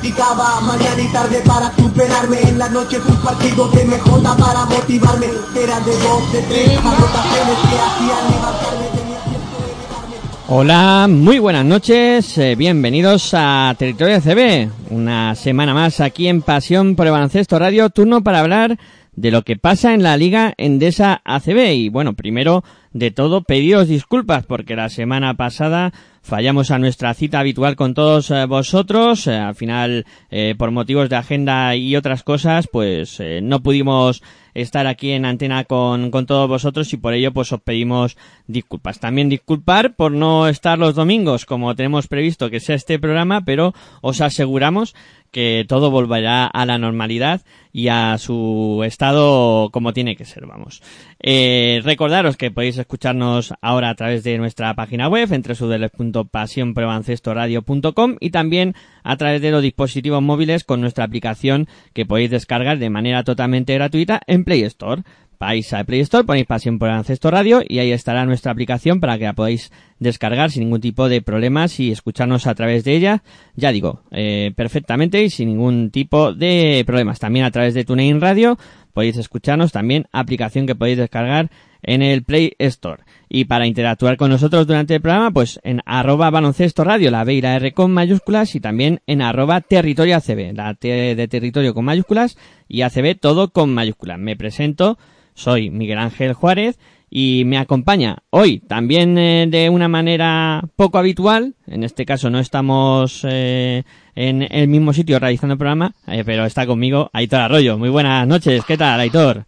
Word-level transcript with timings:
Practicaba 0.00 0.62
mañana 0.62 1.02
y 1.02 1.12
tarde 1.12 1.42
para 1.44 1.70
superarme 1.76 2.40
En 2.40 2.58
la 2.58 2.70
noche 2.70 2.96
un 3.06 3.16
partido 3.16 3.68
de 3.68 3.84
MJ 3.84 4.22
para 4.22 4.64
motivarme 4.64 5.26
Eran 5.62 5.84
de 5.84 5.92
dos, 5.92 6.32
de 6.32 6.40
tres 6.40 6.78
anotaciones 6.78 7.58
que 7.68 7.78
hacían 7.78 8.30
levantarme 8.30 8.86
Tenía 8.96 9.18
tiempo 9.24 9.56
de 9.60 9.74
negarme 9.76 10.16
Hola, 10.48 11.06
muy 11.06 11.38
buenas 11.38 11.66
noches, 11.66 12.38
eh, 12.38 12.54
bienvenidos 12.54 13.34
a 13.34 13.74
Territorio 13.78 14.16
ACB. 14.16 14.70
Una 14.88 15.34
semana 15.34 15.74
más 15.74 16.00
aquí 16.00 16.28
en 16.28 16.40
Pasión 16.40 16.96
por 16.96 17.04
el 17.04 17.12
Baloncesto 17.12 17.58
Radio, 17.58 17.90
turno 17.90 18.24
para 18.24 18.40
hablar 18.40 18.78
de 19.12 19.30
lo 19.30 19.42
que 19.42 19.56
pasa 19.56 19.92
en 19.92 20.02
la 20.02 20.16
Liga 20.16 20.54
Endesa 20.56 21.20
ACB. 21.26 21.74
Y 21.74 21.88
bueno, 21.90 22.14
primero 22.14 22.64
de 22.94 23.10
todo, 23.10 23.42
pediros 23.42 23.86
disculpas 23.86 24.46
porque 24.46 24.76
la 24.76 24.88
semana 24.88 25.34
pasada 25.34 25.92
fallamos 26.22 26.70
a 26.70 26.78
nuestra 26.78 27.14
cita 27.14 27.40
habitual 27.40 27.76
con 27.76 27.94
todos 27.94 28.30
eh, 28.30 28.44
vosotros. 28.46 29.26
Eh, 29.26 29.36
al 29.36 29.54
final, 29.54 30.06
eh, 30.30 30.54
por 30.56 30.70
motivos 30.70 31.08
de 31.08 31.16
agenda 31.16 31.74
y 31.76 31.96
otras 31.96 32.22
cosas, 32.22 32.68
pues 32.70 33.20
no 33.42 33.60
pudimos 33.62 34.22
estar 34.54 34.86
aquí 34.86 35.12
en 35.12 35.24
antena 35.24 35.64
con, 35.64 36.10
con 36.10 36.26
todos 36.26 36.48
vosotros 36.48 36.92
y 36.92 36.96
por 36.96 37.14
ello 37.14 37.32
pues 37.32 37.52
os 37.52 37.60
pedimos 37.60 38.16
disculpas. 38.46 39.00
También 39.00 39.28
disculpar 39.28 39.94
por 39.94 40.12
no 40.12 40.48
estar 40.48 40.78
los 40.78 40.94
domingos 40.94 41.46
como 41.46 41.74
tenemos 41.74 42.08
previsto 42.08 42.50
que 42.50 42.60
sea 42.60 42.76
este 42.76 42.98
programa, 42.98 43.44
pero 43.44 43.74
os 44.00 44.20
aseguramos 44.20 44.94
que 45.30 45.64
todo 45.68 45.90
volverá 45.90 46.46
a 46.46 46.64
la 46.66 46.78
normalidad 46.78 47.42
y 47.72 47.86
a 47.88 48.16
su 48.18 48.82
estado 48.84 49.70
como 49.70 49.92
tiene 49.92 50.16
que 50.16 50.24
ser, 50.24 50.44
vamos. 50.46 50.82
Eh, 51.20 51.80
recordaros 51.84 52.36
que 52.36 52.50
podéis 52.50 52.78
escucharnos 52.78 53.54
ahora 53.60 53.90
a 53.90 53.94
través 53.94 54.24
de 54.24 54.38
nuestra 54.38 54.74
página 54.74 55.08
web 55.08 55.32
entre 55.32 55.54
www.pasionprebancestoradio.com 55.54 58.16
y 58.18 58.30
también 58.30 58.74
a 59.04 59.16
través 59.16 59.40
de 59.40 59.52
los 59.52 59.62
dispositivos 59.62 60.20
móviles 60.20 60.64
con 60.64 60.80
nuestra 60.80 61.04
aplicación 61.04 61.68
que 61.92 62.06
podéis 62.06 62.30
descargar 62.30 62.78
de 62.78 62.90
manera 62.90 63.22
totalmente 63.22 63.74
gratuita 63.74 64.20
Play 64.44 64.62
Store. 64.62 65.02
Vais 65.38 65.72
a 65.72 65.84
Play 65.84 66.00
Store, 66.00 66.24
ponéis 66.24 66.44
Pasión 66.44 66.78
por 66.78 66.90
el 66.90 66.96
Ancesto 66.96 67.30
Radio 67.30 67.62
y 67.66 67.78
ahí 67.78 67.92
estará 67.92 68.26
nuestra 68.26 68.52
aplicación 68.52 69.00
para 69.00 69.16
que 69.16 69.24
la 69.24 69.32
podáis 69.32 69.72
descargar 69.98 70.50
sin 70.50 70.64
ningún 70.64 70.82
tipo 70.82 71.08
de 71.08 71.22
problemas 71.22 71.80
y 71.80 71.90
escucharnos 71.90 72.46
a 72.46 72.54
través 72.54 72.84
de 72.84 72.94
ella, 72.94 73.22
ya 73.56 73.72
digo, 73.72 74.02
eh, 74.10 74.52
perfectamente 74.54 75.22
y 75.22 75.30
sin 75.30 75.48
ningún 75.48 75.90
tipo 75.90 76.34
de 76.34 76.84
problemas. 76.86 77.20
También 77.20 77.46
a 77.46 77.50
través 77.50 77.72
de 77.72 77.84
TuneIn 77.84 78.20
Radio 78.20 78.58
podéis 78.92 79.16
escucharnos, 79.16 79.72
también 79.72 80.08
aplicación 80.12 80.66
que 80.66 80.74
podéis 80.74 80.98
descargar 80.98 81.50
en 81.82 82.02
el 82.02 82.22
Play 82.22 82.54
Store. 82.58 83.02
Y 83.28 83.44
para 83.44 83.66
interactuar 83.66 84.16
con 84.16 84.30
nosotros 84.30 84.66
durante 84.66 84.94
el 84.96 85.00
programa, 85.00 85.30
pues 85.30 85.60
en 85.62 85.80
arroba 85.86 86.30
baloncesto 86.30 86.84
radio, 86.84 87.10
la 87.10 87.24
B 87.24 87.34
y 87.34 87.40
la 87.40 87.56
R 87.56 87.72
con 87.72 87.92
mayúsculas, 87.92 88.54
y 88.54 88.60
también 88.60 89.00
en 89.06 89.22
arroba 89.22 89.60
territorio 89.60 90.16
ACB, 90.16 90.54
la 90.54 90.74
T 90.74 91.14
de 91.14 91.28
territorio 91.28 91.74
con 91.74 91.84
mayúsculas 91.84 92.36
y 92.68 92.82
ACB 92.82 93.18
todo 93.20 93.52
con 93.52 93.72
mayúsculas. 93.72 94.18
Me 94.18 94.36
presento, 94.36 94.98
soy 95.34 95.70
Miguel 95.70 95.98
Ángel 95.98 96.32
Juárez 96.32 96.78
y 97.10 97.42
me 97.44 97.58
acompaña 97.58 98.18
hoy 98.30 98.60
también 98.60 99.18
eh, 99.18 99.46
de 99.48 99.68
una 99.68 99.88
manera 99.88 100.62
poco 100.76 100.98
habitual. 100.98 101.54
En 101.66 101.82
este 101.82 102.06
caso 102.06 102.30
no 102.30 102.38
estamos 102.38 103.26
eh, 103.28 103.82
en 104.14 104.46
el 104.48 104.68
mismo 104.68 104.92
sitio 104.92 105.18
realizando 105.18 105.54
el 105.54 105.58
programa, 105.58 105.92
eh, 106.06 106.22
pero 106.24 106.44
está 106.46 106.66
conmigo 106.66 107.10
Aitor 107.12 107.40
Arroyo. 107.40 107.76
Muy 107.76 107.88
buenas 107.88 108.26
noches, 108.28 108.64
¿qué 108.64 108.76
tal 108.76 109.00
Aitor? 109.00 109.44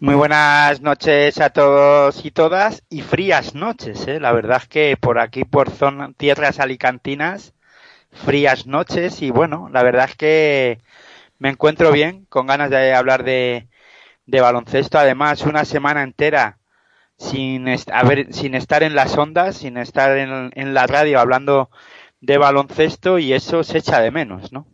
Muy 0.00 0.14
buenas 0.14 0.80
noches 0.80 1.40
a 1.40 1.50
todos 1.50 2.24
y 2.24 2.30
todas 2.30 2.82
y 2.88 3.02
frías 3.02 3.54
noches, 3.54 4.06
¿eh? 4.08 4.20
La 4.20 4.32
verdad 4.32 4.58
es 4.62 4.68
que 4.68 4.96
por 4.96 5.18
aquí, 5.18 5.44
por 5.44 5.70
zona, 5.70 6.12
tierras 6.16 6.60
alicantinas, 6.60 7.52
frías 8.12 8.66
noches 8.66 9.22
y 9.22 9.30
bueno, 9.30 9.68
la 9.72 9.82
verdad 9.84 10.06
es 10.10 10.16
que 10.16 10.80
me 11.38 11.50
encuentro 11.50 11.92
bien, 11.92 12.26
con 12.30 12.46
ganas 12.48 12.70
de 12.70 12.94
hablar 12.94 13.24
de, 13.24 13.68
de 14.26 14.40
baloncesto. 14.42 14.98
Además, 14.98 15.42
una 15.42 15.64
semana 15.66 16.02
entera 16.04 16.58
sin, 17.18 17.68
est- 17.68 17.90
sin 18.32 18.54
estar 18.56 18.82
en 18.84 18.94
las 18.96 19.16
ondas, 19.18 19.58
sin 19.58 19.78
estar 19.78 20.16
en, 20.18 20.50
en 20.54 20.74
la 20.74 20.86
radio 20.88 21.20
hablando 21.20 21.70
de 22.22 22.38
baloncesto 22.38 23.18
y 23.20 23.32
eso 23.34 23.64
se 23.64 23.78
echa 23.78 24.00
de 24.00 24.10
menos, 24.12 24.52
¿no? 24.52 24.66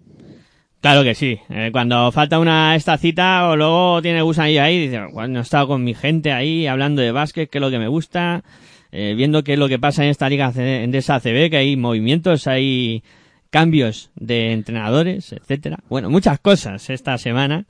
Claro 0.85 1.03
que 1.03 1.15
sí. 1.15 1.41
Eh, 1.49 1.71
cuando 1.73 2.13
falta 2.13 2.39
una 2.39 2.77
esta 2.77 2.99
cita 2.99 3.49
o 3.49 3.57
luego 3.57 4.03
tiene 4.03 4.21
gusanillo 4.21 4.63
ahí, 4.63 4.87
dice, 4.87 5.01
bueno, 5.15 5.39
he 5.39 5.43
estado 5.43 5.67
con 5.67 5.83
mi 5.83 5.95
gente 5.95 6.31
ahí 6.31 6.67
hablando 6.67 7.01
de 7.01 7.11
básquet, 7.11 7.49
que 7.49 7.57
es 7.57 7.63
lo 7.63 7.71
que 7.71 7.79
me 7.79 7.89
gusta, 7.89 8.45
eh, 8.93 9.15
viendo 9.17 9.43
qué 9.43 9.55
es 9.55 9.59
lo 9.59 9.67
que 9.67 9.79
pasa 9.79 10.05
en 10.05 10.11
esta 10.11 10.29
liga 10.29 10.53
de 10.53 10.91
esa 10.93 11.15
ACB, 11.15 11.49
que 11.49 11.57
hay 11.57 11.77
movimientos, 11.79 12.47
hay 12.47 13.03
cambios 13.49 14.11
de 14.17 14.53
entrenadores, 14.53 15.33
etcétera. 15.33 15.79
Bueno, 15.89 16.11
muchas 16.11 16.39
cosas 16.39 16.91
esta 16.91 17.17
semana 17.17 17.65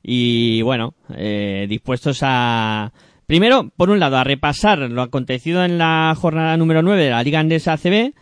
y 0.00 0.62
bueno, 0.62 0.94
eh, 1.16 1.66
dispuestos 1.68 2.20
a 2.22 2.92
primero, 3.26 3.72
por 3.76 3.90
un 3.90 3.98
lado, 3.98 4.16
a 4.16 4.22
repasar 4.22 4.78
lo 4.78 5.02
acontecido 5.02 5.64
en 5.64 5.76
la 5.76 6.14
jornada 6.16 6.56
número 6.56 6.82
9 6.82 7.02
de 7.02 7.10
la 7.10 7.24
Liga 7.24 7.40
Andesa 7.40 7.72
ACB 7.72 8.12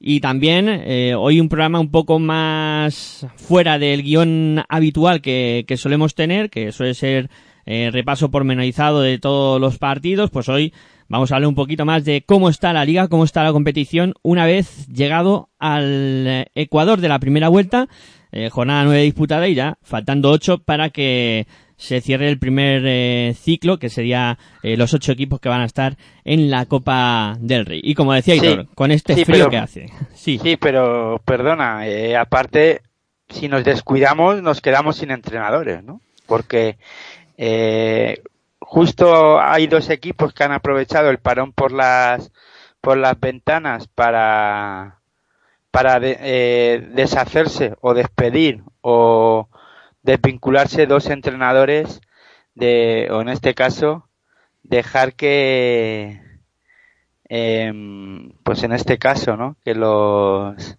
y 0.00 0.20
también 0.20 0.68
eh, 0.68 1.14
hoy 1.14 1.40
un 1.40 1.50
programa 1.50 1.78
un 1.78 1.90
poco 1.90 2.18
más 2.18 3.26
fuera 3.36 3.78
del 3.78 4.02
guion 4.02 4.64
habitual 4.68 5.20
que, 5.20 5.64
que 5.68 5.76
solemos 5.76 6.14
tener, 6.14 6.48
que 6.48 6.72
suele 6.72 6.94
ser 6.94 7.30
eh, 7.66 7.90
repaso 7.92 8.30
pormenorizado 8.30 9.02
de 9.02 9.18
todos 9.18 9.60
los 9.60 9.78
partidos, 9.78 10.30
pues 10.30 10.48
hoy 10.48 10.72
vamos 11.08 11.30
a 11.30 11.36
hablar 11.36 11.48
un 11.48 11.54
poquito 11.54 11.84
más 11.84 12.04
de 12.04 12.22
cómo 12.22 12.48
está 12.48 12.72
la 12.72 12.84
liga, 12.84 13.08
cómo 13.08 13.24
está 13.24 13.44
la 13.44 13.52
competición 13.52 14.14
una 14.22 14.46
vez 14.46 14.86
llegado 14.88 15.50
al 15.58 16.26
eh, 16.26 16.46
Ecuador 16.54 17.00
de 17.00 17.08
la 17.08 17.18
primera 17.18 17.48
vuelta, 17.48 17.88
eh, 18.32 18.48
jornada 18.48 18.84
9 18.84 19.02
disputada 19.02 19.46
y 19.46 19.54
ya 19.54 19.78
faltando 19.82 20.30
8 20.30 20.62
para 20.64 20.90
que 20.90 21.46
se 21.80 22.02
cierre 22.02 22.28
el 22.28 22.38
primer 22.38 22.82
eh, 22.84 23.34
ciclo, 23.40 23.78
que 23.78 23.88
sería 23.88 24.38
eh, 24.62 24.76
los 24.76 24.92
ocho 24.92 25.12
equipos 25.12 25.40
que 25.40 25.48
van 25.48 25.62
a 25.62 25.64
estar 25.64 25.96
en 26.24 26.50
la 26.50 26.66
Copa 26.66 27.36
del 27.40 27.64
Rey. 27.64 27.80
Y 27.82 27.94
como 27.94 28.12
decía 28.12 28.34
Sí, 28.34 28.46
Hitor, 28.46 28.66
con 28.74 28.90
este 28.90 29.14
sí, 29.14 29.24
frío 29.24 29.36
pero- 29.38 29.50
que 29.50 29.56
hace. 29.56 29.86
Sí, 30.14 30.38
Sí, 30.42 30.56
pero 30.58 31.20
perdona, 31.24 31.88
eh, 31.88 32.16
aparte, 32.16 32.82
si 33.30 33.48
nos 33.48 33.64
descuidamos, 33.64 34.42
nos 34.42 34.60
quedamos 34.60 34.96
sin 34.96 35.10
entrenadores, 35.10 35.82
¿no? 35.82 36.02
Porque 36.26 36.76
eh, 37.38 38.22
justo 38.60 39.40
hay 39.40 39.66
dos 39.66 39.88
equipos 39.88 40.32
que 40.34 40.44
han 40.44 40.52
aprovechado 40.52 41.08
el 41.10 41.18
parón 41.18 41.52
por 41.52 41.72
las 41.72 42.30
por 42.82 42.96
las 42.98 43.18
ventanas 43.18 43.88
para 43.88 44.96
para 45.70 46.00
de- 46.00 46.88
deshacerse 46.94 47.74
o 47.80 47.94
despedir 47.94 48.62
o 48.82 49.48
desvincularse 50.02 50.86
dos 50.86 51.06
entrenadores 51.06 52.00
de 52.54 53.08
o 53.10 53.20
en 53.20 53.28
este 53.28 53.54
caso 53.54 54.08
dejar 54.62 55.14
que 55.14 56.20
em, 57.28 58.32
pues 58.42 58.62
en 58.62 58.72
este 58.72 58.98
caso, 58.98 59.36
¿no? 59.36 59.56
Que 59.64 59.74
los 59.74 60.78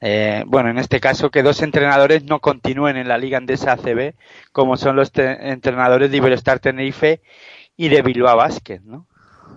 eh, 0.00 0.44
bueno, 0.46 0.70
en 0.70 0.78
este 0.78 1.00
caso 1.00 1.30
que 1.30 1.42
dos 1.42 1.62
entrenadores 1.62 2.24
no 2.24 2.40
continúen 2.40 2.96
en 2.96 3.08
la 3.08 3.18
Liga 3.18 3.38
Andesa 3.38 3.72
ACB, 3.72 4.14
como 4.52 4.76
son 4.76 4.96
los 4.96 5.10
entrenadores 5.14 6.10
de 6.10 6.16
Iberostar 6.18 6.58
Tenerife 6.58 7.22
y 7.76 7.88
de 7.88 8.02
Bilbao 8.02 8.36
Basket, 8.36 8.80
¿no? 8.84 9.06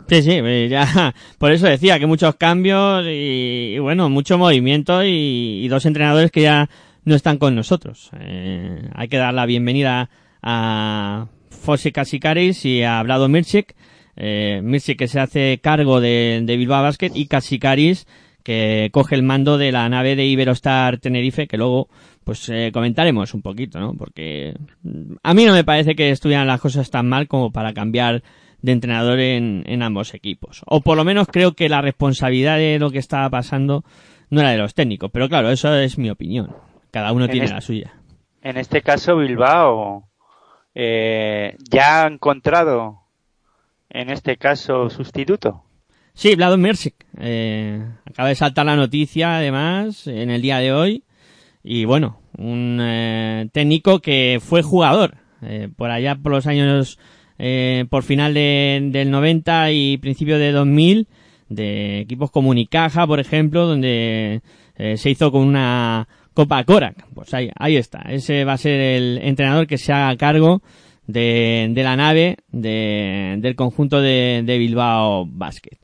sí, 0.07 0.23
sí, 0.23 0.31
eh, 0.31 0.67
ya, 0.69 1.13
por 1.37 1.51
eso 1.51 1.67
decía 1.67 1.99
que 1.99 2.05
muchos 2.05 2.35
cambios 2.35 3.03
y, 3.05 3.77
bueno, 3.79 4.09
mucho 4.09 4.37
movimiento 4.37 5.03
y 5.03 5.67
dos 5.67 5.85
entrenadores 5.85 6.31
que 6.31 6.41
ya 6.41 6.69
no 7.05 7.15
están 7.15 7.37
con 7.37 7.55
nosotros. 7.55 8.11
Eh, 8.19 8.89
hay 8.93 9.07
que 9.07 9.17
dar 9.17 9.33
la 9.33 9.45
bienvenida 9.45 10.09
a 10.41 11.27
Fossi 11.49 11.91
Kasikaris 11.91 12.65
y 12.65 12.83
a 12.83 13.01
Vlado 13.03 13.27
Mircik. 13.27 13.75
Eh, 14.21 14.61
que 14.97 15.07
se 15.07 15.19
hace 15.19 15.59
cargo 15.63 16.01
de, 16.01 16.41
de 16.43 16.57
Bilbao 16.57 16.83
Basket 16.83 17.11
y 17.15 17.27
Kasikaris 17.27 18.05
que 18.43 18.89
coge 18.91 19.15
el 19.15 19.23
mando 19.23 19.57
de 19.57 19.71
la 19.71 19.87
nave 19.89 20.15
de 20.15 20.25
Iberostar 20.25 20.97
Tenerife, 20.97 21.47
que 21.47 21.57
luego 21.57 21.89
pues 22.23 22.47
eh, 22.49 22.71
comentaremos 22.73 23.33
un 23.33 23.41
poquito, 23.41 23.79
¿no? 23.79 23.93
Porque 23.93 24.55
mm, 24.83 25.15
a 25.21 25.33
mí 25.33 25.45
no 25.45 25.53
me 25.53 25.63
parece 25.63 25.95
que 25.95 26.09
estuvieran 26.09 26.47
las 26.47 26.61
cosas 26.61 26.89
tan 26.89 27.07
mal 27.07 27.27
como 27.27 27.51
para 27.51 27.73
cambiar 27.73 28.23
de 28.61 28.71
entrenador 28.71 29.19
en, 29.19 29.63
en 29.67 29.83
ambos 29.83 30.13
equipos. 30.13 30.61
O 30.65 30.81
por 30.81 30.97
lo 30.97 31.03
menos 31.03 31.27
creo 31.27 31.53
que 31.53 31.69
la 31.69 31.81
responsabilidad 31.81 32.57
de 32.57 32.79
lo 32.79 32.91
que 32.91 32.99
estaba 32.99 33.29
pasando 33.29 33.83
no 34.29 34.41
era 34.41 34.51
de 34.51 34.57
los 34.57 34.73
técnicos. 34.73 35.11
Pero 35.11 35.29
claro, 35.29 35.49
eso 35.51 35.73
es 35.75 35.97
mi 35.97 36.09
opinión. 36.09 36.49
Cada 36.91 37.11
uno 37.13 37.25
En 37.25 37.31
tiene 37.31 37.45
este- 37.45 37.55
la 37.55 37.61
suya. 37.61 37.93
En 38.41 38.57
este 38.57 38.81
caso, 38.81 39.17
Bilbao 39.17 40.07
eh, 40.75 41.55
ya 41.69 42.03
ha 42.03 42.07
encontrado, 42.07 42.99
en 43.89 44.09
este 44.09 44.37
caso, 44.37 44.89
sustituto. 44.89 45.63
Sí, 46.13 46.35
Vlado 46.35 46.57
Mersic. 46.57 46.95
Eh, 47.19 47.81
acaba 48.05 48.29
de 48.29 48.35
saltar 48.35 48.65
la 48.65 48.75
noticia, 48.75 49.37
además, 49.37 50.07
en 50.07 50.29
el 50.29 50.41
día 50.41 50.57
de 50.59 50.71
hoy. 50.73 51.03
Y 51.63 51.85
bueno, 51.85 52.19
un 52.37 52.79
eh, 52.81 53.49
técnico 53.51 53.99
que 53.99 54.39
fue 54.41 54.61
jugador. 54.61 55.15
eh, 55.41 55.69
por 55.73 55.89
allá 55.89 56.15
por 56.15 56.33
los 56.33 56.47
años, 56.47 56.99
eh, 57.37 57.85
por 57.89 58.03
final 58.03 58.33
de- 58.33 58.81
del 58.91 59.09
90 59.09 59.71
y 59.71 59.97
principio 59.97 60.37
de 60.37 60.51
2000, 60.51 61.07
de 61.47 61.99
equipos 62.01 62.29
como 62.29 62.49
Unicaja, 62.49 63.07
por 63.07 63.21
ejemplo, 63.21 63.65
donde 63.65 64.41
eh, 64.75 64.97
se 64.97 65.09
hizo 65.09 65.31
con 65.31 65.47
una 65.47 66.09
Copa 66.33 66.63
Korak. 66.63 67.05
Pues 67.13 67.33
ahí, 67.33 67.49
ahí 67.57 67.75
está. 67.77 67.99
Ese 68.09 68.45
va 68.45 68.53
a 68.53 68.57
ser 68.57 68.79
el 68.79 69.19
entrenador 69.21 69.67
que 69.67 69.77
se 69.77 69.91
haga 69.93 70.15
cargo 70.17 70.61
de, 71.07 71.69
de 71.71 71.83
la 71.83 71.95
nave 71.95 72.37
de- 72.51 73.35
del 73.39 73.55
conjunto 73.55 74.01
de, 74.01 74.43
de 74.45 74.57
Bilbao 74.57 75.25
Basket. 75.27 75.77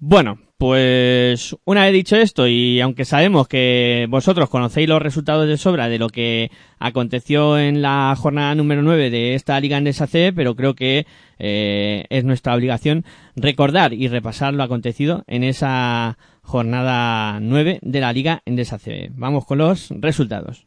Bueno, 0.00 0.38
pues 0.58 1.56
una 1.64 1.84
vez 1.84 1.92
dicho 1.92 2.14
esto 2.16 2.46
y 2.46 2.80
aunque 2.80 3.04
sabemos 3.04 3.48
que 3.48 4.06
vosotros 4.08 4.48
conocéis 4.48 4.88
los 4.88 5.02
resultados 5.02 5.48
de 5.48 5.56
sobra 5.56 5.88
de 5.88 5.98
lo 5.98 6.08
que 6.08 6.50
aconteció 6.78 7.58
en 7.58 7.82
la 7.82 8.14
jornada 8.16 8.54
número 8.54 8.82
9 8.82 9.10
de 9.10 9.34
esta 9.34 9.58
Liga 9.58 9.78
Endesa 9.78 10.06
C, 10.06 10.32
pero 10.34 10.54
creo 10.54 10.74
que 10.74 11.06
eh, 11.40 12.04
es 12.10 12.24
nuestra 12.24 12.54
obligación 12.54 13.04
recordar 13.34 13.92
y 13.92 14.06
repasar 14.08 14.54
lo 14.54 14.62
acontecido 14.62 15.24
en 15.26 15.42
esa 15.44 16.16
jornada 16.48 17.40
9 17.40 17.78
de 17.82 18.00
la 18.00 18.12
Liga 18.12 18.40
Endesa 18.46 18.78
C. 18.78 19.10
Vamos 19.14 19.44
con 19.44 19.58
los 19.58 19.90
resultados. 19.90 20.66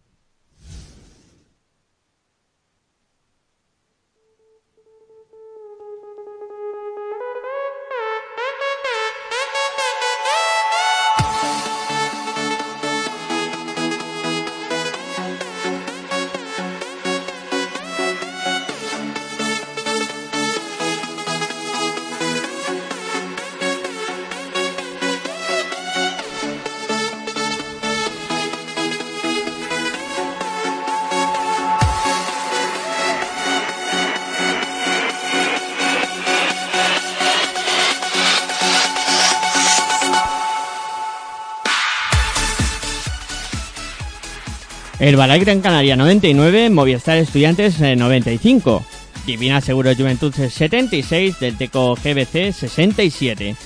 El 45.12 45.18
Balay 45.18 45.42
Gran 45.42 45.60
Canaria 45.60 45.98
99, 45.98 46.70
Movistar 46.70 47.18
Estudiantes 47.18 47.82
eh, 47.82 47.98
95, 47.98 48.82
Divina 49.26 49.60
Seguro 49.60 49.94
Juventud 49.94 50.34
76, 50.34 51.38
del 51.38 51.58
Teco 51.58 51.96
GBC 51.96 52.54
67, 52.54 53.58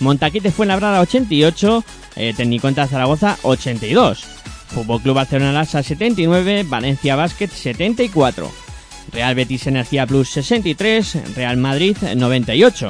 Montaquite 0.00 0.50
Fuenlabrada 0.50 1.02
88, 1.02 1.84
eh, 2.16 2.32
Tecniconta 2.34 2.86
Zaragoza 2.86 3.36
82, 3.42 4.24
Fútbol 4.68 5.02
Club 5.02 5.16
Barcelona 5.16 5.52
Lasa 5.52 5.82
79, 5.82 6.64
Valencia 6.66 7.16
Basket 7.16 7.50
74, 7.50 8.50
Real 9.12 9.34
Betis 9.34 9.66
Energía 9.66 10.06
Plus 10.06 10.30
63, 10.30 11.36
Real 11.36 11.58
Madrid 11.58 11.98
98, 12.16 12.88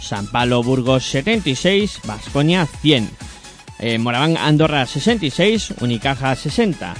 San 0.00 0.26
Pablo 0.28 0.62
Burgos 0.62 1.04
76, 1.04 2.00
Vasconia 2.06 2.64
100, 2.64 3.10
eh, 3.80 3.98
Moraván 3.98 4.38
Andorra 4.38 4.86
66, 4.86 5.74
Unicaja 5.82 6.34
60, 6.34 6.94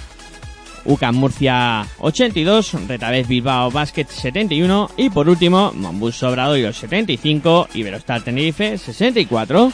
UCAM 0.85 1.17
Murcia 1.17 1.87
82, 1.99 2.89
Retabez 2.89 3.29
Bilbao 3.29 3.71
Basket 3.71 4.07
71 4.07 4.91
y 4.97 5.11
por 5.11 5.29
último 5.29 5.73
Mombus 5.75 6.17
Sobradoiro 6.17 6.73
75, 6.73 7.69
Iberostar 7.75 8.23
Tenerife 8.23 8.79
64. 8.79 9.73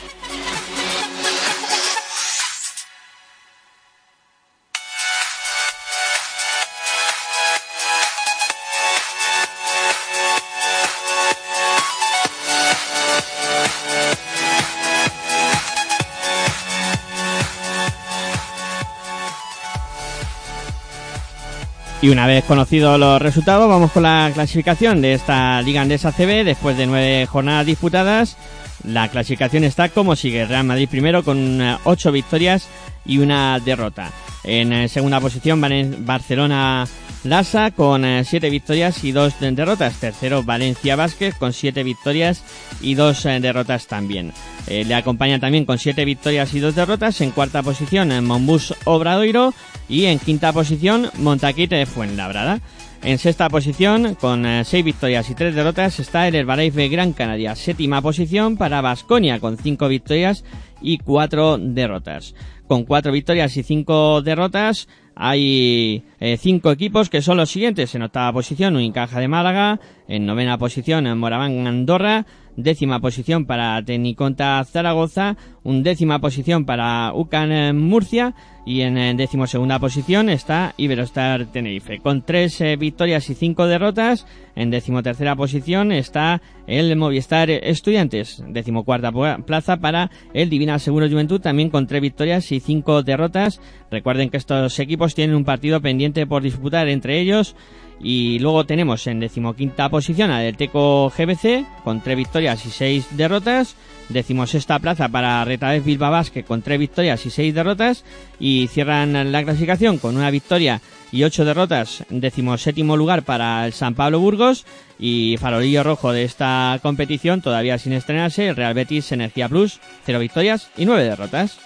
Y 22.07 22.09
una 22.09 22.29
vez 22.29 22.45
conocidos 22.45 23.01
los 23.01 23.21
resultados, 23.21 23.69
vamos 23.69 23.91
con 23.91 24.05
la 24.05 24.31
clasificación 24.33 25.03
de 25.03 25.15
esta 25.15 25.61
Liga 25.63 25.83
Andesa 25.83 26.13
CB. 26.13 26.45
Después 26.45 26.77
de 26.77 26.87
nueve 26.87 27.27
jornadas 27.27 27.67
disputadas, 27.67 28.37
la 28.85 29.09
clasificación 29.09 29.65
está 29.65 29.89
como 29.89 30.15
sigue. 30.15 30.47
Real 30.47 30.63
Madrid 30.63 30.89
primero 30.89 31.25
con 31.25 31.61
eh, 31.61 31.77
ocho 31.83 32.13
victorias 32.13 32.69
y 33.05 33.19
una 33.19 33.59
derrota. 33.59 34.13
En 34.45 34.73
eh, 34.73 34.89
segunda 34.89 35.19
posición, 35.19 35.61
Barcelona 36.07 36.87
Lasa 37.25 37.73
con 37.73 38.05
eh, 38.05 38.23
siete 38.25 38.51
victorias 38.51 39.03
y 39.03 39.11
dos 39.11 39.41
de- 39.41 39.51
derrotas. 39.51 39.95
Tercero, 39.95 40.45
Valencia 40.45 40.95
Vázquez 40.95 41.35
con 41.35 41.53
siete 41.53 41.83
victorias 41.83 42.45
y 42.81 42.95
dos 42.95 43.27
eh, 43.27 43.41
derrotas 43.41 43.89
también. 43.89 44.33
Eh, 44.69 44.85
le 44.85 44.95
acompaña 44.95 45.41
también 45.41 45.65
con 45.65 45.81
siete 45.81 46.05
victorias 46.05 46.55
y 46.55 46.61
dos 46.61 46.77
derrotas. 46.77 47.21
En 47.21 47.33
cuarta 47.33 47.65
posición, 47.65 48.25
Monbus 48.25 48.75
Obradoiro. 48.85 49.53
Y 49.89 50.07
en 50.07 50.19
quinta 50.19 50.53
posición, 50.53 51.11
Montaquite 51.19 51.77
de 51.77 51.87
Fuenlabrada. 51.87 52.61
En 53.03 53.19
sexta 53.19 53.49
posición, 53.49 54.17
con 54.17 54.45
eh, 54.45 54.65
seis 54.65 54.85
victorias 54.85 55.31
y 55.31 55.35
tres 55.35 55.55
derrotas, 55.55 56.01
está 56.01 56.27
el 56.27 56.35
Herbalife 56.35 56.89
Gran 56.89 57.13
Canaria. 57.13 57.55
Séptima 57.55 58.03
posición 58.03 58.57
para 58.57 58.81
Basconia, 58.81 59.39
con 59.39 59.59
cinco 59.59 59.87
victorias 59.87 60.45
y 60.81 60.99
cuatro 60.99 61.57
derrotas. 61.59 62.35
Con 62.67 62.85
cuatro 62.85 63.13
victorias 63.13 63.57
y 63.57 63.63
cinco 63.63 64.23
derrotas, 64.23 64.89
hay 65.17 66.05
eh, 66.21 66.37
cinco 66.37 66.71
equipos 66.71 67.09
que 67.11 67.23
son 67.23 67.39
los 67.39 67.51
siguientes. 67.51 67.95
En 67.95 68.03
octava 68.03 68.33
posición, 68.33 68.77
Unicaja 68.77 69.19
de 69.19 69.29
Málaga. 69.29 69.81
En 70.09 70.27
novena 70.27 70.59
posición, 70.59 71.07
en 71.07 71.19
Moraván 71.19 71.67
Andorra. 71.67 72.27
Décima 72.57 73.01
posición 73.01 73.45
para 73.45 73.83
Tecniconta 73.85 74.65
Zaragoza. 74.65 75.37
Un 75.63 75.83
décima 75.83 76.21
posición 76.21 76.65
para 76.65 77.13
UCAN 77.15 77.77
Murcia. 77.77 78.35
Y 78.65 78.81
en 78.81 78.99
eh, 78.99 79.15
décimo 79.15 79.47
segunda 79.47 79.79
posición 79.79 80.29
está 80.29 80.75
Iberostar 80.77 81.47
Tenerife. 81.47 82.01
Con 82.01 82.23
tres 82.23 82.61
eh, 82.61 82.77
victorias 82.77 83.31
y 83.31 83.35
cinco 83.35 83.67
derrotas. 83.67 84.27
En 84.57 84.71
decimotercera 84.71 85.37
posición 85.37 85.93
está 85.93 86.41
el 86.67 86.97
Movistar 86.97 87.51
Estudiantes. 87.51 88.43
Decimocuarta 88.49 89.13
pu- 89.13 89.45
plaza 89.45 89.77
para 89.77 90.11
el 90.35 90.49
Divina 90.51 90.79
Seguro 90.79 91.09
Juventud. 91.09 91.41
También 91.41 91.69
con 91.71 91.87
tres 91.87 92.01
victorias 92.03 92.51
y 92.53 92.59
cinco 92.61 93.03
derrotas. 93.03 93.61
Recuerden 93.91 94.31
que 94.31 94.39
estos 94.39 94.79
equipos 94.81 95.06
tienen 95.15 95.37
un 95.37 95.45
partido 95.45 95.81
pendiente 95.81 96.27
por 96.27 96.43
disputar 96.43 96.89
entre 96.89 97.21
ellos. 97.21 97.55
Y 98.01 98.39
luego 98.41 98.67
tenemos 98.67 99.07
en 99.07 99.21
decimoquinta 99.21 99.89
posición 99.89 100.31
a 100.31 100.41
del 100.41 100.57
Teco 100.57 101.11
GBC 101.11 101.65
con 101.83 102.03
tres 102.03 102.17
victorias 102.17 102.67
y 102.67 102.71
seis 102.71 103.07
derrotas. 103.13 103.75
Decimosexta 104.09 104.79
plaza 104.79 105.09
para 105.09 105.45
Retabez 105.45 105.85
Bilbao 105.85 106.13
Basket 106.13 106.45
con 106.45 106.63
tres 106.63 106.79
victorias 106.79 107.25
y 107.27 107.31
seis 107.31 107.55
derrotas. 107.55 108.05
Y 108.39 108.69
cierran 108.69 109.33
la 109.33 109.43
clasificación 109.43 109.99
con 109.99 110.17
una 110.17 110.31
victoria 110.31 110.83
y 111.11 111.25
ocho 111.25 111.45
derrotas. 111.45 112.05
Decimoséptimo 112.11 112.97
lugar 112.97 113.23
para 113.23 113.65
el 113.67 113.73
San 113.73 113.95
Pablo 113.95 114.21
Burgos. 114.21 114.67
Y 114.99 115.37
farolillo 115.39 115.83
rojo 115.83 116.13
de 116.13 116.25
esta 116.25 116.79
competición, 116.83 117.41
todavía 117.41 117.79
sin 117.79 117.93
estrenarse, 117.93 118.49
el 118.49 118.57
Real 118.57 118.75
Betis 118.75 119.13
Energía 119.13 119.49
Plus, 119.49 119.79
cero 120.05 120.19
victorias 120.19 120.71
y 120.77 120.87
nueve 120.87 121.05
derrotas. 121.05 121.66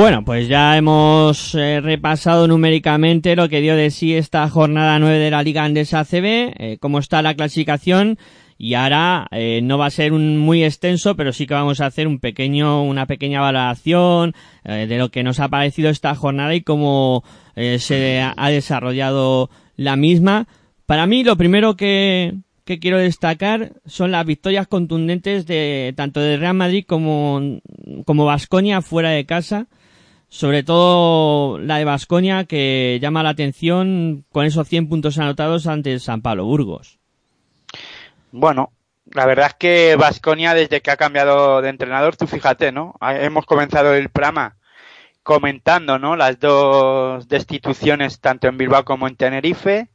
Bueno, 0.00 0.24
pues 0.24 0.48
ya 0.48 0.78
hemos 0.78 1.54
eh, 1.54 1.78
repasado 1.82 2.48
numéricamente 2.48 3.36
lo 3.36 3.50
que 3.50 3.60
dio 3.60 3.76
de 3.76 3.90
sí 3.90 4.14
esta 4.14 4.48
jornada 4.48 4.98
9 4.98 5.18
de 5.18 5.30
la 5.30 5.42
Liga 5.42 5.62
Andesa 5.62 6.00
ACB, 6.00 6.24
eh, 6.24 6.78
cómo 6.80 7.00
está 7.00 7.20
la 7.20 7.34
clasificación 7.34 8.16
y 8.56 8.72
ahora 8.72 9.28
eh, 9.30 9.60
no 9.62 9.76
va 9.76 9.84
a 9.84 9.90
ser 9.90 10.14
un 10.14 10.38
muy 10.38 10.64
extenso, 10.64 11.16
pero 11.16 11.34
sí 11.34 11.46
que 11.46 11.52
vamos 11.52 11.82
a 11.82 11.86
hacer 11.86 12.06
un 12.06 12.18
pequeño, 12.18 12.82
una 12.82 13.04
pequeña 13.04 13.42
valoración 13.42 14.32
eh, 14.64 14.86
de 14.88 14.96
lo 14.96 15.10
que 15.10 15.22
nos 15.22 15.38
ha 15.38 15.50
parecido 15.50 15.90
esta 15.90 16.14
jornada 16.14 16.54
y 16.54 16.62
cómo 16.62 17.22
se 17.54 18.22
ha 18.22 18.48
desarrollado 18.48 19.50
la 19.76 19.96
misma. 19.96 20.48
Para 20.86 21.06
mí, 21.06 21.24
lo 21.24 21.36
primero 21.36 21.76
que, 21.76 22.38
que 22.64 22.78
quiero 22.78 22.96
destacar 22.96 23.74
son 23.84 24.12
las 24.12 24.24
victorias 24.24 24.66
contundentes 24.66 25.44
de 25.44 25.92
tanto 25.94 26.20
de 26.20 26.38
Real 26.38 26.54
Madrid 26.54 26.86
como 26.88 27.60
como 28.06 28.24
Vasconia 28.24 28.80
fuera 28.80 29.10
de 29.10 29.26
casa. 29.26 29.68
Sobre 30.30 30.62
todo 30.62 31.58
la 31.58 31.76
de 31.78 31.84
Vasconia 31.84 32.44
que 32.44 32.98
llama 33.02 33.24
la 33.24 33.30
atención 33.30 34.24
con 34.30 34.46
esos 34.46 34.68
100 34.68 34.88
puntos 34.88 35.18
anotados 35.18 35.66
ante 35.66 35.98
San 35.98 36.22
Pablo 36.22 36.44
Burgos. 36.44 36.98
Bueno, 38.30 38.72
la 39.06 39.26
verdad 39.26 39.48
es 39.48 39.54
que 39.54 39.96
Vasconia 39.96 40.54
desde 40.54 40.80
que 40.80 40.92
ha 40.92 40.96
cambiado 40.96 41.60
de 41.62 41.68
entrenador, 41.68 42.16
tú 42.16 42.28
fíjate, 42.28 42.70
¿no? 42.70 42.94
Hemos 43.00 43.44
comenzado 43.44 43.92
el 43.92 44.08
programa 44.08 44.56
comentando, 45.24 45.98
¿no? 45.98 46.14
Las 46.14 46.38
dos 46.38 47.28
destituciones 47.28 48.20
tanto 48.20 48.46
en 48.46 48.56
Bilbao 48.56 48.84
como 48.84 49.08
en 49.08 49.16
Tenerife. 49.16 49.90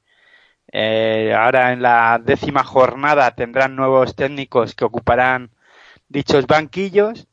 Eh, 0.69 1.33
ahora 1.33 1.71
en 1.71 1.81
la 1.81 2.19
décima 2.21 2.65
jornada 2.65 3.31
tendrán 3.35 3.77
nuevos 3.77 4.15
técnicos 4.15 4.75
que 4.75 4.83
ocuparán 4.83 5.51
dichos 6.09 6.45
banquillos. 6.45 7.25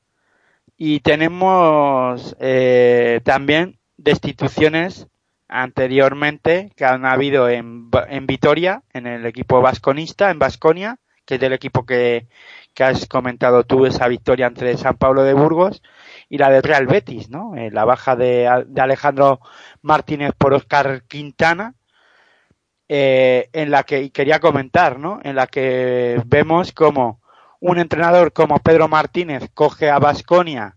Y 0.76 1.00
tenemos 1.00 2.36
eh, 2.40 3.20
también 3.24 3.78
destituciones 3.96 5.06
anteriormente 5.48 6.72
que 6.76 6.84
han 6.84 7.04
habido 7.04 7.48
en, 7.48 7.90
en 8.08 8.26
Vitoria, 8.26 8.82
en 8.92 9.06
el 9.06 9.26
equipo 9.26 9.60
vasconista, 9.60 10.30
en 10.30 10.38
Vasconia, 10.38 10.98
que 11.24 11.34
es 11.34 11.40
del 11.40 11.52
equipo 11.52 11.84
que, 11.84 12.26
que 12.74 12.84
has 12.84 13.06
comentado 13.06 13.64
tú, 13.64 13.86
esa 13.86 14.08
victoria 14.08 14.46
entre 14.46 14.76
San 14.76 14.96
Pablo 14.96 15.22
de 15.22 15.34
Burgos 15.34 15.82
y 16.28 16.38
la 16.38 16.50
de 16.50 16.62
Real 16.62 16.86
Betis, 16.86 17.30
¿no? 17.30 17.54
Eh, 17.56 17.70
la 17.70 17.84
baja 17.84 18.16
de, 18.16 18.64
de, 18.66 18.80
Alejandro 18.80 19.40
Martínez 19.82 20.32
por 20.36 20.54
Oscar 20.54 21.04
Quintana, 21.04 21.74
eh, 22.88 23.48
en 23.52 23.70
la 23.70 23.84
que 23.84 24.10
quería 24.10 24.40
comentar, 24.40 24.98
¿no? 24.98 25.20
En 25.22 25.36
la 25.36 25.46
que 25.46 26.20
vemos 26.26 26.72
como 26.72 27.21
un 27.62 27.78
entrenador 27.78 28.32
como 28.32 28.58
Pedro 28.58 28.88
Martínez 28.88 29.48
coge 29.54 29.88
a 29.88 30.00
Vasconia 30.00 30.74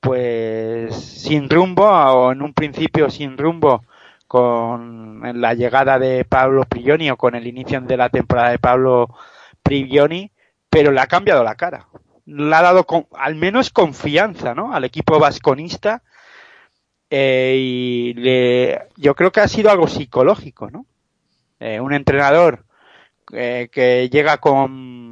pues 0.00 0.94
sin 0.94 1.48
rumbo 1.48 1.84
o 1.86 2.32
en 2.32 2.42
un 2.42 2.52
principio 2.52 3.10
sin 3.10 3.38
rumbo 3.38 3.84
con 4.26 5.40
la 5.40 5.54
llegada 5.54 5.98
de 5.98 6.24
Pablo 6.26 6.64
Prigioni 6.64 7.10
o 7.10 7.16
con 7.16 7.34
el 7.34 7.46
inicio 7.46 7.80
de 7.80 7.96
la 7.96 8.10
temporada 8.10 8.50
de 8.50 8.58
Pablo 8.58 9.08
Prigioni, 9.62 10.30
pero 10.68 10.92
le 10.92 11.00
ha 11.00 11.06
cambiado 11.06 11.42
la 11.42 11.54
cara. 11.54 11.86
Le 12.26 12.54
ha 12.54 12.62
dado 12.62 12.86
al 13.18 13.34
menos 13.34 13.70
confianza 13.70 14.54
¿no? 14.54 14.74
al 14.74 14.84
equipo 14.84 15.18
vasconista 15.18 16.02
eh, 17.08 17.56
y 17.58 18.14
le, 18.14 18.88
yo 18.96 19.14
creo 19.14 19.32
que 19.32 19.40
ha 19.40 19.48
sido 19.48 19.70
algo 19.70 19.88
psicológico. 19.88 20.70
¿no? 20.70 20.86
Eh, 21.58 21.80
un 21.80 21.92
entrenador 21.92 22.64
eh, 23.32 23.68
que 23.72 24.08
llega 24.10 24.38
con, 24.38 25.09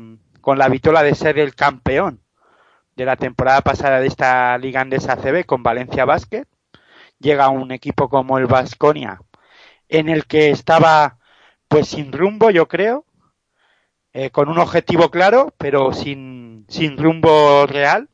con 0.48 0.56
la 0.56 0.70
vitola 0.70 1.02
de 1.02 1.14
ser 1.14 1.38
el 1.38 1.54
campeón 1.54 2.22
de 2.96 3.04
la 3.04 3.16
temporada 3.16 3.60
pasada 3.60 4.00
de 4.00 4.06
esta 4.06 4.56
Liga 4.56 4.80
Andesa 4.80 5.16
CB 5.16 5.44
con 5.44 5.62
Valencia 5.62 6.06
Basket 6.06 6.46
llega 7.18 7.50
un 7.50 7.70
equipo 7.70 8.08
como 8.08 8.38
el 8.38 8.46
Vasconia, 8.46 9.20
en 9.90 10.08
el 10.08 10.24
que 10.24 10.48
estaba 10.48 11.18
pues 11.68 11.88
sin 11.88 12.12
rumbo, 12.12 12.48
yo 12.48 12.66
creo, 12.66 13.04
eh, 14.14 14.30
con 14.30 14.48
un 14.48 14.58
objetivo 14.58 15.10
claro, 15.10 15.52
pero 15.58 15.92
sin, 15.92 16.64
sin 16.70 16.96
rumbo 16.96 17.66
real, 17.66 18.08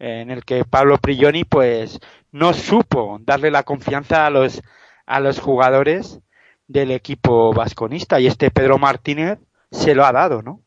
eh, 0.00 0.22
en 0.22 0.32
el 0.32 0.44
que 0.44 0.64
Pablo 0.64 0.98
Prigioni 0.98 1.44
pues 1.44 2.00
no 2.32 2.54
supo 2.54 3.18
darle 3.20 3.52
la 3.52 3.62
confianza 3.62 4.26
a 4.26 4.30
los, 4.30 4.62
a 5.06 5.20
los 5.20 5.38
jugadores 5.38 6.18
del 6.66 6.90
equipo 6.90 7.52
vasconista 7.52 8.18
y 8.18 8.26
este 8.26 8.50
Pedro 8.50 8.78
Martínez 8.78 9.38
se 9.70 9.94
lo 9.94 10.04
ha 10.04 10.10
dado, 10.10 10.42
¿no? 10.42 10.60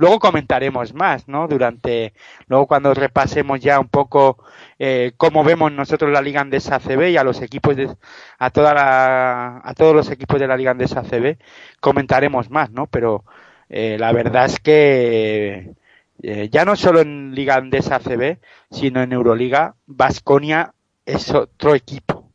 Luego 0.00 0.18
comentaremos 0.18 0.94
más, 0.94 1.28
¿no? 1.28 1.46
Durante, 1.46 2.14
luego 2.48 2.66
cuando 2.66 2.94
repasemos 2.94 3.60
ya 3.60 3.78
un 3.78 3.88
poco 3.88 4.42
eh, 4.78 5.12
cómo 5.18 5.44
vemos 5.44 5.70
nosotros 5.72 6.10
la 6.10 6.22
Liga 6.22 6.40
Andesa 6.40 6.80
CB 6.80 7.10
y 7.10 7.18
a 7.18 7.22
los 7.22 7.42
equipos 7.42 7.76
de, 7.76 7.94
a 8.38 8.48
toda 8.48 8.72
la, 8.72 9.60
a 9.62 9.74
todos 9.74 9.94
los 9.94 10.10
equipos 10.10 10.40
de 10.40 10.46
la 10.46 10.56
Liga 10.56 10.70
Andesa 10.70 11.02
CB, 11.02 11.36
comentaremos 11.80 12.48
más, 12.48 12.70
¿no? 12.70 12.86
Pero 12.86 13.24
eh, 13.68 13.98
la 14.00 14.10
verdad 14.12 14.46
es 14.46 14.58
que 14.58 15.74
eh, 16.22 16.48
ya 16.50 16.64
no 16.64 16.76
solo 16.76 17.02
en 17.02 17.34
Liga 17.34 17.56
Andesa 17.56 17.98
CB, 17.98 18.38
sino 18.70 19.02
en 19.02 19.12
Euroliga, 19.12 19.74
Vasconia 19.86 20.72
es 21.04 21.30
otro 21.34 21.74
equipo. 21.74 22.32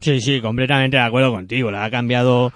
Sí, 0.00 0.20
sí, 0.20 0.40
completamente 0.40 0.96
de 0.96 1.04
acuerdo 1.04 1.30
contigo. 1.30 1.70
La 1.70 1.84
ha 1.84 1.90
cambiado 1.92 2.52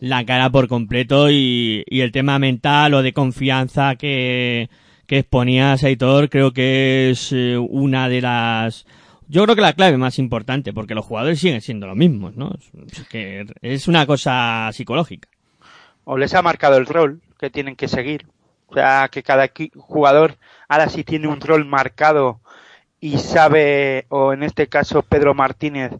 la 0.00 0.24
cara 0.24 0.50
por 0.50 0.68
completo 0.68 1.30
y, 1.30 1.84
el 1.88 2.12
tema 2.12 2.38
mental 2.38 2.94
o 2.94 3.02
de 3.02 3.12
confianza 3.12 3.96
que, 3.96 4.68
que 5.06 5.18
exponía 5.18 5.76
Saitor 5.76 6.28
creo 6.28 6.52
que 6.52 7.10
es 7.10 7.32
eh, 7.32 7.56
una 7.56 8.08
de 8.08 8.20
las 8.20 8.86
yo 9.28 9.42
creo 9.42 9.56
que 9.56 9.62
la 9.62 9.72
clave 9.72 9.96
más 9.96 10.18
importante 10.18 10.72
porque 10.72 10.94
los 10.94 11.04
jugadores 11.04 11.40
siguen 11.40 11.60
siendo 11.60 11.86
los 11.86 11.96
mismos 11.96 12.36
no 12.36 12.52
es 12.90 13.08
que 13.08 13.46
es 13.62 13.88
una 13.88 14.06
cosa 14.06 14.70
psicológica. 14.72 15.28
O 16.04 16.16
les 16.16 16.34
ha 16.34 16.42
marcado 16.42 16.76
el 16.76 16.86
rol 16.86 17.20
que 17.38 17.50
tienen 17.50 17.74
que 17.74 17.88
seguir. 17.88 18.26
O 18.68 18.74
sea 18.74 19.08
que 19.10 19.22
cada 19.22 19.50
jugador 19.76 20.36
ahora 20.68 20.88
sí 20.88 21.02
tiene 21.02 21.26
un 21.26 21.40
rol 21.40 21.64
marcado 21.64 22.40
y 23.00 23.18
sabe 23.18 24.06
o 24.08 24.32
en 24.32 24.42
este 24.42 24.68
caso 24.68 25.02
Pedro 25.02 25.34
Martínez 25.34 25.92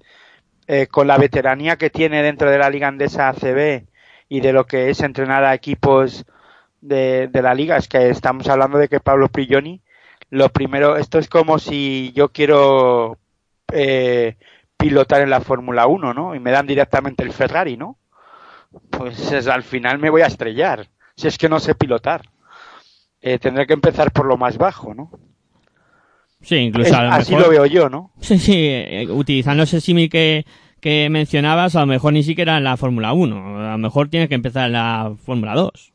eh, 0.67 0.87
con 0.87 1.07
la 1.07 1.19
veteranía 1.19 1.77
que 1.77 1.91
tiene 1.91 2.23
dentro 2.23 2.51
de 2.51 2.59
la 2.59 2.71
Liga 2.71 2.89
Andesa 2.89 3.29
ACB 3.29 3.87
y 4.29 4.41
de 4.41 4.53
lo 4.53 4.67
que 4.67 4.91
es 4.91 5.01
entrenar 5.01 5.45
a 5.45 5.55
equipos 5.55 6.25
de, 6.81 7.29
de 7.29 7.43
la 7.43 7.55
liga, 7.55 7.77
es 7.77 7.89
que 7.89 8.09
estamos 8.11 8.49
hablando 8.49 8.79
de 8.79 8.89
que 8.89 9.01
Pablo 9.01 9.29
Prigioni, 9.29 9.81
lo 10.31 10.49
primero, 10.49 10.97
esto 10.97 11.19
es 11.19 11.29
como 11.29 11.59
si 11.59 12.13
yo 12.15 12.31
quiero 12.31 13.19
eh, 13.73 14.37
pilotar 14.77 15.23
en 15.23 15.31
la 15.31 15.41
Fórmula 15.41 15.87
1, 15.87 16.15
¿no? 16.15 16.35
Y 16.35 16.41
me 16.41 16.51
dan 16.51 16.67
directamente 16.67 17.23
el 17.23 17.33
Ferrari, 17.33 17.77
¿no? 17.77 17.99
Pues 18.91 19.33
es, 19.33 19.47
al 19.47 19.63
final 19.63 19.99
me 19.99 20.11
voy 20.11 20.23
a 20.23 20.27
estrellar, 20.27 20.89
si 21.17 21.29
es 21.29 21.39
que 21.39 21.49
no 21.49 21.61
sé 21.61 21.75
pilotar. 21.75 22.23
Eh, 23.21 23.39
tendré 23.39 23.67
que 23.67 23.73
empezar 23.73 24.13
por 24.13 24.27
lo 24.27 24.37
más 24.37 24.59
bajo, 24.59 24.95
¿no? 24.95 25.11
Sí, 26.43 26.57
incluso 26.57 26.97
a 26.97 27.03
lo 27.05 27.11
así 27.13 27.35
mejor- 27.35 27.47
lo 27.47 27.51
veo 27.53 27.67
yo, 27.67 27.89
¿no? 27.89 28.11
Sí, 28.21 28.39
sí, 28.39 28.55
eh, 28.57 29.07
utilizando 29.11 29.63
ese 29.65 29.81
símil 29.81 30.09
que, 30.11 30.45
que 30.81 31.09
mencionabas, 31.11 31.75
a 31.77 31.81
lo 31.81 31.87
mejor 31.87 32.13
ni 32.13 32.23
siquiera 32.23 32.57
en 32.59 32.65
la 32.65 32.77
Fórmula 32.77 33.13
1. 33.13 33.69
A 33.69 33.73
lo 33.73 33.79
mejor 33.79 34.09
tienes 34.09 34.29
que 34.29 34.35
empezar 34.37 34.67
en 34.67 34.73
la 34.75 35.13
Fórmula 35.25 35.55
2. 35.55 35.93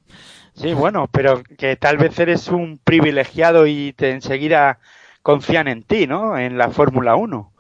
Sí, 0.54 0.74
bueno, 0.74 1.08
pero 1.12 1.42
que 1.58 1.78
tal 1.78 1.98
vez 1.98 2.20
eres 2.20 2.50
un 2.50 2.80
privilegiado 2.84 3.66
y 3.68 3.94
te 3.94 4.12
enseguida 4.12 4.80
confían 5.22 5.68
en 5.70 5.84
ti, 5.84 6.08
¿no? 6.08 6.38
En 6.38 6.58
la 6.58 6.70
Fórmula 6.70 7.16
1. 7.16 7.54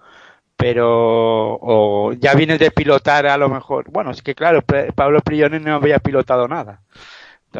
Pero, 0.57 1.57
o 1.59 2.13
ya 2.13 2.35
vienes 2.35 2.59
de 2.59 2.69
pilotar 2.71 3.25
a 3.25 3.37
lo 3.37 3.49
mejor. 3.49 3.89
Bueno, 3.89 4.11
es 4.11 4.21
que 4.21 4.35
claro, 4.35 4.61
Pablo 4.95 5.21
Prigioni 5.21 5.59
no 5.59 5.75
había 5.75 5.97
pilotado 5.99 6.47
nada. 6.47 6.81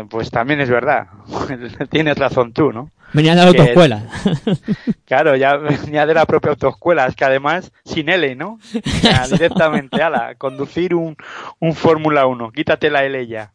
Pues 0.10 0.32
también 0.32 0.62
es 0.62 0.70
verdad. 0.70 1.08
Tienes 1.90 2.18
razón 2.18 2.54
tú, 2.54 2.72
¿no? 2.72 2.90
Venía 3.14 3.32
de 3.36 3.42
la 3.42 3.48
autoescuela. 3.48 4.08
Claro, 5.06 5.36
ya 5.36 5.58
venía 5.58 6.06
de 6.06 6.14
la 6.14 6.26
propia 6.26 6.52
autoescuela, 6.52 7.06
es 7.08 7.16
que 7.16 7.26
además 7.26 7.72
sin 7.84 8.08
L, 8.10 8.36
¿no? 8.36 8.60
Ya, 9.02 9.28
directamente, 9.32 10.02
ala, 10.02 10.36
conducir 10.36 10.96
un, 10.96 11.18
un 11.60 11.76
Fórmula 11.76 12.26
1, 12.28 12.52
quítate 12.52 12.90
la 12.90 13.04
L 13.06 13.28
ya. 13.28 13.52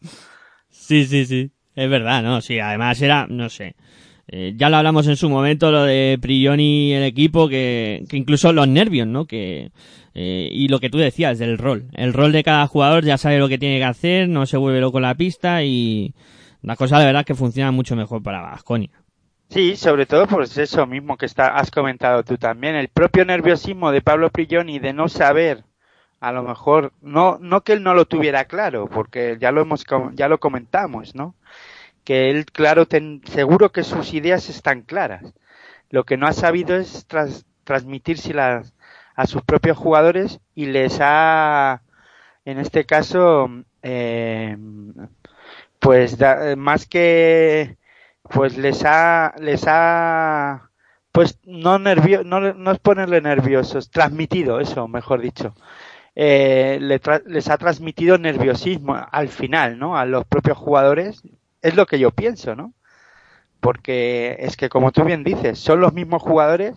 Sí, 0.70 1.06
sí, 1.06 1.24
sí. 1.26 1.50
Es 1.74 1.88
verdad, 1.90 2.22
¿no? 2.22 2.40
Sí, 2.42 2.58
además 2.58 3.00
era, 3.02 3.26
no 3.28 3.48
sé. 3.50 3.74
eh, 4.28 4.54
ya 4.56 4.68
lo 4.70 4.76
hablamos 4.78 5.06
en 5.08 5.16
su 5.16 5.28
momento, 5.30 5.70
lo 5.70 5.84
de 5.84 6.18
Prigioni 6.20 6.90
y 6.90 6.92
el 6.94 7.04
equipo, 7.04 7.48
que, 7.48 8.04
que 8.08 8.16
incluso 8.18 8.52
los 8.52 8.68
nervios, 8.68 9.06
¿no? 9.06 9.26
Que, 9.26 9.70
eh, 10.18 10.48
y 10.50 10.68
lo 10.68 10.80
que 10.80 10.88
tú 10.88 10.96
decías 10.96 11.38
del 11.38 11.58
rol. 11.58 11.88
El 11.92 12.14
rol 12.14 12.32
de 12.32 12.42
cada 12.42 12.66
jugador 12.66 13.04
ya 13.04 13.18
sabe 13.18 13.38
lo 13.38 13.48
que 13.48 13.58
tiene 13.58 13.76
que 13.76 13.84
hacer, 13.84 14.30
no 14.30 14.46
se 14.46 14.56
vuelve 14.56 14.80
loco 14.80 14.98
la 14.98 15.14
pista 15.14 15.62
y 15.62 16.14
la 16.62 16.74
cosa 16.74 16.98
de 16.98 17.04
verdad 17.04 17.26
que 17.26 17.34
funciona 17.34 17.70
mucho 17.70 17.96
mejor 17.96 18.22
para 18.22 18.40
Vasconia. 18.40 18.90
Sí, 19.50 19.76
sobre 19.76 20.06
todo 20.06 20.26
por 20.26 20.42
eso 20.42 20.86
mismo 20.86 21.18
que 21.18 21.26
está, 21.26 21.48
has 21.48 21.70
comentado 21.70 22.24
tú 22.24 22.38
también, 22.38 22.74
el 22.76 22.88
propio 22.88 23.26
nerviosismo 23.26 23.92
de 23.92 24.00
Pablo 24.00 24.30
Prigioni 24.30 24.78
de 24.78 24.94
no 24.94 25.08
saber, 25.08 25.64
a 26.18 26.32
lo 26.32 26.42
mejor, 26.42 26.92
no, 27.02 27.38
no 27.40 27.60
que 27.60 27.74
él 27.74 27.82
no 27.82 27.92
lo 27.92 28.06
tuviera 28.06 28.46
claro, 28.46 28.88
porque 28.88 29.36
ya 29.38 29.52
lo 29.52 29.60
hemos, 29.60 29.84
ya 30.14 30.28
lo 30.28 30.38
comentamos, 30.38 31.14
¿no? 31.14 31.34
Que 32.04 32.30
él, 32.30 32.46
claro, 32.46 32.86
ten- 32.86 33.20
seguro 33.26 33.70
que 33.70 33.84
sus 33.84 34.14
ideas 34.14 34.48
están 34.48 34.80
claras. 34.80 35.34
Lo 35.90 36.04
que 36.04 36.16
no 36.16 36.26
ha 36.26 36.32
sabido 36.32 36.74
es 36.74 37.06
tras- 37.06 37.44
transmitírselas 37.64 38.72
a 39.16 39.26
sus 39.26 39.42
propios 39.42 39.76
jugadores 39.78 40.40
y 40.54 40.66
les 40.66 40.98
ha, 41.00 41.82
en 42.44 42.58
este 42.58 42.84
caso, 42.84 43.50
eh, 43.82 44.56
pues 45.80 46.18
más 46.56 46.86
que, 46.86 47.78
pues 48.22 48.58
les 48.58 48.84
ha, 48.84 49.34
les 49.40 49.64
ha, 49.66 50.70
pues 51.12 51.38
no 51.44 51.78
nervio, 51.78 52.24
no, 52.24 52.40
no 52.52 52.70
es 52.70 52.78
ponerle 52.78 53.20
nerviosos, 53.22 53.90
transmitido, 53.90 54.60
eso, 54.60 54.86
mejor 54.86 55.22
dicho. 55.22 55.54
Eh, 56.14 56.78
les 57.26 57.50
ha 57.50 57.58
transmitido 57.58 58.16
nerviosismo 58.18 58.96
al 59.12 59.28
final, 59.28 59.78
¿no? 59.78 59.98
A 59.98 60.06
los 60.06 60.24
propios 60.26 60.56
jugadores. 60.56 61.22
Es 61.60 61.74
lo 61.76 61.86
que 61.86 61.98
yo 61.98 62.10
pienso, 62.10 62.56
¿no? 62.56 62.72
Porque 63.60 64.36
es 64.40 64.56
que, 64.56 64.68
como 64.68 64.92
tú 64.92 65.04
bien 65.04 65.24
dices, 65.24 65.58
son 65.58 65.80
los 65.80 65.92
mismos 65.92 66.22
jugadores 66.22 66.76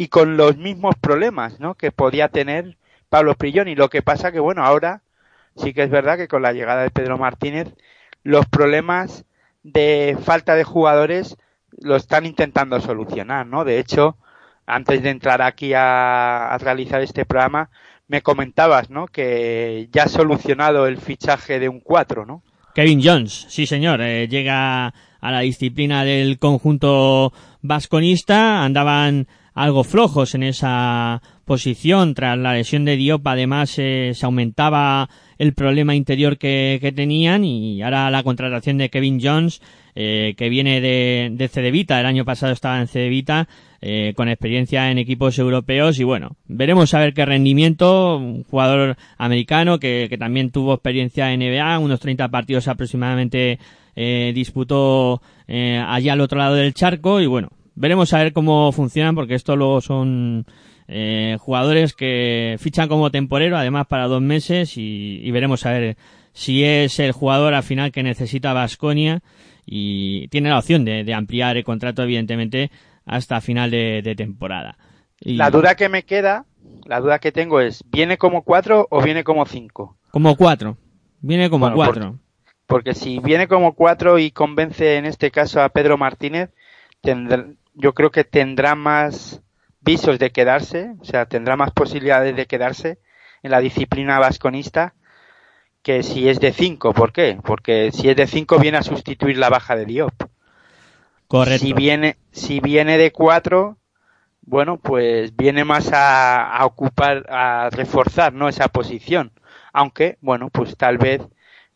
y 0.00 0.08
con 0.08 0.38
los 0.38 0.56
mismos 0.56 0.94
problemas, 0.98 1.60
¿no? 1.60 1.74
Que 1.74 1.92
podía 1.92 2.28
tener 2.28 2.78
Pablo 3.10 3.34
Prillón. 3.34 3.68
Y 3.68 3.74
lo 3.74 3.90
que 3.90 4.00
pasa 4.00 4.32
que, 4.32 4.40
bueno, 4.40 4.64
ahora 4.64 5.02
sí 5.56 5.74
que 5.74 5.82
es 5.82 5.90
verdad 5.90 6.16
que 6.16 6.26
con 6.26 6.40
la 6.40 6.54
llegada 6.54 6.84
de 6.84 6.90
Pedro 6.90 7.18
Martínez, 7.18 7.68
los 8.22 8.46
problemas 8.46 9.26
de 9.62 10.16
falta 10.24 10.54
de 10.54 10.64
jugadores 10.64 11.36
lo 11.82 11.96
están 11.96 12.24
intentando 12.24 12.80
solucionar, 12.80 13.46
¿no? 13.46 13.66
De 13.66 13.78
hecho, 13.78 14.16
antes 14.64 15.02
de 15.02 15.10
entrar 15.10 15.42
aquí 15.42 15.74
a, 15.74 16.46
a 16.46 16.56
realizar 16.56 17.02
este 17.02 17.26
programa, 17.26 17.68
me 18.08 18.22
comentabas, 18.22 18.88
¿no? 18.88 19.06
Que 19.06 19.90
ya 19.92 20.04
ha 20.04 20.08
solucionado 20.08 20.86
el 20.86 20.96
fichaje 20.96 21.58
de 21.58 21.68
un 21.68 21.80
4, 21.80 22.24
¿no? 22.24 22.42
Kevin 22.74 23.02
Jones, 23.04 23.44
sí 23.50 23.66
señor, 23.66 24.00
eh, 24.00 24.28
llega 24.28 24.86
a 24.86 25.30
la 25.30 25.40
disciplina 25.40 26.04
del 26.04 26.38
conjunto 26.38 27.34
vasconista, 27.60 28.64
andaban 28.64 29.28
algo 29.54 29.84
flojos 29.84 30.34
en 30.34 30.42
esa 30.42 31.22
posición. 31.44 32.14
Tras 32.14 32.38
la 32.38 32.54
lesión 32.54 32.84
de 32.84 32.96
Diop, 32.96 33.26
además 33.26 33.74
eh, 33.78 34.12
se 34.14 34.26
aumentaba 34.26 35.08
el 35.38 35.54
problema 35.54 35.94
interior 35.94 36.38
que, 36.38 36.78
que, 36.80 36.92
tenían 36.92 37.44
y 37.44 37.82
ahora 37.82 38.10
la 38.10 38.22
contratación 38.22 38.78
de 38.78 38.90
Kevin 38.90 39.20
Jones, 39.22 39.62
eh, 39.94 40.34
que 40.36 40.48
viene 40.48 40.80
de, 40.80 41.30
de 41.32 41.48
Cedevita, 41.48 41.98
el 41.98 42.06
año 42.06 42.24
pasado 42.24 42.52
estaba 42.52 42.80
en 42.80 42.88
Cedevita, 42.88 43.48
eh, 43.82 44.12
con 44.14 44.28
experiencia 44.28 44.90
en 44.90 44.98
equipos 44.98 45.38
europeos 45.38 45.98
y 45.98 46.04
bueno, 46.04 46.36
veremos 46.46 46.92
a 46.92 46.98
ver 46.98 47.14
qué 47.14 47.24
rendimiento, 47.24 48.18
un 48.18 48.44
jugador 48.44 48.96
americano 49.16 49.78
que, 49.78 50.06
que 50.10 50.18
también 50.18 50.50
tuvo 50.50 50.74
experiencia 50.74 51.32
en 51.32 51.40
NBA, 51.40 51.78
unos 51.78 52.00
30 52.00 52.28
partidos 52.28 52.68
aproximadamente 52.68 53.58
eh, 53.96 54.32
disputó 54.34 55.20
eh, 55.48 55.82
allá 55.84 56.12
al 56.12 56.20
otro 56.20 56.38
lado 56.38 56.54
del 56.54 56.74
charco 56.74 57.20
y 57.20 57.26
bueno, 57.26 57.48
veremos 57.80 58.12
a 58.12 58.18
ver 58.18 58.32
cómo 58.32 58.70
funcionan 58.72 59.14
porque 59.14 59.34
esto 59.34 59.56
luego 59.56 59.80
son 59.80 60.44
eh, 60.86 61.38
jugadores 61.40 61.94
que 61.94 62.56
fichan 62.58 62.88
como 62.88 63.10
temporero 63.10 63.56
además 63.56 63.86
para 63.86 64.06
dos 64.06 64.20
meses 64.20 64.76
y, 64.76 65.20
y 65.22 65.30
veremos 65.30 65.64
a 65.64 65.72
ver 65.72 65.96
si 66.32 66.62
es 66.62 66.98
el 66.98 67.12
jugador 67.12 67.54
al 67.54 67.62
final 67.62 67.90
que 67.90 68.02
necesita 68.02 68.52
Vasconia 68.52 69.22
y 69.64 70.28
tiene 70.28 70.50
la 70.50 70.58
opción 70.58 70.84
de, 70.84 71.04
de 71.04 71.14
ampliar 71.14 71.56
el 71.56 71.64
contrato 71.64 72.02
evidentemente 72.02 72.70
hasta 73.06 73.40
final 73.40 73.70
de, 73.70 74.14
temporada. 74.16 74.76
Y... 75.20 75.36
La 75.36 75.50
duda 75.50 75.74
que 75.74 75.88
me 75.88 76.04
queda, 76.04 76.44
la 76.84 77.00
duda 77.00 77.18
que 77.18 77.32
tengo 77.32 77.60
es, 77.60 77.82
¿viene 77.90 78.18
como 78.18 78.42
cuatro 78.42 78.86
o 78.90 79.02
viene 79.02 79.24
como 79.24 79.46
cinco? 79.46 79.96
Como 80.10 80.36
cuatro. 80.36 80.76
Viene 81.20 81.50
como 81.50 81.72
cuatro. 81.72 82.18
Porque, 82.66 82.94
si 82.94 83.18
viene 83.18 83.48
como 83.48 83.74
cuatro 83.74 84.18
y 84.18 84.30
convence 84.30 84.96
en 84.96 85.04
este 85.04 85.32
caso 85.32 85.60
a 85.60 85.70
Pedro 85.70 85.98
Martínez, 85.98 86.50
tendrá, 87.00 87.46
yo 87.74 87.94
creo 87.94 88.10
que 88.10 88.24
tendrá 88.24 88.74
más 88.74 89.42
visos 89.80 90.18
de 90.18 90.30
quedarse, 90.30 90.94
o 91.00 91.04
sea, 91.04 91.26
tendrá 91.26 91.56
más 91.56 91.70
posibilidades 91.72 92.36
de 92.36 92.46
quedarse 92.46 92.98
en 93.42 93.50
la 93.50 93.60
disciplina 93.60 94.18
vasconista 94.18 94.94
que 95.82 96.02
si 96.02 96.28
es 96.28 96.40
de 96.40 96.52
cinco. 96.52 96.92
¿Por 96.92 97.12
qué? 97.12 97.38
Porque 97.42 97.90
si 97.92 98.08
es 98.10 98.16
de 98.16 98.26
cinco 98.26 98.58
viene 98.58 98.78
a 98.78 98.82
sustituir 98.82 99.38
la 99.38 99.48
baja 99.48 99.76
de 99.76 99.86
Diop. 99.86 100.12
Correcto. 101.26 101.64
Si 101.64 101.72
viene, 101.72 102.16
si 102.32 102.60
viene 102.60 102.98
de 102.98 103.12
cuatro, 103.12 103.78
bueno, 104.42 104.78
pues 104.78 105.34
viene 105.36 105.64
más 105.64 105.92
a, 105.92 106.56
a, 106.56 106.66
ocupar, 106.66 107.24
a 107.30 107.70
reforzar, 107.70 108.32
¿no? 108.32 108.48
Esa 108.48 108.68
posición. 108.68 109.32
Aunque, 109.72 110.18
bueno, 110.20 110.50
pues 110.50 110.76
tal 110.76 110.98
vez 110.98 111.22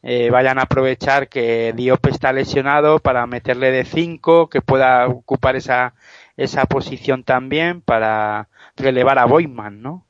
eh, 0.07 0.29
vayan 0.31 0.59
a 0.59 0.65
aprovechar 0.65 1.29
que 1.29 1.73
Diop 1.75 2.07
está 2.09 2.31
lesionado 2.31 2.99
para 2.99 3.27
meterle 3.27 3.71
de 3.71 3.87
cinco, 3.87 4.51
que 4.51 4.61
pueda 4.61 5.09
ocupar 5.09 5.57
esa, 5.57 5.95
esa 6.37 6.67
posición 6.67 7.25
también 7.25 7.81
para 7.81 8.49
relevar 8.77 9.19
a 9.19 9.25
Boyman, 9.25 9.81
¿no? 9.81 10.05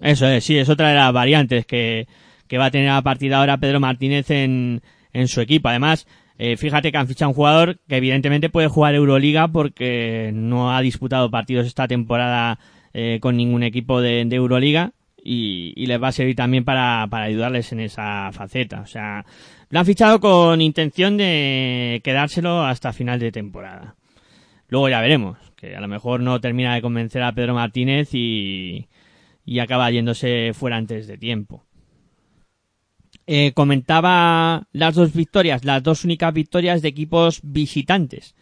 Eso 0.00 0.26
es, 0.26 0.44
sí, 0.44 0.58
es 0.58 0.70
otra 0.70 0.88
de 0.88 0.94
las 0.94 1.12
variantes 1.12 1.66
que, 1.66 2.08
que 2.48 2.56
va 2.56 2.66
a 2.66 2.70
tener 2.70 2.88
a 2.88 3.02
partir 3.02 3.28
de 3.28 3.36
ahora 3.36 3.58
Pedro 3.58 3.78
Martínez 3.78 4.30
en, 4.30 4.80
en 5.12 5.28
su 5.28 5.42
equipo. 5.42 5.68
Además, 5.68 6.06
eh, 6.38 6.56
fíjate 6.56 6.90
que 6.90 6.96
han 6.96 7.08
fichado 7.08 7.28
un 7.28 7.34
jugador 7.36 7.78
que 7.86 7.98
evidentemente 7.98 8.48
puede 8.48 8.68
jugar 8.68 8.94
Euroliga 8.94 9.48
porque 9.48 10.30
no 10.32 10.74
ha 10.74 10.80
disputado 10.80 11.30
partidos 11.30 11.66
esta 11.66 11.86
temporada 11.86 12.58
eh, 12.94 13.18
con 13.20 13.36
ningún 13.36 13.64
equipo 13.64 14.00
de 14.00 14.22
Euroliga 14.22 14.92
y, 15.22 15.86
les 15.86 16.02
va 16.02 16.08
a 16.08 16.12
servir 16.12 16.36
también 16.36 16.64
para, 16.64 17.06
para 17.10 17.26
ayudarles 17.26 17.72
en 17.72 17.80
esa 17.80 18.30
faceta. 18.32 18.80
O 18.80 18.86
sea, 18.86 19.24
lo 19.70 19.78
han 19.78 19.86
fichado 19.86 20.20
con 20.20 20.60
intención 20.60 21.16
de 21.16 22.00
quedárselo 22.04 22.64
hasta 22.64 22.92
final 22.92 23.18
de 23.20 23.32
temporada. 23.32 23.96
Luego 24.68 24.88
ya 24.88 25.00
veremos, 25.00 25.38
que 25.56 25.76
a 25.76 25.80
lo 25.80 25.88
mejor 25.88 26.20
no 26.20 26.40
termina 26.40 26.74
de 26.74 26.82
convencer 26.82 27.22
a 27.22 27.32
Pedro 27.32 27.54
Martínez 27.54 28.10
y, 28.14 28.88
y 29.44 29.58
acaba 29.58 29.90
yéndose 29.90 30.52
fuera 30.54 30.76
antes 30.76 31.06
de 31.06 31.18
tiempo 31.18 31.64
eh, 33.26 33.52
comentaba 33.54 34.66
las 34.72 34.94
dos 34.94 35.12
victorias, 35.12 35.64
las 35.64 35.82
dos 35.82 36.04
únicas 36.04 36.34
victorias 36.34 36.82
de 36.82 36.88
equipos 36.88 37.40
visitantes. 37.42 38.34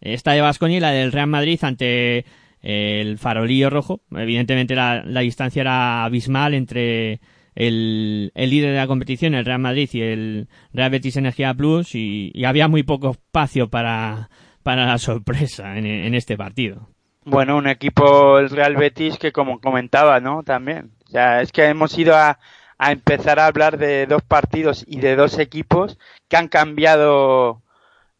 Esta 0.00 0.32
de 0.32 0.40
Vasconia 0.40 0.76
y 0.76 0.80
la 0.80 0.92
del 0.92 1.12
Real 1.12 1.26
Madrid 1.26 1.58
ante 1.62 2.24
el 2.62 3.18
farolillo 3.18 3.70
rojo. 3.70 4.00
Evidentemente 4.10 4.74
la, 4.74 5.02
la 5.04 5.20
distancia 5.20 5.60
era 5.60 6.04
abismal 6.04 6.54
entre 6.54 7.20
el, 7.54 8.32
el, 8.34 8.50
líder 8.50 8.72
de 8.72 8.76
la 8.76 8.86
competición, 8.86 9.34
el 9.34 9.44
Real 9.44 9.58
Madrid 9.58 9.90
y 9.92 10.02
el 10.02 10.48
Real 10.72 10.90
Betis 10.90 11.16
Energía 11.16 11.54
Plus 11.54 11.94
y, 11.94 12.32
había 12.44 12.68
muy 12.68 12.82
poco 12.82 13.10
espacio 13.10 13.68
para, 13.68 14.30
para 14.62 14.86
la 14.86 14.98
sorpresa 14.98 15.76
en, 15.76 15.86
en, 15.86 16.14
este 16.14 16.36
partido. 16.36 16.88
Bueno, 17.24 17.56
un 17.56 17.68
equipo, 17.68 18.38
el 18.38 18.48
Real 18.48 18.76
Betis, 18.76 19.18
que 19.18 19.32
como 19.32 19.60
comentaba, 19.60 20.20
¿no? 20.20 20.42
También. 20.44 20.92
Es 21.40 21.52
que 21.52 21.64
hemos 21.64 21.98
ido 21.98 22.14
a, 22.14 22.38
a 22.78 22.92
empezar 22.92 23.40
a 23.40 23.46
hablar 23.46 23.76
de 23.76 24.06
dos 24.06 24.22
partidos 24.22 24.84
y 24.86 25.00
de 25.00 25.16
dos 25.16 25.38
equipos 25.38 25.98
que 26.28 26.36
han 26.36 26.48
cambiado 26.48 27.62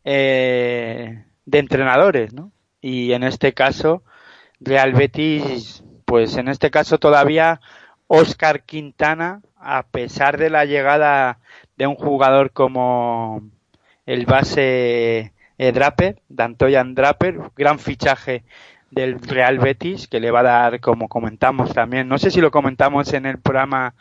eh, 0.04 1.24
de 1.46 1.58
entrenadores, 1.58 2.34
¿no? 2.34 2.52
Y 2.80 3.12
en 3.12 3.22
este 3.22 3.54
caso, 3.54 4.02
Real 4.60 4.92
Betis, 4.92 5.84
pues 6.04 6.36
en 6.36 6.48
este 6.48 6.70
caso 6.70 6.98
todavía 6.98 7.60
Oscar 8.06 8.62
Quintana, 8.62 9.42
a 9.56 9.84
pesar 9.84 10.38
de 10.38 10.50
la 10.50 10.64
llegada 10.64 11.38
de 11.76 11.86
un 11.86 11.94
jugador 11.94 12.52
como 12.52 13.42
el 14.06 14.26
base 14.26 15.32
eh, 15.58 15.72
Draper, 15.72 16.20
Dantoyan 16.28 16.94
Draper, 16.94 17.38
gran 17.56 17.78
fichaje 17.78 18.42
del 18.90 19.20
Real 19.20 19.58
Betis, 19.58 20.08
que 20.08 20.20
le 20.20 20.30
va 20.30 20.40
a 20.40 20.44
dar, 20.44 20.80
como 20.80 21.08
comentamos 21.08 21.74
también, 21.74 22.08
no 22.08 22.18
sé 22.18 22.30
si 22.30 22.40
lo 22.40 22.50
comentamos 22.50 23.12
en 23.12 23.26
el 23.26 23.38
programa 23.38 23.94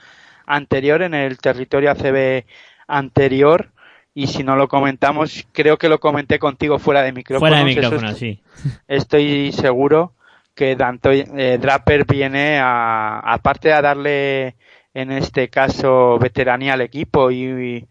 anterior, 0.46 1.02
en 1.02 1.13
el 1.13 1.38
territorio 1.39 1.91
ACB 1.91 2.46
anterior, 2.88 3.72
y 4.13 4.28
si 4.28 4.43
no 4.43 4.56
lo 4.56 4.67
comentamos, 4.67 5.46
creo 5.52 5.78
que 5.78 5.89
lo 5.89 6.00
comenté 6.00 6.39
contigo 6.39 6.80
fuera 6.80 7.04
de 7.04 7.12
micrófono. 7.12 7.52
Fuera 7.52 7.60
de 7.60 7.65
micrófono, 7.65 8.13
sí. 8.13 8.41
Estoy 8.88 9.52
seguro 9.52 10.13
que 10.58 10.76
Danto, 10.76 11.12
eh, 11.12 11.60
Draper 11.62 12.06
viene 12.06 12.60
a, 12.60 13.20
aparte 13.20 13.72
a 13.72 13.82
darle, 13.82 14.56
en 14.91 15.12
este 15.12 15.50
caso, 15.50 16.17
veteranía 16.17 16.74
al 16.74 16.82
equipo 16.82 17.30
y, 17.30 17.43
y 17.43 17.88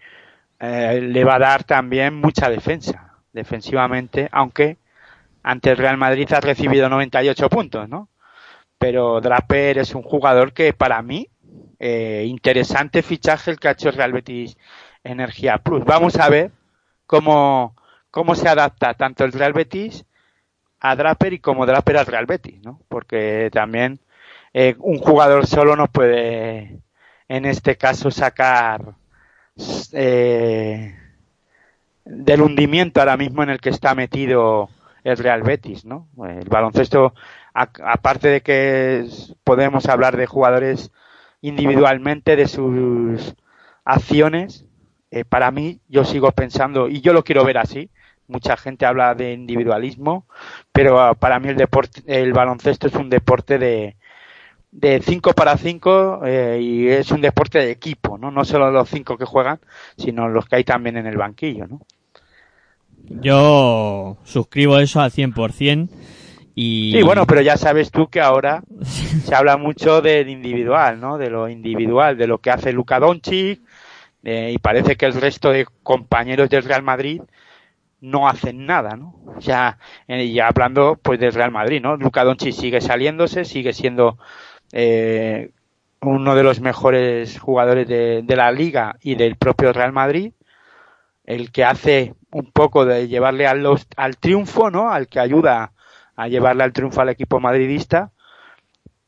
eh, 0.59 1.00
le 1.00 1.24
va 1.24 1.37
a 1.37 1.38
dar 1.38 1.62
también 1.62 2.14
mucha 2.14 2.50
defensa, 2.50 3.14
defensivamente, 3.33 4.29
aunque 4.33 4.79
ante 5.44 5.70
el 5.70 5.76
Real 5.76 5.96
Madrid 5.96 6.29
ha 6.33 6.40
recibido 6.40 6.88
98 6.88 7.48
puntos, 7.48 7.88
¿no? 7.88 8.09
Pero 8.79 9.20
Draper 9.20 9.79
es 9.79 9.94
un 9.94 10.02
jugador 10.02 10.52
que 10.52 10.72
para 10.72 11.00
mí 11.02 11.29
eh, 11.79 12.24
interesante 12.26 13.02
fichaje 13.02 13.52
el 13.52 13.61
que 13.61 13.68
ha 13.68 13.72
hecho 13.72 13.92
Real 13.92 14.12
Betis 14.12 14.59
Energía 15.05 15.59
Plus. 15.59 15.85
Vamos 15.85 16.16
a 16.16 16.29
ver 16.29 16.50
cómo, 17.07 17.76
cómo 18.11 18.35
se 18.35 18.48
adapta 18.48 18.94
tanto 18.94 19.24
el 19.24 19.33
Real 19.33 19.52
Betis 19.52 20.05
a 20.80 20.96
Draper 20.96 21.32
y 21.32 21.38
como 21.38 21.66
Draper 21.66 21.98
al 21.98 22.06
Real 22.06 22.26
Betis, 22.26 22.62
¿no? 22.64 22.80
Porque 22.88 23.50
también 23.52 24.00
eh, 24.52 24.74
un 24.78 24.98
jugador 24.98 25.46
solo 25.46 25.76
no 25.76 25.86
puede, 25.88 26.80
en 27.28 27.44
este 27.44 27.76
caso, 27.76 28.10
sacar 28.10 28.94
eh, 29.92 30.94
del 32.04 32.42
hundimiento 32.42 33.00
ahora 33.00 33.16
mismo 33.16 33.42
en 33.42 33.50
el 33.50 33.60
que 33.60 33.70
está 33.70 33.94
metido 33.94 34.68
el 35.04 35.16
Real 35.16 35.42
Betis, 35.42 35.84
¿no? 35.84 36.08
El 36.28 36.48
baloncesto 36.48 37.14
aparte 37.54 38.28
de 38.28 38.40
que 38.42 39.06
podemos 39.44 39.86
hablar 39.86 40.16
de 40.16 40.26
jugadores 40.26 40.90
individualmente, 41.40 42.36
de 42.36 42.48
sus 42.48 43.34
acciones, 43.84 44.66
eh, 45.10 45.24
para 45.24 45.50
mí 45.50 45.80
yo 45.88 46.04
sigo 46.04 46.30
pensando, 46.32 46.88
y 46.88 47.00
yo 47.00 47.12
lo 47.12 47.24
quiero 47.24 47.44
ver 47.44 47.58
así, 47.58 47.90
mucha 48.28 48.56
gente 48.56 48.86
habla 48.86 49.14
de 49.14 49.32
individualismo, 49.32 50.26
pero 50.72 51.00
ah, 51.00 51.14
para 51.14 51.38
mí 51.40 51.48
el 51.48 51.56
deporte, 51.56 52.02
el 52.06 52.32
baloncesto 52.32 52.86
es 52.86 52.94
un 52.94 53.08
deporte 53.08 53.58
de, 53.58 53.96
de 54.70 55.00
5 55.00 55.32
para 55.32 55.56
5 55.56 56.20
eh, 56.26 56.58
y 56.60 56.88
es 56.88 57.10
un 57.10 57.20
deporte 57.20 57.58
de 57.58 57.70
equipo, 57.70 58.18
¿no? 58.18 58.30
No 58.30 58.44
solo 58.44 58.70
los 58.70 58.88
cinco 58.88 59.16
que 59.16 59.24
juegan, 59.24 59.58
sino 59.96 60.28
los 60.28 60.46
que 60.46 60.56
hay 60.56 60.64
también 60.64 60.96
en 60.96 61.06
el 61.06 61.16
banquillo, 61.16 61.66
¿no? 61.66 61.80
Yo 63.08 64.16
suscribo 64.24 64.78
eso 64.78 65.00
al 65.00 65.12
100%. 65.12 65.88
Y... 66.54 66.92
Sí, 66.92 67.02
bueno, 67.02 67.26
pero 67.26 67.42
ya 67.42 67.56
sabes 67.56 67.90
tú 67.90 68.08
que 68.08 68.20
ahora 68.20 68.62
se 68.82 69.34
habla 69.34 69.56
mucho 69.56 70.00
del 70.00 70.28
individual, 70.28 71.00
¿no? 71.00 71.18
De 71.18 71.30
lo 71.30 71.48
individual, 71.48 72.16
de 72.16 72.26
lo 72.26 72.38
que 72.38 72.50
hace 72.50 72.72
Luka 72.72 72.98
Doncic, 72.98 73.60
eh, 74.24 74.50
y 74.52 74.58
parece 74.58 74.96
que 74.96 75.06
el 75.06 75.14
resto 75.14 75.50
de 75.50 75.66
compañeros 75.82 76.50
del 76.50 76.64
Real 76.64 76.82
Madrid 76.82 77.22
no 78.00 78.28
hacen 78.28 78.66
nada, 78.66 78.96
¿no? 78.96 79.14
Ya, 79.40 79.78
eh, 80.09 80.30
ya 80.30 80.48
hablando 80.48 80.98
pues 81.02 81.18
del 81.18 81.32
Real 81.32 81.50
Madrid, 81.50 81.80
¿no? 81.80 81.96
Doncic 81.96 82.52
sigue 82.52 82.80
saliéndose, 82.80 83.44
sigue 83.44 83.72
siendo 83.72 84.18
eh, 84.72 85.50
uno 86.00 86.35
de 86.35 86.42
los 86.42 86.61
mejores 86.61 87.38
jugadores 87.40 87.88
de, 87.88 88.37
la 88.37 88.52
liga 88.52 88.96
y 89.00 89.14
del 89.14 89.37
propio 89.37 89.72
Real 89.72 89.92
Madrid, 89.92 90.32
el 91.24 91.50
que 91.50 91.64
hace 91.64 92.14
un 92.30 92.52
poco 92.52 92.85
de 92.85 93.09
llevarle 93.09 93.46
al, 93.46 93.66
al 93.96 94.16
triunfo, 94.18 94.70
¿no? 94.70 94.90
Al 94.90 95.09
que 95.09 95.20
ayuda 95.20 95.72
a 96.16 96.28
llevarle 96.28 96.64
al 96.64 96.72
triunfo 96.72 97.00
al 97.00 97.09
equipo 97.11 97.40
madridista, 97.40 98.12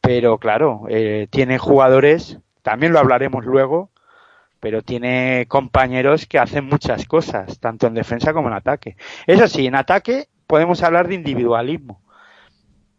pero 0.01 0.39
claro, 0.39 0.85
eh, 0.89 1.27
tiene 1.31 1.59
jugadores, 1.59 2.39
también 2.63 2.93
lo 2.93 2.99
hablaremos 2.99 3.45
luego, 3.45 3.91
pero 4.61 4.83
tiene 4.83 5.47
compañeros 5.49 6.27
que 6.27 6.39
hacen 6.39 6.67
muchas 6.67 7.07
cosas, 7.07 7.59
tanto 7.61 7.87
en 7.87 7.95
defensa 7.95 8.33
como 8.33 8.49
en 8.49 8.55
ataque. 8.55 8.97
Eso 9.27 9.47
sí, 9.49 9.67
en 9.67 9.75
ataque 9.75 10.29
podemos 10.47 10.83
hablar 10.83 11.09
de 11.09 11.15
individualismo. 11.15 12.03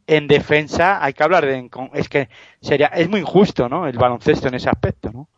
En 0.08 0.28
defensa 0.28 1.04
hay 1.04 1.14
que 1.14 1.24
hablar 1.24 1.46
de 1.46 1.70
es 1.94 2.10
que 2.10 2.30
sería 2.62 2.88
es 2.88 3.10
muy 3.10 3.20
injusto, 3.20 3.70
¿no? 3.70 3.88
El 3.88 3.98
baloncesto 3.98 4.48
en 4.48 4.56
ese 4.56 4.70
aspecto, 4.70 5.12
¿no? 5.12 5.30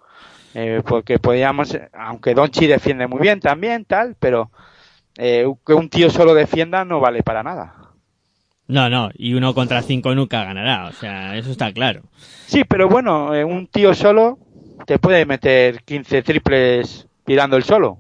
Eh, 0.54 0.82
porque 0.86 1.20
podríamos, 1.20 1.78
aunque 1.94 2.34
Donchi 2.34 2.68
defiende 2.68 3.08
muy 3.08 3.20
bien 3.20 3.40
también, 3.40 3.86
tal, 3.86 4.16
pero 4.20 4.52
eh, 5.18 5.46
que 5.66 5.74
un 5.74 5.90
tío 5.90 6.10
solo 6.10 6.34
defienda 6.34 6.86
no 6.86 7.00
vale 7.00 7.24
para 7.24 7.44
nada. 7.44 7.76
No, 8.68 8.90
no, 8.90 9.10
y 9.14 9.34
uno 9.34 9.54
contra 9.54 9.82
cinco 9.82 10.16
nunca 10.16 10.44
ganará, 10.46 10.88
o 10.88 10.94
sea, 10.94 11.36
eso 11.36 11.52
está 11.52 11.74
claro. 11.74 12.04
Sí, 12.46 12.64
pero 12.64 12.88
bueno, 12.88 13.34
eh, 13.34 13.44
un 13.44 13.68
tío 13.68 13.94
solo 13.94 14.40
te 14.86 15.00
puede 15.00 15.26
meter 15.26 15.84
15 15.84 16.22
triples 16.24 17.08
tirando 17.26 17.58
el 17.58 17.64
solo. 17.64 17.98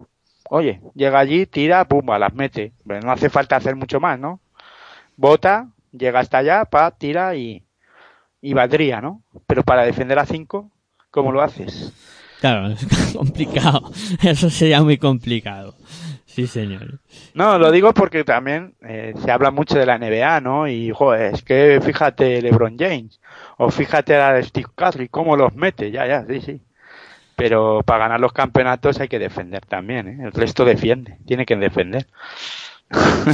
Oye, 0.49 0.81
llega 0.95 1.19
allí, 1.19 1.45
tira, 1.45 1.85
pumba, 1.85 2.19
las 2.19 2.33
mete. 2.33 2.73
Pero 2.85 2.99
no 3.01 3.11
hace 3.11 3.29
falta 3.29 3.55
hacer 3.55 3.75
mucho 3.75 3.99
más, 3.99 4.19
¿no? 4.19 4.41
Bota, 5.15 5.69
llega 5.91 6.19
hasta 6.19 6.39
allá, 6.39 6.65
pa, 6.65 6.91
tira 6.91 7.35
y, 7.35 7.63
y 8.41 8.53
valdría, 8.53 9.01
¿no? 9.01 9.23
Pero 9.47 9.63
para 9.63 9.85
defender 9.85 10.19
a 10.19 10.25
5, 10.25 10.69
¿cómo 11.09 11.31
lo 11.31 11.41
haces? 11.41 11.93
Claro, 12.41 12.67
es 12.67 13.13
complicado. 13.15 13.91
Eso 14.23 14.49
sería 14.49 14.81
muy 14.81 14.97
complicado. 14.97 15.75
Sí, 16.25 16.47
señor. 16.47 16.99
No, 17.33 17.57
lo 17.59 17.71
digo 17.71 17.93
porque 17.93 18.23
también 18.23 18.73
eh, 18.81 19.13
se 19.23 19.31
habla 19.31 19.51
mucho 19.51 19.77
de 19.77 19.85
la 19.85 19.97
NBA, 19.97 20.39
¿no? 20.41 20.67
Y, 20.67 20.91
joder, 20.91 21.33
es 21.33 21.43
que 21.43 21.79
fíjate 21.81 22.41
LeBron 22.41 22.77
James, 22.77 23.19
o 23.57 23.69
fíjate 23.69 24.15
a 24.15 24.41
Steve 24.41 24.69
Curry, 24.73 25.09
cómo 25.09 25.35
los 25.35 25.53
mete, 25.55 25.91
ya, 25.91 26.07
ya, 26.07 26.25
sí, 26.25 26.41
sí 26.41 26.61
pero 27.35 27.81
para 27.83 28.05
ganar 28.05 28.19
los 28.19 28.33
campeonatos 28.33 28.99
hay 28.99 29.07
que 29.07 29.19
defender 29.19 29.65
también, 29.65 30.07
¿eh? 30.07 30.17
el 30.23 30.31
resto 30.31 30.65
defiende, 30.65 31.17
tiene 31.25 31.45
que 31.45 31.55
defender. 31.55 32.07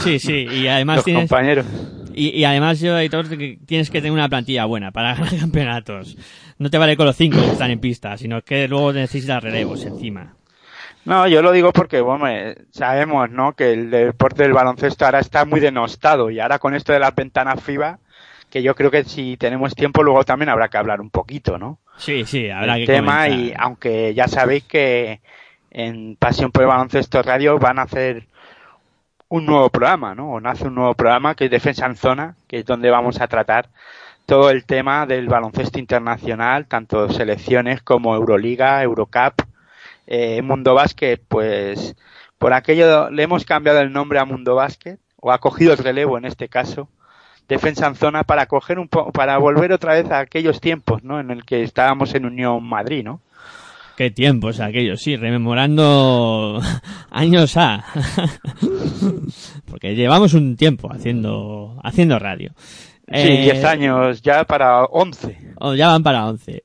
Sí, 0.03 0.19
sí, 0.19 0.47
y 0.49 0.67
además 0.67 0.97
los 0.97 1.05
tienes, 1.05 1.29
compañeros. 1.29 1.65
Y, 2.13 2.29
y 2.29 2.45
además 2.45 2.79
yo, 2.79 2.97
editor, 2.97 3.25
tienes 3.65 3.89
que 3.89 3.99
tener 3.99 4.11
una 4.11 4.29
plantilla 4.29 4.65
buena 4.65 4.91
para 4.91 5.13
ganar 5.15 5.37
campeonatos. 5.37 6.17
No 6.59 6.69
te 6.69 6.77
vale 6.77 6.97
con 6.97 7.05
los 7.05 7.15
cinco 7.15 7.39
que 7.39 7.51
están 7.51 7.71
en 7.71 7.79
pista, 7.79 8.17
sino 8.17 8.41
que 8.41 8.67
luego 8.67 8.93
necesitas 8.93 9.43
relevos 9.43 9.83
encima. 9.85 10.35
No, 11.05 11.25
yo 11.27 11.41
lo 11.41 11.53
digo 11.53 11.71
porque, 11.71 12.01
bueno, 12.01 12.25
sabemos, 12.71 13.29
¿no? 13.29 13.53
Que 13.53 13.71
el 13.71 13.89
deporte 13.89 14.43
del 14.43 14.51
baloncesto 14.51 15.05
ahora 15.05 15.19
está 15.19 15.45
muy 15.45 15.61
denostado 15.61 16.29
y 16.29 16.39
ahora 16.39 16.59
con 16.59 16.75
esto 16.75 16.91
de 16.91 16.99
las 16.99 17.15
ventanas 17.15 17.63
FIBA, 17.63 17.99
que 18.49 18.61
yo 18.61 18.75
creo 18.75 18.91
que 18.91 19.05
si 19.05 19.37
tenemos 19.37 19.73
tiempo 19.73 20.03
luego 20.03 20.25
también 20.25 20.49
habrá 20.49 20.67
que 20.67 20.77
hablar 20.77 20.99
un 20.99 21.09
poquito, 21.09 21.57
¿no? 21.57 21.79
Sí, 21.97 22.25
sí, 22.25 22.49
habrá 22.49 22.77
el 22.77 22.85
que 22.85 22.93
tema 22.93 23.27
y 23.27 23.53
aunque 23.57 24.13
ya 24.13 24.27
sabéis 24.27 24.63
que 24.63 25.19
en 25.71 26.15
Pasión 26.15 26.51
por 26.51 26.63
el 26.63 26.69
Baloncesto 26.69 27.21
Radio 27.21 27.59
van 27.59 27.79
a 27.79 27.83
hacer 27.83 28.27
un 29.29 29.45
nuevo 29.45 29.69
programa, 29.69 30.15
¿no? 30.15 30.31
O 30.31 30.39
nace 30.39 30.67
un 30.67 30.75
nuevo 30.75 30.93
programa 30.93 31.35
que 31.35 31.45
es 31.45 31.51
Defensa 31.51 31.85
en 31.85 31.95
Zona, 31.95 32.35
que 32.47 32.59
es 32.59 32.65
donde 32.65 32.89
vamos 32.89 33.19
a 33.19 33.27
tratar 33.27 33.69
todo 34.25 34.49
el 34.49 34.65
tema 34.65 35.05
del 35.05 35.27
baloncesto 35.27 35.79
internacional, 35.79 36.67
tanto 36.67 37.09
selecciones 37.09 37.81
como 37.81 38.13
Euroliga, 38.15 38.83
Eurocup, 38.83 39.41
eh, 40.05 40.41
Mundo 40.41 40.73
Básquet, 40.73 41.21
pues 41.27 41.95
por 42.37 42.53
aquello 42.53 43.09
le 43.09 43.23
hemos 43.23 43.45
cambiado 43.45 43.79
el 43.79 43.91
nombre 43.91 44.19
a 44.19 44.25
Mundo 44.25 44.55
Básquet, 44.55 44.99
o 45.19 45.31
ha 45.31 45.39
cogido 45.39 45.73
el 45.73 45.79
relevo 45.79 46.17
en 46.17 46.25
este 46.25 46.49
caso, 46.49 46.89
defensa 47.47 47.87
en 47.87 47.95
zona 47.95 48.23
para 48.23 48.45
coger 48.45 48.79
un 48.79 48.87
po 48.87 49.11
para 49.11 49.37
volver 49.37 49.71
otra 49.71 49.93
vez 49.93 50.09
a 50.11 50.19
aquellos 50.19 50.59
tiempos, 50.61 51.03
¿no? 51.03 51.19
En 51.19 51.31
el 51.31 51.45
que 51.45 51.63
estábamos 51.63 52.13
en 52.15 52.25
Unión 52.25 52.63
Madrid, 52.63 53.03
¿no? 53.03 53.21
Qué 53.97 54.11
tiempos 54.11 54.59
aquellos, 54.59 55.01
sí, 55.01 55.15
rememorando 55.15 56.61
años 57.09 57.57
A. 57.57 57.83
Porque 59.65 59.95
llevamos 59.95 60.35
un 60.35 60.55
tiempo 60.55 60.91
haciendo, 60.91 61.79
haciendo 61.83 62.19
radio. 62.19 62.51
Sí, 63.11 63.37
10 63.37 63.63
eh, 63.63 63.65
años 63.65 64.21
ya 64.21 64.43
para 64.43 64.83
11. 64.83 65.55
Oh, 65.59 65.73
ya 65.73 65.87
van 65.87 66.03
para 66.03 66.27
11. 66.27 66.63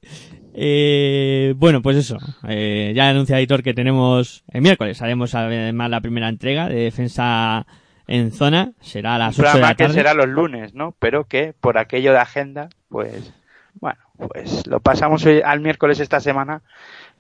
Eh, 0.55 1.55
bueno, 1.57 1.81
pues 1.81 1.97
eso. 1.97 2.19
Eh, 2.47 2.93
ya 2.95 3.09
anuncia 3.09 3.39
editor 3.39 3.63
que 3.63 3.73
tenemos 3.73 4.45
el 4.49 4.61
miércoles. 4.61 5.01
Haremos 5.01 5.35
además 5.35 5.89
la 5.89 6.01
primera 6.01 6.29
entrega 6.29 6.69
de 6.69 6.81
defensa 6.81 7.67
en 8.13 8.31
zona. 8.31 8.73
Será 8.83 9.15
a 9.15 9.19
las 9.19 9.39
8 9.39 9.55
de 9.55 9.61
la 9.61 9.75
tarde. 9.75 9.87
que 9.87 9.95
será 9.95 10.13
los 10.13 10.29
lunes, 10.29 10.75
¿no? 10.75 10.95
Pero 10.99 11.25
que 11.25 11.55
por 11.59 11.79
aquello 11.79 12.13
de 12.13 12.19
agenda, 12.19 12.69
pues, 12.91 13.33
bueno, 13.81 13.99
pues 14.19 14.67
lo 14.67 14.81
pasamos 14.81 15.25
hoy, 15.25 15.41
al 15.43 15.61
miércoles 15.61 15.99
esta 15.99 16.21
semana, 16.21 16.61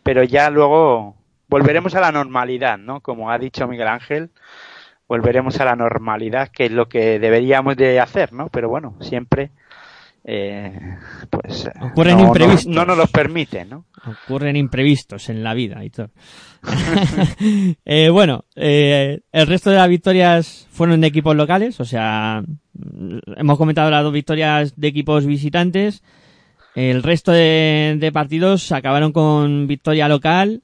pero 0.02 0.22
ya 0.22 0.50
luego 0.50 1.16
volveremos 1.48 1.94
a 1.94 2.00
la 2.02 2.12
normalidad, 2.12 2.76
¿no? 2.76 3.00
Como 3.00 3.30
ha 3.30 3.38
dicho 3.38 3.66
Miguel 3.66 3.88
Ángel, 3.88 4.28
volveremos 5.08 5.58
a 5.60 5.64
la 5.64 5.76
normalidad, 5.76 6.48
que 6.48 6.66
es 6.66 6.72
lo 6.72 6.90
que 6.90 7.18
deberíamos 7.18 7.74
de 7.76 7.98
hacer, 7.98 8.34
¿no? 8.34 8.48
Pero 8.48 8.68
bueno, 8.68 8.94
siempre 9.00 9.50
eh, 10.24 10.78
pues 11.28 11.68
ocurren 11.80 12.18
no, 12.18 12.26
imprevistos. 12.26 12.66
No, 12.66 12.80
no, 12.80 12.86
nos 12.86 12.98
los 12.98 13.10
permite, 13.10 13.64
¿no? 13.64 13.86
Ocurren 14.24 14.56
imprevistos 14.56 15.28
en 15.28 15.42
la 15.42 15.54
vida 15.54 15.84
y 15.84 15.90
todo. 15.90 16.10
eh, 17.84 18.08
bueno, 18.10 18.44
eh, 18.54 19.20
el 19.32 19.46
resto 19.46 19.70
de 19.70 19.76
las 19.76 19.88
victorias 19.88 20.66
fueron 20.70 21.00
de 21.00 21.08
equipos 21.08 21.34
locales, 21.34 21.80
o 21.80 21.84
sea, 21.84 22.44
hemos 23.36 23.58
comentado 23.58 23.90
las 23.90 24.04
dos 24.04 24.12
victorias 24.12 24.74
de 24.76 24.88
equipos 24.88 25.26
visitantes. 25.26 26.02
El 26.74 27.02
resto 27.02 27.32
de, 27.32 27.96
de 27.98 28.12
partidos 28.12 28.72
acabaron 28.72 29.12
con 29.12 29.66
victoria 29.66 30.08
local, 30.08 30.62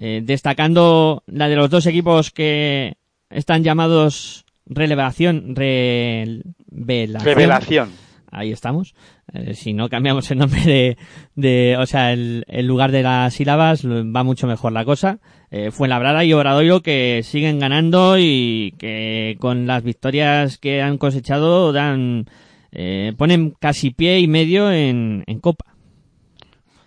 eh, 0.00 0.20
destacando 0.24 1.22
la 1.26 1.48
de 1.48 1.56
los 1.56 1.70
dos 1.70 1.86
equipos 1.86 2.30
que 2.30 2.96
están 3.30 3.62
llamados 3.62 4.44
relevación, 4.66 5.54
revelación. 5.56 7.24
Revelación. 7.24 8.05
Ahí 8.36 8.52
estamos. 8.52 8.94
Eh, 9.32 9.54
si 9.54 9.72
no 9.72 9.88
cambiamos 9.88 10.30
el 10.30 10.36
nombre 10.36 10.98
de, 11.34 11.76
o 11.78 11.86
sea, 11.86 12.12
el, 12.12 12.44
el, 12.48 12.66
lugar 12.66 12.92
de 12.92 13.02
las 13.02 13.32
sílabas, 13.32 13.86
va 13.86 14.22
mucho 14.24 14.46
mejor 14.46 14.72
la 14.72 14.84
cosa. 14.84 15.20
Eh, 15.50 15.70
Fuenlabrada 15.70 16.22
y 16.22 16.34
Obradoiro 16.34 16.82
que 16.82 17.22
siguen 17.24 17.58
ganando 17.58 18.18
y 18.18 18.74
que 18.78 19.38
con 19.40 19.66
las 19.66 19.82
victorias 19.82 20.58
que 20.58 20.82
han 20.82 20.98
cosechado 20.98 21.72
dan, 21.72 22.26
eh, 22.72 23.14
ponen 23.16 23.54
casi 23.58 23.90
pie 23.90 24.20
y 24.20 24.28
medio 24.28 24.70
en, 24.70 25.24
en 25.26 25.40
Copa. 25.40 25.64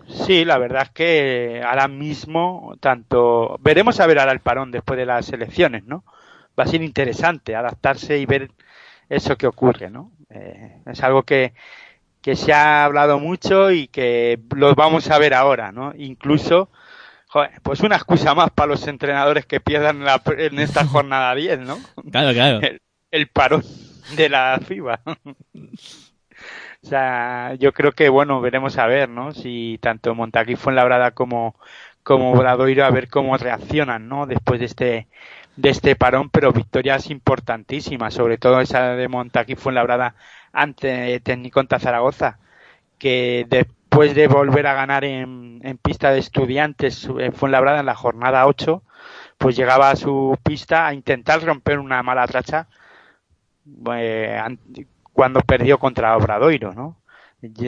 Sí, 0.07 0.45
la 0.45 0.59
verdad 0.59 0.83
es 0.83 0.89
que 0.91 1.63
ahora 1.65 1.87
mismo, 1.87 2.75
tanto, 2.79 3.57
veremos 3.59 3.99
a 3.99 4.05
ver 4.05 4.19
ahora 4.19 4.33
el 4.33 4.41
parón 4.41 4.69
después 4.69 4.99
de 4.99 5.07
las 5.07 5.33
elecciones, 5.33 5.83
¿no? 5.85 6.03
Va 6.59 6.65
a 6.65 6.67
ser 6.67 6.83
interesante 6.83 7.55
adaptarse 7.55 8.19
y 8.19 8.27
ver 8.27 8.51
eso 9.09 9.35
que 9.35 9.47
ocurre, 9.47 9.89
¿no? 9.89 10.11
Eh, 10.29 10.81
es 10.85 11.03
algo 11.03 11.23
que, 11.23 11.53
que 12.21 12.35
se 12.35 12.53
ha 12.53 12.85
hablado 12.85 13.19
mucho 13.19 13.71
y 13.71 13.87
que 13.87 14.39
lo 14.55 14.75
vamos 14.75 15.09
a 15.09 15.17
ver 15.17 15.33
ahora, 15.33 15.71
¿no? 15.71 15.93
Incluso, 15.97 16.69
joder, 17.27 17.51
pues 17.63 17.81
una 17.81 17.95
excusa 17.95 18.35
más 18.35 18.51
para 18.51 18.67
los 18.67 18.87
entrenadores 18.87 19.45
que 19.45 19.59
pierdan 19.59 19.97
en, 19.97 20.05
la, 20.05 20.21
en 20.25 20.59
esta 20.59 20.85
jornada 20.87 21.33
10, 21.35 21.59
¿no? 21.59 21.77
Claro, 22.11 22.33
claro. 22.33 22.59
El, 22.61 22.81
el 23.11 23.27
parón 23.27 23.63
de 24.15 24.29
la 24.29 24.59
FIBA. 24.65 25.01
O 26.81 26.87
sea, 26.87 27.55
yo 27.55 27.73
creo 27.73 27.91
que, 27.91 28.07
bueno, 28.09 28.39
veremos 28.39 28.77
a 28.77 28.87
ver, 28.87 29.09
¿no? 29.09 29.33
Si 29.33 29.77
tanto 29.81 30.15
Montaquí 30.15 30.55
Fuenlabrada 30.55 31.11
como, 31.11 31.55
como 32.03 32.33
Bradoiro, 32.33 32.85
a 32.85 32.91
ver 32.91 33.09
cómo 33.09 33.35
reaccionan, 33.37 34.07
¿no? 34.07 34.25
Después 34.25 34.59
de 34.61 34.65
este, 34.65 35.07
de 35.59 35.69
este 35.69 35.95
parón, 35.95 36.29
pero 36.29 36.53
victorias 36.53 37.09
importantísimas, 37.09 38.13
sobre 38.13 38.37
todo 38.37 38.61
esa 38.61 38.95
de 38.95 39.09
Montaquí 39.09 39.55
Fuenlabrada 39.55 40.15
ante 40.53 41.19
Tecniconta 41.19 41.79
Zaragoza, 41.79 42.39
que 42.97 43.45
después 43.49 44.15
de 44.15 44.27
volver 44.27 44.67
a 44.67 44.73
ganar 44.73 45.03
en, 45.03 45.59
en 45.63 45.77
pista 45.77 46.11
de 46.11 46.19
estudiantes 46.19 47.09
en 47.19 47.33
Fuenlabrada 47.33 47.81
en 47.81 47.87
la 47.87 47.95
jornada 47.95 48.47
8, 48.47 48.83
pues 49.37 49.57
llegaba 49.57 49.89
a 49.89 49.97
su 49.97 50.37
pista 50.43 50.87
a 50.87 50.93
intentar 50.93 51.43
romper 51.43 51.79
una 51.79 52.01
mala 52.03 52.25
racha 52.25 52.67
eh, 53.95 54.41
cuando 55.11 55.41
perdió 55.41 55.77
contra 55.77 56.15
Obradoiro, 56.15 56.73
¿no? 56.73 56.97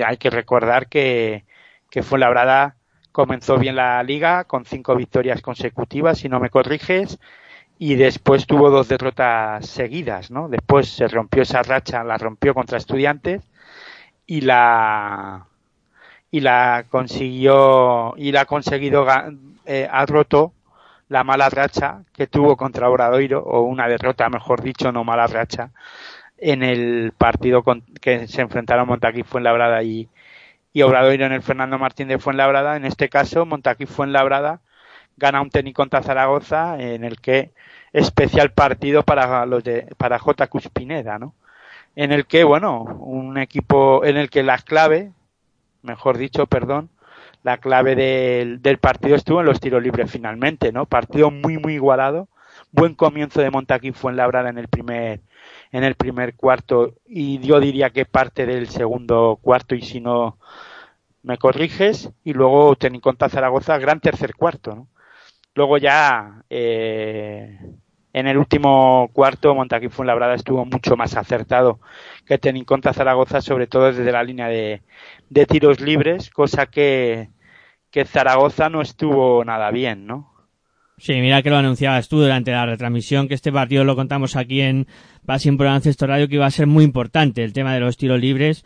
hay 0.06 0.18
que 0.18 0.30
recordar 0.30 0.88
que, 0.88 1.46
que 1.90 2.04
Fuenlabrada 2.04 2.78
comenzó 3.12 3.58
bien 3.58 3.76
la 3.76 4.02
liga 4.04 4.46
con 4.46 4.64
cinco 4.64 4.96
victorias 4.96 5.42
consecutivas, 5.42 6.20
si 6.20 6.30
no 6.30 6.40
me 6.40 6.50
corriges, 6.50 7.20
y 7.84 7.96
después 7.96 8.46
tuvo 8.46 8.70
dos 8.70 8.90
derrotas 8.90 9.66
seguidas, 9.66 10.30
¿no? 10.30 10.50
Después 10.50 10.88
se 10.88 11.08
rompió 11.08 11.42
esa 11.42 11.64
racha, 11.64 12.04
la 12.04 12.16
rompió 12.16 12.54
contra 12.54 12.78
Estudiantes 12.78 13.42
y 14.28 14.42
la 14.42 15.48
y 16.30 16.42
la 16.42 16.86
consiguió 16.90 18.14
y 18.18 18.34
la 18.34 18.42
ha 18.42 18.46
conseguido 18.46 19.08
eh, 19.66 19.90
ha 19.92 20.06
roto 20.06 20.54
la 21.10 21.24
mala 21.24 21.50
racha 21.50 22.04
que 22.14 22.28
tuvo 22.28 22.56
contra 22.56 22.88
Obradoiro 22.88 23.42
o 23.42 23.62
una 23.62 23.88
derrota, 23.88 24.30
mejor 24.30 24.62
dicho, 24.62 24.92
no 24.92 25.04
mala 25.04 25.26
racha 25.26 25.72
en 26.38 26.62
el 26.62 27.14
partido 27.18 27.64
con, 27.64 27.82
que 28.00 28.28
se 28.28 28.42
enfrentaron 28.42 28.88
Montaquí 28.88 29.24
Fuenlabrada 29.24 29.82
y, 29.82 30.08
y 30.72 30.84
Obradoiro 30.84 31.26
en 31.26 31.34
el 31.34 31.42
Fernando 31.42 31.80
Martín 31.80 32.10
de 32.10 32.20
Fuenlabrada. 32.20 32.76
En 32.76 32.86
este 32.86 33.10
caso, 33.10 33.48
Montaquí 33.48 33.88
Fuenlabrada 33.88 34.62
gana 35.18 35.42
un 35.42 35.50
tenis 35.50 35.74
contra 35.74 36.04
Zaragoza 36.04 36.80
en 36.80 37.04
el 37.04 37.20
que 37.20 37.52
especial 37.94 38.52
partido 38.52 39.04
para 39.04 39.46
los 39.46 39.64
de 39.64 39.88
para 39.98 40.20
J. 40.20 40.48
Cuspineda, 40.48 41.20
¿no? 41.20 41.34
En 41.96 42.12
el 42.12 42.26
que, 42.26 42.44
bueno, 42.44 42.84
un 42.84 43.38
equipo 43.38 44.06
en 44.06 44.18
el 44.18 44.30
que 44.30 44.44
la 44.44 44.58
clave, 44.58 45.12
mejor 45.82 46.18
dicho, 46.18 46.48
perdón, 46.48 46.90
la 47.44 47.58
clave 47.58 47.96
del, 47.96 48.62
del 48.62 48.78
partido 48.78 49.16
estuvo 49.16 49.40
en 49.42 49.48
los 49.48 49.60
tiros 49.60 49.82
libres 49.84 50.12
finalmente, 50.12 50.72
¿no? 50.72 50.86
Partido 50.86 51.32
muy, 51.32 51.58
muy 51.58 51.74
igualado. 51.74 52.28
Buen 52.72 52.96
comienzo 52.96 53.42
de 53.42 53.50
Montaquín 53.50 53.94
fue 53.94 54.14
en 54.14 54.58
el 54.58 54.68
primer, 54.68 55.22
en 55.72 55.84
el 55.84 55.96
primer 55.96 56.36
cuarto 56.36 56.96
y 57.06 57.40
yo 57.40 57.60
diría 57.60 57.90
que 57.90 58.06
parte 58.06 58.46
del 58.46 58.70
segundo 58.70 59.40
cuarto 59.42 59.76
y 59.76 59.82
si 59.82 60.00
no 60.00 60.38
me 61.24 61.38
corriges 61.38 62.10
y 62.24 62.34
luego 62.34 62.76
ten 62.76 62.96
en 62.96 63.02
cuenta 63.02 63.30
Zaragoza 63.30 63.78
gran 63.78 64.00
tercer 64.00 64.36
cuarto, 64.36 64.76
¿no? 64.76 64.88
Luego 65.54 65.78
ya 65.78 66.44
eh, 66.50 67.60
en 68.14 68.28
el 68.28 68.38
último 68.38 69.10
cuarto 69.14 69.56
Montaquí 69.56 69.90
Fuenlabrada 69.90 70.36
estuvo 70.36 70.66
mucho 70.66 70.96
más 70.96 71.16
acertado 71.16 71.80
que 72.26 72.38
Tenin 72.38 72.66
contra 72.66 72.94
Zaragoza, 72.94 73.42
sobre 73.42 73.68
todo 73.68 73.92
desde 73.92 74.12
la 74.12 74.24
línea 74.24 74.48
de, 74.48 74.82
tiros 75.48 75.80
libres, 75.80 76.30
cosa 76.30 76.66
que, 76.66 77.30
que 77.90 78.06
Zaragoza 78.06 78.70
no 78.70 78.82
estuvo 78.82 79.44
nada 79.46 79.72
bien, 79.72 80.06
¿no? 80.06 80.32
Sí, 80.98 81.14
mira 81.20 81.42
que 81.42 81.50
lo 81.50 81.58
anunciabas 81.58 82.10
tú 82.10 82.20
durante 82.22 82.52
la 82.52 82.66
retransmisión, 82.66 83.28
que 83.28 83.34
este 83.34 83.52
partido 83.52 83.84
lo 83.84 83.96
contamos 83.96 84.36
aquí 84.36 84.62
en 84.62 84.86
Passing 85.26 85.58
por 85.58 85.66
Ancesto 85.66 86.06
Radio, 86.06 86.28
que 86.28 86.36
iba 86.36 86.46
a 86.46 86.52
ser 86.52 86.68
muy 86.68 86.84
importante 86.84 87.44
el 87.44 87.54
tema 87.54 87.74
de 87.74 87.80
los 87.80 87.98
tiros 87.98 88.20
libres 88.20 88.64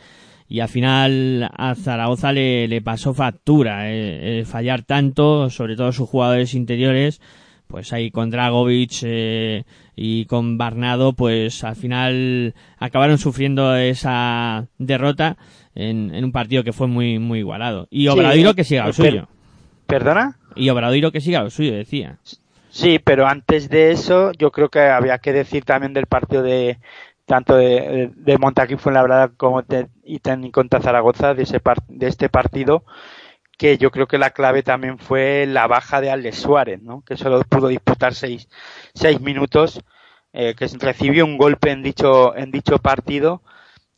y 0.47 0.60
al 0.60 0.67
final 0.67 1.49
a 1.55 1.75
Zaragoza 1.75 2.31
le, 2.31 2.67
le 2.67 2.81
pasó 2.81 3.13
factura 3.13 3.89
eh, 3.89 4.39
eh, 4.39 4.45
fallar 4.45 4.84
tanto, 4.84 5.49
sobre 5.49 5.75
todo 5.75 5.91
sus 5.91 6.10
jugadores 6.10 6.53
interiores, 6.53 7.21
pues 7.67 7.93
ahí 7.93 8.12
con 8.12 8.30
Dragovic 8.30 8.99
eh, 9.04 9.63
y 9.95 10.25
con 10.25 10.58
Barnado, 10.58 11.13
pues 11.13 11.63
al 11.63 11.75
final 11.75 12.54
acabaron 12.78 13.17
sufriendo 13.17 13.75
esa 13.75 14.67
derrota 14.78 15.38
en, 15.73 16.13
en 16.13 16.23
un 16.23 16.32
partido 16.32 16.63
que 16.63 16.73
fue 16.73 16.88
muy 16.88 17.19
muy 17.19 17.39
igualado. 17.39 17.88
Y 17.89 18.08
Obradoiro 18.08 18.54
que 18.54 18.63
siga 18.63 18.86
lo 18.86 18.93
suyo. 18.93 19.28
¿Perdona? 19.88 20.38
Y 20.56 20.69
Obradoiro 20.69 21.12
que 21.12 21.21
siga 21.21 21.43
lo 21.43 21.49
suyo, 21.49 21.73
decía. 21.73 22.17
Sí, 22.69 22.99
pero 22.99 23.28
antes 23.28 23.69
de 23.69 23.91
eso, 23.91 24.32
yo 24.34 24.51
creo 24.51 24.69
que 24.69 24.82
había 24.82 25.17
que 25.19 25.32
decir 25.32 25.63
también 25.63 25.93
del 25.93 26.08
partido 26.08 26.43
de, 26.43 26.78
tanto 27.25 27.56
de, 27.56 28.12
de 28.15 28.38
Montaquí 28.38 28.75
verdad 28.84 29.32
como 29.38 29.62
de 29.62 29.88
Iten 30.04 30.51
contra 30.51 30.82
Zaragoza 30.82 31.34
de, 31.34 31.43
ese 31.43 31.62
de 31.88 32.08
este 32.08 32.30
partido 32.30 32.84
que 33.58 33.78
yo 33.78 33.91
creo 33.91 34.08
que 34.08 34.18
la 34.18 34.32
clave 34.32 34.63
también 34.63 34.98
fue 34.98 35.46
la 35.48 35.68
baja 35.68 36.02
de 36.02 36.12
Alex 36.12 36.38
Suárez, 36.38 36.82
¿no? 36.82 37.04
que 37.06 37.18
solo 37.18 37.41
pudo 37.41 37.68
disputar 37.68 38.13
seis, 38.13 38.48
seis 38.94 39.22
minutos, 39.22 39.82
eh, 40.34 40.56
que 40.56 40.68
recibió 40.80 41.26
un 41.26 41.38
golpe 41.38 41.72
en 41.72 41.82
dicho, 41.82 42.36
en 42.36 42.52
dicho 42.52 42.78
partido 42.80 43.41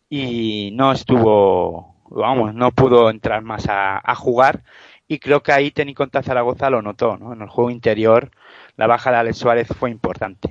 y 0.10 0.72
no 0.74 0.92
estuvo, 0.92 1.96
vamos, 2.10 2.54
no 2.54 2.72
pudo 2.72 3.10
entrar 3.10 3.42
más 3.42 3.66
a, 3.70 4.16
jugar 4.16 4.64
y 5.08 5.20
creo 5.20 5.42
que 5.42 5.52
ahí 5.52 5.72
Teni 5.72 5.94
contra 5.94 6.22
Zaragoza 6.22 6.70
lo 6.70 6.82
notó, 6.82 7.18
¿no? 7.18 7.34
En 7.34 7.42
el 7.42 7.50
juego 7.50 7.72
interior 7.72 8.32
la 8.76 8.88
baja 8.88 9.10
de 9.12 9.18
Alex 9.18 9.38
Suárez 9.38 9.68
fue 9.68 9.90
importante. 9.90 10.50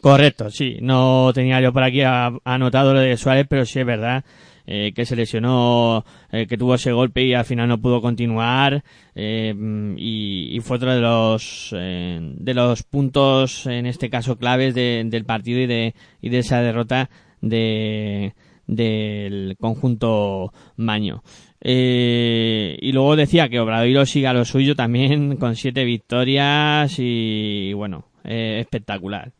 Correcto, 0.00 0.50
sí. 0.50 0.78
No 0.82 1.30
tenía 1.32 1.60
yo 1.60 1.72
por 1.72 1.84
aquí 1.84 2.02
anotado 2.02 2.94
lo 2.94 3.00
de 3.00 3.16
Suárez, 3.16 3.46
pero 3.48 3.64
sí 3.64 3.78
es 3.78 3.86
verdad 3.86 4.24
eh, 4.66 4.92
que 4.94 5.04
se 5.04 5.16
lesionó, 5.16 6.04
eh, 6.32 6.46
que 6.46 6.56
tuvo 6.56 6.74
ese 6.74 6.92
golpe 6.92 7.22
y 7.22 7.34
al 7.34 7.44
final 7.44 7.68
no 7.68 7.80
pudo 7.80 8.00
continuar. 8.00 8.82
Eh, 9.14 9.54
y, 9.98 10.58
fue 10.60 10.76
otro 10.76 10.94
de 10.94 11.00
los 11.00 11.68
de 11.72 12.54
los 12.54 12.82
puntos, 12.82 13.66
en 13.66 13.86
este 13.86 14.08
caso 14.08 14.38
claves 14.38 14.74
de, 14.74 15.02
del 15.06 15.24
partido 15.26 15.60
y 15.60 15.66
de 15.66 15.94
y 16.22 16.30
de 16.30 16.38
esa 16.38 16.62
derrota 16.62 17.10
de 17.42 18.34
del 18.66 19.56
conjunto 19.60 20.52
Maño. 20.76 21.22
Eh, 21.60 22.76
y 22.80 22.92
luego 22.92 23.16
decía 23.16 23.48
que 23.48 23.60
Obradoiro 23.60 24.06
siga 24.06 24.32
lo 24.32 24.44
suyo 24.44 24.74
también 24.74 25.36
con 25.38 25.56
siete 25.56 25.84
victorias 25.84 26.94
y, 26.98 27.72
bueno, 27.74 28.06
espectacular. 28.24 29.32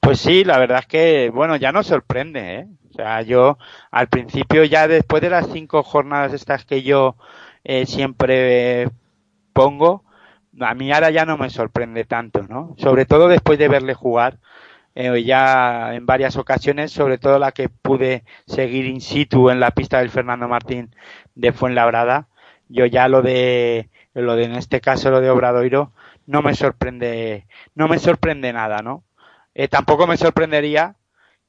Pues 0.00 0.20
sí, 0.20 0.44
la 0.44 0.58
verdad 0.58 0.80
es 0.80 0.86
que, 0.86 1.30
bueno, 1.30 1.56
ya 1.56 1.72
nos 1.72 1.86
sorprende, 1.86 2.54
¿eh? 2.54 2.66
O 2.92 2.94
sea, 2.94 3.22
yo 3.22 3.58
al 3.90 4.08
principio 4.08 4.64
ya 4.64 4.86
después 4.86 5.22
de 5.22 5.30
las 5.30 5.48
cinco 5.50 5.82
jornadas 5.82 6.34
estas 6.34 6.66
que 6.66 6.82
yo 6.82 7.16
eh, 7.64 7.86
siempre 7.86 8.90
pongo, 9.54 10.04
a 10.60 10.74
mí 10.74 10.92
ahora 10.92 11.10
ya 11.10 11.24
no 11.24 11.38
me 11.38 11.48
sorprende 11.48 12.04
tanto, 12.04 12.42
¿no? 12.42 12.74
Sobre 12.76 13.06
todo 13.06 13.28
después 13.28 13.58
de 13.58 13.68
verle 13.68 13.94
jugar 13.94 14.38
eh, 14.94 15.24
ya 15.24 15.94
en 15.94 16.04
varias 16.04 16.36
ocasiones, 16.36 16.92
sobre 16.92 17.16
todo 17.16 17.38
la 17.38 17.52
que 17.52 17.70
pude 17.70 18.24
seguir 18.46 18.84
in 18.84 19.00
situ 19.00 19.48
en 19.48 19.58
la 19.60 19.70
pista 19.70 20.00
del 20.00 20.10
Fernando 20.10 20.46
Martín 20.48 20.94
de 21.34 21.52
Fuenlabrada. 21.52 22.28
Yo 22.68 22.84
ya 22.84 23.08
lo 23.08 23.22
de, 23.22 23.88
lo 24.12 24.36
de 24.36 24.44
en 24.44 24.52
este 24.52 24.82
caso 24.82 25.10
lo 25.10 25.20
de 25.22 25.30
Obradoiro, 25.30 25.92
no 26.26 26.42
me 26.42 26.54
sorprende, 26.54 27.46
no 27.74 27.88
me 27.88 27.98
sorprende 27.98 28.52
nada, 28.52 28.82
¿no? 28.82 29.02
Eh, 29.54 29.68
tampoco 29.68 30.06
me 30.06 30.16
sorprendería 30.16 30.96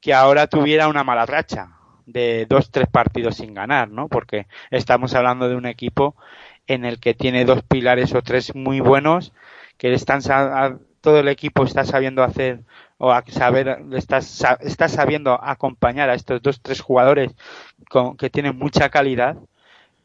que 0.04 0.14
ahora 0.14 0.48
tuviera 0.48 0.90
una 0.90 1.06
mala 1.06 1.26
racha 1.26 1.78
de 2.06 2.46
dos, 2.50 2.70
tres 2.72 2.90
partidos 2.90 3.38
sin 3.38 3.54
ganar, 3.54 3.90
¿no? 3.90 4.10
Porque 4.10 4.48
estamos 4.70 5.16
hablando 5.16 5.48
de 5.48 5.56
un 5.56 5.66
equipo 5.66 6.18
en 6.68 6.84
el 6.84 7.00
que 7.00 7.14
tiene 7.14 7.46
dos 7.46 7.64
pilares 7.64 8.14
o 8.14 8.22
tres 8.22 8.54
muy 8.54 8.82
buenos, 8.82 9.32
que 9.78 9.94
están, 9.94 10.20
todo 11.00 11.20
el 11.20 11.30
equipo 11.30 11.64
está 11.64 11.86
sabiendo 11.86 12.22
hacer 12.22 12.60
o 12.98 13.14
a 13.14 13.24
saber, 13.30 13.80
está, 13.94 14.18
está 14.60 14.90
sabiendo 14.90 15.42
acompañar 15.42 16.10
a 16.10 16.16
estos 16.16 16.42
dos, 16.42 16.60
tres 16.62 16.82
jugadores 16.82 17.32
con, 17.90 18.18
que 18.18 18.30
tienen 18.30 18.58
mucha 18.58 18.90
calidad, 18.90 19.38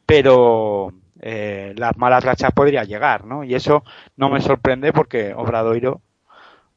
pero 0.05 0.93
eh, 1.19 1.73
las 1.75 1.97
malas 1.97 2.23
rachas 2.23 2.53
podría 2.53 2.85
llegar, 2.85 3.25
¿no? 3.25 3.43
Y 3.43 3.53
eso 3.53 3.83
no 4.15 4.29
me 4.29 4.39
sorprende 4.39 4.93
porque 4.93 5.33
Obradoiro 5.33 6.01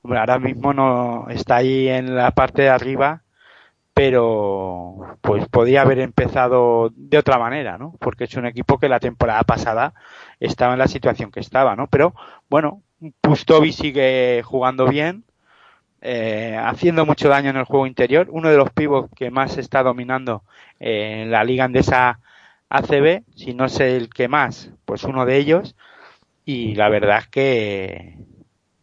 ahora 0.05 0.39
mismo 0.39 0.73
no 0.73 1.27
está 1.31 1.57
ahí 1.57 1.89
en 1.89 2.15
la 2.17 2.33
parte 2.33 2.63
de 2.63 2.69
arriba, 2.71 3.23
pero 3.95 5.17
pues 5.21 5.47
podía 5.49 5.83
haber 5.83 5.99
empezado 5.99 6.91
de 6.97 7.19
otra 7.19 7.39
manera, 7.39 7.79
¿no? 7.79 7.95
Porque 8.01 8.25
es 8.25 8.35
un 8.37 8.47
equipo 8.47 8.79
que 8.79 8.89
la 8.89 9.01
temporada 9.01 9.43
pasada 9.43 9.95
estaba 10.41 10.73
en 10.73 10.79
la 10.79 10.89
situación 10.89 11.31
que 11.31 11.41
estaba, 11.41 11.77
¿no? 11.77 11.89
Pero 11.89 12.15
bueno, 12.49 12.83
Pustovi 13.21 13.73
sigue 13.73 14.43
jugando 14.45 14.87
bien, 14.87 15.25
eh, 16.01 16.59
haciendo 16.61 17.07
mucho 17.07 17.29
daño 17.29 17.51
en 17.51 17.57
el 17.57 17.65
juego 17.65 17.87
interior, 17.87 18.29
uno 18.31 18.49
de 18.49 18.57
los 18.57 18.71
pivos 18.71 19.11
que 19.15 19.31
más 19.31 19.59
está 19.59 19.83
dominando 19.83 20.43
eh, 20.81 21.23
en 21.23 21.31
la 21.31 21.45
liga 21.45 21.65
andesa 21.65 22.19
ACB, 22.71 23.23
si 23.37 23.55
no 23.55 23.67
es 23.67 23.79
el 23.81 24.09
que 24.09 24.29
más, 24.29 24.71
pues 24.85 25.05
uno 25.05 25.27
de 25.27 25.37
ellos, 25.37 25.77
y 26.45 26.75
la 26.75 26.89
verdad 26.89 27.19
es 27.19 27.29
que 27.29 28.19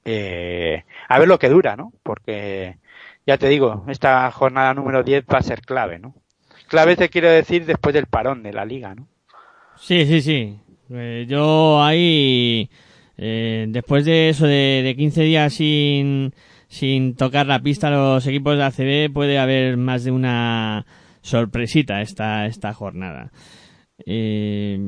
eh, 0.10 0.86
a 1.08 1.20
ver 1.20 1.28
lo 1.28 1.40
que 1.40 1.50
dura, 1.50 1.76
¿no? 1.76 1.94
Porque 2.04 2.78
ya 3.26 3.38
te 3.38 3.48
digo, 3.48 3.86
esta 3.88 4.32
jornada 4.32 4.74
número 4.74 5.04
10 5.04 5.26
va 5.34 5.40
a 5.40 5.44
ser 5.44 5.62
clave, 5.62 6.00
¿no? 6.00 6.16
claves 6.70 6.98
te 6.98 7.10
quiero 7.10 7.30
decir 7.30 7.66
después 7.66 7.94
del 7.94 8.06
parón 8.06 8.44
de 8.44 8.54
la 8.54 8.64
liga, 8.64 8.96
¿no? 8.96 9.10
Sí, 9.76 10.06
sí, 10.06 10.22
sí. 10.22 10.60
Eh, 10.92 11.26
yo 11.28 11.84
ahí, 11.84 12.70
eh, 13.18 13.66
después 13.68 14.06
de 14.06 14.30
eso 14.30 14.48
de, 14.48 14.82
de 14.84 14.96
15 14.96 15.22
días 15.24 15.54
sin, 15.54 16.34
sin 16.68 17.16
tocar 17.16 17.48
la 17.48 17.60
pista 17.60 17.90
los 17.90 18.26
equipos 18.26 18.58
de 18.58 18.64
ACB, 18.64 19.14
puede 19.14 19.40
haber 19.40 19.76
más 19.78 20.04
de 20.06 20.12
una 20.12 20.86
sorpresita 21.22 22.02
esta, 22.02 22.46
esta 22.46 22.74
jornada. 22.74 23.32
Eh, 24.06 24.80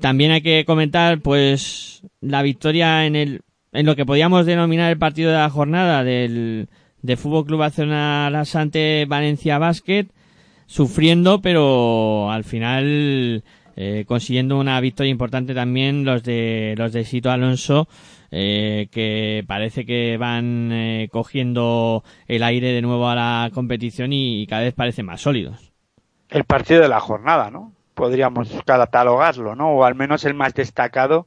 también 0.00 0.32
hay 0.32 0.42
que 0.42 0.64
comentar, 0.64 1.20
pues, 1.20 2.02
la 2.20 2.42
victoria 2.42 3.06
en 3.06 3.16
el, 3.16 3.40
en 3.74 3.86
lo 3.86 3.96
que 3.96 4.06
podíamos 4.06 4.46
denominar 4.46 4.90
el 4.90 4.98
partido 4.98 5.30
de 5.30 5.36
la 5.36 5.50
jornada 5.50 6.04
del, 6.04 6.68
de 7.02 7.16
Fútbol 7.16 7.44
Club 7.44 7.58
Barcelona 7.58 8.28
ante 8.54 9.04
Valencia 9.06 9.58
Basket, 9.58 10.06
sufriendo, 10.66 11.42
pero 11.42 12.30
al 12.30 12.44
final 12.44 13.42
eh, 13.76 14.04
consiguiendo 14.06 14.58
una 14.58 14.80
victoria 14.80 15.10
importante 15.10 15.54
también 15.54 16.04
los 16.04 16.22
de 16.22 16.74
los 16.78 16.92
de 16.92 17.04
Sito 17.04 17.32
Alonso, 17.32 17.88
eh, 18.30 18.88
que 18.92 19.44
parece 19.46 19.84
que 19.84 20.16
van 20.18 20.70
eh, 20.72 21.08
cogiendo 21.10 22.04
el 22.28 22.44
aire 22.44 22.72
de 22.72 22.82
nuevo 22.82 23.08
a 23.08 23.16
la 23.16 23.50
competición 23.52 24.12
y, 24.12 24.46
cada 24.46 24.62
vez 24.62 24.74
parecen 24.74 25.06
más 25.06 25.20
sólidos. 25.20 25.72
El 26.30 26.44
partido 26.44 26.80
de 26.80 26.88
la 26.88 27.00
jornada, 27.00 27.50
¿no? 27.50 27.72
Podríamos 27.94 28.48
catalogarlo, 28.64 29.56
¿no? 29.56 29.70
O 29.70 29.84
al 29.84 29.96
menos 29.96 30.24
el 30.24 30.34
más 30.34 30.54
destacado 30.54 31.26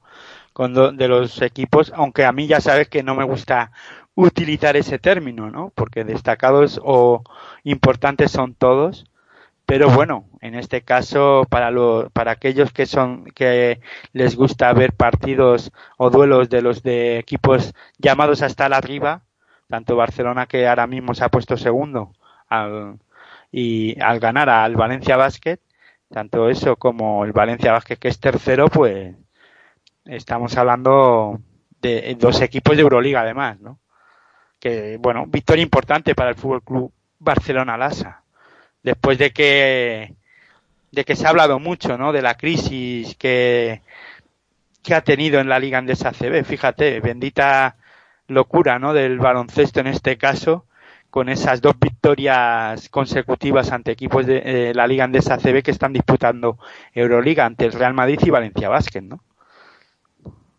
de 0.58 1.08
los 1.08 1.42
equipos, 1.42 1.92
aunque 1.96 2.26
a 2.26 2.32
mí 2.32 2.48
ya 2.48 2.60
sabes 2.62 2.90
que 2.90 3.04
no 3.04 3.16
me 3.16 3.24
gusta 3.24 3.72
utilizar 4.16 4.76
ese 4.76 4.98
término, 4.98 5.52
¿no? 5.52 5.72
Porque 5.76 6.04
destacados 6.04 6.82
o 6.84 7.24
importantes 7.64 8.32
son 8.32 8.56
todos, 8.56 9.06
pero 9.68 9.90
bueno, 9.92 10.26
en 10.42 10.56
este 10.56 10.82
caso 10.82 11.46
para 11.50 11.70
lo, 11.72 12.10
para 12.12 12.32
aquellos 12.32 12.72
que 12.74 12.88
son 12.88 13.26
que 13.36 13.82
les 14.14 14.36
gusta 14.36 14.74
ver 14.74 14.94
partidos 14.94 15.72
o 15.98 16.10
duelos 16.10 16.50
de 16.50 16.62
los 16.64 16.82
de 16.84 17.20
equipos 17.20 17.74
llamados 18.00 18.42
hasta 18.42 18.66
estar 18.66 18.74
arriba, 18.74 19.24
tanto 19.68 19.96
Barcelona 19.96 20.48
que 20.48 20.68
ahora 20.68 20.88
mismo 20.88 21.14
se 21.14 21.24
ha 21.26 21.30
puesto 21.30 21.58
segundo 21.58 22.14
al, 22.50 23.00
y 23.52 24.00
al 24.02 24.20
ganar 24.20 24.50
al 24.50 24.76
Valencia 24.76 25.18
Basket, 25.18 25.60
tanto 26.10 26.50
eso 26.50 26.78
como 26.78 27.26
el 27.26 27.34
Valencia 27.34 27.72
Basket 27.74 27.98
que 27.98 28.08
es 28.10 28.20
tercero, 28.20 28.68
pues 28.70 29.16
estamos 30.08 30.58
hablando 30.58 31.40
de 31.82 32.16
dos 32.20 32.42
equipos 32.42 32.76
de 32.76 32.84
Euroliga 32.84 33.22
además, 33.22 33.60
¿no? 33.60 33.80
Que, 34.60 34.98
bueno, 35.00 35.26
victoria 35.28 35.64
importante 35.64 36.16
para 36.16 36.30
el 36.30 36.36
Fútbol 36.36 36.64
Club 36.64 36.92
Barcelona 37.20 37.78
Lasa. 37.78 38.24
Después 38.82 39.18
de 39.18 39.32
que, 39.32 40.16
de 40.92 41.06
que 41.06 41.16
se 41.16 41.26
ha 41.26 41.30
hablado 41.30 41.60
mucho, 41.60 41.98
¿no? 41.98 42.12
De 42.12 42.22
la 42.22 42.36
crisis 42.36 43.16
que, 43.16 43.82
que 44.84 44.96
ha 44.96 45.02
tenido 45.02 45.40
en 45.40 45.50
la 45.50 45.60
Liga 45.60 45.78
Andesa 45.78 46.12
CB. 46.12 46.44
Fíjate, 46.44 47.00
bendita 47.02 47.76
locura, 48.28 48.80
¿no? 48.80 48.94
Del 48.94 49.20
baloncesto 49.20 49.80
en 49.80 49.88
este 49.88 50.18
caso, 50.18 50.66
con 51.10 51.30
esas 51.30 51.62
dos 51.62 51.76
victorias 51.80 52.90
consecutivas 52.90 53.72
ante 53.72 53.92
equipos 53.92 54.26
de 54.26 54.42
eh, 54.44 54.74
la 54.74 54.88
Liga 54.88 55.04
Andesa 55.04 55.38
CB 55.38 55.62
que 55.64 55.72
están 55.72 55.94
disputando 55.94 56.58
Euroliga 56.94 57.46
ante 57.46 57.66
el 57.66 57.74
Real 57.74 57.94
Madrid 57.94 58.20
y 58.24 58.30
Valencia 58.30 58.70
Basket, 58.70 59.02
¿no? 59.02 59.22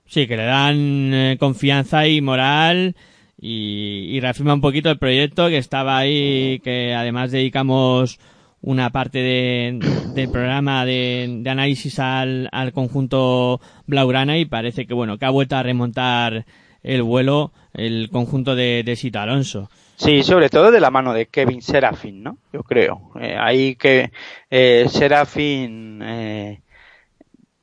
Sí, 0.08 0.26
que 0.26 0.36
le 0.36 0.44
dan 0.44 1.12
eh, 1.12 1.36
confianza 1.38 2.06
y 2.06 2.20
moral 2.20 2.96
y, 3.40 4.18
reafirma 4.20 4.54
un 4.54 4.60
poquito 4.60 4.90
el 4.90 4.98
proyecto 4.98 5.48
que 5.48 5.58
estaba 5.58 5.98
ahí, 5.98 6.60
que 6.64 6.94
además 6.94 7.30
dedicamos 7.30 8.18
una 8.60 8.90
parte 8.90 9.18
del 9.20 10.30
programa 10.30 10.84
de, 10.84 11.42
análisis 11.46 11.98
al, 12.00 12.50
conjunto 12.72 13.60
Blaugrana 13.86 14.38
y 14.38 14.46
parece 14.46 14.86
que 14.86 14.94
bueno 14.94 15.18
que 15.18 15.26
ha 15.26 15.30
vuelto 15.30 15.56
a 15.56 15.62
remontar 15.62 16.46
el 16.82 17.02
vuelo 17.02 17.52
el 17.74 18.08
conjunto 18.10 18.56
de, 18.56 18.82
de 18.82 18.96
Sita 18.96 19.22
Alonso. 19.22 19.70
Sí, 19.98 20.22
sobre 20.22 20.48
todo 20.48 20.70
de 20.70 20.80
la 20.80 20.90
mano 20.90 21.12
de 21.12 21.26
Kevin 21.26 21.60
Serafin, 21.60 22.22
¿no? 22.22 22.38
Yo 22.52 22.62
creo. 22.62 23.10
Eh, 23.20 23.36
ahí 23.38 23.74
que 23.74 24.12
eh, 24.48 24.86
Serafin 24.88 26.00
eh, 26.02 26.60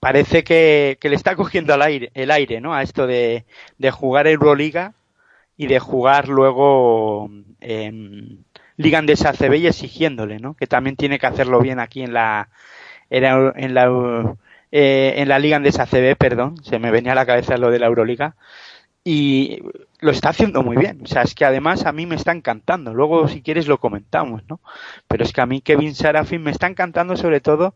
parece 0.05 0.43
que, 0.43 0.99
le 1.01 1.15
está 1.15 1.35
cogiendo 1.35 1.73
el 1.73 1.81
aire, 1.81 2.11
el 2.13 2.29
aire, 2.29 2.61
¿no? 2.61 2.75
A 2.75 2.83
esto 2.83 3.07
de, 3.07 3.43
jugar 3.91 4.27
Euroliga 4.27 4.93
y 5.57 5.65
de 5.65 5.79
jugar 5.79 6.27
luego 6.27 7.27
en 7.59 8.45
Liga 8.77 8.99
Andesa 8.99 9.33
CB 9.33 9.55
y 9.55 9.65
exigiéndole, 9.65 10.37
¿no? 10.37 10.53
Que 10.53 10.67
también 10.67 10.95
tiene 10.95 11.17
que 11.17 11.25
hacerlo 11.25 11.59
bien 11.59 11.79
aquí 11.79 12.03
en 12.03 12.13
la 12.13 12.49
en 13.09 13.73
la 13.73 14.35
eh, 14.71 15.13
en 15.17 15.27
la 15.27 15.39
Liga 15.39 15.55
Andesa 15.55 15.87
CB, 15.87 16.15
perdón, 16.17 16.63
se 16.63 16.77
me 16.77 16.91
venía 16.91 17.13
a 17.13 17.15
la 17.15 17.25
cabeza 17.25 17.57
lo 17.57 17.71
de 17.71 17.79
la 17.79 17.87
Euroliga 17.87 18.35
y 19.03 19.59
lo 20.01 20.11
está 20.11 20.29
haciendo 20.29 20.61
muy 20.61 20.77
bien. 20.77 21.01
O 21.03 21.07
sea, 21.07 21.23
es 21.23 21.33
que 21.33 21.45
además 21.45 21.87
a 21.87 21.91
mí 21.91 22.05
me 22.05 22.15
está 22.15 22.31
encantando. 22.31 22.93
Luego, 22.93 23.27
si 23.27 23.41
quieres, 23.41 23.67
lo 23.67 23.79
comentamos, 23.79 24.43
¿no? 24.47 24.59
Pero 25.07 25.23
es 25.23 25.33
que 25.33 25.41
a 25.41 25.47
mí 25.47 25.61
Kevin 25.61 25.95
Sarafin 25.95 26.43
me 26.43 26.51
está 26.51 26.67
encantando 26.67 27.17
sobre 27.17 27.41
todo 27.41 27.73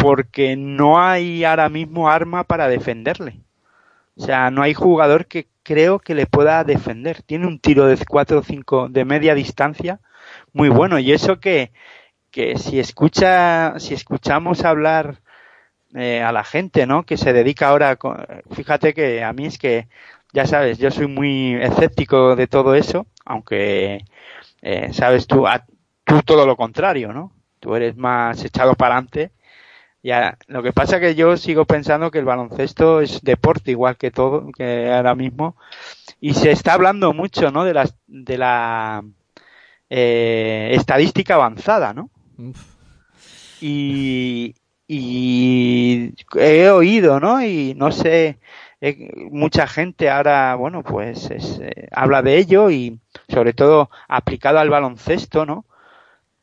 porque 0.00 0.56
no 0.56 1.00
hay 1.00 1.44
ahora 1.44 1.68
mismo 1.68 2.08
arma 2.08 2.44
para 2.44 2.68
defenderle. 2.68 3.40
O 4.16 4.22
sea, 4.22 4.50
no 4.50 4.62
hay 4.62 4.74
jugador 4.74 5.26
que 5.26 5.48
creo 5.62 5.98
que 5.98 6.14
le 6.14 6.26
pueda 6.26 6.64
defender. 6.64 7.22
Tiene 7.22 7.46
un 7.46 7.58
tiro 7.58 7.86
de 7.86 7.98
4 8.04 8.38
o 8.38 8.42
5 8.42 8.88
de 8.88 9.04
media 9.04 9.34
distancia 9.34 10.00
muy 10.52 10.68
bueno. 10.68 10.98
Y 10.98 11.12
eso 11.12 11.40
que, 11.40 11.72
que 12.30 12.58
si 12.58 12.78
escucha, 12.80 13.78
si 13.78 13.94
escuchamos 13.94 14.64
hablar 14.64 15.20
eh, 15.94 16.22
a 16.22 16.32
la 16.32 16.44
gente, 16.44 16.86
¿no? 16.86 17.04
Que 17.04 17.16
se 17.16 17.32
dedica 17.32 17.68
ahora, 17.68 17.98
fíjate 18.50 18.94
que 18.94 19.24
a 19.24 19.32
mí 19.32 19.46
es 19.46 19.58
que, 19.58 19.88
ya 20.32 20.46
sabes, 20.46 20.78
yo 20.78 20.90
soy 20.90 21.08
muy 21.08 21.54
escéptico 21.54 22.36
de 22.36 22.46
todo 22.46 22.74
eso, 22.74 23.06
aunque, 23.24 24.04
eh, 24.62 24.92
sabes 24.92 25.26
tú, 25.26 25.46
tú 26.04 26.22
todo 26.22 26.46
lo 26.46 26.56
contrario, 26.56 27.12
¿no? 27.12 27.32
Tú 27.58 27.74
eres 27.74 27.96
más 27.96 28.44
echado 28.44 28.74
para 28.74 28.94
adelante 28.94 29.32
ya, 30.02 30.38
lo 30.46 30.62
que 30.62 30.72
pasa 30.72 30.96
es 30.96 31.02
que 31.02 31.14
yo 31.14 31.36
sigo 31.36 31.64
pensando 31.66 32.10
que 32.10 32.18
el 32.18 32.24
baloncesto 32.24 33.00
es 33.00 33.20
deporte 33.22 33.70
igual 33.70 33.96
que 33.96 34.10
todo, 34.10 34.50
que 34.52 34.90
ahora 34.90 35.14
mismo, 35.14 35.56
y 36.20 36.34
se 36.34 36.50
está 36.50 36.74
hablando 36.74 37.12
mucho, 37.12 37.50
¿no? 37.50 37.64
De 37.64 37.74
la, 37.74 37.88
de 38.06 38.38
la 38.38 39.04
eh, 39.90 40.70
estadística 40.72 41.34
avanzada, 41.34 41.92
¿no? 41.92 42.10
Y, 43.60 44.54
y 44.88 46.14
he 46.36 46.70
oído, 46.70 47.20
¿no? 47.20 47.44
Y 47.44 47.74
no 47.74 47.92
sé, 47.92 48.38
mucha 49.30 49.66
gente 49.66 50.08
ahora, 50.08 50.54
bueno, 50.54 50.82
pues 50.82 51.30
eh, 51.30 51.88
habla 51.92 52.22
de 52.22 52.38
ello 52.38 52.70
y 52.70 52.98
sobre 53.28 53.52
todo 53.52 53.90
aplicado 54.08 54.58
al 54.58 54.70
baloncesto, 54.70 55.44
¿no? 55.44 55.66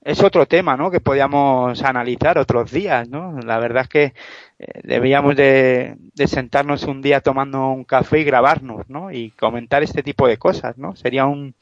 Es 0.07 0.23
otro 0.23 0.45
tema, 0.45 0.77
¿no? 0.77 0.89
Que 0.89 1.01
podíamos 1.01 1.83
analizar 1.83 2.37
otros 2.37 2.71
días, 2.71 3.09
¿no? 3.09 3.37
La 3.41 3.59
verdad 3.59 3.83
es 3.83 3.89
que 3.89 4.03
eh, 4.57 4.81
deberíamos 4.83 5.35
de, 5.35 5.97
sentarnos 6.27 6.83
un 6.83 7.01
día 7.01 7.19
tomando 7.19 7.67
un 7.71 7.83
café 7.83 8.21
y 8.21 8.23
grabarnos, 8.23 8.89
¿no? 8.89 9.11
Y 9.11 9.31
comentar 9.31 9.83
este 9.83 10.03
tipo 10.03 10.25
de 10.25 10.37
cosas, 10.37 10.77
¿no? 10.77 10.95
Sería 10.95 11.25
un, 11.25 11.55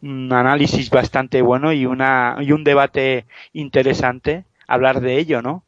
un 0.00 0.32
análisis 0.32 0.88
bastante 0.88 1.42
bueno 1.42 1.70
y 1.74 1.84
una 1.84 2.38
y 2.40 2.52
un 2.52 2.64
debate 2.64 3.26
interesante 3.52 4.44
hablar 4.66 5.02
de 5.02 5.18
ello, 5.18 5.42
¿no? 5.42 5.62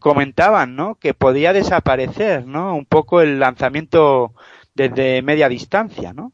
Comentaban, 0.00 0.74
¿no? 0.74 0.96
Que 0.96 1.14
podía 1.14 1.52
desaparecer, 1.52 2.44
¿no? 2.44 2.74
Un 2.74 2.86
poco 2.86 3.20
el 3.20 3.38
lanzamiento 3.38 4.34
desde 4.74 5.22
media 5.22 5.48
distancia, 5.48 6.12
¿no? 6.12 6.32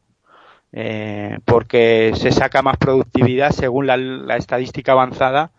Eh, 0.73 1.39
porque 1.45 2.13
se 2.15 2.31
saca 2.31 2.61
más 2.61 2.77
productividad 2.77 3.51
según 3.51 3.87
la, 3.87 4.37
estadística 4.37 4.93
avanzada, 4.93 5.51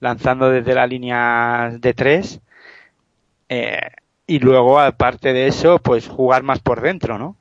lanzando 0.00 0.50
desde 0.50 0.74
la 0.74 0.86
línea 0.86 1.72
de 1.78 1.94
tres. 1.94 2.40
Eh, 3.48 3.80
y 4.26 4.40
luego, 4.40 4.78
aparte 4.78 5.32
de 5.32 5.46
eso, 5.46 5.78
pues 5.78 6.08
jugar 6.08 6.42
más 6.42 6.60
por 6.60 6.80
dentro, 6.82 7.18
¿no? 7.18 7.36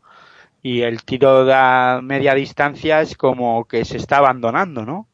Y 0.61 0.81
el 0.81 1.03
tiro 1.03 1.45
de 1.45 2.01
media 2.01 2.33
distancia 2.33 3.01
es 3.01 3.15
como 3.17 3.65
que 3.65 3.85
se 3.85 3.97
está 3.97 4.17
abandonando, 4.17 4.85
¿no? 4.85 5.07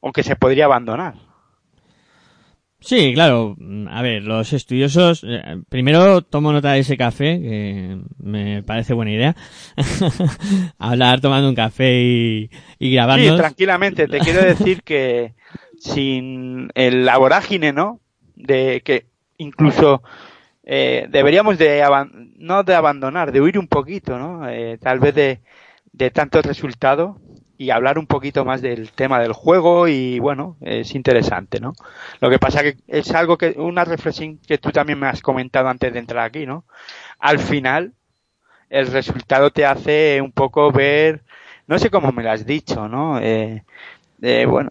O 0.00 0.12
que 0.12 0.22
se 0.22 0.36
podría 0.36 0.66
abandonar. 0.66 1.25
Sí, 2.80 3.12
claro. 3.14 3.56
A 3.90 4.02
ver, 4.02 4.22
los 4.22 4.52
estudiosos, 4.52 5.24
eh, 5.26 5.62
primero 5.68 6.22
tomo 6.22 6.52
nota 6.52 6.72
de 6.72 6.80
ese 6.80 6.96
café, 6.96 7.40
que 7.40 7.98
me 8.18 8.62
parece 8.62 8.94
buena 8.94 9.12
idea. 9.12 9.36
Hablar 10.78 11.20
tomando 11.20 11.48
un 11.48 11.54
café 11.54 12.02
y, 12.02 12.50
y 12.78 12.92
grabando. 12.92 13.30
Sí, 13.30 13.36
tranquilamente. 13.36 14.06
Te 14.06 14.18
quiero 14.18 14.42
decir 14.42 14.82
que 14.82 15.34
sin 15.78 16.70
el, 16.74 17.08
vorágine, 17.18 17.72
¿no? 17.72 18.00
De 18.34 18.82
que 18.84 19.06
incluso 19.38 20.02
eh, 20.64 21.06
deberíamos 21.08 21.58
de, 21.58 21.82
no 22.36 22.62
de 22.62 22.74
abandonar, 22.74 23.32
de 23.32 23.40
huir 23.40 23.58
un 23.58 23.68
poquito, 23.68 24.18
¿no? 24.18 24.48
Eh, 24.48 24.78
tal 24.80 24.98
vez 25.00 25.14
de, 25.14 25.40
de 25.92 26.10
tantos 26.10 26.44
resultados 26.44 27.16
y 27.58 27.70
hablar 27.70 27.98
un 27.98 28.06
poquito 28.06 28.44
más 28.44 28.62
del 28.62 28.92
tema 28.92 29.20
del 29.20 29.32
juego 29.32 29.88
y 29.88 30.18
bueno, 30.18 30.56
es 30.60 30.94
interesante, 30.94 31.60
¿no? 31.60 31.72
Lo 32.20 32.30
que 32.30 32.38
pasa 32.38 32.62
que 32.62 32.76
es 32.86 33.12
algo 33.14 33.38
que, 33.38 33.54
una 33.56 33.84
reflexión 33.84 34.38
que 34.38 34.58
tú 34.58 34.70
también 34.70 34.98
me 34.98 35.06
has 35.06 35.22
comentado 35.22 35.68
antes 35.68 35.92
de 35.92 35.98
entrar 35.98 36.24
aquí, 36.24 36.46
¿no? 36.46 36.64
Al 37.18 37.38
final, 37.38 37.92
el 38.68 38.86
resultado 38.88 39.50
te 39.50 39.64
hace 39.64 40.20
un 40.20 40.32
poco 40.32 40.70
ver, 40.70 41.22
no 41.66 41.78
sé 41.78 41.90
cómo 41.90 42.12
me 42.12 42.22
lo 42.22 42.30
has 42.30 42.44
dicho, 42.44 42.88
¿no? 42.88 43.18
Eh, 43.20 43.64
eh, 44.22 44.46
bueno, 44.46 44.70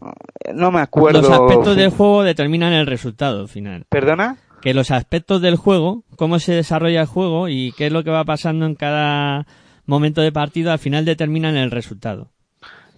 no 0.54 0.72
me 0.72 0.82
acuerdo. 0.82 1.22
Los 1.22 1.32
aspectos 1.32 1.76
del 1.76 1.92
juego 1.92 2.24
determinan 2.24 2.74
el 2.74 2.88
resultado 2.88 3.48
final. 3.48 3.86
¿Perdona? 3.90 4.38
Que 4.62 4.74
los 4.74 4.92
aspectos 4.92 5.42
del 5.42 5.58
juego, 5.58 6.04
cómo 6.18 6.40
se 6.40 6.54
desarrolla 6.54 7.02
el 7.02 7.08
juego 7.08 7.50
y 7.50 7.72
qué 7.78 7.88
es 7.88 7.92
lo 7.92 8.04
que 8.04 8.10
va 8.10 8.24
pasando 8.26 8.66
en 8.66 8.76
cada 8.76 9.46
momento 9.86 10.22
de 10.22 10.32
partido, 10.32 10.72
al 10.72 10.80
final 10.80 11.06
determinan 11.06 11.56
el 11.56 11.70
resultado. 11.70 12.32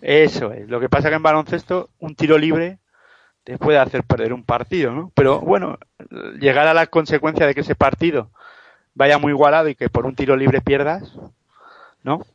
Eso 0.01 0.51
es. 0.51 0.69
Lo 0.69 0.79
que 0.79 0.89
pasa 0.89 1.09
que 1.09 1.15
en 1.15 1.23
baloncesto, 1.23 1.89
un 1.99 2.15
tiro 2.15 2.37
libre 2.37 2.77
te 3.43 3.57
puede 3.57 3.77
hacer 3.79 4.03
perder 4.03 4.33
un 4.33 4.43
partido, 4.43 4.91
¿no? 4.91 5.11
Pero 5.15 5.39
bueno, 5.39 5.77
llegar 6.39 6.67
a 6.67 6.73
la 6.73 6.87
consecuencia 6.87 7.47
de 7.47 7.55
que 7.55 7.61
ese 7.61 7.75
partido 7.75 8.29
vaya 8.93 9.17
muy 9.17 9.31
igualado 9.31 9.69
y 9.69 9.75
que 9.75 9.89
por 9.89 10.05
un 10.05 10.15
tiro 10.15 10.35
libre 10.35 10.61
pierdas, 10.61 11.13
¿no? 12.03 12.25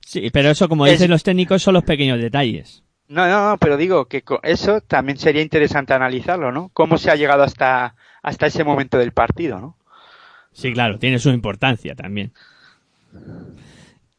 Sí, 0.00 0.30
pero 0.30 0.50
eso, 0.50 0.68
como 0.68 0.86
Es- 0.86 0.92
dicen 0.92 1.10
los 1.10 1.22
técnicos, 1.22 1.62
son 1.62 1.74
los 1.74 1.84
pequeños 1.84 2.18
detalles. 2.20 2.82
No, 3.08 3.26
no, 3.28 3.50
no, 3.50 3.58
pero 3.58 3.76
digo 3.76 4.06
que 4.06 4.22
eso 4.44 4.80
también 4.80 5.18
sería 5.18 5.42
interesante 5.42 5.92
analizarlo, 5.94 6.52
¿no? 6.52 6.70
Cómo 6.72 6.96
se 6.96 7.10
ha 7.10 7.16
llegado 7.16 7.42
hasta, 7.42 7.94
hasta 8.22 8.46
ese 8.46 8.62
momento 8.64 8.98
del 8.98 9.12
partido, 9.12 9.60
¿no? 9.60 9.76
Sí, 10.52 10.72
claro, 10.72 10.98
tiene 10.98 11.18
su 11.18 11.30
importancia 11.30 11.94
también. 11.94 12.32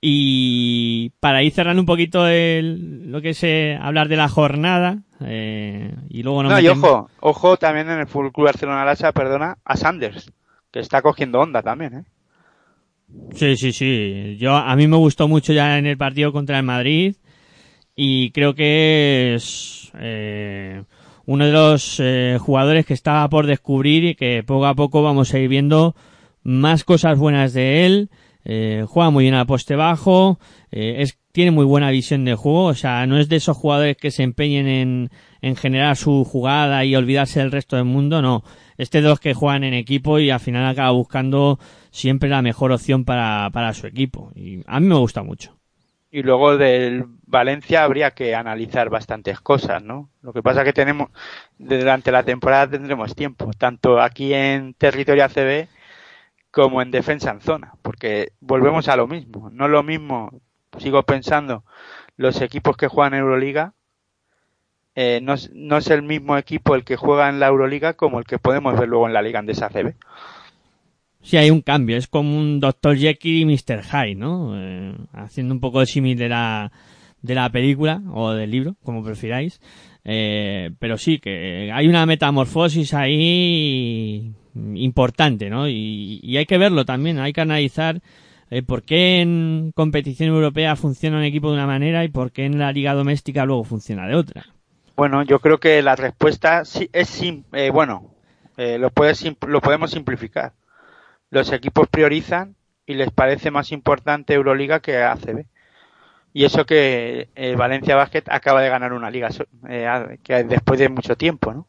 Y 0.01 1.11
para 1.19 1.43
ir 1.43 1.53
cerrando 1.53 1.81
un 1.81 1.85
poquito 1.85 2.27
el, 2.27 3.11
lo 3.11 3.21
que 3.21 3.29
es 3.29 3.43
eh, 3.43 3.77
hablar 3.79 4.07
de 4.07 4.17
la 4.17 4.27
jornada, 4.27 5.03
eh, 5.23 5.95
y 6.09 6.23
luego 6.23 6.41
nos 6.41 6.51
No, 6.51 6.59
y 6.59 6.67
ojo, 6.67 7.09
ojo 7.19 7.57
también 7.57 7.89
en 7.89 7.99
el 7.99 8.07
Fútbol 8.07 8.31
Club 8.31 8.47
Barcelona 8.47 8.83
Lasa, 8.83 9.11
perdona, 9.11 9.59
a 9.63 9.77
Sanders, 9.77 10.31
que 10.71 10.79
está 10.79 11.03
cogiendo 11.03 11.39
onda 11.39 11.61
también, 11.61 11.93
¿eh? 11.93 12.03
Sí, 13.35 13.55
sí, 13.57 13.71
sí. 13.71 14.37
Yo, 14.39 14.55
a 14.55 14.75
mí 14.75 14.87
me 14.87 14.97
gustó 14.97 15.27
mucho 15.27 15.53
ya 15.53 15.77
en 15.77 15.85
el 15.85 15.97
partido 15.97 16.31
contra 16.31 16.57
el 16.57 16.63
Madrid 16.63 17.15
y 17.95 18.31
creo 18.31 18.55
que 18.55 19.35
es 19.35 19.91
eh, 19.99 20.83
uno 21.25 21.45
de 21.45 21.51
los 21.51 21.99
eh, 21.99 22.37
jugadores 22.39 22.85
que 22.85 22.93
estaba 22.93 23.27
por 23.29 23.47
descubrir 23.47 24.03
y 24.05 24.15
que 24.15 24.43
poco 24.43 24.65
a 24.65 24.75
poco 24.75 25.03
vamos 25.03 25.33
a 25.33 25.39
ir 25.39 25.49
viendo 25.49 25.95
más 26.43 26.83
cosas 26.83 27.17
buenas 27.17 27.53
de 27.53 27.85
él. 27.85 28.09
Eh, 28.43 28.85
juega 28.87 29.09
muy 29.09 29.25
bien 29.25 29.35
al 29.35 29.45
poste 29.45 29.75
bajo, 29.75 30.39
eh, 30.71 30.95
es, 30.99 31.17
tiene 31.31 31.51
muy 31.51 31.65
buena 31.65 31.91
visión 31.91 32.25
de 32.25 32.35
juego, 32.35 32.65
o 32.65 32.73
sea, 32.73 33.05
no 33.05 33.17
es 33.17 33.29
de 33.29 33.35
esos 33.37 33.55
jugadores 33.55 33.97
que 33.97 34.11
se 34.11 34.23
empeñen 34.23 34.67
en, 34.67 35.09
en 35.41 35.55
generar 35.55 35.95
su 35.95 36.23
jugada 36.25 36.83
y 36.85 36.95
olvidarse 36.95 37.39
del 37.39 37.51
resto 37.51 37.75
del 37.75 37.85
mundo, 37.85 38.21
no. 38.21 38.43
Este 38.77 38.97
es 38.97 39.03
los 39.03 39.19
que 39.19 39.33
juegan 39.33 39.63
en 39.63 39.73
equipo 39.73 40.19
y 40.19 40.31
al 40.31 40.39
final 40.39 40.65
acaba 40.65 40.91
buscando 40.91 41.59
siempre 41.91 42.29
la 42.29 42.41
mejor 42.41 42.71
opción 42.71 43.05
para, 43.05 43.49
para 43.51 43.73
su 43.73 43.85
equipo. 43.85 44.31
Y 44.33 44.63
a 44.65 44.79
mí 44.79 44.87
me 44.87 44.95
gusta 44.95 45.21
mucho. 45.21 45.55
Y 46.09 46.23
luego 46.23 46.57
del 46.57 47.05
Valencia 47.25 47.83
habría 47.83 48.11
que 48.11 48.35
analizar 48.35 48.89
bastantes 48.89 49.39
cosas, 49.39 49.81
¿no? 49.81 50.09
Lo 50.21 50.33
que 50.33 50.43
pasa 50.43 50.65
que 50.65 50.73
tenemos, 50.73 51.09
durante 51.57 52.11
la 52.11 52.23
temporada 52.23 52.71
tendremos 52.71 53.15
tiempo, 53.15 53.51
tanto 53.57 54.01
aquí 54.01 54.33
en 54.33 54.73
territorio 54.73 55.23
ACB 55.23 55.67
como 56.51 56.81
en 56.81 56.91
defensa 56.91 57.31
en 57.31 57.41
zona, 57.41 57.73
porque 57.81 58.33
volvemos 58.41 58.87
a 58.89 58.95
lo 58.97 59.07
mismo. 59.07 59.49
No 59.51 59.65
es 59.65 59.71
lo 59.71 59.83
mismo, 59.83 60.41
sigo 60.77 61.03
pensando, 61.03 61.63
los 62.17 62.41
equipos 62.41 62.77
que 62.77 62.87
juegan 62.87 63.13
Euroliga, 63.13 63.73
eh, 64.93 65.21
no, 65.23 65.33
es, 65.33 65.89
el 65.89 66.01
mismo 66.01 66.37
equipo 66.37 66.75
el 66.75 66.83
que 66.83 66.97
juega 66.97 67.29
en 67.29 67.39
la 67.39 67.47
Euroliga 67.47 67.93
como 67.93 68.19
el 68.19 68.25
que 68.25 68.39
podemos 68.39 68.77
ver 68.77 68.89
luego 68.89 69.07
en 69.07 69.13
la 69.13 69.21
Liga 69.21 69.39
Andesa 69.39 69.67
ACB. 69.67 69.95
Sí, 71.21 71.37
hay 71.37 71.49
un 71.49 71.61
cambio, 71.61 71.95
es 71.95 72.07
como 72.07 72.37
un 72.37 72.59
Dr. 72.59 72.97
Jekyll 72.97 73.41
y 73.41 73.45
Mr. 73.45 73.83
Hyde, 73.83 74.15
¿no? 74.15 74.53
Eh, 74.55 74.93
haciendo 75.13 75.53
un 75.53 75.61
poco 75.61 75.79
de 75.79 75.85
símil 75.85 76.17
de 76.17 76.27
la, 76.27 76.71
de 77.21 77.35
la 77.35 77.49
película 77.49 78.01
o 78.11 78.31
del 78.31 78.51
libro, 78.51 78.75
como 78.83 79.03
prefiráis. 79.03 79.61
Eh, 80.03 80.71
pero 80.79 80.97
sí, 80.97 81.19
que 81.19 81.71
hay 81.71 81.87
una 81.87 82.05
metamorfosis 82.07 82.93
ahí 82.95 84.33
importante, 84.55 85.49
¿no? 85.49 85.67
Y, 85.67 86.35
hay 86.37 86.45
que 86.45 86.57
verlo 86.57 86.85
también, 86.85 87.19
hay 87.19 87.33
que 87.33 87.41
analizar 87.41 88.01
eh, 88.49 88.63
por 88.63 88.83
qué 88.83 89.21
en 89.21 89.71
competición 89.75 90.29
europea 90.29 90.75
funciona 90.75 91.17
un 91.17 91.23
equipo 91.23 91.49
de 91.49 91.55
una 91.55 91.67
manera 91.67 92.03
y 92.03 92.09
por 92.09 92.31
qué 92.31 92.45
en 92.45 92.59
la 92.59 92.71
liga 92.71 92.93
doméstica 92.93 93.45
luego 93.45 93.63
funciona 93.63 94.07
de 94.07 94.15
otra. 94.15 94.45
Bueno, 94.95 95.23
yo 95.23 95.39
creo 95.39 95.59
que 95.59 95.81
la 95.81 95.95
respuesta 95.95 96.65
sí 96.65 96.89
es 96.91 97.21
eh, 97.53 97.71
bueno, 97.71 98.13
eh, 98.57 98.77
lo, 98.77 98.89
puedes 98.91 99.19
sim- 99.23 99.37
lo 99.47 99.61
podemos 99.61 99.91
simplificar. 99.91 100.53
Los 101.29 101.51
equipos 101.53 101.87
priorizan 101.87 102.55
y 102.85 102.95
les 102.95 103.11
parece 103.11 103.51
más 103.51 103.71
importante 103.71 104.33
Euroliga 104.33 104.81
que 104.81 104.97
ACB. 104.97 105.45
Y 106.33 106.45
eso 106.45 106.65
que 106.65 107.29
eh, 107.35 107.55
Valencia 107.55 107.95
Basket 107.95 108.23
acaba 108.27 108.61
de 108.61 108.69
ganar 108.69 108.93
una 108.93 109.09
liga 109.09 109.29
que 110.23 110.43
después 110.43 110.79
de 110.79 110.89
mucho 110.89 111.15
tiempo, 111.17 111.53
¿no? 111.53 111.67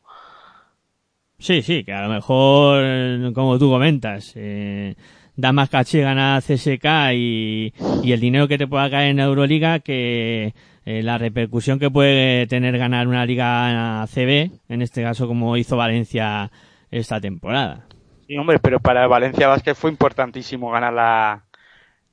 Sí, 1.43 1.61
sí, 1.61 1.83
que 1.83 1.93
a 1.93 2.03
lo 2.03 2.09
mejor, 2.09 3.33
como 3.33 3.59
tú 3.59 3.69
comentas, 3.69 4.33
eh, 4.37 4.95
da 5.35 5.53
más 5.53 5.69
caché 5.69 6.01
ganar 6.01 6.41
CSK 6.41 6.85
y, 7.15 7.75
el 8.05 8.21
dinero 8.21 8.47
que 8.47 8.59
te 8.59 8.69
pueda 8.69 8.89
caer 8.89 9.11
en 9.11 9.19
Euroliga 9.19 9.81
que 9.81 10.55
eh, 10.87 11.03
la 11.03 11.19
repercusión 11.19 11.81
que 11.81 11.91
puede 11.91 12.47
tener 12.47 12.79
ganar 12.79 13.09
una 13.09 13.27
liga 13.27 14.07
CB, 14.07 14.53
en 14.69 14.83
este 14.83 15.03
caso 15.03 15.27
como 15.27 15.57
hizo 15.57 15.77
Valencia 15.77 16.53
esta 16.93 17.21
temporada. 17.21 17.87
Sí, 18.29 18.37
hombre, 18.37 18.61
pero 18.61 18.79
para 18.79 19.09
Valencia 19.09 19.49
Basket 19.49 19.75
fue 19.75 19.91
importantísimo 19.91 20.71
ganar 20.71 20.93
la, 20.93 21.45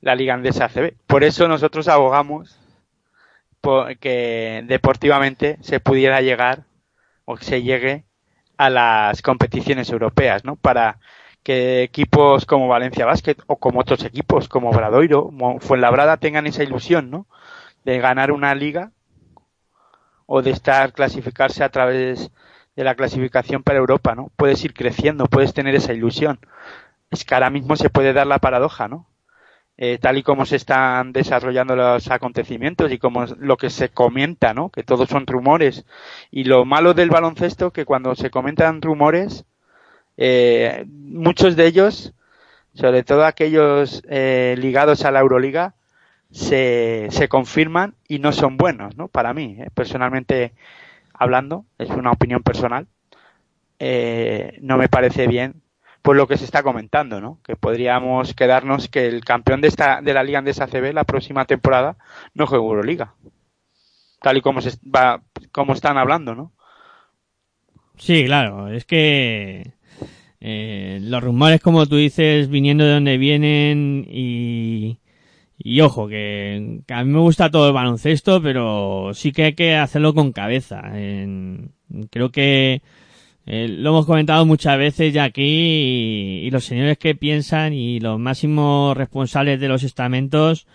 la 0.00 0.16
Liga 0.16 0.34
Andesa 0.34 0.64
ACB. 0.64 0.94
Por 1.06 1.22
eso 1.22 1.46
nosotros 1.46 1.86
abogamos 1.86 2.58
por 3.60 3.96
que 3.98 4.64
deportivamente 4.66 5.56
se 5.60 5.78
pudiera 5.78 6.20
llegar 6.20 6.64
o 7.26 7.36
que 7.36 7.44
se 7.44 7.62
llegue 7.62 8.09
a 8.60 8.68
las 8.68 9.22
competiciones 9.22 9.88
europeas, 9.88 10.44
¿no? 10.44 10.54
Para 10.54 10.98
que 11.42 11.82
equipos 11.82 12.44
como 12.44 12.68
Valencia 12.68 13.06
Basket 13.06 13.36
o 13.46 13.56
como 13.56 13.80
otros 13.80 14.04
equipos 14.04 14.50
como 14.50 14.70
Bradoiro, 14.70 15.24
como 15.24 15.60
Fuenlabrada 15.60 16.18
tengan 16.18 16.46
esa 16.46 16.62
ilusión, 16.62 17.10
¿no? 17.10 17.26
De 17.86 17.98
ganar 18.00 18.32
una 18.32 18.54
liga 18.54 18.92
o 20.26 20.42
de 20.42 20.50
estar 20.50 20.92
clasificarse 20.92 21.64
a 21.64 21.70
través 21.70 22.30
de 22.76 22.84
la 22.84 22.96
clasificación 22.96 23.62
para 23.62 23.78
Europa, 23.78 24.14
¿no? 24.14 24.30
Puedes 24.36 24.62
ir 24.62 24.74
creciendo, 24.74 25.24
puedes 25.24 25.54
tener 25.54 25.74
esa 25.74 25.94
ilusión. 25.94 26.38
Es 27.10 27.24
que 27.24 27.32
ahora 27.32 27.48
mismo 27.48 27.76
se 27.76 27.88
puede 27.88 28.12
dar 28.12 28.26
la 28.26 28.40
paradoja, 28.40 28.88
¿no? 28.88 29.06
Eh, 29.82 29.96
tal 29.98 30.18
y 30.18 30.22
como 30.22 30.44
se 30.44 30.56
están 30.56 31.10
desarrollando 31.10 31.74
los 31.74 32.10
acontecimientos 32.10 32.92
y 32.92 32.98
como 32.98 33.24
lo 33.38 33.56
que 33.56 33.70
se 33.70 33.88
comenta, 33.88 34.52
¿no? 34.52 34.68
Que 34.68 34.82
todos 34.82 35.08
son 35.08 35.26
rumores. 35.26 35.86
Y 36.30 36.44
lo 36.44 36.66
malo 36.66 36.92
del 36.92 37.08
baloncesto 37.08 37.70
que 37.72 37.86
cuando 37.86 38.14
se 38.14 38.28
comentan 38.28 38.82
rumores, 38.82 39.46
eh, 40.18 40.84
muchos 40.86 41.56
de 41.56 41.66
ellos, 41.66 42.12
sobre 42.74 43.04
todo 43.04 43.24
aquellos 43.24 44.02
eh, 44.10 44.54
ligados 44.58 45.06
a 45.06 45.10
la 45.12 45.20
Euroliga, 45.20 45.74
se, 46.30 47.06
se 47.10 47.30
confirman 47.30 47.94
y 48.06 48.18
no 48.18 48.32
son 48.32 48.58
buenos, 48.58 48.98
¿no? 48.98 49.08
Para 49.08 49.32
mí, 49.32 49.56
eh, 49.60 49.70
personalmente 49.72 50.52
hablando, 51.14 51.64
es 51.78 51.88
una 51.88 52.10
opinión 52.10 52.42
personal, 52.42 52.86
no 54.60 54.76
me 54.76 54.90
parece 54.90 55.26
bien 55.26 55.62
pues 56.02 56.16
lo 56.16 56.26
que 56.28 56.38
se 56.38 56.44
está 56.44 56.62
comentando, 56.62 57.20
¿no? 57.20 57.40
Que 57.44 57.56
podríamos 57.56 58.34
quedarnos 58.34 58.88
que 58.88 59.06
el 59.06 59.24
campeón 59.24 59.60
de 59.60 59.68
esta 59.68 60.00
de 60.02 60.14
la 60.14 60.22
Liga 60.24 60.38
Andesa 60.40 60.66
CB 60.66 60.92
la 60.94 61.04
próxima 61.04 61.44
temporada 61.46 61.96
no 62.34 62.46
juegue 62.46 62.64
Euroliga. 62.64 63.14
Tal 64.22 64.36
y 64.38 64.40
como 64.42 64.60
se 64.62 64.78
va 64.84 65.22
como 65.52 65.72
están 65.74 65.98
hablando, 65.98 66.34
¿no? 66.34 66.52
Sí, 67.98 68.24
claro, 68.24 68.68
es 68.68 68.84
que 68.86 69.74
eh, 70.40 71.00
los 71.02 71.22
rumores, 71.22 71.60
como 71.60 71.86
tú 71.86 71.96
dices, 71.96 72.48
viniendo 72.50 72.84
de 72.84 72.94
donde 72.94 73.18
vienen 73.18 74.06
y, 74.10 74.98
y 75.58 75.80
ojo, 75.82 76.08
que, 76.08 76.82
a 76.88 77.04
mí 77.04 77.12
me 77.12 77.20
gusta 77.20 77.50
todo 77.50 77.68
el 77.68 77.74
baloncesto, 77.74 78.42
pero 78.42 79.12
sí 79.14 79.32
que 79.32 79.44
hay 79.46 79.54
que 79.54 79.76
hacerlo 79.76 80.14
con 80.14 80.32
cabeza. 80.32 80.82
En- 80.98 81.72
creo 82.10 82.30
que 82.32 82.82
eh, 83.46 83.68
lo 83.68 83.90
hemos 83.90 84.06
comentado 84.06 84.44
muchas 84.46 84.78
veces 84.78 85.12
ya 85.12 85.24
aquí 85.24 85.42
y, 85.42 86.46
y 86.46 86.50
los 86.50 86.64
señores 86.64 86.98
que 86.98 87.14
piensan 87.14 87.72
y 87.72 88.00
los 88.00 88.18
máximos 88.18 88.96
responsables 88.96 89.60
de 89.60 89.68
los 89.68 89.82
estamentos 89.82 90.66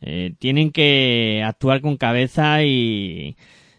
eh, 0.00 0.34
tienen 0.38 0.72
que 0.72 1.42
actuar 1.44 1.80
con 1.80 1.96
cabeza 1.96 2.62
y, 2.62 3.36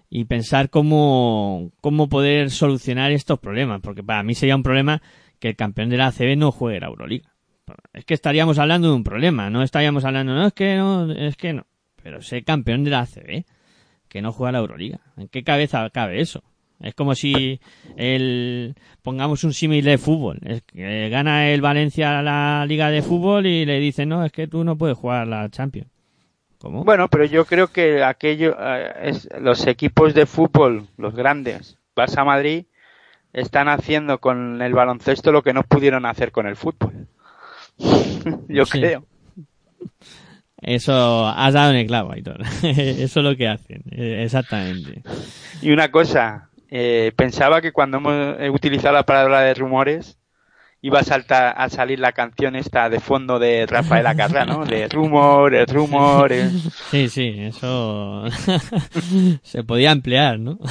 y 0.09 0.25
pensar 0.25 0.69
cómo, 0.69 1.71
cómo 1.81 2.09
poder 2.09 2.49
solucionar 2.49 3.11
estos 3.11 3.39
problemas, 3.39 3.81
porque 3.81 4.03
para 4.03 4.23
mí 4.23 4.33
sería 4.33 4.55
un 4.55 4.63
problema 4.63 5.01
que 5.39 5.49
el 5.49 5.55
campeón 5.55 5.89
de 5.89 5.97
la 5.97 6.07
ACB 6.07 6.37
no 6.37 6.51
juegue 6.51 6.79
la 6.79 6.87
Euroliga. 6.87 7.33
Es 7.93 8.05
que 8.05 8.13
estaríamos 8.13 8.59
hablando 8.59 8.89
de 8.89 8.95
un 8.95 9.03
problema, 9.03 9.49
no 9.49 9.61
estaríamos 9.61 10.05
hablando, 10.05 10.33
no, 10.33 10.47
es 10.47 10.53
que 10.53 10.75
no, 10.75 11.11
es 11.11 11.35
que 11.35 11.53
no, 11.53 11.65
pero 12.01 12.21
ser 12.21 12.43
campeón 12.45 12.83
de 12.83 12.91
la 12.91 13.01
ACB. 13.01 13.45
que 14.07 14.21
no 14.21 14.31
juega 14.31 14.53
la 14.53 14.59
Euroliga. 14.59 15.01
¿En 15.17 15.27
qué 15.27 15.43
cabeza 15.43 15.89
cabe 15.89 16.21
eso? 16.21 16.43
Es 16.79 16.93
como 16.93 17.15
si 17.15 17.59
el 17.95 18.75
pongamos 19.01 19.43
un 19.43 19.53
símil 19.53 19.83
de 19.85 19.97
fútbol. 19.97 20.39
Es 20.43 20.61
que 20.63 21.09
gana 21.09 21.49
el 21.49 21.61
Valencia 21.61 22.21
la 22.21 22.65
liga 22.67 22.89
de 22.91 23.01
fútbol 23.01 23.47
y 23.47 23.65
le 23.65 23.79
dicen, 23.79 24.09
no, 24.09 24.23
es 24.23 24.31
que 24.31 24.47
tú 24.47 24.63
no 24.63 24.77
puedes 24.77 24.97
jugar 24.97 25.27
la 25.27 25.49
Champions. 25.49 25.89
¿Cómo? 26.59 26.83
Bueno, 26.83 27.07
pero 27.07 27.25
yo 27.25 27.45
creo 27.45 27.67
que 27.67 28.03
aquello, 28.03 28.55
eh, 28.59 28.91
es, 29.03 29.29
los 29.39 29.65
equipos 29.67 30.13
de 30.13 30.25
fútbol, 30.25 30.87
los 30.97 31.13
grandes, 31.15 31.77
Barça 31.95 32.25
Madrid, 32.25 32.65
están 33.33 33.67
haciendo 33.69 34.19
con 34.19 34.61
el 34.61 34.73
baloncesto 34.73 35.31
lo 35.31 35.43
que 35.43 35.53
no 35.53 35.63
pudieron 35.63 36.05
hacer 36.05 36.31
con 36.31 36.47
el 36.47 36.55
fútbol. 36.55 37.07
yo 38.49 38.65
Sí. 38.65 38.71
creo. 38.79 39.05
Eso 40.59 41.27
has 41.27 41.53
dado 41.53 41.71
en 41.71 41.77
el 41.77 41.87
clavo, 41.87 42.11
Aitor. 42.11 42.41
Eso 42.63 43.19
es 43.19 43.23
lo 43.23 43.35
que 43.35 43.47
hacen, 43.47 43.83
eh, 43.91 44.23
exactamente. 44.23 45.03
Y 45.61 45.69
una 45.71 45.91
cosa, 45.91 46.46
eh, 46.69 47.11
pensaba 47.15 47.61
que 47.61 47.71
cuando 47.71 47.97
hemos 47.97 48.39
eh, 48.39 48.49
utilizado 48.49 48.93
la 48.95 49.03
palabra 49.05 49.41
de 49.41 49.53
rumores 49.53 50.17
iba 50.81 50.99
a 50.99 51.03
saltar 51.03 51.55
a 51.57 51.69
salir 51.69 51.99
la 51.99 52.11
canción 52.11 52.55
esta 52.55 52.87
de 52.89 52.99
fondo 52.99 53.39
de 53.39 53.65
Rafael 53.65 54.05
Acarrá, 54.05 54.45
¿no? 54.45 54.63
De 54.65 54.87
rumores, 54.87 55.67
rumores. 55.73 56.51
Sí, 56.91 57.09
sí, 57.09 57.33
eso 57.39 58.25
se 59.41 59.63
podía 59.63 59.91
emplear, 59.91 60.39
¿no? 60.39 60.59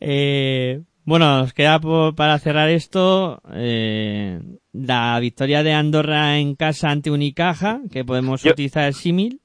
eh, 0.00 0.82
bueno, 1.04 1.38
nos 1.38 1.52
queda 1.52 1.78
por- 1.80 2.14
para 2.14 2.38
cerrar 2.38 2.68
esto 2.70 3.40
eh, 3.52 4.40
la 4.72 5.18
victoria 5.20 5.62
de 5.62 5.72
Andorra 5.72 6.38
en 6.38 6.54
casa 6.54 6.90
ante 6.90 7.10
Unicaja, 7.10 7.80
que 7.90 8.04
podemos 8.04 8.42
Yo- 8.42 8.52
utilizar 8.52 8.84
el 8.84 8.94
símil. 8.94 9.40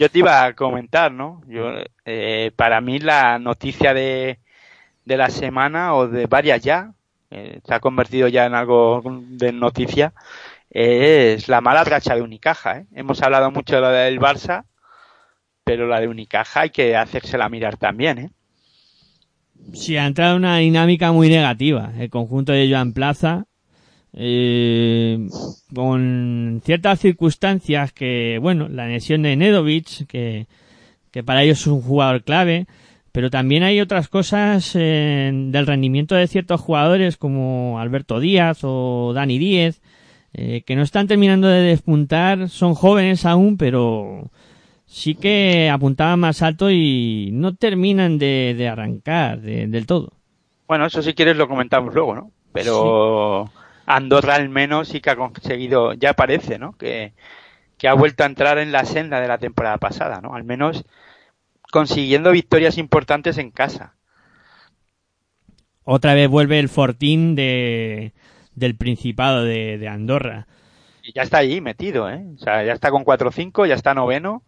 Yo 0.00 0.10
te 0.10 0.20
iba 0.20 0.46
a 0.46 0.54
comentar, 0.54 1.12
¿no? 1.12 1.42
Yo, 1.46 1.72
eh, 2.06 2.52
para 2.56 2.80
mí 2.80 3.00
la 3.00 3.38
noticia 3.38 3.92
de, 3.92 4.38
de 5.04 5.16
la 5.18 5.28
semana 5.28 5.94
o 5.94 6.08
de 6.08 6.24
varias 6.24 6.62
ya, 6.62 6.94
eh, 7.30 7.60
se 7.62 7.74
ha 7.74 7.80
convertido 7.80 8.26
ya 8.26 8.46
en 8.46 8.54
algo 8.54 9.02
de 9.04 9.52
noticia, 9.52 10.14
es 10.70 11.48
la 11.48 11.60
mala 11.60 11.84
racha 11.84 12.14
de 12.14 12.22
Unicaja. 12.22 12.78
¿eh? 12.78 12.86
Hemos 12.94 13.20
hablado 13.20 13.50
mucho 13.50 13.74
de 13.74 13.82
la 13.82 13.90
del 13.90 14.18
Barça, 14.18 14.64
pero 15.64 15.86
la 15.86 16.00
de 16.00 16.08
Unicaja 16.08 16.62
hay 16.62 16.70
que 16.70 16.96
hacérsela 16.96 17.50
mirar 17.50 17.76
también, 17.76 18.18
¿eh? 18.18 18.30
Sí, 19.74 19.98
ha 19.98 20.06
entrado 20.06 20.36
en 20.36 20.44
una 20.44 20.56
dinámica 20.56 21.12
muy 21.12 21.28
negativa. 21.28 21.92
El 21.98 22.08
conjunto 22.08 22.52
de 22.52 22.70
Joan 22.70 22.94
Plaza, 22.94 23.44
eh, 24.14 25.28
con 25.74 26.60
ciertas 26.64 27.00
circunstancias 27.00 27.92
que, 27.92 28.38
bueno, 28.40 28.68
la 28.68 28.86
lesión 28.86 29.22
de 29.22 29.36
Nedovic, 29.36 30.06
que, 30.06 30.46
que 31.10 31.22
para 31.22 31.42
ellos 31.42 31.60
es 31.60 31.66
un 31.66 31.82
jugador 31.82 32.22
clave, 32.22 32.66
pero 33.12 33.30
también 33.30 33.62
hay 33.62 33.80
otras 33.80 34.08
cosas 34.08 34.72
eh, 34.74 35.30
del 35.32 35.66
rendimiento 35.66 36.14
de 36.14 36.26
ciertos 36.28 36.60
jugadores 36.60 37.16
como 37.16 37.78
Alberto 37.80 38.20
Díaz 38.20 38.60
o 38.62 39.12
Dani 39.14 39.38
Díez, 39.38 39.80
eh, 40.32 40.62
que 40.64 40.76
no 40.76 40.82
están 40.82 41.08
terminando 41.08 41.48
de 41.48 41.60
despuntar, 41.62 42.48
son 42.48 42.74
jóvenes 42.74 43.26
aún, 43.26 43.56
pero 43.56 44.30
sí 44.86 45.16
que 45.16 45.68
apuntaban 45.70 46.20
más 46.20 46.42
alto 46.42 46.70
y 46.70 47.30
no 47.32 47.54
terminan 47.56 48.18
de, 48.18 48.54
de 48.56 48.68
arrancar 48.68 49.40
de- 49.40 49.66
del 49.66 49.86
todo. 49.86 50.12
Bueno, 50.68 50.86
eso 50.86 51.02
si 51.02 51.14
quieres 51.14 51.36
lo 51.36 51.48
comentamos 51.48 51.92
luego, 51.94 52.14
¿no? 52.14 52.30
Pero 52.52 53.50
Andorra 53.96 54.36
al 54.36 54.48
menos 54.48 54.88
sí 54.88 55.00
que 55.00 55.10
ha 55.10 55.16
conseguido, 55.16 55.92
ya 55.94 56.14
parece, 56.14 56.58
¿no? 56.58 56.76
Que, 56.76 57.14
que 57.78 57.88
ha 57.88 57.94
vuelto 57.94 58.22
a 58.24 58.26
entrar 58.26 58.58
en 58.58 58.72
la 58.72 58.84
senda 58.84 59.20
de 59.20 59.28
la 59.28 59.38
temporada 59.38 59.78
pasada, 59.78 60.20
¿no? 60.20 60.34
Al 60.34 60.44
menos 60.44 60.84
consiguiendo 61.72 62.32
victorias 62.32 62.78
importantes 62.78 63.38
en 63.38 63.50
casa. 63.50 63.94
Otra 65.84 66.14
vez 66.14 66.28
vuelve 66.28 66.58
el 66.58 66.68
fortín 66.68 67.34
de, 67.34 68.12
del 68.54 68.76
Principado 68.76 69.44
de, 69.44 69.78
de 69.78 69.88
Andorra. 69.88 70.46
Y 71.02 71.12
ya 71.12 71.22
está 71.22 71.38
allí 71.38 71.60
metido, 71.60 72.10
¿eh? 72.10 72.24
O 72.36 72.38
sea, 72.38 72.62
ya 72.64 72.72
está 72.72 72.90
con 72.90 73.04
4-5, 73.04 73.66
ya 73.66 73.74
está 73.74 73.94
noveno. 73.94 74.44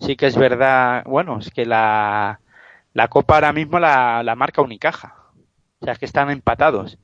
Sí 0.00 0.16
que 0.16 0.26
es 0.26 0.36
verdad, 0.36 1.04
bueno, 1.06 1.38
es 1.38 1.50
que 1.50 1.64
la, 1.64 2.40
la 2.92 3.08
Copa 3.08 3.34
ahora 3.36 3.52
mismo 3.52 3.78
la, 3.78 4.22
la 4.24 4.34
marca 4.34 4.62
Unicaja. 4.62 5.16
O 5.80 5.84
sea, 5.84 5.92
es 5.94 5.98
que 5.98 6.06
están 6.06 6.30
empatados. 6.30 6.98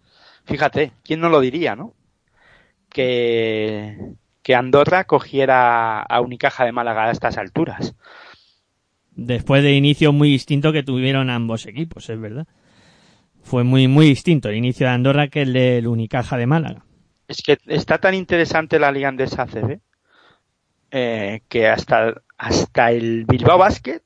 Fíjate, 0.49 0.93
¿quién 1.05 1.21
no 1.21 1.29
lo 1.29 1.41
diría, 1.41 1.77
no? 1.77 1.95
Que, 2.89 4.15
que 4.43 4.55
Andorra 4.55 5.05
cogiera 5.05 6.01
a 6.01 6.21
Unicaja 6.21 6.65
de 6.65 6.73
Málaga 6.73 7.05
a 7.05 7.11
estas 7.11 7.37
alturas. 7.37 7.95
Después 9.11 9.63
de 9.63 9.73
inicio 9.73 10.13
muy 10.13 10.31
distinto 10.31 10.73
que 10.73 10.83
tuvieron 10.83 11.29
ambos 11.29 11.67
equipos, 11.67 12.09
es 12.09 12.21
verdad. 12.21 12.47
Fue 13.43 13.63
muy, 13.63 13.89
muy 13.89 14.07
distinto 14.07 14.49
el 14.49 14.57
inicio 14.57 14.87
de 14.87 14.95
Andorra 14.95 15.29
que 15.29 15.43
el 15.43 15.53
del 15.53 15.87
Unicaja 15.87 16.37
de 16.37 16.47
Málaga. 16.47 16.85
Es 17.27 17.43
que 17.43 17.59
está 17.67 17.99
tan 17.99 18.15
interesante 18.15 18.79
la 18.79 18.91
Liga 18.91 19.09
Andesa 19.09 19.43
ACB 19.43 19.81
eh, 20.91 21.43
que 21.49 21.69
hasta, 21.69 22.23
hasta 22.39 22.91
el 22.91 23.27
Bilbao 23.27 23.59
Basket 23.59 24.03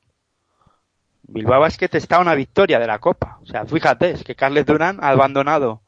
Bilbao 1.32 1.60
Basket 1.60 1.88
está 1.92 2.16
a 2.16 2.20
una 2.20 2.34
victoria 2.34 2.78
de 2.78 2.86
la 2.86 2.98
Copa. 2.98 3.38
O 3.42 3.46
sea, 3.46 3.64
fíjate, 3.64 4.10
es 4.10 4.24
que 4.24 4.34
Carles 4.34 4.66
Durán 4.66 4.98
ha 5.00 5.10
abandonado 5.10 5.82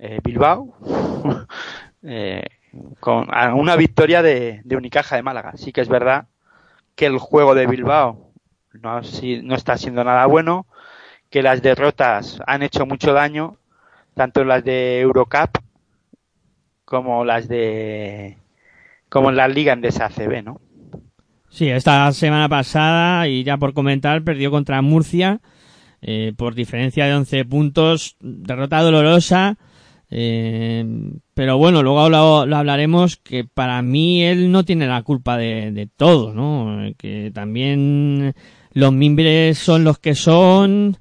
eh, 0.00 0.18
Bilbao 0.24 0.74
eh, 2.02 2.44
con 2.98 3.28
una 3.54 3.76
victoria 3.76 4.22
de, 4.22 4.62
Unicaja 4.70 5.16
de 5.16 5.22
Málaga. 5.22 5.52
Sí 5.56 5.72
que 5.72 5.80
es 5.80 5.88
verdad 5.88 6.26
que 6.94 7.06
el 7.06 7.18
juego 7.18 7.54
de 7.54 7.66
Bilbao 7.66 8.32
no 8.72 9.54
está 9.54 9.76
siendo 9.76 10.02
nada 10.04 10.26
bueno, 10.26 10.66
que 11.28 11.42
las 11.42 11.62
derrotas 11.62 12.40
han 12.46 12.62
hecho 12.62 12.86
mucho 12.86 13.12
daño, 13.12 13.56
tanto 14.14 14.44
las 14.44 14.64
de 14.64 15.00
Eurocup 15.00 15.58
como 16.84 17.24
las 17.24 17.48
de 17.48 18.38
como 19.08 19.30
en 19.30 19.36
la 19.36 19.48
liga 19.48 19.72
en 19.72 19.84
ACB, 19.84 20.42
¿no? 20.44 20.60
Sí, 21.50 21.68
esta 21.68 22.12
semana 22.12 22.48
pasada, 22.48 23.26
y 23.26 23.42
ya 23.42 23.56
por 23.56 23.74
comentar, 23.74 24.22
perdió 24.22 24.52
contra 24.52 24.82
Murcia 24.82 25.40
eh, 26.00 26.32
por 26.36 26.54
diferencia 26.54 27.06
de 27.06 27.14
11 27.14 27.44
puntos, 27.44 28.16
derrota 28.20 28.80
dolorosa. 28.80 29.58
Eh, 30.10 30.84
pero 31.34 31.56
bueno, 31.56 31.82
luego 31.82 32.08
lo, 32.08 32.46
lo 32.46 32.56
hablaremos 32.56 33.16
que 33.16 33.44
para 33.44 33.80
mí 33.82 34.24
él 34.24 34.50
no 34.50 34.64
tiene 34.64 34.86
la 34.86 35.02
culpa 35.02 35.36
de, 35.36 35.88
todo, 35.96 36.34
¿no? 36.34 36.92
Que 36.96 37.30
también 37.32 38.34
los 38.72 38.92
mimbres 38.92 39.58
son 39.58 39.84
los 39.84 39.98
que 39.98 40.14
son 40.14 40.96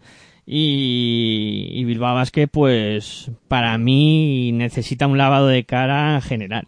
y, 0.45 1.70
y 1.72 1.84
Bilbao 1.86 2.16
Basket, 2.16 2.47
pues 2.47 3.32
para 3.47 3.78
mí 3.78 4.51
necesita 4.51 5.07
un 5.07 5.18
lavado 5.18 5.47
de 5.47 5.66
cara 5.66 6.22
general. 6.22 6.68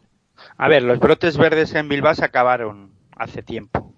A 0.57 0.67
ver, 0.67 0.83
los 0.83 0.99
brotes 0.99 1.37
verdes 1.37 1.75
en 1.75 1.89
Bilbao 1.89 2.15
se 2.15 2.25
acabaron 2.25 2.91
hace 3.15 3.43
tiempo. 3.43 3.90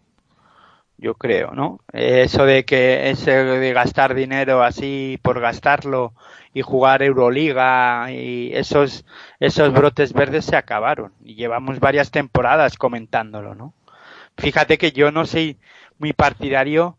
Yo 0.98 1.16
creo, 1.16 1.52
¿no? 1.52 1.80
Eso 1.92 2.46
de 2.46 2.66
que 2.66 3.10
ese 3.10 3.32
de 3.44 3.74
gastar 3.74 4.14
dinero 4.14 4.64
así 4.64 5.20
por 5.22 5.40
gastarlo 5.42 6.14
y 6.54 6.62
jugar 6.62 7.02
Euroliga 7.04 8.12
y 8.12 8.52
esos 8.54 9.06
esos 9.40 9.74
brotes 9.74 10.14
verdes 10.14 10.46
se 10.46 10.56
acabaron 10.56 11.14
y 11.24 11.36
llevamos 11.36 11.80
varias 11.80 12.12
temporadas 12.12 12.78
comentándolo, 12.78 13.56
¿no? 13.56 13.74
Fíjate 14.38 14.78
que 14.78 14.92
yo 14.92 15.12
no 15.12 15.26
soy 15.26 15.60
muy 16.00 16.14
partidario 16.14 16.98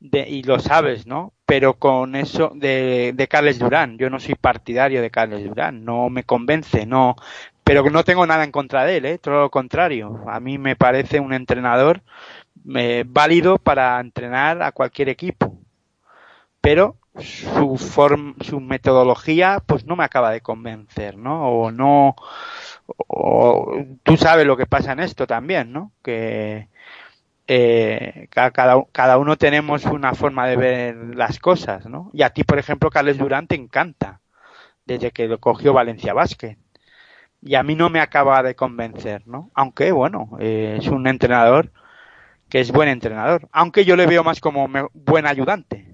de, 0.00 0.28
y 0.28 0.42
lo 0.44 0.58
sabes, 0.58 1.06
¿no? 1.06 1.32
Pero 1.46 1.74
con 1.74 2.16
eso 2.16 2.52
de, 2.54 3.12
de 3.14 3.28
Carles 3.28 3.58
Durán, 3.58 3.98
yo 3.98 4.10
no 4.10 4.18
soy 4.20 4.34
partidario 4.34 5.02
de 5.02 5.10
Carles 5.10 5.44
Durán, 5.44 5.84
no 5.84 6.10
me 6.10 6.24
convence, 6.24 6.86
no, 6.86 7.16
pero 7.64 7.88
no 7.90 8.04
tengo 8.04 8.26
nada 8.26 8.44
en 8.44 8.52
contra 8.52 8.84
de 8.84 8.96
él, 8.98 9.04
¿eh? 9.06 9.18
todo 9.18 9.40
lo 9.42 9.50
contrario. 9.50 10.24
A 10.28 10.40
mí 10.40 10.58
me 10.58 10.76
parece 10.76 11.20
un 11.20 11.32
entrenador 11.32 12.02
eh, 12.74 13.04
válido 13.06 13.58
para 13.58 13.98
entrenar 14.00 14.62
a 14.62 14.72
cualquier 14.72 15.08
equipo, 15.08 15.58
pero 16.60 16.96
su 17.18 17.76
form, 17.76 18.36
su 18.40 18.60
metodología, 18.60 19.62
pues 19.66 19.86
no 19.86 19.96
me 19.96 20.04
acaba 20.04 20.30
de 20.30 20.40
convencer, 20.40 21.16
¿no? 21.16 21.48
O 21.48 21.70
no, 21.70 22.16
o, 23.06 23.76
tú 24.02 24.16
sabes 24.16 24.46
lo 24.46 24.56
que 24.56 24.66
pasa 24.66 24.92
en 24.92 25.00
esto 25.00 25.26
también, 25.26 25.72
¿no? 25.72 25.92
Que 26.02 26.68
eh, 27.48 28.28
cada, 28.30 28.84
cada 28.92 29.18
uno 29.18 29.36
tenemos 29.36 29.84
una 29.86 30.14
forma 30.14 30.46
de 30.46 30.56
ver 30.56 30.96
las 31.16 31.38
cosas, 31.38 31.86
¿no? 31.86 32.10
Y 32.12 32.22
a 32.22 32.30
ti, 32.30 32.44
por 32.44 32.58
ejemplo, 32.58 32.90
Carles 32.90 33.18
Durán 33.18 33.46
te 33.46 33.56
encanta 33.56 34.20
desde 34.86 35.10
que 35.12 35.28
lo 35.28 35.38
cogió 35.38 35.72
Valencia 35.72 36.14
Basket 36.14 36.56
y 37.42 37.56
a 37.56 37.62
mí 37.62 37.74
no 37.74 37.90
me 37.90 38.00
acaba 38.00 38.42
de 38.42 38.54
convencer, 38.54 39.26
¿no? 39.26 39.50
Aunque, 39.54 39.92
bueno, 39.92 40.30
eh, 40.40 40.76
es 40.80 40.86
un 40.88 41.06
entrenador 41.06 41.72
que 42.52 42.60
es 42.60 42.70
buen 42.70 42.90
entrenador, 42.90 43.48
aunque 43.50 43.86
yo 43.86 43.96
le 43.96 44.04
veo 44.06 44.22
más 44.22 44.38
como 44.38 44.68
me- 44.68 44.84
buen 44.92 45.26
ayudante. 45.26 45.86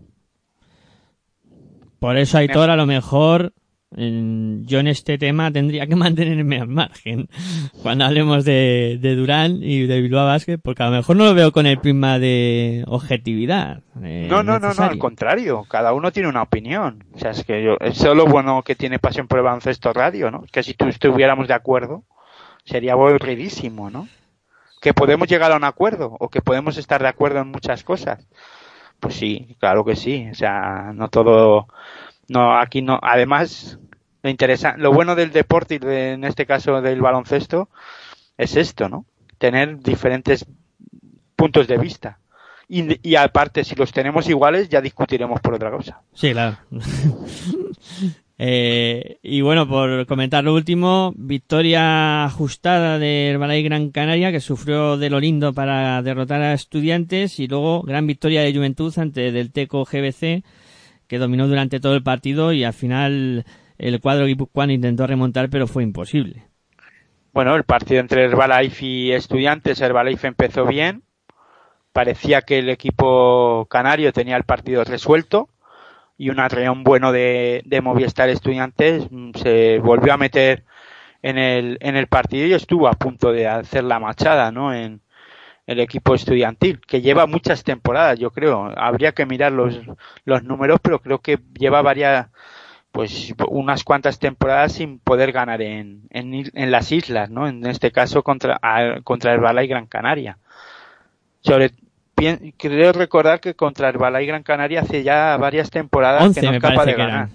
Por 2.01 2.17
eso, 2.17 2.39
Aitor, 2.39 2.69
a 2.71 2.75
lo 2.77 2.85
mejor 2.85 3.53
yo 3.91 4.81
en 4.81 4.87
este 4.89 5.19
tema 5.19 5.53
tendría 5.53 5.87
que 5.87 5.95
mantenerme 5.97 6.61
al 6.61 6.67
margen 6.67 7.29
cuando 7.81 8.05
hablemos 8.07 8.45
de, 8.45 8.99
de 9.01 9.15
Durán 9.15 9.61
y 9.63 9.87
de 9.87 10.01
Bilbao 10.01 10.27
Basket, 10.27 10.59
porque 10.59 10.83
a 10.83 10.87
lo 10.91 10.97
mejor 10.97 11.15
no 11.17 11.27
lo 11.27 11.35
veo 11.35 11.53
con 11.53 11.67
el 11.67 11.79
prisma 11.79 12.19
de 12.19 12.83
objetividad. 12.89 13.83
eh, 14.03 14.27
No, 14.29 14.43
no, 14.43 14.59
no, 14.59 14.75
no, 14.75 14.83
al 14.83 14.99
contrario. 14.99 15.65
Cada 15.69 15.93
uno 15.93 16.11
tiene 16.11 16.29
una 16.29 16.43
opinión. 16.43 17.05
O 17.15 17.19
sea, 17.21 17.31
es 17.31 17.45
que 17.45 17.63
yo, 17.63 17.77
eso 17.81 18.11
es 18.11 18.17
lo 18.17 18.27
bueno 18.27 18.63
que 18.65 18.75
tiene 18.75 18.99
Pasión 18.99 19.29
por 19.29 19.39
el 19.39 19.45
Baloncesto 19.45 19.93
Radio, 19.93 20.31
¿no? 20.33 20.45
Que 20.53 20.65
si 20.65 20.75
tú 20.75 20.87
estuviéramos 20.87 21.47
de 21.47 21.55
acuerdo, 21.55 22.03
sería 22.65 22.95
aburridísimo, 22.95 23.91
¿no? 23.91 24.09
Que 24.81 24.95
podemos 24.95 25.29
llegar 25.29 25.51
a 25.53 25.57
un 25.57 25.65
acuerdo 25.65 26.17
o 26.19 26.29
que 26.29 26.41
podemos 26.43 26.77
estar 26.77 27.03
de 27.03 27.09
acuerdo 27.09 27.41
en 27.41 27.49
muchas 27.49 27.83
cosas. 27.85 28.27
Pues 29.01 29.15
sí, 29.15 29.57
claro 29.61 29.85
que 29.85 29.97
sí. 29.97 30.29
O 30.31 30.35
sea, 30.35 30.93
no 30.95 31.09
todo, 31.09 31.69
no, 32.29 32.57
aquí 32.59 32.83
no. 32.83 32.99
Además, 33.03 33.79
lo 34.23 34.31
interesa, 34.31 34.75
lo 34.77 34.93
bueno 34.93 35.15
del 35.15 35.33
deporte 35.33 35.77
y 35.77 35.79
de- 35.79 36.13
en 36.13 36.25
este 36.25 36.47
caso 36.47 36.81
del 36.81 37.01
baloncesto 37.01 37.69
es 38.37 38.57
esto, 38.57 38.89
¿no? 38.89 39.05
Tener 39.39 39.79
diferentes 39.81 40.47
puntos 41.37 41.67
de 41.69 41.79
vista. 41.79 42.19
Y, 42.69 43.09
y 43.09 43.17
aparte, 43.17 43.65
si 43.65 43.75
los 43.77 43.93
tenemos 43.93 44.29
iguales, 44.29 44.69
ya 44.69 44.81
discutiremos 44.81 45.41
por 45.41 45.55
otra 45.55 45.71
cosa. 45.71 46.03
Sí, 46.13 46.33
claro. 46.33 46.59
Eh, 48.41 49.19
y 49.21 49.41
bueno, 49.41 49.69
por 49.69 50.07
comentar 50.07 50.45
lo 50.45 50.55
último, 50.55 51.13
victoria 51.17 52.25
ajustada 52.25 52.99
de 53.01 53.31
Herbalife 53.31 53.69
Gran 53.69 53.91
Canaria, 53.91 54.31
que 54.31 54.39
sufrió 54.39 54.97
de 54.97 55.11
lo 55.11 55.19
lindo 55.19 55.53
para 55.53 56.01
derrotar 56.03 56.41
a 56.43 56.55
estudiantes, 56.55 57.41
y 57.41 57.49
luego 57.49 57.83
gran 57.83 58.07
victoria 58.07 58.43
de 58.43 58.55
Juventud 58.55 58.97
ante 58.97 59.33
del 59.33 59.51
Teco 59.51 59.85
GBC, 59.85 60.45
que 61.09 61.19
dominó 61.19 61.49
durante 61.49 61.81
todo 61.81 61.97
el 61.97 62.05
partido 62.05 62.53
y 62.53 62.63
al 62.63 62.75
final 62.75 63.45
el 63.77 64.01
cuadro 64.01 64.27
guipuzcoano 64.27 64.73
intentó 64.73 65.07
remontar, 65.07 65.51
pero 65.51 65.67
fue 65.67 65.83
imposible. 65.83 66.45
Bueno, 67.33 67.57
el 67.57 67.65
partido 67.65 68.01
entre 68.01 68.25
Herbalife 68.25 68.87
y 68.87 69.13
Estudiantes, 69.13 69.81
Herbalife 69.81 70.29
empezó 70.29 70.65
bien. 70.65 71.03
Parecía 71.93 72.43
que 72.43 72.59
el 72.59 72.69
equipo 72.69 73.67
canario 73.69 74.13
tenía 74.13 74.37
el 74.37 74.45
partido 74.45 74.85
resuelto 74.85 75.49
y 76.19 76.31
un 76.31 76.41
arreón 76.41 76.83
bueno 76.83 77.13
de, 77.13 77.63
de 77.65 77.81
Movistar 77.81 78.29
Estudiantes 78.29 79.07
mm, 79.11 79.31
se 79.37 79.79
volvió 79.79 80.13
a 80.13 80.19
meter 80.19 80.65
en 81.23 81.39
el, 81.39 81.79
en 81.81 81.97
el 81.97 82.09
partido 82.09 82.47
y 82.47 82.53
estuvo 82.53 82.89
a 82.89 82.93
punto 82.93 83.33
de 83.33 83.47
hacer 83.47 83.85
la 83.85 84.01
machada, 84.01 84.51
¿no? 84.51 84.75
En 84.75 85.01
el 85.67 85.81
equipo 85.81 86.15
estudiantil, 86.15 86.81
que 86.81 87.03
lleva 87.03 87.27
muchas 87.27 87.63
temporadas, 87.63 88.19
yo 88.19 88.31
creo. 88.31 88.73
Habría 88.77 89.13
que 89.13 89.27
mirar 89.27 89.53
los, 89.53 89.79
los 90.25 90.43
números, 90.43 90.81
pero 90.83 91.01
creo 91.01 91.21
que 91.21 91.39
lleva 91.59 91.83
varias, 91.83 92.29
pues 92.91 93.35
unas 93.49 93.85
cuantas 93.85 94.19
temporadas 94.19 94.73
sin 94.73 94.99
poder 94.99 95.31
ganar 95.31 95.61
en, 95.61 96.05
en, 96.11 96.51
en 96.55 96.71
las 96.71 96.91
islas, 96.91 97.31
¿no? 97.31 97.47
En 97.47 97.67
este 97.67 97.93
caso 97.93 98.23
contra, 98.23 98.59
contra 99.05 99.35
el 99.35 99.41
Balay 99.41 99.69
Gran 99.69 99.87
Canaria. 99.87 100.39
Sobre, 101.41 101.73
creo 102.57 102.93
recordar 102.93 103.41
que 103.41 103.55
contra 103.55 103.89
el 103.89 103.99
Balay 103.99 104.27
Gran 104.27 104.43
Canaria 104.43 104.81
hace 104.81 105.03
ya 105.03 105.37
varias 105.37 105.71
temporadas 105.71 106.35
que 106.35 106.43
no 106.43 106.53
es 106.53 106.61
capaz 106.61 106.85
de 106.85 106.95
ganar. 106.95 107.29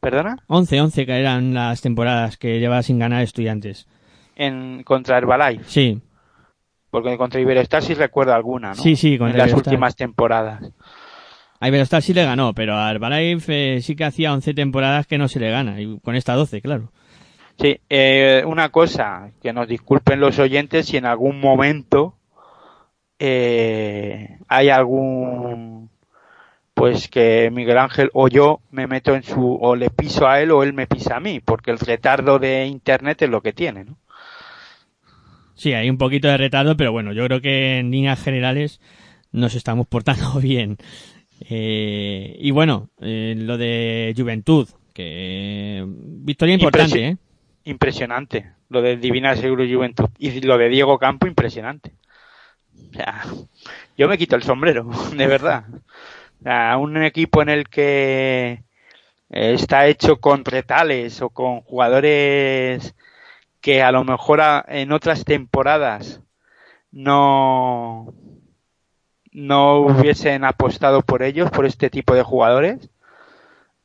¿Perdona? 0.00 0.36
11, 0.48 0.80
11 0.82 1.06
que 1.06 1.18
eran 1.18 1.54
las 1.54 1.80
temporadas 1.80 2.36
que 2.36 2.60
llevaba 2.60 2.82
sin 2.82 2.98
ganar 2.98 3.22
estudiantes. 3.22 3.86
En, 4.36 4.82
contra 4.82 5.18
Balay. 5.20 5.60
Sí, 5.66 6.00
Porque 6.90 7.16
contra 7.16 7.40
Iberostar 7.40 7.82
sí 7.82 7.94
recuerdo 7.94 8.34
alguna, 8.34 8.68
¿no? 8.68 8.74
Sí, 8.74 8.96
sí, 8.96 9.16
contra 9.16 9.44
En 9.44 9.50
las 9.50 9.56
últimas 9.56 9.96
temporadas. 9.96 10.62
a 11.58 11.68
Iberostar 11.68 12.02
sí 12.02 12.12
le 12.12 12.24
ganó, 12.24 12.52
pero 12.52 12.76
a 12.76 12.90
Herbalife 12.90 13.76
eh, 13.76 13.80
sí 13.80 13.96
que 13.96 14.04
hacía 14.04 14.34
11 14.34 14.52
temporadas 14.52 15.06
que 15.06 15.16
no 15.16 15.28
se 15.28 15.40
le 15.40 15.50
gana, 15.50 15.80
y 15.80 15.98
con 16.00 16.16
esta 16.16 16.34
12, 16.34 16.60
claro. 16.60 16.92
Sí, 17.58 17.80
eh, 17.88 18.42
una 18.46 18.68
cosa, 18.70 19.30
que 19.40 19.52
nos 19.52 19.68
disculpen 19.68 20.20
los 20.20 20.38
oyentes 20.38 20.86
si 20.86 20.96
en 20.96 21.06
algún 21.06 21.40
momento 21.40 22.16
eh, 23.18 24.38
hay 24.48 24.68
algún 24.70 25.90
pues 26.74 27.08
que 27.08 27.50
Miguel 27.52 27.78
Ángel 27.78 28.10
o 28.14 28.28
yo 28.28 28.60
me 28.72 28.86
meto 28.86 29.14
en 29.14 29.22
su 29.22 29.58
o 29.60 29.76
le 29.76 29.90
piso 29.90 30.26
a 30.26 30.40
él 30.40 30.50
o 30.50 30.62
él 30.62 30.72
me 30.72 30.86
pisa 30.88 31.16
a 31.16 31.20
mí, 31.20 31.40
porque 31.40 31.70
el 31.70 31.78
retardo 31.78 32.38
de 32.38 32.66
internet 32.66 33.22
es 33.22 33.30
lo 33.30 33.40
que 33.42 33.52
tiene, 33.52 33.84
¿no? 33.84 33.96
Sí, 35.54 35.72
hay 35.72 35.88
un 35.88 35.98
poquito 35.98 36.28
de 36.28 36.36
retardo, 36.36 36.76
pero 36.76 36.90
bueno, 36.92 37.12
yo 37.12 37.24
creo 37.26 37.40
que 37.40 37.78
en 37.78 37.90
líneas 37.90 38.22
generales 38.22 38.80
nos 39.30 39.54
estamos 39.54 39.86
portando 39.86 40.34
bien. 40.40 40.76
Eh, 41.48 42.36
y 42.40 42.50
bueno, 42.50 42.88
eh, 43.00 43.34
lo 43.36 43.56
de 43.56 44.12
Juventud, 44.16 44.68
que 44.92 45.84
victoria 45.86 46.54
importante, 46.54 46.98
Impresi- 46.98 47.12
¿eh? 47.12 47.16
Impresionante. 47.64 48.50
Lo 48.68 48.82
de 48.82 48.96
Divina 48.96 49.36
Seguro 49.36 49.64
Juventud 49.64 50.08
y 50.18 50.40
lo 50.40 50.58
de 50.58 50.68
Diego 50.68 50.98
Campo 50.98 51.26
impresionante. 51.26 51.92
Yo 53.96 54.08
me 54.08 54.18
quito 54.18 54.36
el 54.36 54.42
sombrero, 54.42 54.84
de 55.16 55.26
verdad. 55.26 55.64
Un 56.78 57.02
equipo 57.02 57.42
en 57.42 57.48
el 57.48 57.68
que 57.68 58.62
está 59.30 59.86
hecho 59.86 60.20
con 60.20 60.44
retales 60.44 61.22
o 61.22 61.30
con 61.30 61.62
jugadores 61.62 62.94
que 63.60 63.82
a 63.82 63.92
lo 63.92 64.04
mejor 64.04 64.42
en 64.68 64.92
otras 64.92 65.24
temporadas 65.24 66.20
no 66.92 68.14
no 69.32 69.78
hubiesen 69.78 70.44
apostado 70.44 71.02
por 71.02 71.22
ellos, 71.22 71.50
por 71.50 71.66
este 71.66 71.90
tipo 71.90 72.14
de 72.14 72.22
jugadores, 72.22 72.88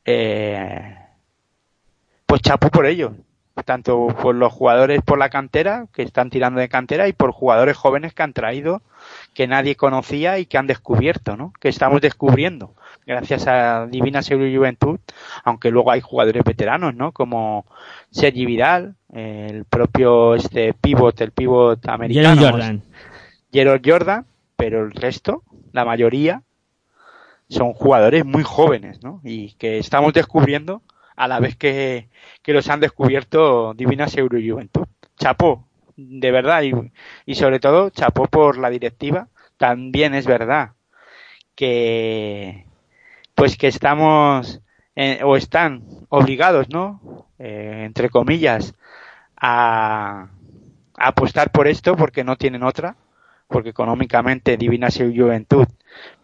eh, 0.04 0.96
pues 2.24 2.40
chapó 2.40 2.70
por 2.70 2.86
ellos. 2.86 3.12
Tanto 3.64 4.08
por 4.08 4.34
los 4.34 4.52
jugadores 4.52 5.02
por 5.02 5.18
la 5.18 5.28
cantera, 5.28 5.86
que 5.92 6.02
están 6.02 6.30
tirando 6.30 6.60
de 6.60 6.68
cantera, 6.68 7.08
y 7.08 7.12
por 7.12 7.32
jugadores 7.32 7.76
jóvenes 7.76 8.14
que 8.14 8.22
han 8.22 8.32
traído, 8.32 8.82
que 9.34 9.46
nadie 9.46 9.76
conocía 9.76 10.38
y 10.38 10.46
que 10.46 10.58
han 10.58 10.66
descubierto, 10.66 11.36
¿no? 11.36 11.52
Que 11.60 11.68
estamos 11.68 12.00
descubriendo, 12.00 12.74
gracias 13.06 13.46
a 13.46 13.86
Divina 13.86 14.22
Seguro 14.22 14.46
y 14.46 14.56
Juventud, 14.56 14.98
aunque 15.44 15.70
luego 15.70 15.90
hay 15.90 16.00
jugadores 16.00 16.42
veteranos, 16.44 16.94
¿no? 16.94 17.12
Como 17.12 17.66
Sergi 18.10 18.46
Vidal, 18.46 18.94
el 19.12 19.64
propio 19.64 20.34
este 20.34 20.74
pivot, 20.74 21.20
el 21.20 21.32
pivot 21.32 21.86
americano. 21.88 22.34
Jalen 22.36 22.50
Jordan. 22.50 22.82
Gerald 23.52 23.82
Jordan, 23.84 24.26
pero 24.56 24.84
el 24.84 24.92
resto, 24.92 25.42
la 25.72 25.84
mayoría, 25.84 26.42
son 27.48 27.72
jugadores 27.72 28.24
muy 28.24 28.44
jóvenes, 28.44 29.02
¿no? 29.02 29.20
Y 29.24 29.54
que 29.54 29.78
estamos 29.78 30.12
descubriendo 30.12 30.82
a 31.20 31.28
la 31.28 31.38
vez 31.38 31.54
que, 31.56 32.08
que 32.42 32.54
los 32.54 32.68
han 32.70 32.80
descubierto 32.80 33.74
Divina 33.74 34.08
Seguro 34.08 34.38
y 34.38 34.48
Juventud. 34.50 34.86
Chapó, 35.18 35.68
de 35.96 36.30
verdad, 36.30 36.62
y, 36.62 36.72
y 37.26 37.34
sobre 37.34 37.60
todo 37.60 37.90
chapó 37.90 38.26
por 38.26 38.56
la 38.56 38.70
directiva. 38.70 39.28
También 39.58 40.14
es 40.14 40.26
verdad 40.26 40.70
que, 41.54 42.66
pues 43.34 43.58
que 43.58 43.68
estamos, 43.68 44.62
eh, 44.96 45.20
o 45.22 45.36
están 45.36 45.84
obligados, 46.08 46.70
¿no? 46.70 47.26
Eh, 47.38 47.82
entre 47.84 48.08
comillas, 48.08 48.74
a, 49.36 50.28
a 50.96 51.08
apostar 51.08 51.52
por 51.52 51.68
esto 51.68 51.96
porque 51.96 52.24
no 52.24 52.36
tienen 52.36 52.62
otra 52.62 52.96
porque 53.48 53.70
económicamente 53.70 54.56
Divina 54.56 54.90
Seu 54.90 55.12
Juventud 55.14 55.66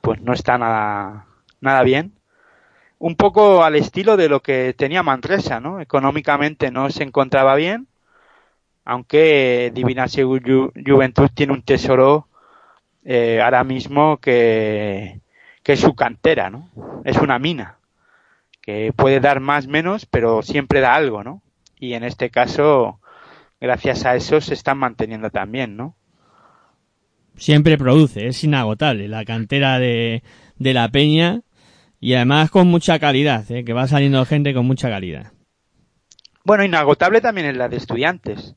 pues 0.01 0.21
no 0.23 0.33
está 0.33 0.59
nada, 0.59 1.27
nada 1.61 1.83
bien. 1.83 2.16
Un 2.99 3.15
poco 3.17 3.63
al 3.63 3.77
estilo 3.77 4.17
de 4.17 4.29
lo 4.29 4.41
que 4.41 4.75
tenía 4.77 5.03
Manresa, 5.03 5.61
¿no? 5.61 5.81
Económicamente 5.81 6.71
no 6.71 6.89
se 6.91 7.03
encontraba 7.03 7.55
bien, 7.55 7.89
aunque 8.85 9.71
Divina 9.75 10.07
Ju- 10.07 10.73
Juventud 10.87 11.29
tiene 11.35 11.53
un 11.53 11.63
tesoro 11.63 12.29
eh, 13.05 13.41
ahora 13.43 13.65
mismo 13.65 14.19
que, 14.19 15.21
que 15.63 15.73
es 15.75 15.81
su 15.81 15.95
cantera, 15.95 16.51
¿no? 16.51 16.71
Es 17.05 17.19
una 17.19 17.39
mina, 17.39 17.79
que 18.63 18.93
puede 18.97 19.21
dar 19.21 19.41
más 19.41 19.67
menos, 19.67 20.07
pero 20.07 20.43
siempre 20.43 20.81
da 20.81 20.95
algo, 20.95 21.25
¿no? 21.25 21.43
Y 21.79 21.95
en 21.95 22.05
este 22.05 22.31
caso, 22.31 23.01
gracias 23.61 24.07
a 24.07 24.17
eso 24.17 24.41
se 24.41 24.55
están 24.55 24.79
manteniendo 24.79 25.31
también, 25.31 25.77
¿no? 25.77 25.97
Siempre 27.37 27.77
produce, 27.77 28.29
es 28.29 28.43
inagotable 28.45 29.09
la 29.09 29.25
cantera 29.25 29.79
de, 29.79 30.23
de 30.59 30.75
la 30.75 30.89
peña 30.91 31.43
y 32.07 32.15
además 32.15 32.53
con 32.53 32.69
mucha 32.69 33.01
calidad, 33.01 33.51
¿eh? 33.51 33.65
que 33.65 33.73
va 33.73 33.89
saliendo 33.89 34.25
gente 34.25 34.55
con 34.55 34.65
mucha 34.65 34.89
calidad. 34.89 35.33
Bueno, 36.45 36.63
inagotable 36.63 37.21
también 37.21 37.49
es 37.49 37.57
la 37.57 37.69
de 37.69 37.79
estudiantes. 37.79 38.55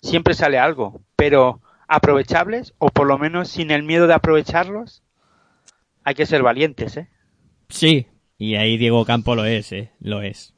Siempre 0.00 0.34
sale 0.34 0.60
algo, 0.60 1.00
pero 1.16 1.60
aprovechables, 1.88 2.74
o 2.78 2.90
por 2.90 3.08
lo 3.08 3.18
menos 3.18 3.48
sin 3.48 3.72
el 3.72 3.82
miedo 3.82 4.06
de 4.06 4.14
aprovecharlos, 4.14 5.02
hay 6.04 6.14
que 6.14 6.26
ser 6.26 6.44
valientes, 6.44 6.96
¿eh? 6.96 7.08
Sí, 7.70 8.06
y 8.38 8.54
ahí 8.54 8.78
Diego 8.78 9.04
Campo 9.04 9.34
lo 9.34 9.46
es, 9.46 9.72
¿eh? 9.72 9.90
lo 9.98 10.22
es. 10.22 10.54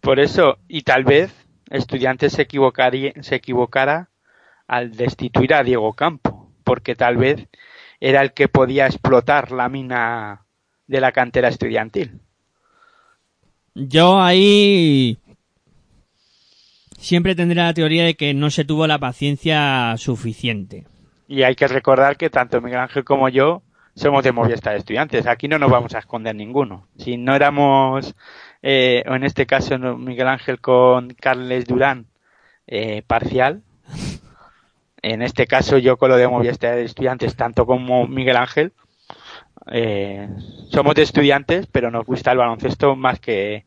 Por 0.00 0.18
eso, 0.18 0.60
y 0.68 0.84
tal 0.84 1.04
vez 1.04 1.30
estudiantes 1.68 2.32
se, 2.32 2.40
equivocaría, 2.40 3.12
se 3.20 3.34
equivocara 3.34 4.08
al 4.66 4.92
destituir 4.92 5.52
a 5.52 5.62
Diego 5.62 5.92
Campo, 5.92 6.54
porque 6.64 6.94
tal 6.94 7.18
vez 7.18 7.48
era 8.00 8.22
el 8.22 8.32
que 8.32 8.48
podía 8.48 8.86
explotar 8.86 9.52
la 9.52 9.68
mina 9.68 10.46
de 10.86 11.00
la 11.00 11.12
cantera 11.12 11.48
estudiantil. 11.48 12.20
Yo 13.74 14.20
ahí 14.20 15.18
siempre 16.98 17.34
tendré 17.34 17.56
la 17.56 17.74
teoría 17.74 18.04
de 18.04 18.14
que 18.14 18.34
no 18.34 18.50
se 18.50 18.64
tuvo 18.64 18.86
la 18.86 18.98
paciencia 18.98 19.94
suficiente. 19.96 20.86
Y 21.28 21.42
hay 21.42 21.54
que 21.54 21.66
recordar 21.66 22.16
que 22.16 22.30
tanto 22.30 22.60
Miguel 22.60 22.80
Ángel 22.80 23.04
como 23.04 23.28
yo 23.28 23.62
somos 23.94 24.22
de 24.24 24.32
Movistar 24.32 24.76
Estudiantes. 24.76 25.26
Aquí 25.26 25.48
no 25.48 25.58
nos 25.58 25.70
vamos 25.70 25.94
a 25.94 25.98
esconder 25.98 26.34
ninguno. 26.34 26.88
Si 26.96 27.16
no 27.16 27.34
éramos, 27.34 28.14
eh, 28.62 29.02
o 29.08 29.14
en 29.14 29.24
este 29.24 29.46
caso 29.46 29.78
Miguel 29.78 30.28
Ángel 30.28 30.60
con 30.60 31.08
Carles 31.10 31.66
Durán, 31.66 32.06
eh, 32.66 33.02
parcial, 33.06 33.62
en 35.02 35.22
este 35.22 35.46
caso 35.46 35.78
yo 35.78 35.96
con 35.96 36.10
lo 36.10 36.16
de 36.16 36.28
Movistar 36.28 36.78
Estudiantes, 36.78 37.34
tanto 37.34 37.66
como 37.66 38.06
Miguel 38.06 38.36
Ángel, 38.36 38.72
eh, 39.70 40.28
somos 40.70 40.94
de 40.94 41.02
estudiantes, 41.02 41.66
pero 41.70 41.90
nos 41.90 42.04
gusta 42.04 42.32
el 42.32 42.38
baloncesto 42.38 42.96
más 42.96 43.20
que, 43.20 43.64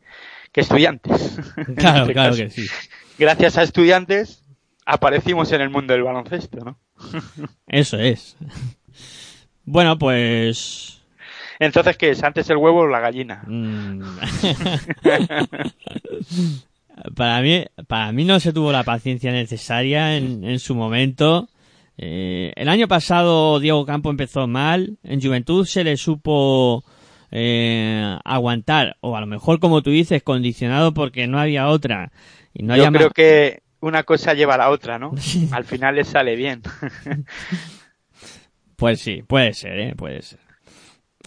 que 0.52 0.62
estudiantes. 0.62 1.40
Claro, 1.76 2.02
este 2.02 2.14
claro 2.14 2.32
caso. 2.32 2.44
que 2.44 2.50
sí. 2.50 2.68
Gracias 3.18 3.58
a 3.58 3.64
estudiantes 3.64 4.44
aparecimos 4.86 5.52
en 5.52 5.62
el 5.62 5.70
mundo 5.70 5.94
del 5.94 6.04
baloncesto, 6.04 6.64
¿no? 6.64 6.78
Eso 7.68 7.98
es. 7.98 8.38
Bueno, 9.64 9.98
pues... 9.98 11.02
Entonces, 11.60 11.98
¿qué 11.98 12.10
es? 12.10 12.24
¿Antes 12.24 12.50
el 12.50 12.58
huevo 12.58 12.82
o 12.82 12.88
la 12.88 13.00
gallina? 13.00 13.44
mm, 13.48 14.02
para 17.16 17.42
mí, 17.42 17.66
para 17.88 18.12
mí 18.12 18.26
no 18.26 18.40
se 18.42 18.52
tuvo 18.52 18.74
la 18.74 18.84
paciencia 18.84 19.32
necesaria 19.32 20.18
en, 20.18 20.44
en 20.44 20.60
su 20.60 20.76
momento. 20.76 21.48
Eh, 21.98 22.52
el 22.56 22.70
año 22.70 22.88
pasado 22.88 23.60
Diego 23.60 23.86
Campo 23.86 24.10
empezó 24.10 24.48
mal. 24.48 24.98
En 25.04 25.22
Juventud 25.22 25.66
se 25.66 25.84
le 25.84 25.98
supo 25.98 26.84
eh, 27.32 28.18
aguantar, 28.24 28.98
o 29.02 29.16
a 29.16 29.22
lo 29.22 29.28
mejor, 29.28 29.60
como 29.60 29.82
tú 29.82 29.90
dices, 29.90 30.24
condicionado 30.24 30.94
porque 30.94 31.28
no 31.28 31.40
había 31.40 31.68
otra. 31.68 32.12
Y 32.54 32.64
no 32.64 32.76
Yo 32.76 32.92
creo 32.92 33.10
que 33.10 33.64
una 33.82 34.04
cosa 34.04 34.34
lleva 34.34 34.56
a 34.56 34.58
la 34.58 34.70
otra, 34.70 35.00
¿no? 35.00 35.14
Al 35.52 35.66
final 35.66 35.96
le 35.96 36.04
sale 36.04 36.36
bien. 36.36 36.62
Pues 38.78 39.00
sí, 39.00 39.24
puede 39.26 39.54
ser, 39.54 39.80
¿eh? 39.80 39.94
Puede 39.96 40.22
ser. 40.22 40.40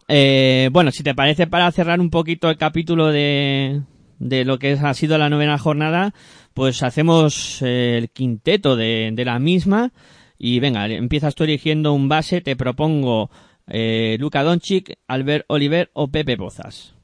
Eh, 0.06 0.68
bueno, 0.70 0.90
si 0.90 1.02
te 1.02 1.14
parece, 1.14 1.46
para 1.46 1.72
cerrar 1.72 1.98
un 1.98 2.10
poquito 2.10 2.50
el 2.50 2.58
capítulo 2.58 3.08
de, 3.08 3.80
de 4.18 4.44
lo 4.44 4.58
que 4.58 4.72
ha 4.72 4.92
sido 4.92 5.16
la 5.16 5.30
novena 5.30 5.56
jornada, 5.56 6.12
pues 6.52 6.82
hacemos 6.82 7.62
eh, 7.62 7.96
el 7.96 8.10
quinteto 8.10 8.76
de, 8.76 9.10
de 9.14 9.24
la 9.24 9.38
misma. 9.38 9.92
Y 10.38 10.60
venga, 10.60 10.86
empiezas 10.86 11.34
tú 11.34 11.44
eligiendo 11.44 11.92
un 11.92 12.08
base, 12.08 12.40
te 12.40 12.54
propongo 12.54 13.30
eh, 13.66 14.16
Luka 14.20 14.44
Doncic, 14.44 14.96
Albert 15.08 15.44
Oliver 15.48 15.90
o 15.92 16.08
Pepe 16.08 16.36
Pozas. 16.36 16.94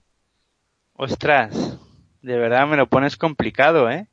Ostras, 0.94 1.78
de 2.22 2.38
verdad 2.38 2.68
me 2.68 2.76
lo 2.76 2.88
pones 2.88 3.16
complicado, 3.16 3.90
¿eh? 3.90 4.06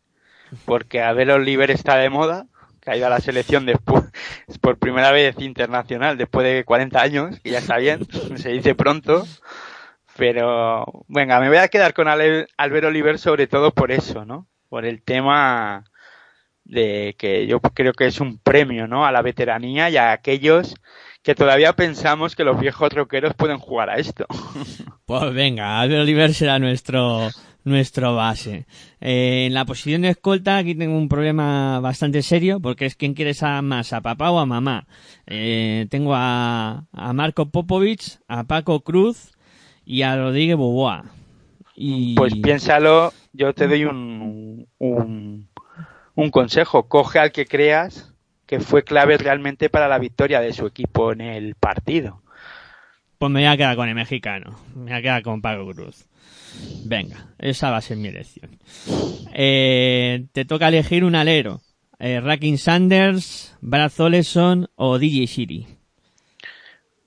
Porque 0.66 1.02
Abel 1.02 1.30
Oliver 1.30 1.70
está 1.70 1.98
de 1.98 2.10
moda, 2.10 2.48
que 2.82 2.92
ha 2.92 2.98
ido 2.98 3.06
a 3.06 3.12
la 3.12 3.20
selección 3.20 3.66
después, 3.66 4.04
por 4.60 4.78
primera 4.78 5.12
vez 5.12 5.36
internacional, 5.40 6.18
después 6.18 6.46
de 6.46 6.66
40 6.66 7.02
años, 7.02 7.40
que 7.40 7.52
ya 7.52 7.60
está 7.60 7.78
bien, 7.78 8.06
se 8.36 8.50
dice 8.50 8.74
pronto. 8.74 9.26
Pero, 10.18 11.06
venga, 11.08 11.40
me 11.40 11.48
voy 11.48 11.58
a 11.58 11.70
quedar 11.70 11.94
con 11.94 12.08
Albert 12.08 12.50
Oliver 12.86 13.18
sobre 13.18 13.48
todo 13.48 13.72
por 13.72 13.92
eso, 13.92 14.26
¿no? 14.26 14.48
Por 14.68 14.86
el 14.86 15.04
tema 15.04 15.86
de 16.72 17.16
que 17.18 17.46
yo 17.46 17.60
creo 17.60 17.94
que 17.94 18.08
es 18.08 18.20
un 18.22 18.38
premio, 18.38 18.88
¿no? 18.88 19.06
A 19.06 19.12
la 19.12 19.22
veteranía 19.22 19.90
y 19.90 19.98
a 19.98 20.14
aquellos 20.14 20.74
que 21.22 21.36
todavía 21.36 21.74
pensamos 21.74 22.36
que 22.36 22.46
los 22.46 22.60
viejos 22.60 22.92
rockeros 22.94 23.34
pueden 23.36 23.60
jugar 23.60 23.90
a 23.90 23.98
esto. 23.98 24.26
Pues 25.06 25.34
venga, 25.34 25.82
Albert 25.82 26.04
Oliver 26.04 26.34
será 26.34 26.58
nuestro, 26.58 27.28
nuestro 27.66 28.16
base. 28.16 28.66
Eh, 29.02 29.48
en 29.48 29.54
la 29.54 29.66
posición 29.66 30.04
de 30.04 30.10
escolta 30.10 30.56
aquí 30.56 30.74
tengo 30.74 30.98
un 30.98 31.10
problema 31.10 31.82
bastante 31.82 32.22
serio 32.22 32.62
porque 32.62 32.86
es 32.86 32.96
quién 32.96 33.14
quieres 33.14 33.44
a 33.44 33.62
más, 33.62 33.92
a 33.92 34.00
papá 34.00 34.32
o 34.32 34.40
a 34.40 34.46
mamá. 34.46 34.88
Eh, 35.28 35.86
tengo 35.90 36.14
a, 36.16 36.86
a 36.94 37.12
Marco 37.12 37.50
Popovich, 37.50 38.20
a 38.30 38.46
Paco 38.46 38.80
Cruz 38.86 39.34
y 39.86 40.04
a 40.04 40.16
Rodríguez 40.16 40.56
Boboa. 40.56 41.04
Y... 41.76 42.16
Pues 42.16 42.36
piénsalo, 42.36 43.12
yo 43.34 43.54
te 43.54 43.68
doy 43.68 43.84
un, 43.84 44.66
un, 44.78 45.50
un 46.22 46.32
consejo. 46.32 46.88
Coge 46.88 47.20
al 47.20 47.32
que 47.32 47.46
creas 47.46 48.14
que 48.46 48.60
fue 48.60 48.84
clave 48.84 49.18
realmente 49.18 49.70
para 49.70 49.88
la 49.88 50.00
victoria 50.00 50.42
de 50.42 50.54
su 50.54 50.66
equipo 50.68 51.12
en 51.12 51.22
el 51.22 51.56
partido. 51.56 52.22
Pues 53.18 53.32
me 53.32 53.42
voy 53.42 53.48
a 53.48 53.58
quedar 53.58 53.76
con 53.76 53.88
el 53.88 53.96
mexicano. 53.96 54.60
Me 54.76 54.84
voy 54.84 54.94
a 54.94 55.02
quedar 55.02 55.22
con 55.24 55.42
Paco 55.42 55.66
Cruz. 55.74 56.06
Venga, 56.84 57.28
esa 57.40 57.70
va 57.72 57.78
a 57.78 57.82
ser 57.82 57.98
mi 57.98 58.10
elección. 58.10 58.60
Eh, 59.34 60.26
te 60.34 60.46
toca 60.46 60.68
elegir 60.68 61.04
un 61.04 61.16
alero. 61.16 61.62
Eh, 62.00 62.20
Rakin 62.20 62.58
Sanders, 62.58 63.56
Brad 63.62 63.92
Oleson 64.00 64.68
o 64.76 64.98
DJ 64.98 65.28
Shiri. 65.28 65.68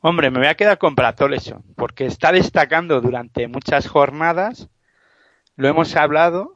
Hombre, 0.01 0.31
me 0.31 0.39
voy 0.39 0.49
a 0.49 0.55
quedar 0.55 0.79
con 0.79 0.95
Brad 0.95 1.21
Oleson, 1.21 1.65
porque 1.77 2.07
está 2.07 2.31
destacando 2.31 3.01
durante 3.01 3.49
muchas 3.49 3.89
jornadas. 3.89 4.69
Lo 5.57 5.69
hemos 5.69 5.97
hablado. 5.97 6.53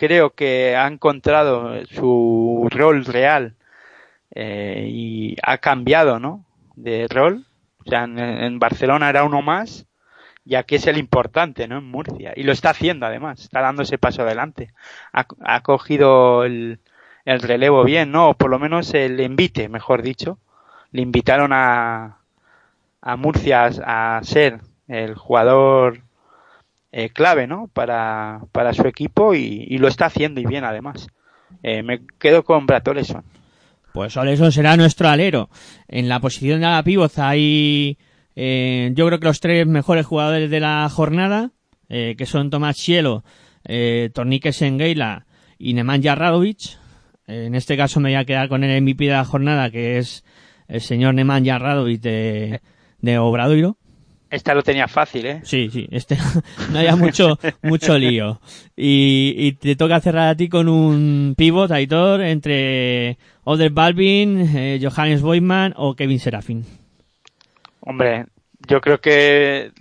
Creo 0.00 0.30
que 0.30 0.76
ha 0.76 0.86
encontrado 0.86 1.84
su 1.84 2.66
rol 2.70 3.04
real 3.04 3.54
eh, 4.34 4.86
y 4.88 5.36
ha 5.42 5.58
cambiado, 5.58 6.18
¿no? 6.18 6.46
De 6.74 7.06
rol. 7.06 7.44
O 7.84 7.90
sea, 7.90 8.04
en, 8.04 8.58
Barcelona 8.58 9.10
era 9.10 9.24
uno 9.24 9.42
más 9.42 9.84
y 10.42 10.54
aquí 10.54 10.76
es 10.76 10.86
el 10.86 10.96
importante, 10.96 11.68
¿no? 11.68 11.76
En 11.76 11.84
Murcia. 11.84 12.32
Y 12.34 12.44
lo 12.44 12.52
está 12.52 12.70
haciendo 12.70 13.04
además, 13.04 13.42
está 13.42 13.60
dando 13.60 13.82
ese 13.82 13.98
paso 13.98 14.22
adelante. 14.22 14.72
Ha, 15.12 15.26
ha 15.44 15.60
cogido 15.60 16.44
el, 16.44 16.80
el 17.26 17.42
relevo 17.42 17.84
bien, 17.84 18.10
¿no? 18.10 18.30
O 18.30 18.34
por 18.34 18.48
lo 18.48 18.58
menos 18.58 18.94
el 18.94 19.20
envite, 19.20 19.68
mejor 19.68 20.00
dicho. 20.00 20.38
Le 20.92 21.02
invitaron 21.02 21.52
a, 21.52 22.20
a 23.02 23.16
Murcia 23.16 23.66
a 23.84 24.18
ser 24.22 24.60
el 24.88 25.14
jugador 25.14 26.04
eh, 26.92 27.10
clave, 27.10 27.46
¿no? 27.46 27.68
Para, 27.72 28.40
para 28.52 28.72
su 28.72 28.86
equipo 28.86 29.34
y, 29.34 29.64
y 29.68 29.78
lo 29.78 29.88
está 29.88 30.06
haciendo 30.06 30.40
y 30.40 30.46
bien 30.46 30.64
además. 30.64 31.08
Eh, 31.62 31.82
me 31.82 32.00
quedo 32.18 32.44
con 32.44 32.66
Brad 32.66 32.86
Oleson. 32.88 33.24
Pues 33.92 34.16
Oleson 34.16 34.52
será 34.52 34.76
nuestro 34.76 35.08
alero. 35.08 35.50
En 35.88 36.08
la 36.08 36.20
posición 36.20 36.60
de 36.60 36.66
la 36.66 36.82
pívot 36.82 37.18
hay, 37.18 37.98
eh, 38.36 38.92
yo 38.94 39.06
creo 39.06 39.18
que 39.18 39.26
los 39.26 39.40
tres 39.40 39.66
mejores 39.66 40.06
jugadores 40.06 40.50
de 40.50 40.60
la 40.60 40.88
jornada, 40.88 41.50
eh, 41.88 42.14
que 42.16 42.26
son 42.26 42.50
Tomás 42.50 42.76
Cielo, 42.76 43.24
eh, 43.64 44.10
Tornique 44.14 44.52
Sengeila 44.52 45.26
y 45.58 45.74
Nemanja 45.74 46.14
Radovic. 46.14 46.78
En 47.26 47.54
este 47.54 47.76
caso 47.76 48.00
me 48.00 48.10
voy 48.10 48.16
a 48.16 48.24
quedar 48.24 48.48
con 48.48 48.64
el 48.64 48.80
MVP 48.82 49.04
de 49.04 49.12
la 49.12 49.24
jornada, 49.24 49.70
que 49.70 49.98
es 49.98 50.24
el 50.68 50.80
señor 50.80 51.14
Nemanja 51.14 51.58
Radovic 51.58 52.00
de, 52.00 52.60
de 53.00 53.18
Obradoiro. 53.18 53.76
Esta 54.30 54.54
lo 54.54 54.62
tenía 54.62 54.86
fácil, 54.86 55.26
¿eh? 55.26 55.40
Sí, 55.42 55.68
sí, 55.70 55.88
este 55.90 56.16
no 56.72 56.78
haya 56.78 56.94
mucho, 56.94 57.38
mucho 57.62 57.98
lío. 57.98 58.40
Y, 58.76 59.34
y 59.36 59.52
te 59.54 59.74
toca 59.74 60.00
cerrar 60.00 60.28
a 60.28 60.36
ti 60.36 60.48
con 60.48 60.68
un 60.68 61.34
pivot, 61.36 61.70
Aitor, 61.72 62.20
entre 62.22 63.18
Oder 63.44 63.70
Balvin, 63.70 64.40
eh, 64.56 64.78
Johannes 64.80 65.20
Boyman 65.22 65.74
o 65.76 65.94
Kevin 65.96 66.20
Serafin. 66.20 66.64
Hombre, 67.80 68.26
yo 68.68 68.80
creo 68.80 69.00
que 69.00 69.72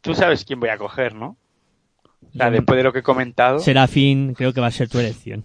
tú 0.00 0.14
sabes 0.14 0.44
quién 0.44 0.60
voy 0.60 0.68
a 0.68 0.78
coger, 0.78 1.14
¿no? 1.14 1.36
O 2.28 2.36
sea, 2.36 2.46
Yo- 2.46 2.52
después 2.52 2.76
de 2.76 2.84
lo 2.84 2.92
que 2.92 3.00
he 3.00 3.02
comentado. 3.02 3.58
Serafin 3.58 4.34
creo 4.34 4.52
que 4.52 4.60
va 4.60 4.68
a 4.68 4.70
ser 4.70 4.88
tu 4.88 4.98
elección. 5.00 5.44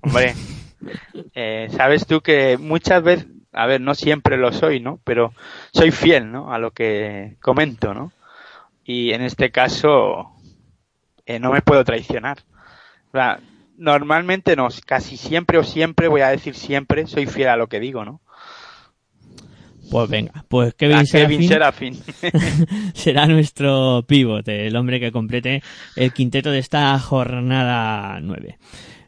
Hombre, 0.00 0.34
eh, 1.36 1.68
sabes 1.70 2.04
tú 2.06 2.20
que 2.20 2.58
muchas 2.58 3.02
veces, 3.02 3.26
a 3.52 3.66
ver, 3.66 3.80
no 3.80 3.94
siempre 3.94 4.36
lo 4.36 4.52
soy, 4.52 4.80
¿no? 4.80 4.98
Pero 5.04 5.34
soy 5.72 5.90
fiel, 5.90 6.32
¿no? 6.32 6.52
A 6.52 6.58
lo 6.58 6.70
que 6.70 7.36
comento, 7.40 7.92
¿no? 7.92 8.12
Y 8.84 9.12
en 9.12 9.22
este 9.22 9.50
caso, 9.50 10.32
eh, 11.26 11.38
no 11.38 11.52
me 11.52 11.62
puedo 11.62 11.84
traicionar. 11.84 12.38
O 13.08 13.12
sea, 13.12 13.40
normalmente 13.76 14.56
no, 14.56 14.68
casi 14.86 15.16
siempre 15.16 15.58
o 15.58 15.64
siempre, 15.64 16.08
voy 16.08 16.22
a 16.22 16.28
decir 16.28 16.54
siempre, 16.54 17.06
soy 17.06 17.26
fiel 17.26 17.48
a 17.48 17.56
lo 17.56 17.68
que 17.68 17.78
digo, 17.78 18.04
¿no? 18.04 18.21
Pues 19.90 20.08
venga, 20.08 20.44
pues 20.48 20.74
Kevin, 20.74 20.96
a 20.96 21.04
Kevin 21.04 21.48
Serafin. 21.48 21.98
será 22.94 23.26
nuestro 23.26 24.04
pivot, 24.06 24.46
el 24.48 24.74
hombre 24.76 25.00
que 25.00 25.12
complete 25.12 25.62
el 25.96 26.12
quinteto 26.12 26.50
de 26.50 26.58
esta 26.58 26.98
jornada 26.98 28.18
9. 28.20 28.58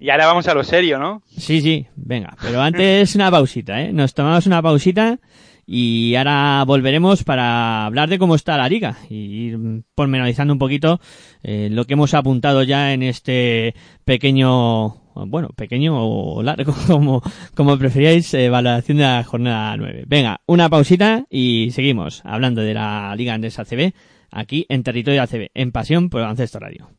y 0.01 0.11
ahora 0.11 0.27
vamos 0.27 0.47
a 0.49 0.55
lo 0.55 0.65
serio, 0.65 0.99
¿no? 0.99 1.23
Sí, 1.37 1.61
sí, 1.61 1.87
venga, 1.97 2.37
pero 2.41 2.61
antes 2.61 3.15
una 3.15 3.31
pausita, 3.31 3.81
¿eh? 3.81 3.93
Nos 3.93 4.15
tomamos 4.15 4.47
una 4.47 4.61
pausita 4.61 5.19
y 5.67 6.15
ahora 6.15 6.65
volveremos 6.67 7.25
para 7.25 7.87
hablar 7.87 8.09
de 8.09 8.19
cómo 8.19 8.35
está 8.35 8.57
la 8.57 8.69
liga 8.69 8.99
y 9.09 9.47
ir 9.47 9.83
pormenorizando 9.95 10.53
un 10.53 10.59
poquito 10.59 11.01
eh, 11.43 11.69
lo 11.71 11.87
que 11.87 11.95
hemos 11.95 12.15
apuntado 12.15 12.63
ya 12.63 12.93
en 12.93 13.03
este 13.03 13.75
pequeño, 14.05 14.97
bueno, 15.15 15.49
pequeño 15.57 15.95
o 15.97 16.43
largo, 16.43 16.75
como, 16.87 17.23
como 17.55 17.79
preferíais, 17.79 18.33
eh, 18.35 18.49
valoración 18.49 18.99
de 18.99 19.05
la 19.05 19.25
jornada 19.25 19.77
9. 19.77 20.05
Venga, 20.07 20.41
una 20.47 20.69
pausita 20.69 21.25
y 21.31 21.71
seguimos 21.73 22.23
hablando 22.25 22.63
de 22.63 22.75
la 22.75 23.15
Liga 23.17 23.35
Andesa 23.35 23.63
ACB 23.63 23.93
aquí 24.31 24.67
en 24.69 24.83
Territorio 24.83 25.23
ACB, 25.23 25.51
en 25.55 25.73
Pasión 25.73 26.11
por 26.11 26.21
el 26.21 26.25
Baloncesto 26.25 26.59
Radio. 26.59 26.91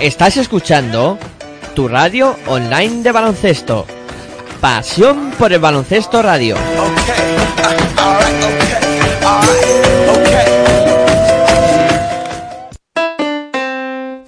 Estás 0.00 0.36
escuchando 0.36 1.16
tu 1.76 1.86
radio 1.86 2.36
online 2.48 3.02
de 3.04 3.12
baloncesto. 3.12 3.86
Pasión 4.60 5.30
por 5.38 5.52
el 5.52 5.60
baloncesto 5.60 6.20
radio. 6.22 6.56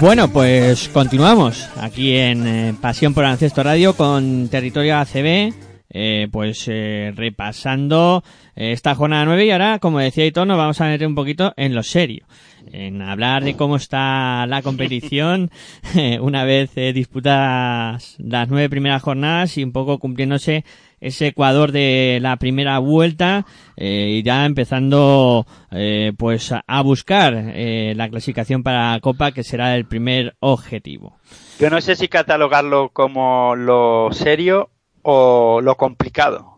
Bueno, 0.02 0.30
pues 0.30 0.88
continuamos 0.88 1.70
aquí 1.76 2.16
en 2.16 2.48
eh, 2.48 2.74
Pasión 2.80 3.14
por 3.14 3.26
Ancesto 3.26 3.64
Radio 3.64 3.98
con 3.98 4.48
Territorio 4.48 4.98
ACB, 4.98 5.54
eh, 5.90 6.30
pues 6.32 6.64
eh, 6.68 7.12
repasando 7.14 8.24
esta 8.60 8.94
jornada 8.96 9.26
9 9.26 9.46
y 9.46 9.52
ahora, 9.52 9.80
como 9.80 10.00
decía 10.00 10.26
Hitor, 10.26 10.46
nos 10.48 10.58
vamos 10.58 10.80
a 10.82 10.86
meter 10.88 11.08
un 11.08 11.16
poquito 11.16 11.54
en 11.58 11.74
lo 11.76 11.82
serio, 11.84 12.26
en 12.72 13.02
hablar 13.02 13.44
de 13.44 13.56
cómo 13.56 13.78
está 13.78 14.46
la 14.48 14.62
competición 14.62 15.50
eh, 15.96 16.20
una 16.20 16.44
vez 16.44 16.72
eh, 16.76 16.92
disputadas 16.94 18.16
las 18.20 18.50
nueve 18.50 18.70
primeras 18.70 19.02
jornadas 19.02 19.58
y 19.58 19.64
un 19.64 19.72
poco 19.72 19.98
cumpliéndose 20.00 20.66
ese 21.02 21.28
Ecuador 21.28 21.72
de 21.72 22.20
la 22.22 22.36
primera 22.36 22.78
vuelta 22.80 23.46
eh, 23.78 24.18
y 24.20 24.24
ya 24.24 24.46
empezando 24.46 25.46
eh, 25.72 26.12
pues 26.18 26.52
a- 26.52 26.64
a 26.68 26.82
buscar 26.82 27.34
eh, 27.38 27.94
la 27.96 28.10
clasificación 28.10 28.64
para 28.64 28.92
la 28.92 29.00
Copa 29.00 29.32
que 29.32 29.44
será 29.46 29.76
el 29.78 29.86
primer 29.86 30.36
objetivo. 30.42 31.18
Yo 31.60 31.70
no 31.70 31.80
sé 31.80 31.96
si 31.96 32.10
catalogarlo 32.10 32.90
como 32.90 33.56
lo 33.56 34.10
serio 34.12 34.70
o 35.02 35.62
lo 35.62 35.76
complicado. 35.76 36.49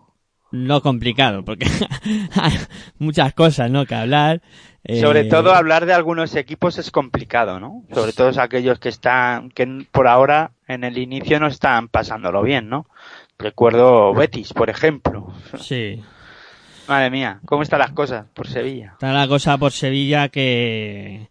Lo 0.52 0.82
complicado 0.82 1.44
porque 1.46 1.66
hay 2.42 2.54
muchas 3.00 3.34
cosas 3.34 3.72
¿no? 3.72 3.86
que 3.86 3.96
hablar. 3.96 4.42
eh, 4.84 5.00
Sobre 5.00 5.24
todo 5.26 5.54
hablar 5.54 5.86
de 5.86 5.94
algunos 5.94 6.36
equipos 6.36 6.78
es 6.78 6.92
complicado, 6.92 7.60
¿no? 7.60 7.84
Sobre 7.94 8.12
todo 8.14 8.32
aquellos 8.42 8.80
que 8.80 8.90
están, 8.90 9.50
que 9.52 9.86
por 9.92 10.08
ahora 10.08 10.52
en 10.68 10.84
el 10.84 10.98
inicio 10.98 11.40
no 11.40 11.48
están 11.48 11.88
pasándolo 11.88 12.42
bien, 12.44 12.68
¿no? 12.70 12.86
Recuerdo 13.40 14.14
Betis, 14.14 14.54
por 14.54 14.70
ejemplo. 14.70 15.34
Sí, 15.60 16.02
Madre 16.88 17.10
mía, 17.10 17.40
¿cómo 17.46 17.62
están 17.64 17.80
las 17.80 17.92
cosas 17.92 18.26
por 18.34 18.48
Sevilla? 18.48 18.92
está 18.94 19.14
la 19.14 19.28
cosa 19.28 19.58
por 19.58 19.72
Sevilla 19.72 20.28
que, 20.30 21.28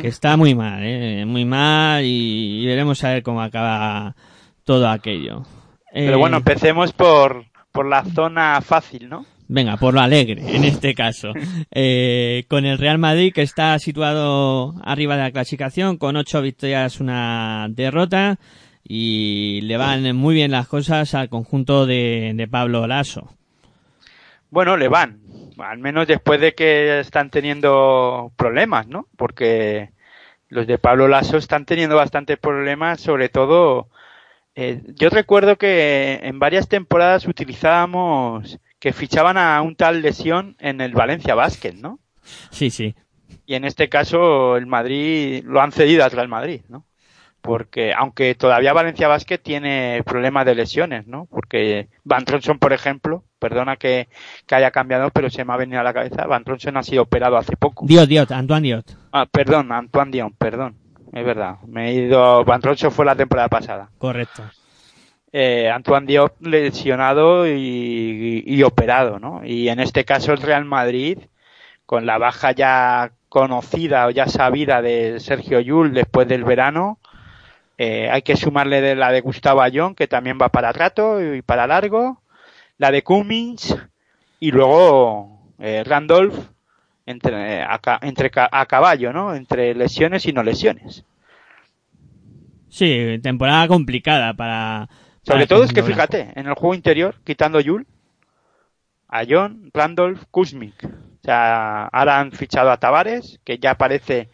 que 0.00 0.08
está 0.08 0.36
muy 0.36 0.54
mal, 0.56 0.80
¿eh? 0.82 1.24
muy 1.26 1.44
mal 1.44 2.02
y, 2.04 2.62
y 2.62 2.66
veremos 2.66 3.04
a 3.04 3.10
ver 3.10 3.22
cómo 3.22 3.40
acaba 3.42 4.16
todo 4.64 4.88
aquello. 4.88 5.44
Pero 5.92 6.14
Eh, 6.14 6.16
bueno, 6.16 6.38
empecemos 6.38 6.92
por, 6.92 7.44
por 7.76 7.86
la 7.86 8.04
zona 8.04 8.62
fácil, 8.62 9.06
¿no? 9.10 9.26
Venga, 9.48 9.76
por 9.76 9.92
lo 9.92 10.00
alegre, 10.00 10.42
en 10.56 10.64
este 10.72 10.94
caso. 10.94 11.32
Eh, 11.70 12.44
con 12.48 12.64
el 12.64 12.78
Real 12.78 12.96
Madrid, 12.96 13.34
que 13.34 13.42
está 13.42 13.78
situado 13.78 14.74
arriba 14.82 15.16
de 15.16 15.24
la 15.24 15.30
clasificación, 15.30 15.98
con 15.98 16.16
ocho 16.16 16.40
victorias, 16.40 17.00
una 17.00 17.66
derrota, 17.68 18.38
y 18.82 19.60
le 19.62 19.76
van 19.76 20.16
muy 20.16 20.34
bien 20.34 20.52
las 20.52 20.68
cosas 20.68 21.14
al 21.14 21.28
conjunto 21.28 21.84
de, 21.84 22.32
de 22.34 22.48
Pablo 22.48 22.86
Lasso. 22.86 23.28
Bueno, 24.48 24.78
le 24.78 24.88
van. 24.88 25.20
Al 25.58 25.78
menos 25.78 26.06
después 26.06 26.40
de 26.40 26.54
que 26.54 27.00
están 27.00 27.28
teniendo 27.28 28.32
problemas, 28.36 28.86
¿no? 28.88 29.06
Porque 29.18 29.90
los 30.48 30.66
de 30.66 30.78
Pablo 30.78 31.08
Lasso 31.08 31.36
están 31.36 31.66
teniendo 31.66 31.96
bastantes 31.96 32.38
problemas, 32.38 33.00
sobre 33.02 33.28
todo. 33.28 33.88
Eh, 34.56 34.82
yo 34.94 35.10
recuerdo 35.10 35.56
que 35.56 36.18
en 36.22 36.38
varias 36.38 36.66
temporadas 36.66 37.28
utilizábamos 37.28 38.58
que 38.78 38.94
fichaban 38.94 39.36
a 39.36 39.60
un 39.60 39.76
tal 39.76 40.00
lesión 40.00 40.56
en 40.58 40.80
el 40.80 40.92
Valencia 40.92 41.34
Basket, 41.34 41.74
¿no? 41.74 42.00
Sí, 42.50 42.70
sí. 42.70 42.94
Y 43.44 43.54
en 43.54 43.64
este 43.64 43.90
caso 43.90 44.56
el 44.56 44.66
Madrid 44.66 45.44
lo 45.44 45.60
han 45.60 45.72
cedido 45.72 46.04
al 46.04 46.10
Real 46.10 46.28
Madrid, 46.28 46.62
¿no? 46.68 46.86
Porque 47.42 47.92
aunque 47.92 48.34
todavía 48.34 48.72
Valencia 48.72 49.08
Basket 49.08 49.38
tiene 49.38 50.02
problemas 50.06 50.46
de 50.46 50.54
lesiones, 50.54 51.06
¿no? 51.06 51.26
Porque 51.26 51.90
Van 52.02 52.24
Tronson, 52.24 52.58
por 52.58 52.72
ejemplo, 52.72 53.24
perdona 53.38 53.76
que, 53.76 54.08
que 54.46 54.54
haya 54.54 54.70
cambiado, 54.70 55.10
pero 55.10 55.28
se 55.28 55.44
me 55.44 55.52
ha 55.52 55.58
venido 55.58 55.80
a 55.80 55.84
la 55.84 55.92
cabeza, 55.92 56.26
Van 56.26 56.44
Tronson 56.44 56.78
ha 56.78 56.82
sido 56.82 57.02
operado 57.02 57.36
hace 57.36 57.56
poco. 57.56 57.84
Diot, 57.86 58.08
Diot, 58.08 58.32
Antoine 58.32 58.62
Diot. 58.62 58.98
Ah, 59.12 59.26
perdón, 59.30 59.70
Antoine 59.70 60.10
Dion, 60.10 60.32
perdón. 60.32 60.85
Es 61.12 61.24
verdad, 61.24 61.56
me 61.66 61.88
he 61.88 61.94
ido, 61.94 62.44
Van 62.44 62.60
Tronson 62.60 62.90
fue 62.90 63.04
la 63.04 63.16
temporada 63.16 63.48
pasada. 63.48 63.88
Correcto. 63.98 64.42
Eh, 65.32 65.70
Antoine 65.70 66.06
Diop 66.06 66.40
lesionado 66.40 67.46
y, 67.46 68.42
y 68.46 68.62
operado, 68.62 69.18
¿no? 69.18 69.42
Y 69.44 69.68
en 69.68 69.80
este 69.80 70.04
caso 70.04 70.32
el 70.32 70.42
Real 70.42 70.64
Madrid, 70.64 71.18
con 71.84 72.06
la 72.06 72.18
baja 72.18 72.52
ya 72.52 73.12
conocida 73.28 74.06
o 74.06 74.10
ya 74.10 74.26
sabida 74.28 74.82
de 74.82 75.20
Sergio 75.20 75.60
Yul 75.60 75.92
después 75.92 76.26
del 76.26 76.44
verano, 76.44 76.98
eh, 77.78 78.08
hay 78.10 78.22
que 78.22 78.36
sumarle 78.36 78.80
de 78.80 78.94
la 78.94 79.12
de 79.12 79.20
Gustavo 79.20 79.60
Ayón, 79.60 79.94
que 79.94 80.08
también 80.08 80.38
va 80.40 80.48
para 80.48 80.72
rato 80.72 81.22
y 81.22 81.42
para 81.42 81.66
largo, 81.66 82.22
la 82.78 82.90
de 82.90 83.02
Cummings 83.02 83.76
y 84.40 84.50
luego 84.50 85.52
eh, 85.58 85.82
Randolph 85.84 86.34
entre, 87.06 87.62
a, 87.62 87.78
ca- 87.78 88.00
entre 88.02 88.30
a 88.34 88.66
caballo, 88.66 89.12
¿no? 89.12 89.34
Entre 89.34 89.74
lesiones 89.74 90.26
y 90.26 90.32
no 90.32 90.42
lesiones. 90.42 91.04
Sí, 92.68 93.18
temporada 93.22 93.68
complicada 93.68 94.34
para... 94.34 94.88
Sobre 95.22 95.38
para 95.40 95.46
todo 95.46 95.64
es 95.64 95.72
que 95.72 95.82
fíjate, 95.82 96.32
en 96.34 96.46
el 96.46 96.54
juego 96.54 96.74
interior, 96.74 97.16
quitando 97.24 97.58
a 97.58 97.62
Yul, 97.62 97.86
a 99.08 99.22
John, 99.28 99.70
Randolph, 99.72 100.24
Kuzmik. 100.30 100.84
O 100.84 101.22
sea, 101.22 101.86
ahora 101.86 102.20
han 102.20 102.32
fichado 102.32 102.70
a 102.70 102.76
Tavares, 102.76 103.40
que 103.44 103.58
ya 103.58 103.76
parece 103.76 104.28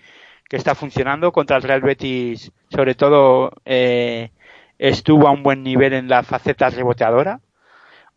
que 0.48 0.56
está 0.56 0.74
funcionando 0.74 1.32
contra 1.32 1.56
el 1.56 1.62
Real 1.62 1.80
Betis, 1.80 2.52
sobre 2.70 2.94
todo 2.94 3.52
eh, 3.64 4.30
estuvo 4.78 5.28
a 5.28 5.30
un 5.30 5.42
buen 5.42 5.62
nivel 5.62 5.94
en 5.94 6.08
la 6.08 6.22
faceta 6.22 6.68
reboteadora. 6.68 7.40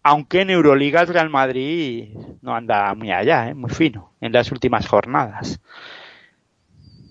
Aunque 0.08 0.42
en 0.42 0.52
Euroliga 0.52 1.02
el 1.02 1.08
Real 1.08 1.32
Madrid 1.32 2.10
no 2.44 2.54
anda 2.54 2.94
muy 2.94 3.10
allá, 3.12 3.50
¿eh? 3.50 3.56
muy 3.56 3.72
fino, 3.72 4.12
en 4.22 4.34
las 4.34 4.52
últimas 4.52 4.88
jornadas. 4.88 5.60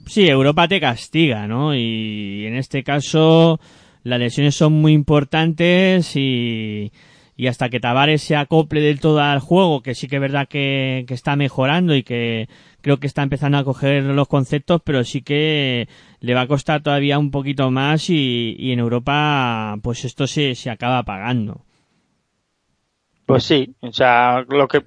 Sí, 0.06 0.28
Europa 0.28 0.68
te 0.68 0.78
castiga, 0.78 1.48
¿no? 1.48 1.74
Y 1.74 2.46
en 2.46 2.54
este 2.54 2.84
caso 2.84 3.58
las 4.04 4.20
lesiones 4.20 4.54
son 4.54 4.74
muy 4.74 4.92
importantes 4.92 6.14
y, 6.14 6.92
y 7.36 7.48
hasta 7.48 7.68
que 7.68 7.80
Tavares 7.80 8.22
se 8.22 8.36
acople 8.36 8.80
del 8.80 9.00
todo 9.00 9.20
al 9.20 9.40
juego, 9.40 9.82
que 9.82 9.96
sí 9.96 10.06
que 10.06 10.14
es 10.16 10.22
verdad 10.22 10.46
que, 10.46 11.04
que 11.08 11.14
está 11.14 11.34
mejorando 11.34 11.96
y 11.96 12.04
que 12.04 12.48
creo 12.80 13.00
que 13.00 13.08
está 13.08 13.24
empezando 13.24 13.58
a 13.58 13.64
coger 13.64 14.04
los 14.04 14.28
conceptos, 14.28 14.82
pero 14.84 15.02
sí 15.02 15.22
que 15.22 15.88
le 16.20 16.34
va 16.34 16.42
a 16.42 16.46
costar 16.46 16.80
todavía 16.84 17.18
un 17.18 17.32
poquito 17.32 17.72
más 17.72 18.08
y, 18.08 18.54
y 18.56 18.70
en 18.70 18.78
Europa 18.78 19.76
pues 19.82 20.04
esto 20.04 20.28
se, 20.28 20.54
se 20.54 20.70
acaba 20.70 21.02
pagando. 21.02 21.64
Pues 23.26 23.44
sí, 23.44 23.74
o 23.80 23.92
sea, 23.92 24.44
lo 24.48 24.68
que 24.68 24.84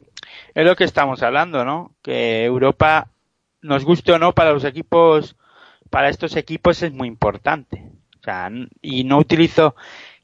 es 0.53 0.65
lo 0.65 0.75
que 0.75 0.83
estamos 0.83 1.23
hablando, 1.23 1.65
¿no? 1.65 1.95
Que 2.01 2.45
Europa, 2.45 3.09
nos 3.61 3.83
guste 3.85 4.11
o 4.11 4.19
no, 4.19 4.33
para 4.33 4.51
los 4.51 4.63
equipos, 4.63 5.35
para 5.89 6.09
estos 6.09 6.35
equipos 6.35 6.81
es 6.83 6.91
muy 6.91 7.07
importante. 7.07 7.83
O 8.19 8.23
sea, 8.23 8.49
y 8.81 9.03
no 9.03 9.17
utilizo, 9.17 9.75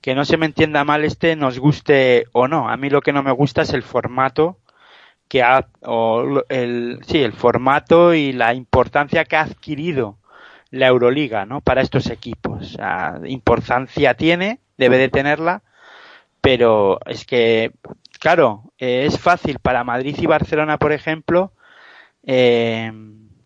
que 0.02 0.16
no 0.16 0.26
se 0.26 0.38
me 0.38 0.46
entienda 0.46 0.84
mal 0.84 1.06
este, 1.06 1.36
nos 1.36 1.60
guste 1.60 2.26
o 2.34 2.48
no. 2.48 2.70
A 2.70 2.78
mí 2.78 2.90
lo 2.90 3.02
que 3.02 3.14
no 3.14 3.24
me 3.24 3.32
gusta 3.32 3.62
es 3.62 3.74
el 3.74 3.84
formato 3.84 4.58
que 5.28 5.42
ha, 5.42 5.68
o 5.82 6.44
el, 6.50 7.00
sí, 7.08 7.20
el 7.20 7.34
formato 7.34 8.14
y 8.14 8.34
la 8.34 8.54
importancia 8.54 9.26
que 9.26 9.36
ha 9.36 9.42
adquirido 9.42 10.18
la 10.72 10.88
Euroliga, 10.88 11.46
¿no? 11.46 11.62
Para 11.62 11.82
estos 11.82 12.10
equipos. 12.10 12.62
O 12.62 12.78
sea, 12.78 13.20
importancia 13.26 14.16
tiene, 14.16 14.60
debe 14.78 14.98
de 14.98 15.10
tenerla, 15.10 15.62
pero 16.42 17.00
es 17.06 17.26
que, 17.26 17.72
claro, 18.24 18.72
eh, 18.78 19.06
es 19.06 19.20
fácil 19.20 19.60
para 19.60 19.84
Madrid 19.84 20.16
y 20.18 20.26
Barcelona, 20.28 20.78
por 20.78 20.94
ejemplo, 20.94 21.52
eh, 22.26 22.90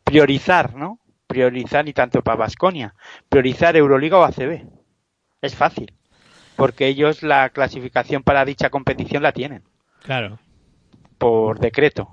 priorizar, 0.03 0.75
¿no? 0.75 0.99
Priorizar, 1.25 1.89
y 1.89 1.93
tanto 1.93 2.21
para 2.21 2.37
Basconia, 2.37 2.93
priorizar 3.27 3.75
Euroliga 3.75 4.19
o 4.19 4.23
ACB. 4.23 4.67
Es 5.41 5.55
fácil, 5.55 5.93
porque 6.55 6.85
ellos 6.85 7.23
la 7.23 7.49
clasificación 7.49 8.21
para 8.21 8.45
dicha 8.45 8.69
competición 8.69 9.23
la 9.23 9.31
tienen, 9.31 9.63
Claro. 10.03 10.37
por 11.17 11.59
decreto. 11.59 12.07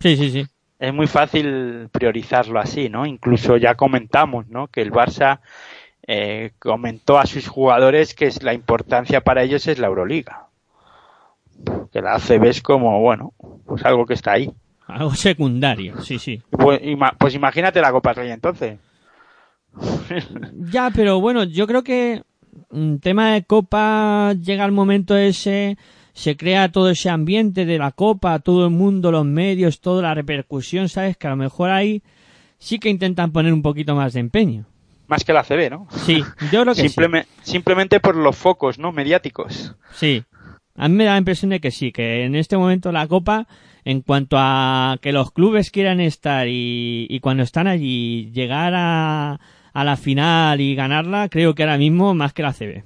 Sí, 0.00 0.16
sí, 0.16 0.30
sí. 0.30 0.46
Es 0.78 0.94
muy 0.94 1.06
fácil 1.08 1.90
priorizarlo 1.92 2.58
así, 2.58 2.88
¿no? 2.88 3.04
Incluso 3.04 3.58
ya 3.58 3.74
comentamos, 3.74 4.48
¿no? 4.48 4.68
Que 4.68 4.80
el 4.80 4.90
Barça 4.90 5.40
eh, 6.06 6.52
comentó 6.58 7.18
a 7.18 7.26
sus 7.26 7.46
jugadores 7.46 8.14
que 8.14 8.24
es 8.24 8.42
la 8.42 8.54
importancia 8.54 9.20
para 9.20 9.42
ellos 9.42 9.66
es 9.68 9.78
la 9.78 9.88
Euroliga. 9.88 10.45
Que 11.92 12.00
la 12.00 12.14
ACB 12.14 12.44
es 12.46 12.62
como, 12.62 13.00
bueno, 13.00 13.32
pues 13.66 13.84
algo 13.84 14.06
que 14.06 14.14
está 14.14 14.32
ahí. 14.32 14.50
Algo 14.86 15.14
secundario, 15.14 16.00
sí, 16.02 16.18
sí. 16.18 16.40
Pues, 16.50 16.80
ima- 16.82 17.14
pues 17.18 17.34
imagínate 17.34 17.80
la 17.80 17.90
Copa 17.92 18.12
Rey 18.12 18.30
entonces. 18.30 18.78
Ya, 20.70 20.90
pero 20.94 21.20
bueno, 21.20 21.44
yo 21.44 21.66
creo 21.66 21.82
que 21.82 22.22
un 22.70 23.00
tema 23.00 23.32
de 23.32 23.44
copa 23.44 24.32
llega 24.34 24.64
el 24.64 24.72
momento 24.72 25.16
ese, 25.16 25.76
se 26.12 26.36
crea 26.36 26.70
todo 26.72 26.88
ese 26.90 27.10
ambiente 27.10 27.66
de 27.66 27.78
la 27.78 27.90
copa, 27.92 28.38
todo 28.38 28.64
el 28.66 28.70
mundo, 28.70 29.10
los 29.12 29.26
medios, 29.26 29.80
toda 29.80 30.02
la 30.02 30.14
repercusión, 30.14 30.88
¿sabes? 30.88 31.16
Que 31.16 31.26
a 31.26 31.30
lo 31.30 31.36
mejor 31.36 31.70
ahí 31.70 32.02
sí 32.58 32.78
que 32.78 32.88
intentan 32.88 33.32
poner 33.32 33.52
un 33.52 33.62
poquito 33.62 33.94
más 33.94 34.14
de 34.14 34.20
empeño. 34.20 34.64
Más 35.08 35.24
que 35.24 35.32
la 35.32 35.40
ACB, 35.40 35.70
¿no? 35.70 35.86
Sí, 35.90 36.22
yo 36.50 36.62
creo 36.62 36.74
que 36.74 36.88
sí. 36.88 36.88
Simpleme- 37.00 37.26
Simplemente 37.42 38.00
por 38.00 38.16
los 38.16 38.34
focos, 38.36 38.78
¿no? 38.78 38.90
Mediáticos. 38.92 39.74
Sí. 39.92 40.24
A 40.76 40.88
mí 40.88 40.94
me 40.94 41.04
da 41.04 41.12
la 41.12 41.18
impresión 41.18 41.50
de 41.50 41.60
que 41.60 41.70
sí, 41.70 41.92
que 41.92 42.24
en 42.24 42.34
este 42.34 42.56
momento 42.56 42.92
la 42.92 43.06
Copa, 43.06 43.46
en 43.84 44.02
cuanto 44.02 44.36
a 44.38 44.98
que 45.00 45.12
los 45.12 45.32
clubes 45.32 45.70
quieran 45.70 46.00
estar 46.00 46.46
y, 46.48 47.18
cuando 47.22 47.42
están 47.42 47.66
allí 47.66 48.30
llegar 48.32 48.74
a, 48.74 49.40
a 49.72 49.84
la 49.84 49.96
final 49.96 50.60
y 50.60 50.74
ganarla, 50.74 51.28
creo 51.28 51.54
que 51.54 51.62
ahora 51.62 51.78
mismo 51.78 52.14
más 52.14 52.32
que 52.32 52.42
la 52.42 52.52
CB. 52.52 52.84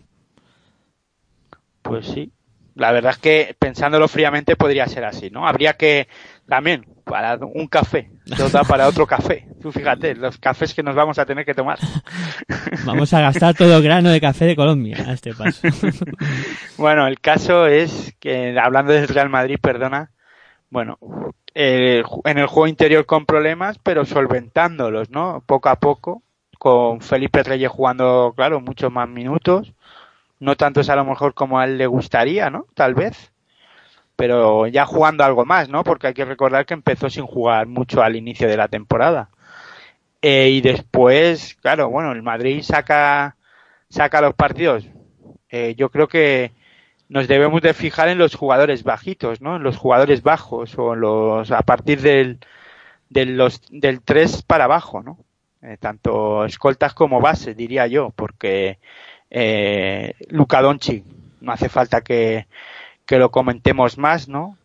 Pues 1.82 2.06
sí. 2.06 2.32
La 2.74 2.92
verdad 2.92 3.12
es 3.12 3.18
que 3.18 3.56
pensándolo 3.58 4.08
fríamente 4.08 4.56
podría 4.56 4.86
ser 4.86 5.04
así, 5.04 5.30
¿no? 5.30 5.46
Habría 5.46 5.74
que 5.74 6.08
también 6.48 6.86
para 7.04 7.36
un 7.36 7.66
café, 7.66 8.10
da 8.24 8.64
para 8.64 8.88
otro 8.88 9.06
café. 9.06 9.46
Tú 9.60 9.72
fíjate, 9.72 10.14
los 10.14 10.38
cafés 10.38 10.74
que 10.74 10.82
nos 10.82 10.94
vamos 10.94 11.18
a 11.18 11.26
tener 11.26 11.44
que 11.44 11.54
tomar. 11.54 11.78
Vamos 12.84 13.12
a 13.12 13.20
gastar 13.20 13.54
todo 13.54 13.82
grano 13.82 14.10
de 14.10 14.20
café 14.20 14.46
de 14.46 14.56
Colombia 14.56 14.96
a 15.06 15.12
este 15.12 15.34
paso. 15.34 15.68
Bueno, 16.78 17.06
el 17.06 17.20
caso 17.20 17.66
es 17.66 18.14
que 18.20 18.58
hablando 18.58 18.92
del 18.92 19.08
Real 19.08 19.28
Madrid, 19.28 19.58
perdona, 19.60 20.12
bueno, 20.70 20.98
eh, 21.54 22.02
en 22.24 22.38
el 22.38 22.46
juego 22.46 22.68
interior 22.68 23.04
con 23.04 23.26
problemas, 23.26 23.78
pero 23.82 24.06
solventándolos, 24.06 25.10
¿no? 25.10 25.42
Poco 25.44 25.68
a 25.68 25.76
poco, 25.76 26.22
con 26.58 27.00
Felipe 27.00 27.42
Reyes 27.42 27.70
jugando, 27.70 28.32
claro, 28.36 28.60
muchos 28.60 28.90
más 28.90 29.08
minutos, 29.08 29.72
no 30.40 30.56
tantos 30.56 30.88
a 30.90 30.96
lo 30.96 31.04
mejor 31.04 31.34
como 31.34 31.58
a 31.58 31.66
él 31.66 31.78
le 31.78 31.86
gustaría, 31.86 32.50
¿no? 32.50 32.66
Tal 32.74 32.94
vez, 32.94 33.32
pero 34.16 34.66
ya 34.66 34.86
jugando 34.86 35.24
algo 35.24 35.44
más, 35.44 35.68
¿no? 35.68 35.84
Porque 35.84 36.08
hay 36.08 36.14
que 36.14 36.24
recordar 36.24 36.66
que 36.66 36.74
empezó 36.74 37.08
sin 37.10 37.26
jugar 37.26 37.66
mucho 37.66 38.02
al 38.02 38.16
inicio 38.16 38.48
de 38.48 38.56
la 38.56 38.68
temporada. 38.68 39.30
Eh, 40.22 40.50
y 40.50 40.60
después, 40.60 41.56
claro, 41.62 41.88
bueno, 41.90 42.12
el 42.12 42.22
Madrid 42.22 42.62
saca, 42.62 43.36
saca 43.88 44.20
los 44.20 44.34
partidos. 44.34 44.86
Eh, 45.48 45.74
yo 45.76 45.90
creo 45.90 46.08
que 46.08 46.52
nos 47.08 47.28
debemos 47.28 47.62
de 47.62 47.74
fijar 47.74 48.08
en 48.08 48.18
los 48.18 48.34
jugadores 48.34 48.84
bajitos, 48.84 49.40
¿no? 49.40 49.56
En 49.56 49.62
los 49.62 49.76
jugadores 49.76 50.22
bajos 50.22 50.78
o 50.78 50.94
los 50.94 51.50
a 51.50 51.62
partir 51.62 52.00
del 52.02 52.38
del 53.08 53.36
los 53.36 53.60
del 53.70 54.02
3 54.02 54.42
para 54.42 54.64
abajo, 54.64 55.02
¿no? 55.02 55.18
Eh, 55.62 55.76
tanto 55.78 56.44
escoltas 56.46 56.94
como 56.94 57.20
bases, 57.20 57.56
diría 57.56 57.86
yo, 57.86 58.10
porque 58.16 58.78
eh, 59.30 60.14
Luka 60.28 60.60
Doncic 60.60 61.04
no 61.40 61.52
hace 61.52 61.68
falta 61.68 62.02
que, 62.02 62.46
que 63.06 63.18
lo 63.18 63.30
comentemos 63.30 63.98
más, 63.98 64.28
¿no? 64.28 64.56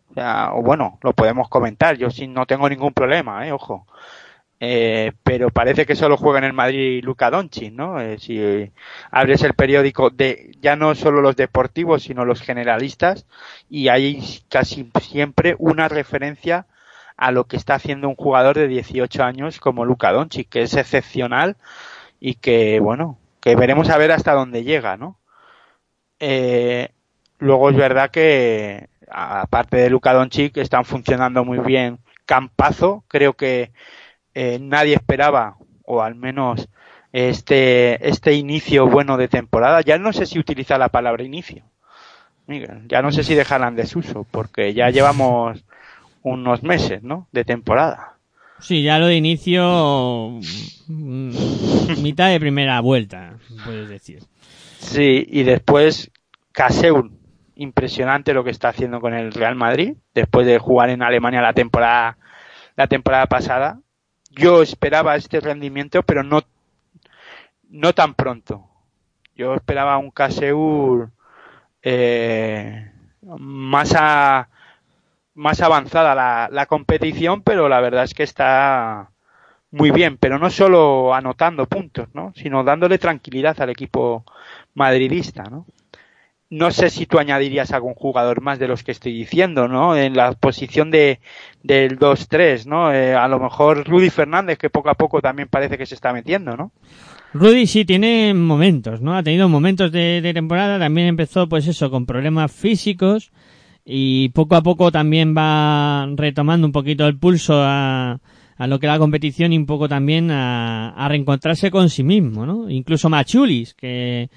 O, 0.52 0.62
bueno, 0.62 0.98
lo 1.02 1.12
podemos 1.12 1.48
comentar, 1.48 1.96
yo 1.96 2.10
sí 2.10 2.26
no 2.26 2.46
tengo 2.46 2.68
ningún 2.68 2.92
problema, 2.92 3.46
eh, 3.46 3.52
ojo. 3.52 3.86
Eh, 4.58 5.12
pero 5.22 5.50
parece 5.50 5.84
que 5.84 5.96
solo 5.96 6.16
juega 6.16 6.38
en 6.38 6.44
el 6.44 6.52
Madrid 6.54 7.04
Luka 7.04 7.30
Doncic, 7.30 7.72
¿no? 7.72 8.00
Eh, 8.00 8.18
si 8.18 8.70
abres 9.10 9.42
el 9.42 9.52
periódico 9.52 10.08
de 10.08 10.52
ya 10.62 10.76
no 10.76 10.94
solo 10.94 11.20
los 11.20 11.36
deportivos, 11.36 12.04
sino 12.04 12.24
los 12.24 12.40
generalistas 12.40 13.26
y 13.68 13.88
hay 13.88 14.22
casi 14.48 14.90
siempre 15.02 15.56
una 15.58 15.88
referencia 15.88 16.66
a 17.18 17.32
lo 17.32 17.44
que 17.44 17.56
está 17.56 17.74
haciendo 17.74 18.08
un 18.08 18.14
jugador 18.14 18.56
de 18.56 18.68
18 18.68 19.22
años 19.24 19.60
como 19.60 19.84
Luka 19.84 20.12
Doncic, 20.12 20.48
que 20.48 20.62
es 20.62 20.74
excepcional 20.74 21.56
y 22.20 22.34
que 22.36 22.80
bueno, 22.80 23.18
que 23.46 23.54
veremos 23.54 23.90
a 23.90 23.96
ver 23.96 24.10
hasta 24.10 24.32
dónde 24.32 24.64
llega, 24.64 24.96
¿no? 24.96 25.20
Eh, 26.18 26.88
luego 27.38 27.70
es 27.70 27.76
verdad 27.76 28.10
que 28.10 28.88
aparte 29.08 29.76
de 29.76 29.88
Luka 29.88 30.12
Doncic 30.14 30.56
están 30.56 30.84
funcionando 30.84 31.44
muy 31.44 31.60
bien 31.60 32.00
Campazo, 32.24 33.04
creo 33.06 33.34
que 33.34 33.70
eh, 34.34 34.58
nadie 34.60 34.94
esperaba, 34.94 35.58
o 35.84 36.02
al 36.02 36.16
menos 36.16 36.68
este, 37.12 38.08
este 38.08 38.32
inicio 38.32 38.88
bueno 38.88 39.16
de 39.16 39.28
temporada. 39.28 39.80
Ya 39.80 39.96
no 39.96 40.12
sé 40.12 40.26
si 40.26 40.40
utiliza 40.40 40.76
la 40.76 40.88
palabra 40.88 41.22
inicio. 41.22 41.62
Ya 42.88 43.00
no 43.00 43.12
sé 43.12 43.22
si 43.22 43.36
dejarla 43.36 43.68
en 43.68 43.76
desuso, 43.76 44.26
porque 44.28 44.74
ya 44.74 44.90
llevamos 44.90 45.64
unos 46.22 46.64
meses, 46.64 47.04
¿no? 47.04 47.28
De 47.30 47.44
temporada. 47.44 48.15
Sí, 48.58 48.82
ya 48.82 48.98
lo 48.98 49.06
de 49.06 49.16
inicio, 49.16 50.40
mm, 50.86 51.30
mitad 52.02 52.30
de 52.30 52.40
primera 52.40 52.80
vuelta, 52.80 53.38
puedes 53.64 53.88
decir. 53.88 54.22
Sí, 54.78 55.26
y 55.28 55.42
después 55.42 56.10
Caseur, 56.52 57.10
impresionante 57.54 58.32
lo 58.32 58.44
que 58.44 58.50
está 58.50 58.68
haciendo 58.68 59.00
con 59.00 59.14
el 59.14 59.32
Real 59.32 59.56
Madrid, 59.56 59.96
después 60.14 60.46
de 60.46 60.58
jugar 60.58 60.90
en 60.90 61.02
Alemania 61.02 61.42
la 61.42 61.52
temporada, 61.52 62.16
la 62.76 62.86
temporada 62.86 63.26
pasada. 63.26 63.80
Yo 64.30 64.62
esperaba 64.62 65.16
este 65.16 65.40
rendimiento, 65.40 66.02
pero 66.02 66.22
no, 66.22 66.42
no 67.68 67.92
tan 67.94 68.14
pronto. 68.14 68.68
Yo 69.34 69.54
esperaba 69.54 69.98
un 69.98 70.10
Caseur 70.10 71.10
eh, 71.82 72.90
más 73.22 73.94
a, 73.96 74.48
más 75.36 75.60
avanzada 75.60 76.14
la, 76.14 76.48
la 76.50 76.66
competición, 76.66 77.42
pero 77.42 77.68
la 77.68 77.80
verdad 77.80 78.04
es 78.04 78.14
que 78.14 78.24
está 78.24 79.10
muy 79.70 79.90
bien, 79.90 80.16
pero 80.16 80.38
no 80.38 80.50
solo 80.50 81.14
anotando 81.14 81.66
puntos, 81.66 82.08
¿no? 82.14 82.32
sino 82.34 82.64
dándole 82.64 82.98
tranquilidad 82.98 83.60
al 83.60 83.70
equipo 83.70 84.24
madridista, 84.74 85.44
¿no? 85.44 85.66
No 86.48 86.70
sé 86.70 86.90
si 86.90 87.06
tú 87.06 87.18
añadirías 87.18 87.72
algún 87.72 87.94
jugador 87.94 88.40
más 88.40 88.60
de 88.60 88.68
los 88.68 88.84
que 88.84 88.92
estoy 88.92 89.12
diciendo, 89.12 89.66
¿no? 89.66 89.96
En 89.96 90.14
la 90.14 90.30
posición 90.34 90.92
de 90.92 91.18
del 91.64 91.98
2-3, 91.98 92.66
¿no? 92.66 92.92
Eh, 92.92 93.16
a 93.16 93.26
lo 93.26 93.40
mejor 93.40 93.84
Rudy 93.84 94.10
Fernández, 94.10 94.56
que 94.56 94.70
poco 94.70 94.88
a 94.88 94.94
poco 94.94 95.20
también 95.20 95.48
parece 95.48 95.76
que 95.76 95.86
se 95.86 95.96
está 95.96 96.12
metiendo, 96.12 96.56
¿no? 96.56 96.70
Rudy 97.34 97.66
sí 97.66 97.84
tiene 97.84 98.32
momentos, 98.32 99.00
¿no? 99.00 99.16
Ha 99.16 99.24
tenido 99.24 99.48
momentos 99.48 99.90
de, 99.90 100.20
de 100.20 100.32
temporada, 100.32 100.78
también 100.78 101.08
empezó 101.08 101.48
pues 101.48 101.66
eso, 101.66 101.90
con 101.90 102.06
problemas 102.06 102.52
físicos 102.52 103.32
y 103.88 104.30
poco 104.30 104.56
a 104.56 104.62
poco 104.62 104.90
también 104.90 105.34
va 105.36 106.08
retomando 106.16 106.66
un 106.66 106.72
poquito 106.72 107.06
el 107.06 107.16
pulso 107.16 107.62
a, 107.62 108.18
a 108.56 108.66
lo 108.66 108.80
que 108.80 108.88
la 108.88 108.98
competición 108.98 109.52
y 109.52 109.58
un 109.58 109.66
poco 109.66 109.88
también 109.88 110.32
a, 110.32 110.90
a 110.90 111.08
reencontrarse 111.08 111.70
con 111.70 111.88
sí 111.88 112.02
mismo, 112.02 112.44
¿no? 112.44 112.68
Incluso 112.68 113.08
Machulis, 113.08 113.74
que 113.74 114.28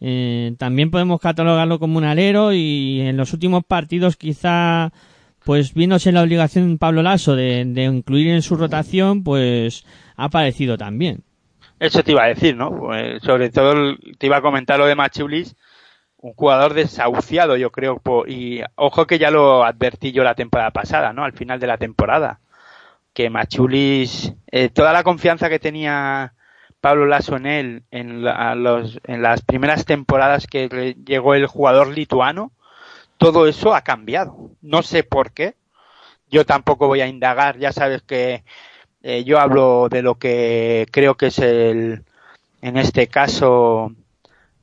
eh, 0.00 0.54
también 0.58 0.90
podemos 0.90 1.20
catalogarlo 1.20 1.78
como 1.78 1.96
un 1.96 2.04
alero 2.04 2.52
y 2.52 3.00
en 3.02 3.16
los 3.16 3.32
últimos 3.32 3.62
partidos 3.64 4.16
quizá 4.16 4.92
pues 5.44 5.74
viéndose 5.74 6.10
la 6.10 6.22
obligación 6.22 6.78
Pablo 6.78 7.02
Lasso 7.02 7.36
de, 7.36 7.64
de 7.66 7.84
incluir 7.84 8.28
en 8.28 8.42
su 8.42 8.56
rotación 8.56 9.22
pues 9.22 9.84
ha 10.16 10.24
aparecido 10.24 10.76
también. 10.76 11.22
Eso 11.78 12.02
te 12.02 12.10
iba 12.10 12.24
a 12.24 12.28
decir, 12.28 12.56
¿no? 12.56 12.76
Pues, 12.76 13.22
sobre 13.22 13.50
todo 13.50 13.96
te 14.18 14.26
iba 14.26 14.38
a 14.38 14.42
comentar 14.42 14.78
lo 14.80 14.86
de 14.86 14.96
Machulis, 14.96 15.54
un 16.20 16.32
jugador 16.34 16.74
desahuciado, 16.74 17.56
yo 17.56 17.70
creo, 17.70 18.00
y 18.26 18.60
ojo 18.76 19.06
que 19.06 19.18
ya 19.18 19.30
lo 19.30 19.64
advertí 19.64 20.12
yo 20.12 20.24
la 20.24 20.34
temporada 20.34 20.70
pasada, 20.72 21.12
¿no? 21.12 21.24
Al 21.24 21.32
final 21.32 21.60
de 21.60 21.66
la 21.68 21.78
temporada, 21.78 22.40
que 23.14 23.30
Machulis, 23.30 24.34
eh, 24.50 24.68
toda 24.70 24.92
la 24.92 25.04
confianza 25.04 25.48
que 25.48 25.58
tenía 25.58 26.34
Pablo 26.80 27.06
Lasso 27.06 27.36
en 27.36 27.46
él 27.46 27.82
en, 27.90 28.24
la- 28.24 28.54
los- 28.54 29.00
en 29.04 29.22
las 29.22 29.42
primeras 29.42 29.84
temporadas 29.84 30.46
que 30.46 30.68
le 30.68 30.94
llegó 30.94 31.34
el 31.34 31.46
jugador 31.46 31.88
lituano, 31.88 32.52
todo 33.18 33.46
eso 33.48 33.74
ha 33.74 33.82
cambiado. 33.82 34.50
No 34.62 34.82
sé 34.82 35.04
por 35.04 35.32
qué. 35.32 35.54
Yo 36.30 36.44
tampoco 36.46 36.88
voy 36.88 37.00
a 37.00 37.08
indagar, 37.08 37.58
ya 37.58 37.72
sabes 37.72 38.02
que 38.02 38.44
eh, 39.02 39.24
yo 39.24 39.40
hablo 39.40 39.88
de 39.90 40.02
lo 40.02 40.16
que 40.16 40.86
creo 40.92 41.16
que 41.16 41.26
es 41.28 41.38
el, 41.40 42.04
en 42.62 42.76
este 42.78 43.08
caso, 43.08 43.92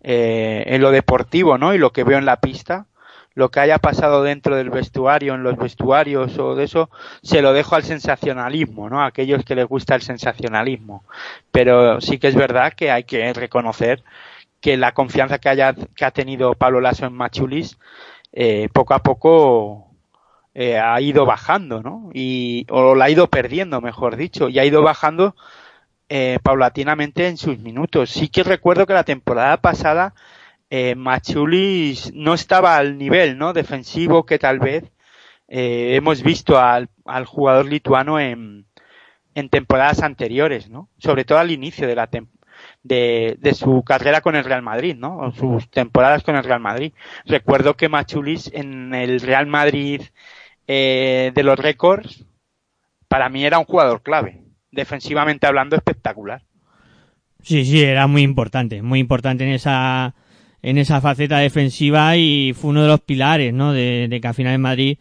eh, 0.08 0.64
en 0.68 0.84
lo 0.84 0.92
deportivo, 0.92 1.58
¿no? 1.58 1.74
Y 1.74 1.80
lo 1.80 1.92
que 1.92 2.04
veo 2.04 2.20
en 2.20 2.26
la 2.26 2.36
pista. 2.40 2.86
Lo 3.34 3.50
que 3.50 3.60
haya 3.60 3.80
pasado 3.80 4.22
dentro 4.22 4.56
del 4.56 4.70
vestuario, 4.70 5.34
en 5.34 5.42
los 5.42 5.58
vestuarios 5.58 6.38
o 6.38 6.54
de 6.54 6.66
eso, 6.66 6.92
se 7.24 7.42
lo 7.42 7.54
dejo 7.54 7.76
al 7.76 7.84
sensacionalismo, 7.84 8.88
¿no? 8.88 9.02
A 9.02 9.08
aquellos 9.08 9.44
que 9.44 9.56
les 9.56 9.66
gusta 9.66 9.96
el 9.96 10.04
sensacionalismo. 10.04 11.04
Pero 11.52 12.00
sí 12.02 12.20
que 12.20 12.28
es 12.28 12.36
verdad 12.36 12.74
que 12.74 12.92
hay 12.92 13.04
que 13.04 13.34
reconocer 13.34 14.04
que 14.62 14.78
la 14.78 14.94
confianza 14.94 15.40
que 15.40 15.50
haya 15.50 15.74
que 15.74 16.06
ha 16.06 16.12
tenido 16.12 16.54
Pablo 16.54 16.82
Lasso 16.82 17.08
en 17.08 17.14
Machulis 17.14 17.78
eh, 18.32 18.70
poco 18.72 18.94
a 18.94 19.00
poco 19.00 19.88
eh, 20.54 20.78
ha 20.78 21.02
ido 21.02 21.26
bajando, 21.26 21.82
¿no? 21.82 22.12
Y, 22.14 22.68
o 22.70 22.94
la 22.94 23.06
ha 23.06 23.10
ido 23.10 23.28
perdiendo, 23.28 23.82
mejor 23.82 24.18
dicho, 24.18 24.50
y 24.50 24.60
ha 24.60 24.66
ido 24.66 24.84
bajando 24.84 25.36
eh, 26.10 26.40
paulatinamente 26.44 27.28
en 27.28 27.38
sus 27.38 27.60
minutos. 27.60 28.12
Sí 28.12 28.30
que 28.30 28.44
recuerdo 28.44 28.86
que 28.86 28.94
la 28.94 29.04
temporada 29.04 29.58
pasada 29.58 30.14
eh, 30.70 30.96
Machulis 30.96 32.12
no 32.14 32.34
estaba 32.34 32.78
al 32.78 32.98
nivel, 32.98 33.38
¿no? 33.38 33.54
Defensivo 33.54 34.26
que 34.26 34.40
tal 34.40 34.60
vez 34.60 34.84
eh, 35.48 35.96
hemos 35.96 36.24
visto 36.24 36.60
al, 36.60 36.90
al 37.06 37.26
jugador 37.26 37.66
lituano 37.66 38.20
en, 38.20 38.66
en 39.36 39.50
temporadas 39.50 40.02
anteriores, 40.02 40.70
¿no? 40.70 40.90
Sobre 40.98 41.26
todo 41.26 41.40
al 41.40 41.52
inicio 41.52 41.88
de 41.88 41.96
la 41.96 42.10
de, 42.84 43.38
de 43.40 43.54
su 43.54 43.84
carrera 43.84 44.22
con 44.22 44.36
el 44.36 44.44
Real 44.44 44.62
Madrid, 44.62 44.96
¿no? 44.98 45.18
O 45.18 45.32
sus 45.32 45.70
temporadas 45.70 46.24
con 46.24 46.36
el 46.36 46.44
Real 46.44 46.60
Madrid. 46.60 46.94
Recuerdo 47.26 47.76
que 47.76 47.90
Machulis 47.90 48.50
en 48.54 48.94
el 48.94 49.20
Real 49.22 49.48
Madrid 49.48 50.02
eh, 50.68 51.32
de 51.36 51.44
los 51.44 51.60
récords, 51.60 52.26
para 53.08 53.30
mí 53.30 53.46
era 53.46 53.60
un 53.60 53.66
jugador 53.66 54.02
clave. 54.02 54.45
Defensivamente 54.76 55.48
hablando, 55.48 55.78
espectacular. 55.78 56.42
Sí, 57.42 57.64
sí, 57.64 57.82
era 57.82 58.08
muy 58.08 58.24
importante, 58.24 58.82
muy 58.82 59.00
importante 59.00 59.46
en 59.46 59.52
esa 59.52 60.14
en 60.62 60.80
esa 60.80 61.00
faceta 61.00 61.38
defensiva 61.38 62.18
y 62.18 62.54
fue 62.54 62.72
uno 62.72 62.82
de 62.82 62.88
los 62.88 63.02
pilares, 63.02 63.54
¿no? 63.54 63.72
De, 63.72 64.08
de 64.10 64.20
que 64.20 64.28
al 64.28 64.34
final 64.34 64.56
en 64.56 64.62
Madrid 64.62 64.98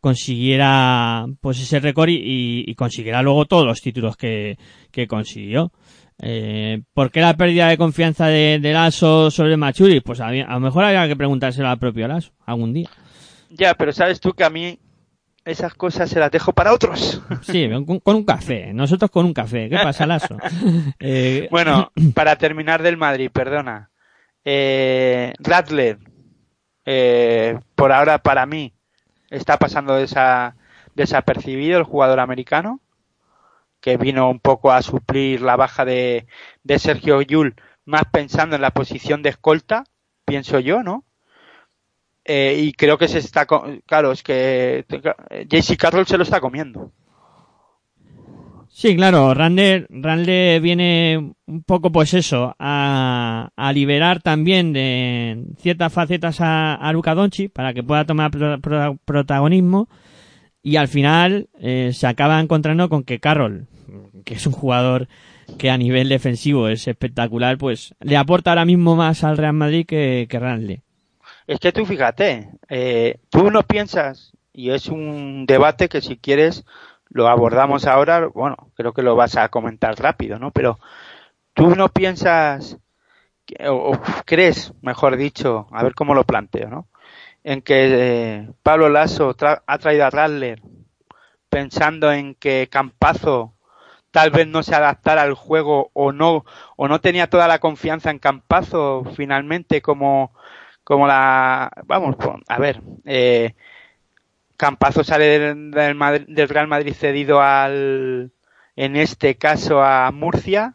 consiguiera 0.00 1.26
pues 1.40 1.60
ese 1.60 1.80
récord 1.80 2.08
y, 2.10 2.72
consiguiera 2.76 3.20
luego 3.20 3.46
todos 3.46 3.66
los 3.66 3.80
títulos 3.80 4.16
que, 4.16 4.56
que 4.90 5.06
consiguió. 5.06 5.72
Eh, 6.20 6.82
¿Por 6.94 7.10
qué 7.10 7.20
la 7.20 7.36
pérdida 7.36 7.68
de 7.68 7.76
confianza 7.76 8.28
de, 8.28 8.60
de 8.60 8.72
Lasso 8.72 9.30
sobre 9.30 9.56
Machuri? 9.56 10.00
Pues 10.00 10.20
a 10.20 10.30
lo 10.30 10.60
mejor 10.60 10.84
había 10.84 11.06
que 11.06 11.16
preguntárselo 11.16 11.68
al 11.68 11.78
propio 11.78 12.08
Lasso 12.08 12.30
algún 12.46 12.72
día. 12.72 12.88
Ya, 13.50 13.74
pero 13.74 13.92
sabes 13.92 14.20
tú 14.20 14.32
que 14.32 14.44
a 14.44 14.50
mí 14.50 14.78
esas 15.48 15.74
cosas 15.74 16.08
se 16.10 16.20
las 16.20 16.30
dejo 16.30 16.52
para 16.52 16.72
otros. 16.72 17.22
Sí, 17.42 17.68
con, 17.86 18.00
con 18.00 18.16
un 18.16 18.24
café. 18.24 18.72
Nosotros 18.72 19.10
con 19.10 19.24
un 19.26 19.32
café. 19.34 19.68
¿Qué 19.68 19.76
pasa, 19.78 20.06
Lasso? 20.06 20.36
Eh, 21.00 21.48
Bueno, 21.50 21.90
para 22.14 22.36
terminar 22.36 22.82
del 22.82 22.96
Madrid, 22.96 23.30
perdona. 23.32 23.90
Eh, 24.44 25.32
Radler, 25.40 25.98
eh, 26.84 27.58
por 27.74 27.92
ahora 27.92 28.18
para 28.18 28.46
mí, 28.46 28.72
está 29.30 29.56
pasando 29.58 29.98
desa- 30.00 30.54
desapercibido 30.94 31.78
el 31.78 31.84
jugador 31.84 32.20
americano, 32.20 32.80
que 33.80 33.96
vino 33.96 34.28
un 34.30 34.40
poco 34.40 34.72
a 34.72 34.82
suplir 34.82 35.40
la 35.42 35.56
baja 35.56 35.84
de, 35.84 36.26
de 36.64 36.78
Sergio 36.78 37.20
Yul, 37.22 37.54
más 37.84 38.02
pensando 38.10 38.56
en 38.56 38.62
la 38.62 38.70
posición 38.70 39.22
de 39.22 39.30
escolta, 39.30 39.84
pienso 40.24 40.58
yo, 40.60 40.82
¿no? 40.82 41.04
Eh, 42.30 42.56
y 42.58 42.72
creo 42.74 42.98
que 42.98 43.08
se 43.08 43.18
está, 43.18 43.46
claro, 43.86 44.12
es 44.12 44.22
que 44.22 44.84
eh, 45.30 45.46
JC 45.48 45.78
Carroll 45.78 46.06
se 46.06 46.18
lo 46.18 46.24
está 46.24 46.40
comiendo. 46.40 46.92
Sí, 48.70 48.94
claro, 48.94 49.32
Randle, 49.32 49.86
Randle 49.88 50.60
viene 50.60 51.32
un 51.46 51.62
poco, 51.64 51.90
pues 51.90 52.12
eso, 52.14 52.54
a, 52.58 53.48
a 53.56 53.72
liberar 53.72 54.20
también 54.20 54.74
de 54.74 55.42
ciertas 55.56 55.90
facetas 55.92 56.40
a, 56.42 56.74
a 56.74 56.92
Luka 56.92 57.14
Doncic 57.14 57.50
para 57.50 57.72
que 57.72 57.82
pueda 57.82 58.04
tomar 58.04 58.30
pro- 58.30 58.98
protagonismo 59.04 59.88
y 60.62 60.76
al 60.76 60.86
final 60.88 61.48
eh, 61.58 61.90
se 61.94 62.06
acaba 62.06 62.38
encontrando 62.40 62.88
con 62.90 63.04
que 63.04 63.18
Carroll, 63.20 63.66
que 64.24 64.34
es 64.34 64.46
un 64.46 64.52
jugador 64.52 65.08
que 65.56 65.70
a 65.70 65.78
nivel 65.78 66.10
defensivo 66.10 66.68
es 66.68 66.86
espectacular, 66.86 67.56
pues 67.56 67.94
le 68.00 68.16
aporta 68.18 68.50
ahora 68.50 68.66
mismo 68.66 68.94
más 68.96 69.24
al 69.24 69.38
Real 69.38 69.54
Madrid 69.54 69.86
que, 69.86 70.26
que 70.28 70.38
Randle. 70.38 70.82
Es 71.48 71.58
que 71.60 71.72
tú 71.72 71.84
fíjate, 71.86 72.50
eh, 72.68 73.20
tú 73.30 73.50
no 73.50 73.62
piensas, 73.62 74.32
y 74.52 74.70
es 74.70 74.86
un 74.88 75.46
debate 75.46 75.88
que 75.88 76.00
si 76.02 76.16
quieres 76.18 76.64
lo 77.08 77.26
abordamos 77.28 77.86
ahora, 77.86 78.26
bueno, 78.26 78.56
creo 78.76 78.92
que 78.92 79.02
lo 79.02 79.16
vas 79.16 79.36
a 79.36 79.48
comentar 79.48 79.98
rápido, 79.98 80.38
¿no? 80.38 80.50
Pero 80.52 80.78
tú 81.54 81.76
no 81.76 81.88
piensas, 81.90 82.78
o, 83.68 83.72
o 83.92 84.00
crees, 84.26 84.74
mejor 84.82 85.16
dicho, 85.16 85.68
a 85.72 85.82
ver 85.84 85.94
cómo 85.94 86.14
lo 86.14 86.24
planteo, 86.24 86.68
¿no? 86.70 86.88
En 87.44 87.62
que 87.62 87.88
eh, 88.38 88.50
Pablo 88.62 88.88
Lasso 88.90 89.36
tra- 89.36 89.62
ha 89.66 89.78
traído 89.78 90.06
a 90.06 90.10
Radler 90.10 90.62
pensando 91.48 92.12
en 92.12 92.34
que 92.34 92.68
Campazo 92.70 93.54
tal 94.10 94.30
vez 94.30 94.46
no 94.48 94.62
se 94.62 94.74
adaptara 94.74 95.22
al 95.22 95.34
juego 95.34 95.90
o 95.94 96.12
no 96.12 96.44
o 96.76 96.88
no 96.88 97.00
tenía 97.00 97.28
toda 97.30 97.48
la 97.48 97.58
confianza 97.60 98.10
en 98.10 98.18
Campazo 98.18 99.04
finalmente 99.16 99.82
como 99.82 100.32
como 100.88 101.06
la 101.06 101.70
vamos 101.86 102.16
po- 102.16 102.38
a 102.48 102.58
ver 102.58 102.80
eh, 103.04 103.54
Campazo 104.56 105.04
sale 105.04 105.26
del, 105.38 105.70
del 105.70 105.94
Madri- 105.94 106.26
del 106.26 106.48
Real 106.48 106.66
Madrid 106.66 106.92
cedido 106.92 107.40
al 107.40 108.32
en 108.74 108.96
este 108.96 109.36
caso 109.36 109.82
a 109.82 110.10
Murcia 110.10 110.74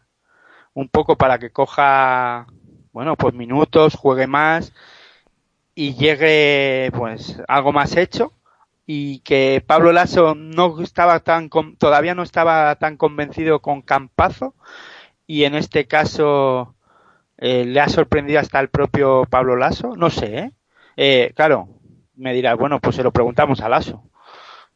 un 0.74 0.90
poco 0.90 1.18
para 1.18 1.40
que 1.40 1.52
coja 1.52 2.48
bueno 2.94 3.18
pues 3.18 3.34
minutos 3.36 3.96
juegue 3.96 4.28
más 4.28 4.74
y 5.76 5.96
llegue 5.96 6.92
pues 6.94 7.42
algo 7.48 7.72
más 7.74 7.96
hecho 7.98 8.34
y 8.86 9.20
que 9.20 9.64
Pablo 9.66 9.92
Lasso 9.92 10.36
no 10.36 10.82
estaba 10.82 11.20
tan 11.22 11.50
todavía 11.78 12.16
no 12.16 12.24
estaba 12.24 12.76
tan 12.76 12.98
convencido 12.98 13.62
con 13.62 13.82
Campazo 13.82 14.56
y 15.28 15.46
en 15.46 15.56
este 15.56 15.88
caso 15.88 16.76
eh, 17.38 17.66
le 17.66 17.80
ha 17.80 17.90
sorprendido 17.90 18.40
hasta 18.40 18.60
el 18.60 18.70
propio 18.70 19.26
Pablo 19.30 19.56
Lasso 19.56 19.96
no 19.96 20.10
sé 20.10 20.38
¿eh? 20.38 20.52
Eh, 20.96 21.32
claro 21.36 21.68
me 22.16 22.34
dirás 22.34 22.58
bueno 22.58 22.80
pues 22.80 22.96
se 22.96 23.04
lo 23.04 23.12
preguntamos 23.12 23.62
a 23.62 23.70
Lasso 23.70 24.04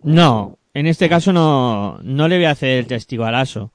No, 0.02 0.58
en 0.74 0.86
este 0.88 1.10
caso 1.10 1.34
no, 1.34 1.98
no 2.04 2.28
le 2.28 2.38
voy 2.38 2.46
a 2.46 2.52
hacer 2.52 2.78
el 2.80 2.88
testigo 2.88 3.26
a 3.26 3.32
Lasso, 3.32 3.72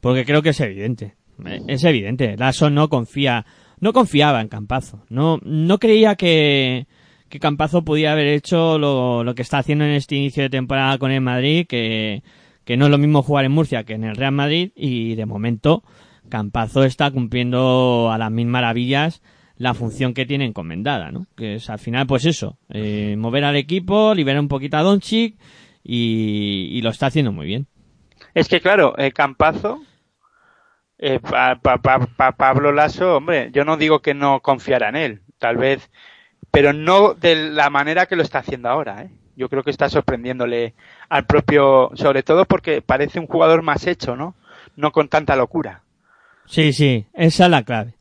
porque 0.00 0.24
creo 0.24 0.42
que 0.42 0.50
es 0.50 0.60
evidente. 0.60 1.14
Eh, 1.46 1.62
Es 1.68 1.84
evidente. 1.84 2.36
Lasso 2.36 2.68
no 2.68 2.88
confía, 2.88 3.46
no 3.78 3.92
confiaba 3.92 4.40
en 4.40 4.48
Campazo. 4.48 5.04
No, 5.08 5.38
no 5.44 5.78
creía 5.78 6.16
que, 6.16 6.86
que 7.28 7.38
Campazo 7.38 7.84
podía 7.84 8.10
haber 8.12 8.26
hecho 8.26 8.76
lo, 8.78 9.22
lo 9.22 9.34
que 9.36 9.42
está 9.42 9.58
haciendo 9.58 9.84
en 9.84 9.92
este 9.92 10.16
inicio 10.16 10.42
de 10.42 10.50
temporada 10.50 10.98
con 10.98 11.12
el 11.12 11.20
Madrid, 11.20 11.66
que, 11.68 12.22
que 12.64 12.76
no 12.76 12.86
es 12.86 12.90
lo 12.90 12.98
mismo 12.98 13.22
jugar 13.22 13.44
en 13.44 13.52
Murcia 13.52 13.84
que 13.84 13.94
en 13.94 14.02
el 14.04 14.16
Real 14.16 14.32
Madrid, 14.32 14.72
y 14.74 15.14
de 15.14 15.26
momento 15.26 15.84
Campazo 16.28 16.84
está 16.84 17.10
cumpliendo 17.10 18.10
a 18.10 18.18
las 18.18 18.30
mil 18.30 18.46
maravillas 18.46 19.22
la 19.56 19.74
función 19.74 20.14
que 20.14 20.26
tiene 20.26 20.44
encomendada, 20.46 21.10
¿no? 21.12 21.26
Que 21.36 21.56
es 21.56 21.70
al 21.70 21.78
final, 21.78 22.06
pues 22.06 22.24
eso, 22.24 22.58
eh, 22.70 23.14
mover 23.18 23.44
al 23.44 23.56
equipo, 23.56 24.14
liberar 24.14 24.40
un 24.40 24.48
poquito 24.48 24.76
a 24.76 24.82
Doncic 24.82 25.36
y, 25.84 26.68
y 26.72 26.80
lo 26.82 26.90
está 26.90 27.06
haciendo 27.06 27.32
muy 27.32 27.46
bien. 27.46 27.66
Es 28.34 28.48
que 28.48 28.60
claro, 28.60 28.96
el 28.96 29.12
Campazo, 29.12 29.82
eh, 30.98 31.20
pa- 31.20 31.56
Pablo 32.36 32.72
Lasso, 32.72 33.16
hombre, 33.16 33.50
yo 33.52 33.64
no 33.64 33.76
digo 33.76 34.00
que 34.00 34.14
no 34.14 34.40
confiara 34.40 34.88
en 34.88 34.96
él, 34.96 35.20
tal 35.38 35.56
vez, 35.56 35.90
pero 36.50 36.72
no 36.72 37.14
de 37.14 37.50
la 37.50 37.70
manera 37.70 38.06
que 38.06 38.16
lo 38.16 38.22
está 38.22 38.38
haciendo 38.38 38.68
ahora, 38.68 39.02
¿eh? 39.02 39.10
Yo 39.34 39.48
creo 39.48 39.62
que 39.62 39.70
está 39.70 39.88
sorprendiéndole 39.88 40.74
al 41.08 41.24
propio, 41.26 41.90
sobre 41.94 42.22
todo 42.22 42.44
porque 42.44 42.82
parece 42.82 43.18
un 43.18 43.26
jugador 43.26 43.62
más 43.62 43.86
hecho, 43.86 44.14
¿no? 44.14 44.34
No 44.76 44.92
con 44.92 45.08
tanta 45.08 45.36
locura. 45.36 45.81
Sí, 46.52 46.74
sí, 46.74 47.06
esa 47.14 47.44
es 47.44 47.50
la 47.50 47.62
clave. 47.62 47.94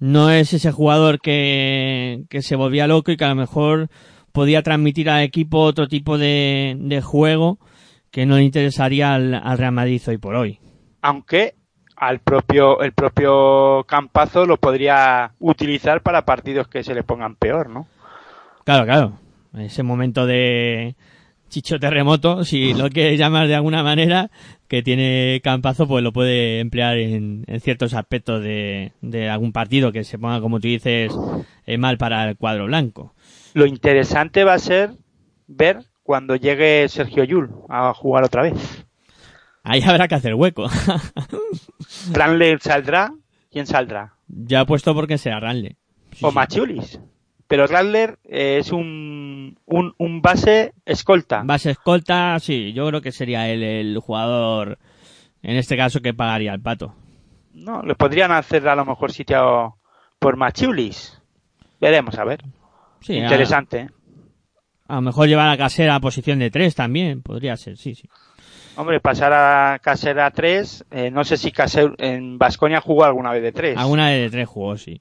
No 0.00 0.28
es 0.28 0.52
ese 0.52 0.72
jugador 0.72 1.20
que, 1.20 2.24
que 2.28 2.42
se 2.42 2.56
volvía 2.56 2.88
loco 2.88 3.12
y 3.12 3.16
que 3.16 3.24
a 3.24 3.28
lo 3.28 3.36
mejor 3.36 3.88
podía 4.32 4.64
transmitir 4.64 5.08
al 5.08 5.22
equipo 5.22 5.60
otro 5.60 5.86
tipo 5.86 6.18
de, 6.18 6.74
de 6.76 7.00
juego 7.00 7.60
que 8.10 8.26
no 8.26 8.34
le 8.34 8.42
interesaría 8.42 9.14
al, 9.14 9.34
al 9.34 9.58
Real 9.58 9.70
Madrid 9.70 10.02
hoy 10.08 10.18
por 10.18 10.34
hoy. 10.34 10.58
Aunque 11.02 11.54
al 11.94 12.18
propio, 12.18 12.80
el 12.80 12.90
propio 12.90 13.84
Campazo 13.84 14.44
lo 14.44 14.56
podría 14.56 15.30
utilizar 15.38 16.02
para 16.02 16.24
partidos 16.24 16.66
que 16.66 16.82
se 16.82 16.94
le 16.94 17.04
pongan 17.04 17.36
peor, 17.36 17.70
¿no? 17.70 17.86
Claro, 18.64 18.86
claro. 18.86 19.18
Ese 19.56 19.84
momento 19.84 20.26
de 20.26 20.96
chicho 21.54 21.78
terremoto, 21.78 22.42
si 22.44 22.74
lo 22.74 22.90
quieres 22.90 23.16
llamar 23.16 23.46
de 23.46 23.54
alguna 23.54 23.84
manera, 23.84 24.28
que 24.66 24.82
tiene 24.82 25.40
Campazo, 25.44 25.86
pues 25.86 26.02
lo 26.02 26.12
puede 26.12 26.58
emplear 26.58 26.96
en, 26.98 27.44
en 27.46 27.60
ciertos 27.60 27.94
aspectos 27.94 28.42
de, 28.42 28.90
de 29.02 29.30
algún 29.30 29.52
partido 29.52 29.92
que 29.92 30.02
se 30.02 30.18
ponga, 30.18 30.40
como 30.40 30.58
tú 30.58 30.66
dices, 30.66 31.12
eh, 31.64 31.78
mal 31.78 31.96
para 31.96 32.28
el 32.28 32.36
cuadro 32.36 32.66
blanco. 32.66 33.14
Lo 33.52 33.66
interesante 33.66 34.42
va 34.42 34.54
a 34.54 34.58
ser 34.58 34.90
ver 35.46 35.84
cuando 36.02 36.34
llegue 36.34 36.88
Sergio 36.88 37.22
Yul 37.22 37.50
a 37.68 37.94
jugar 37.94 38.24
otra 38.24 38.42
vez. 38.42 38.84
Ahí 39.62 39.80
habrá 39.82 40.08
que 40.08 40.16
hacer 40.16 40.34
hueco. 40.34 40.66
Ranle 42.12 42.58
saldrá, 42.58 43.14
¿quién 43.52 43.66
saldrá? 43.66 44.14
ya 44.26 44.62
he 44.62 44.66
puesto 44.66 44.92
porque 44.92 45.18
sea 45.18 45.38
Ranle. 45.38 45.76
Sí, 46.10 46.24
o 46.24 46.32
sí. 46.82 46.98
Pero 47.54 47.68
Radler 47.68 48.18
eh, 48.24 48.56
es 48.58 48.72
un, 48.72 49.56
un, 49.66 49.94
un 49.96 50.20
base 50.20 50.72
escolta. 50.84 51.42
Base 51.44 51.70
escolta, 51.70 52.36
sí, 52.40 52.72
yo 52.72 52.84
creo 52.88 53.00
que 53.00 53.12
sería 53.12 53.48
él 53.48 53.62
el 53.62 53.96
jugador, 54.00 54.76
en 55.40 55.54
este 55.56 55.76
caso, 55.76 56.00
que 56.00 56.12
pagaría 56.12 56.52
el 56.52 56.60
pato. 56.60 56.96
No, 57.52 57.80
le 57.82 57.94
podrían 57.94 58.32
hacer 58.32 58.66
a 58.66 58.74
lo 58.74 58.84
mejor 58.84 59.12
sitio 59.12 59.76
por 60.18 60.36
Machulis. 60.36 61.22
Veremos, 61.80 62.18
a 62.18 62.24
ver. 62.24 62.42
Sí, 63.00 63.20
a- 63.20 63.22
Interesante. 63.22 63.88
A, 64.88 64.96
lo 64.96 65.02
mejor 65.02 65.28
llevar 65.28 65.48
a 65.48 65.56
Casera 65.56 65.94
a 65.94 66.00
posición 66.00 66.40
de 66.40 66.50
tres 66.50 66.74
también, 66.74 67.22
podría 67.22 67.56
ser, 67.56 67.76
sí, 67.76 67.94
sí. 67.94 68.08
Hombre, 68.74 68.98
pasar 68.98 69.32
a 69.32 69.78
Casera 69.78 70.28
3, 70.32 70.86
eh, 70.90 71.12
no 71.12 71.22
sé 71.22 71.36
si 71.36 71.52
Caser, 71.52 71.94
en 71.98 72.36
Vasconia 72.36 72.80
jugó 72.80 73.04
alguna 73.04 73.30
vez 73.30 73.44
de 73.44 73.52
3. 73.52 73.76
Alguna 73.78 74.08
de 74.08 74.28
tres 74.28 74.48
jugó, 74.48 74.76
sí. 74.76 75.00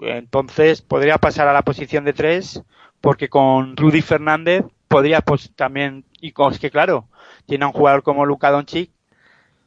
Entonces 0.00 0.82
podría 0.82 1.18
pasar 1.18 1.48
a 1.48 1.52
la 1.52 1.62
posición 1.62 2.04
de 2.04 2.12
3 2.12 2.62
porque 3.00 3.28
con 3.28 3.76
Rudy 3.76 4.02
Fernández 4.02 4.64
podría 4.88 5.20
pues 5.20 5.50
también, 5.54 6.04
y 6.20 6.32
con, 6.32 6.52
es 6.52 6.58
que 6.58 6.70
claro, 6.70 7.08
tiene 7.46 7.64
a 7.64 7.68
un 7.68 7.72
jugador 7.72 8.02
como 8.02 8.26
Luka 8.26 8.50
Doncic 8.50 8.90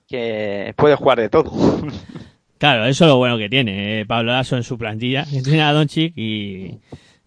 que 0.08 0.74
puede 0.76 0.96
jugar 0.96 1.20
de 1.20 1.30
todo. 1.30 1.52
Claro, 2.60 2.84
eso 2.88 3.06
es 3.06 3.10
lo 3.10 3.16
bueno 3.16 3.38
que 3.38 3.48
tiene 3.48 4.02
eh, 4.02 4.06
Pablo 4.06 4.34
Lasso 4.34 4.58
en 4.58 4.64
su 4.64 4.78
plantilla, 4.78 5.24
que 5.24 5.42
tiene 5.44 5.62
a 5.62 5.72
Doncic 5.72 6.12
y, 6.18 6.80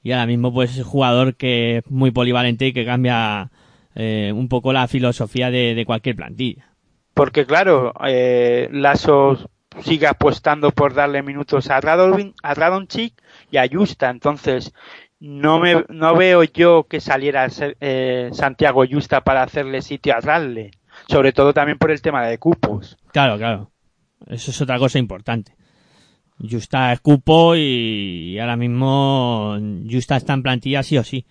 y 0.03 0.13
ahora 0.13 0.27
mismo 0.27 0.53
pues 0.53 0.73
es 0.73 0.79
un 0.81 0.85
jugador 0.85 1.37
que 1.37 1.79
es 1.79 1.91
muy 1.91 2.11
polivalente 2.11 2.67
y 2.67 2.75
que 2.75 2.85
cambia 2.85 3.51
eh, 3.95 4.31
un 4.35 4.49
poco 4.49 4.75
la 4.75 4.89
filosofía 4.89 5.51
de, 5.51 5.75
de 5.75 5.87
cualquier 5.87 6.17
plantilla. 6.17 6.67
Porque 7.15 7.47
claro, 7.47 7.95
eh, 8.07 8.69
Lasso 8.73 9.51
sigue 9.81 10.07
apostando 10.07 10.71
por 10.71 10.95
darle 10.95 11.23
minutos 11.23 11.71
a, 11.71 11.77
a 11.77 12.55
Radonchik 12.55 13.15
y 13.51 13.57
a 13.57 13.69
Justa. 13.71 14.11
Entonces, 14.11 14.73
no 15.21 15.61
me 15.61 15.85
no 15.89 16.17
veo 16.17 16.43
yo 16.43 16.85
que 16.89 17.01
saliera 17.01 17.49
ser- 17.49 17.77
eh, 17.81 18.31
Santiago 18.33 18.85
Justa 18.91 19.23
para 19.23 19.43
hacerle 19.43 19.83
sitio 19.83 20.15
a 20.15 20.21
Radle. 20.21 20.73
Sobre 21.09 21.33
todo 21.33 21.55
también 21.55 21.79
por 21.79 21.91
el 21.91 22.03
tema 22.03 22.27
de 22.27 22.39
cupos. 22.39 22.99
Claro, 23.13 23.39
claro. 23.39 23.71
Eso 24.29 24.51
es 24.51 24.61
otra 24.61 24.79
cosa 24.79 24.99
importante. 24.99 25.55
Justa 26.39 26.93
es 26.93 27.01
cupo 27.01 27.55
y, 27.57 28.39
ahora 28.39 28.57
mismo 28.57 29.57
Justa 29.89 30.17
está 30.17 30.33
en 30.33 30.43
plantilla 30.43 30.83
sí 30.83 30.99
o 30.99 31.05
sí. 31.05 31.25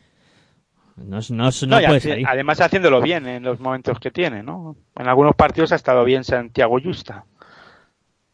No, 0.96 1.20
no, 1.30 1.50
no 1.68 1.82
y 1.82 1.86
puede 1.86 2.00
salir. 2.00 2.28
además 2.28 2.62
haciéndolo 2.62 3.02
bien 3.02 3.28
en 3.28 3.44
los 3.44 3.60
momentos 3.60 4.00
que 4.00 4.12
tiene, 4.12 4.44
¿no? 4.44 4.76
En 4.96 5.08
algunos 5.08 5.36
partidos 5.36 5.72
ha 5.72 5.76
estado 5.76 6.04
bien 6.04 6.24
Santiago 6.24 6.78
Justa. 6.84 7.26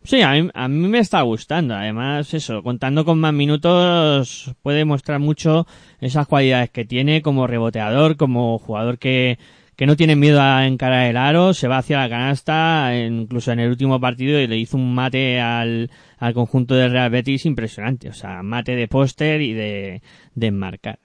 Sí, 0.08 0.22
a 0.22 0.32
mí, 0.32 0.50
a 0.54 0.70
me 0.70 1.00
está 1.00 1.22
gustando. 1.24 1.76
Además, 1.76 2.34
eso, 2.34 2.64
contando 2.64 3.04
con 3.04 3.20
más 3.20 3.34
minutos, 3.34 4.56
puede 4.62 4.86
mostrar 4.86 5.20
mucho 5.20 5.68
esas 6.00 6.26
cualidades 6.28 6.70
que 6.70 6.86
tiene 6.86 7.22
como 7.22 7.46
reboteador, 7.46 8.16
como 8.16 8.58
jugador 8.58 9.00
que, 9.00 9.38
que 9.76 9.86
no 9.86 9.98
tiene 9.98 10.16
miedo 10.16 10.42
a 10.42 10.66
encarar 10.66 11.08
el 11.08 11.18
aro, 11.18 11.54
se 11.54 11.68
va 11.68 11.80
hacia 11.80 12.00
la 12.00 12.08
canasta, 12.08 12.98
incluso 12.98 13.52
en 13.52 13.60
el 13.60 13.70
último 13.70 14.00
partido 14.00 14.40
y 14.40 14.48
le 14.48 14.56
hizo 14.56 14.78
un 14.78 14.96
mate 14.96 15.42
al, 15.42 15.92
al 16.20 16.34
conjunto 16.34 16.74
de 16.74 16.88
Real 16.88 17.10
Betis 17.10 17.46
impresionante. 17.46 18.08
O 18.08 18.14
sea, 18.14 18.42
mate 18.44 18.78
de 18.78 18.88
póster 18.88 19.42
y 19.42 19.52
de, 19.52 20.02
de 20.36 20.48
enmarcar. 20.48 21.00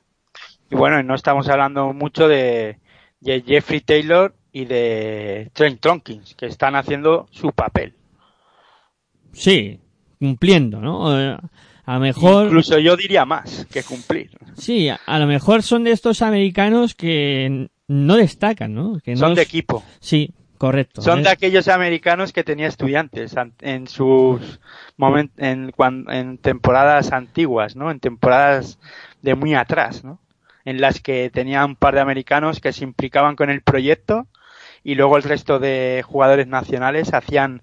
Y 0.71 0.77
bueno, 0.77 1.03
no 1.03 1.17
estamos 1.17 1.49
hablando 1.49 1.93
mucho 1.93 2.29
de, 2.29 2.79
de 3.19 3.43
Jeffrey 3.45 3.81
Taylor 3.81 4.33
y 4.53 4.65
de 4.65 5.51
Trent 5.55 5.81
Tompkins, 5.81 6.37
que 6.37 6.47
están 6.47 6.77
haciendo 6.77 7.27
su 7.33 7.51
papel. 7.51 7.95
Sí, 9.33 9.81
cumpliendo, 10.19 10.81
¿no? 10.81 11.19
Eh, 11.19 11.37
A 11.85 11.95
lo 11.95 12.01
mejor... 12.01 12.47
Incluso 12.47 12.79
yo 12.79 12.97
diría 12.97 13.25
más 13.25 13.67
que 13.73 13.83
cumplir. 13.83 14.31
Sí, 14.57 14.89
a, 14.89 15.01
a 15.07 15.19
lo 15.19 15.27
mejor 15.27 15.63
son 15.63 15.85
de 15.85 15.91
estos 15.93 16.23
americanos 16.23 16.95
que 16.95 17.69
no 17.89 18.17
destacan, 18.17 18.75
¿no? 18.75 18.99
Que 19.05 19.13
no 19.13 19.19
Son 19.19 19.35
de 19.35 19.43
equipo. 19.43 19.83
Sí, 20.01 20.33
correcto. 20.59 21.03
Son 21.03 21.19
Es- 21.19 21.25
de 21.25 21.31
aquellos 21.31 21.67
americanos 21.69 22.33
que 22.33 22.45
tenía 22.45 22.69
estudiantes 22.69 23.37
an- 23.37 23.55
en 23.61 23.89
sus 23.89 24.61
moment, 24.97 25.33
en, 25.39 25.73
en 26.09 26.39
temporadas 26.39 27.11
antiguas, 27.13 27.75
¿no? 27.75 27.91
En 27.91 27.99
temporadas 27.99 28.79
de 29.23 29.35
muy 29.35 29.55
atrás, 29.55 30.05
¿no? 30.05 30.21
En 30.65 30.81
las 30.81 31.01
que 31.01 31.31
tenía 31.31 31.65
un 31.65 31.75
par 31.75 31.95
de 31.95 32.01
americanos 32.01 32.61
que 32.61 32.73
se 32.73 32.85
implicaban 32.85 33.35
con 33.35 33.51
el 33.51 33.63
proyecto 33.63 34.29
y 34.85 34.95
luego 34.95 35.17
el 35.17 35.25
resto 35.25 35.59
de 35.59 36.05
jugadores 36.07 36.47
nacionales 36.47 37.13
hacían 37.13 37.63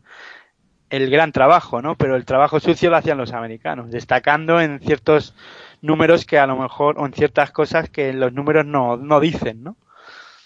el 0.90 1.10
gran 1.10 1.32
trabajo, 1.32 1.82
¿no? 1.82 1.96
Pero 1.96 2.16
el 2.16 2.26
trabajo 2.26 2.60
sucio 2.60 2.90
lo 2.90 2.98
hacían 2.98 3.18
los 3.18 3.34
americanos, 3.34 3.92
destacando 3.92 4.60
en 4.60 4.80
ciertos 4.80 5.36
números 5.82 6.26
que 6.26 6.38
a 6.38 6.48
lo 6.48 6.58
mejor, 6.58 7.00
o 7.00 7.06
en 7.06 7.14
ciertas 7.14 7.52
cosas 7.52 7.90
que 7.90 8.14
los 8.14 8.34
números 8.34 8.66
no, 8.66 8.98
no 8.98 9.20
dicen, 9.20 9.64
¿no? 9.64 9.78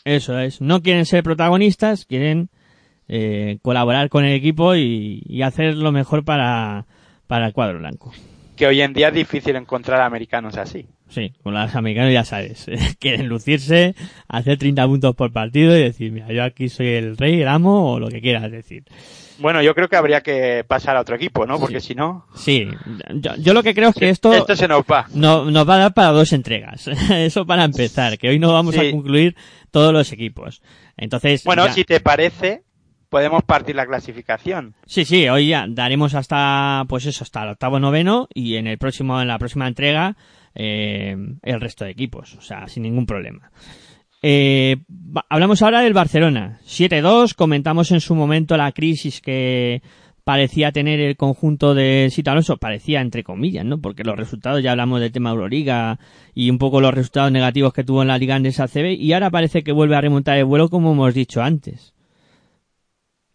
Eso 0.06 0.38
es. 0.38 0.62
No 0.62 0.82
quieren 0.82 1.06
ser 1.06 1.24
protagonistas, 1.24 2.06
quieren 2.06 2.50
eh, 3.08 3.58
colaborar 3.62 4.10
con 4.10 4.26
el 4.26 4.34
equipo 4.34 4.76
y, 4.76 5.24
y 5.26 5.42
hacer 5.44 5.76
lo 5.76 5.92
mejor 5.92 6.26
para, 6.26 6.86
para 7.28 7.48
el 7.48 7.54
cuadro 7.54 7.80
blanco. 7.80 8.14
Que 8.58 8.68
hoy 8.68 8.82
en 8.82 8.94
día 8.94 9.08
es 9.08 9.14
difícil 9.14 9.56
encontrar 9.56 10.02
americanos 10.02 10.58
así. 10.58 10.86
Sí, 11.10 11.34
con 11.44 11.54
los 11.54 11.76
americanos 11.76 12.12
ya 12.12 12.26
sabes. 12.26 12.66
quieren 13.00 13.28
lucirse, 13.28 13.96
hacer 14.28 14.58
30 14.58 14.86
puntos 14.88 15.16
por 15.16 15.32
partido 15.32 15.76
y 15.78 15.82
decir, 15.82 16.12
mira, 16.12 16.32
yo 16.32 16.44
aquí 16.44 16.70
soy 16.70 16.88
el 16.88 17.18
rey, 17.18 17.42
el 17.42 17.48
amo 17.48 17.94
o 17.94 18.00
lo 18.00 18.10
que 18.10 18.22
quieras 18.22 18.52
decir. 18.52 18.84
Bueno, 19.40 19.62
yo 19.62 19.74
creo 19.76 19.88
que 19.90 19.96
habría 19.96 20.22
que 20.22 20.64
pasar 20.68 20.96
a 20.96 21.02
otro 21.02 21.16
equipo, 21.16 21.46
¿no? 21.46 21.60
Porque 21.60 21.80
Sí. 21.80 21.88
si 21.90 21.96
no, 21.96 22.26
Sí, 22.36 22.68
yo, 23.16 23.36
yo 23.38 23.54
lo 23.54 23.64
que 23.64 23.74
creo 23.74 23.90
es 23.90 23.96
que 23.96 24.10
esto... 24.10 24.34
esto 24.34 24.56
se 24.56 24.68
nos 24.68 24.84
va. 24.84 25.08
No, 25.14 25.46
nos 25.50 25.68
va 25.68 25.76
a 25.76 25.80
dar 25.80 25.94
para 25.94 26.10
dos 26.10 26.34
entregas. 26.34 26.88
Eso 27.12 27.46
para 27.46 27.64
empezar, 27.64 28.18
que 28.18 28.30
hoy 28.30 28.40
no 28.40 28.54
vamos 28.54 28.76
Sí. 28.76 28.88
a 28.88 28.92
concluir 28.92 29.36
todos 29.72 29.92
los 29.94 30.12
equipos. 30.12 30.62
Entonces, 30.98 31.44
Bueno, 31.44 31.66
ya- 31.66 31.74
si 31.74 31.84
te 31.84 32.00
parece, 32.00 32.64
podemos 33.10 33.44
partir 33.44 33.76
la 33.76 33.86
clasificación. 33.86 34.76
sí, 34.86 35.06
sí, 35.06 35.28
hoy 35.30 35.48
ya 35.50 35.66
daremos 35.68 36.14
hasta, 36.16 36.86
pues 36.88 37.06
eso, 37.06 37.24
hasta 37.24 37.44
el 37.44 37.50
octavo 37.50 37.80
noveno 37.80 38.28
y 38.34 38.56
en 38.56 38.68
el 38.68 38.78
próximo, 38.78 39.20
en 39.22 39.28
la 39.28 39.40
próxima 39.40 39.68
entrega, 39.68 40.16
eh, 40.56 41.16
el 41.42 41.62
resto 41.62 41.86
de 41.86 41.92
equipos. 41.92 42.36
O 42.36 42.42
sea, 42.42 42.68
sin 42.68 42.84
ningún 42.84 43.06
problema. 43.08 43.52
Eh, 44.26 44.78
hablamos 45.30 45.62
ahora 45.62 45.82
del 45.82 45.94
Barcelona. 45.94 46.60
7-2, 46.66 47.36
comentamos 47.36 47.92
en 47.92 48.00
su 48.00 48.16
momento 48.16 48.56
la 48.56 48.72
crisis 48.72 49.20
que 49.20 49.82
parecía 50.24 50.72
tener 50.72 51.02
el 51.02 51.18
conjunto 51.18 51.74
de 51.74 52.08
Sito 52.10 52.32
Alonso, 52.32 52.56
parecía 52.56 53.02
entre 53.02 53.26
comillas, 53.26 53.66
¿no? 53.66 53.82
Porque 53.82 54.06
los 54.06 54.16
resultados, 54.16 54.64
ya 54.64 54.72
hablamos 54.72 55.02
del 55.02 55.12
tema 55.12 55.32
Euroliga 55.32 56.00
y 56.34 56.50
un 56.50 56.58
poco 56.58 56.80
los 56.80 56.94
resultados 56.94 57.34
negativos 57.34 57.74
que 57.74 57.84
tuvo 57.84 58.02
en 58.02 58.08
la 58.08 58.18
Liga 58.18 58.36
Andesa 58.36 58.70
CB 58.70 58.94
y 58.98 59.12
ahora 59.12 59.30
parece 59.30 59.62
que 59.62 59.74
vuelve 59.74 59.98
a 59.98 60.02
remontar 60.02 60.38
el 60.38 60.46
vuelo 60.46 60.70
como 60.70 60.94
hemos 60.94 61.14
dicho 61.14 61.42
antes. 61.42 61.94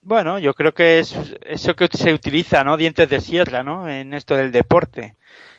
Bueno, 0.00 0.38
yo 0.38 0.54
creo 0.54 0.72
que 0.72 1.00
es 1.00 1.14
eso 1.44 1.76
que 1.76 1.86
se 1.92 2.14
utiliza, 2.14 2.64
¿no? 2.64 2.78
Dientes 2.78 3.10
de 3.10 3.20
sierra, 3.20 3.62
¿no? 3.62 3.90
En 3.90 4.14
esto 4.14 4.34
del 4.36 4.52
deporte. 4.52 5.16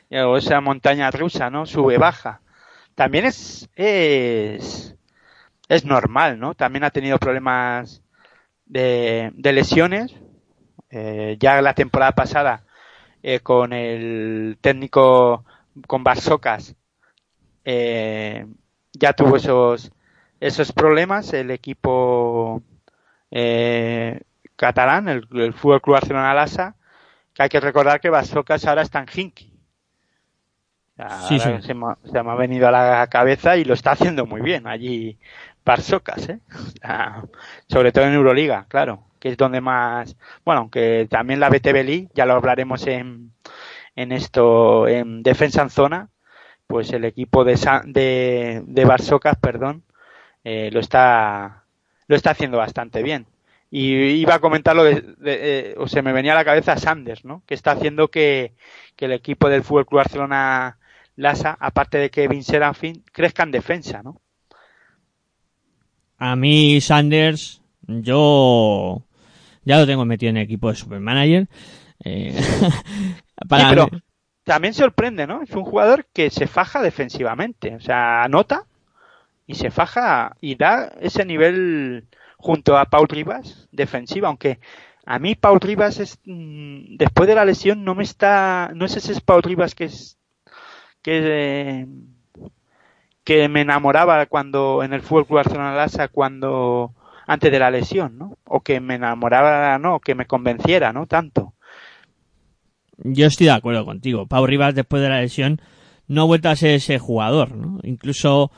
o 0.10 0.38
esa 0.38 0.60
montaña 0.60 1.12
rusa, 1.12 1.52
¿no? 1.52 1.68
Sube, 1.68 2.00
baja. 2.00 2.42
También 2.96 3.26
es, 3.26 3.70
es, 3.76 4.96
es 5.70 5.86
normal, 5.86 6.40
¿no? 6.40 6.56
También 6.56 6.84
ha 6.84 6.90
tenido 6.90 7.18
problemas 7.20 8.02
de, 8.66 9.32
de 9.36 9.54
lesiones. 9.54 10.14
Eh, 10.90 11.38
ya 11.40 11.62
la 11.62 11.76
temporada 11.76 12.14
pasada, 12.14 12.64
eh, 13.22 13.40
con 13.42 13.72
el 13.74 14.58
técnico, 14.60 15.46
con 15.88 16.04
Barsocas, 16.04 16.76
eh, 17.64 18.48
ya 18.94 19.14
tuvo 19.14 19.38
esos, 19.38 19.92
esos 20.40 20.72
problemas. 20.72 21.32
El 21.34 21.52
equipo 21.52 22.64
eh, 23.30 24.22
catalán, 24.56 25.08
el, 25.08 25.28
el 25.34 25.54
Fútbol 25.54 25.82
Club 25.82 25.94
Barcelona 25.98 26.34
Lasa, 26.34 26.76
que 27.34 27.44
hay 27.44 27.50
que 27.50 27.60
recordar 27.60 28.02
que 28.02 28.10
Barsocas 28.10 28.66
ahora 28.66 28.82
está 28.82 29.00
en 29.00 29.08
Hinky. 29.14 29.54
Sí, 31.30 31.40
sí. 31.40 31.50
Se, 31.62 31.74
me, 31.74 31.96
se 32.12 32.24
me 32.24 32.32
ha 32.32 32.36
venido 32.36 32.68
a 32.68 32.72
la 32.72 33.08
cabeza 33.08 33.56
y 33.56 33.64
lo 33.64 33.74
está 33.74 33.92
haciendo 33.92 34.26
muy 34.26 34.42
bien 34.42 34.68
allí 34.68 35.18
Barsocas, 35.70 36.30
¿eh? 36.30 36.40
O 36.56 36.72
sea, 36.82 37.24
sobre 37.70 37.92
todo 37.92 38.06
en 38.06 38.14
Euroliga, 38.14 38.66
claro, 38.70 39.06
que 39.20 39.30
es 39.30 39.38
donde 39.38 39.62
más, 39.62 40.16
bueno, 40.46 40.62
aunque 40.62 41.08
también 41.10 41.40
la 41.40 41.50
BTB 41.50 41.84
League, 41.86 42.10
ya 42.16 42.26
lo 42.26 42.34
hablaremos 42.34 42.88
en, 42.88 43.32
en 43.96 44.12
esto, 44.12 44.88
en 44.88 45.24
defensa 45.24 45.62
en 45.64 45.70
zona, 45.70 46.10
pues 46.68 46.92
el 46.94 47.06
equipo 47.06 47.44
de, 47.44 47.56
de, 48.68 48.86
Barsocas, 48.86 49.36
perdón, 49.38 49.84
eh, 50.44 50.70
lo 50.74 50.80
está 50.80 51.64
lo 52.08 52.16
está 52.16 52.32
haciendo 52.32 52.58
bastante 52.58 53.04
bien. 53.04 53.28
Y 53.72 53.94
iba 53.96 54.36
a 54.36 54.40
comentar 54.40 54.76
lo 54.76 54.84
de, 54.84 55.02
de- 55.18 55.72
eh, 55.72 55.76
o 55.78 55.88
se 55.88 56.02
me 56.02 56.14
venía 56.14 56.34
a 56.34 56.36
la 56.36 56.46
cabeza 56.46 56.78
Sanders, 56.78 57.24
¿no? 57.26 57.44
Que 57.48 57.54
está 57.56 57.72
haciendo 57.72 58.10
que, 58.10 58.54
que 58.96 59.06
el 59.06 59.12
equipo 59.14 59.50
del 59.50 59.64
Fútbol 59.64 59.86
Club 59.86 60.00
Barcelona 60.00 60.80
Lasa, 61.16 61.56
aparte 61.60 61.98
de 62.00 62.10
Kevin 62.10 62.44
Serafín, 62.44 63.04
crezca 63.14 63.44
en 63.44 63.52
defensa, 63.52 64.02
¿no? 64.04 64.22
A 66.20 66.36
mí, 66.36 66.82
Sanders, 66.82 67.62
yo 67.88 69.04
ya 69.66 69.80
lo 69.80 69.88
tengo 69.88 70.06
metido 70.06 70.32
en 70.32 70.38
el 70.38 70.44
equipo 70.46 70.70
de 70.70 70.76
Supermanager. 70.76 71.50
Eh, 72.06 72.36
para 73.50 73.66
Sí, 73.66 73.66
pero 73.66 73.90
mí- 73.92 74.02
también 74.44 74.74
sorprende, 74.74 75.28
¿no? 75.28 75.42
Es 75.44 75.52
un 75.52 75.64
jugador 75.64 76.06
que 76.14 76.30
se 76.30 76.48
faja 76.48 76.82
defensivamente, 76.82 77.76
o 77.76 77.80
sea, 77.80 78.24
anota 78.24 78.66
y 79.48 79.56
se 79.56 79.72
faja 79.72 80.36
y 80.42 80.56
da 80.56 80.94
ese 81.02 81.26
nivel 81.26 82.08
junto 82.38 82.78
a 82.78 82.86
Paul 82.88 83.08
Rivas 83.10 83.70
defensiva, 83.72 84.30
aunque 84.30 84.60
a 85.06 85.20
mí 85.20 85.36
Paul 85.36 85.62
Rivas 85.62 86.00
es 86.00 86.20
mm, 86.26 86.98
después 86.98 87.28
de 87.30 87.36
la 87.36 87.46
lesión 87.46 87.84
no 87.86 87.96
me 87.96 88.04
está 88.04 88.72
no 88.76 88.86
es 88.86 88.98
ese 88.98 89.20
Paul 89.22 89.44
Rivas 89.44 89.76
que 89.76 89.86
es 89.86 90.20
que 91.02 91.20
eh, 91.82 91.88
que 93.30 93.48
me 93.48 93.62
enamoraba 93.62 94.26
cuando 94.26 94.82
en 94.82 94.92
el 94.92 95.04
Fútbol 95.04 95.28
Club 95.28 95.36
Barcelona 95.36 95.76
Lassa 95.76 96.08
cuando 96.08 96.96
antes 97.28 97.52
de 97.52 97.60
la 97.60 97.70
lesión, 97.70 98.18
¿no? 98.18 98.40
O 98.44 98.62
que 98.62 98.80
me 98.80 98.96
enamoraba, 98.96 99.78
no, 99.78 100.00
que 100.00 100.16
me 100.16 100.26
convenciera, 100.26 100.92
¿no? 100.94 101.06
Tanto. 101.06 101.54
Yo 102.98 103.28
estoy 103.28 103.46
de 103.46 103.52
acuerdo 103.52 103.86
contigo. 103.86 104.26
Pau 104.26 104.48
Rivas, 104.48 104.74
después 104.74 105.04
de 105.04 105.10
la 105.10 105.22
lesión, 105.22 105.62
no 106.08 106.24
ha 106.24 106.26
vuelto 106.26 106.50
a 106.50 106.56
ser 106.56 106.72
ese 106.72 106.98
jugador, 106.98 107.56
¿no? 107.56 107.80
Incluso, 107.84 108.50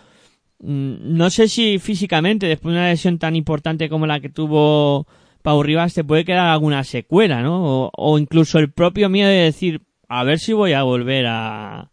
mm, 0.59 1.17
no 1.17 1.29
sé 1.29 1.49
si 1.49 1.77
físicamente, 1.77 2.47
después 2.47 2.73
de 2.73 2.79
una 2.79 2.91
lesión 2.91 3.19
tan 3.19 3.35
importante 3.35 3.89
como 3.89 4.07
la 4.07 4.21
que 4.21 4.29
tuvo 4.29 5.05
Pau 5.41 5.61
Rivas, 5.63 5.93
te 5.93 6.05
puede 6.05 6.23
quedar 6.23 6.47
alguna 6.47 6.85
secuela, 6.85 7.41
¿no? 7.41 7.61
O, 7.61 7.91
o 7.93 8.17
incluso 8.17 8.57
el 8.57 8.71
propio 8.71 9.09
miedo 9.09 9.27
de 9.27 9.35
decir, 9.35 9.81
a 10.07 10.23
ver 10.23 10.39
si 10.39 10.53
voy 10.53 10.71
a 10.71 10.83
volver 10.83 11.25
a, 11.27 11.91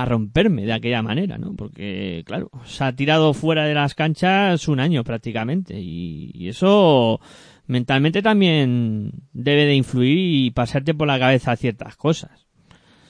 a 0.00 0.04
romperme 0.04 0.66
de 0.66 0.72
aquella 0.72 1.02
manera, 1.02 1.38
¿no? 1.38 1.54
Porque, 1.54 2.22
claro, 2.26 2.50
se 2.64 2.84
ha 2.84 2.92
tirado 2.92 3.32
fuera 3.32 3.64
de 3.64 3.74
las 3.74 3.94
canchas 3.94 4.68
un 4.68 4.80
año 4.80 5.04
prácticamente 5.04 5.74
y, 5.78 6.30
y 6.34 6.48
eso 6.48 7.20
mentalmente 7.66 8.22
también 8.22 9.12
debe 9.32 9.64
de 9.64 9.74
influir 9.74 10.18
y 10.18 10.50
pasarte 10.50 10.94
por 10.94 11.06
la 11.06 11.18
cabeza 11.18 11.56
ciertas 11.56 11.96
cosas. 11.96 12.46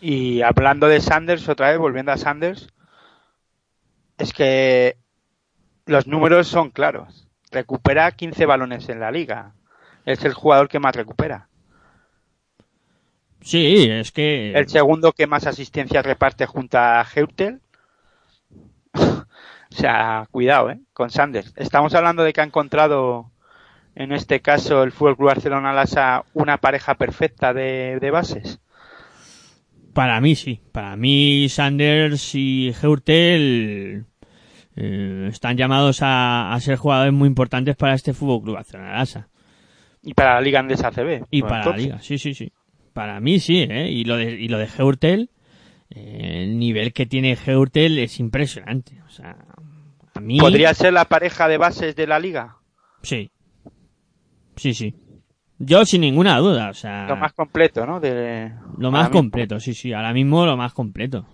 Y 0.00 0.42
hablando 0.42 0.86
de 0.86 1.00
Sanders, 1.00 1.48
otra 1.48 1.70
vez, 1.70 1.78
volviendo 1.78 2.12
a 2.12 2.16
Sanders, 2.16 2.68
es 4.18 4.32
que 4.32 4.96
los 5.86 6.06
números 6.06 6.46
son 6.46 6.70
claros. 6.70 7.26
Recupera 7.50 8.12
15 8.12 8.46
balones 8.46 8.88
en 8.88 9.00
la 9.00 9.10
liga. 9.10 9.54
Es 10.04 10.24
el 10.24 10.34
jugador 10.34 10.68
que 10.68 10.78
más 10.78 10.94
recupera. 10.94 11.48
Sí, 13.46 13.88
es 13.88 14.10
que... 14.10 14.50
El 14.54 14.68
segundo 14.68 15.12
que 15.12 15.28
más 15.28 15.46
asistencias 15.46 16.04
reparte 16.04 16.46
junto 16.46 16.78
a 16.78 17.06
Heutel. 17.14 17.60
o 18.92 19.24
sea, 19.70 20.26
cuidado, 20.32 20.72
¿eh? 20.72 20.80
Con 20.92 21.10
Sanders. 21.10 21.52
Estamos 21.54 21.94
hablando 21.94 22.24
de 22.24 22.32
que 22.32 22.40
ha 22.40 22.44
encontrado, 22.44 23.30
en 23.94 24.10
este 24.10 24.40
caso, 24.40 24.82
el 24.82 24.90
Fútbol 24.90 25.16
Club 25.16 25.28
Barcelona 25.28 25.72
Lasa, 25.72 26.24
una 26.34 26.58
pareja 26.58 26.96
perfecta 26.96 27.54
de, 27.54 27.98
de 28.00 28.10
bases. 28.10 28.58
Para 29.92 30.20
mí 30.20 30.34
sí. 30.34 30.60
Para 30.72 30.96
mí 30.96 31.48
Sanders 31.48 32.34
y 32.34 32.74
Heurtel 32.82 34.06
eh, 34.74 35.28
están 35.30 35.56
llamados 35.56 36.02
a, 36.02 36.52
a 36.52 36.58
ser 36.58 36.78
jugadores 36.78 37.12
muy 37.12 37.28
importantes 37.28 37.76
para 37.76 37.94
este 37.94 38.12
Fútbol 38.12 38.42
Club 38.42 38.54
Barcelona 38.56 38.94
Lassa. 38.94 39.28
Y 40.02 40.14
para 40.14 40.34
la 40.34 40.40
Liga 40.40 40.58
Andesa 40.58 40.90
CB. 40.90 41.26
Y 41.30 41.42
para 41.42 41.70
la 41.70 41.76
liga, 41.76 41.98
sí, 42.00 42.18
sí, 42.18 42.34
sí. 42.34 42.50
Para 42.96 43.20
mí 43.20 43.40
sí, 43.40 43.58
¿eh? 43.68 43.90
Y 43.90 44.04
lo 44.04 44.16
de, 44.16 44.40
y 44.40 44.48
lo 44.48 44.56
de 44.56 44.68
Heurtel, 44.78 45.28
eh, 45.90 46.44
el 46.44 46.58
nivel 46.58 46.94
que 46.94 47.04
tiene 47.04 47.36
Heurtel 47.46 47.98
es 47.98 48.18
impresionante. 48.20 49.02
O 49.06 49.10
sea, 49.10 49.36
a 50.14 50.20
mí... 50.20 50.38
¿Podría 50.38 50.72
ser 50.72 50.94
la 50.94 51.04
pareja 51.04 51.46
de 51.46 51.58
bases 51.58 51.94
de 51.94 52.06
la 52.06 52.18
liga? 52.18 52.56
Sí. 53.02 53.30
Sí, 54.56 54.72
sí. 54.72 54.94
Yo 55.58 55.84
sin 55.84 56.00
ninguna 56.00 56.38
duda, 56.38 56.70
o 56.70 56.72
sea... 56.74 57.06
Lo 57.06 57.16
más 57.16 57.34
completo, 57.34 57.84
¿no? 57.84 58.00
De, 58.00 58.50
Lo 58.78 58.90
más 58.90 59.08
mismo. 59.10 59.20
completo, 59.20 59.60
sí, 59.60 59.74
sí. 59.74 59.92
Ahora 59.92 60.14
mismo 60.14 60.46
lo 60.46 60.56
más 60.56 60.72
completo. 60.72 61.26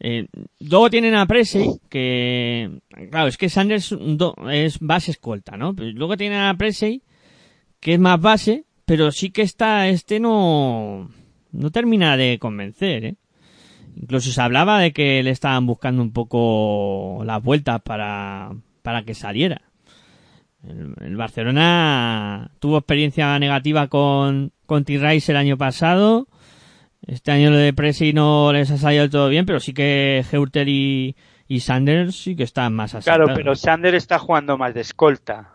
Eh, 0.00 0.26
luego 0.60 0.90
tienen 0.90 1.14
a 1.14 1.24
Presley, 1.24 1.70
que... 1.88 2.78
Claro, 3.10 3.28
es 3.28 3.38
que 3.38 3.48
Sanders 3.48 3.96
do- 3.98 4.34
es 4.50 4.78
base 4.80 5.12
escolta, 5.12 5.56
¿no? 5.56 5.74
Pero 5.74 5.90
luego 5.92 6.18
tienen 6.18 6.40
a 6.40 6.54
Presley, 6.58 7.02
que 7.80 7.94
es 7.94 7.98
más 7.98 8.20
base, 8.20 8.64
pero 8.84 9.10
sí 9.10 9.30
que 9.30 9.42
está... 9.42 9.88
Este 9.88 10.20
no... 10.20 11.10
No 11.52 11.70
termina 11.70 12.16
de 12.16 12.38
convencer, 12.40 13.04
¿eh? 13.04 13.14
Incluso 13.96 14.32
se 14.32 14.40
hablaba 14.40 14.80
de 14.80 14.92
que 14.92 15.22
le 15.22 15.30
estaban 15.30 15.66
buscando 15.66 16.02
un 16.02 16.12
poco 16.12 17.22
las 17.24 17.40
vueltas 17.40 17.80
para, 17.82 18.50
para 18.82 19.04
que 19.04 19.14
saliera. 19.14 19.62
El, 20.66 20.94
el 21.00 21.16
Barcelona 21.16 22.50
tuvo 22.58 22.78
experiencia 22.78 23.38
negativa 23.38 23.86
con, 23.86 24.50
con 24.66 24.84
T-Rice 24.84 25.30
el 25.30 25.38
año 25.38 25.56
pasado. 25.56 26.26
Este 27.06 27.30
año 27.30 27.50
lo 27.50 27.56
de 27.56 27.72
Presi 27.72 28.12
no 28.12 28.52
les 28.52 28.72
ha 28.72 28.78
salido 28.78 29.08
todo 29.08 29.28
bien, 29.28 29.46
pero 29.46 29.60
sí 29.60 29.72
que 29.74 30.24
Heutel 30.32 30.68
y, 30.68 31.14
y 31.46 31.60
Sanders 31.60 32.16
sí 32.16 32.34
que 32.34 32.42
están 32.42 32.74
más 32.74 32.96
asentados. 32.96 33.26
Claro, 33.26 33.36
pero 33.36 33.54
Sander 33.54 33.94
está 33.94 34.18
jugando 34.18 34.58
más 34.58 34.74
de 34.74 34.80
escolta. 34.80 35.53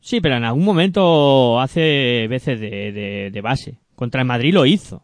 Sí, 0.00 0.20
pero 0.20 0.36
en 0.36 0.44
algún 0.44 0.64
momento 0.64 1.60
hace 1.60 2.26
veces 2.28 2.58
de, 2.60 2.92
de, 2.92 3.30
de 3.30 3.40
base. 3.40 3.78
Contra 3.94 4.22
el 4.22 4.26
Madrid 4.26 4.54
lo 4.54 4.64
hizo. 4.66 5.02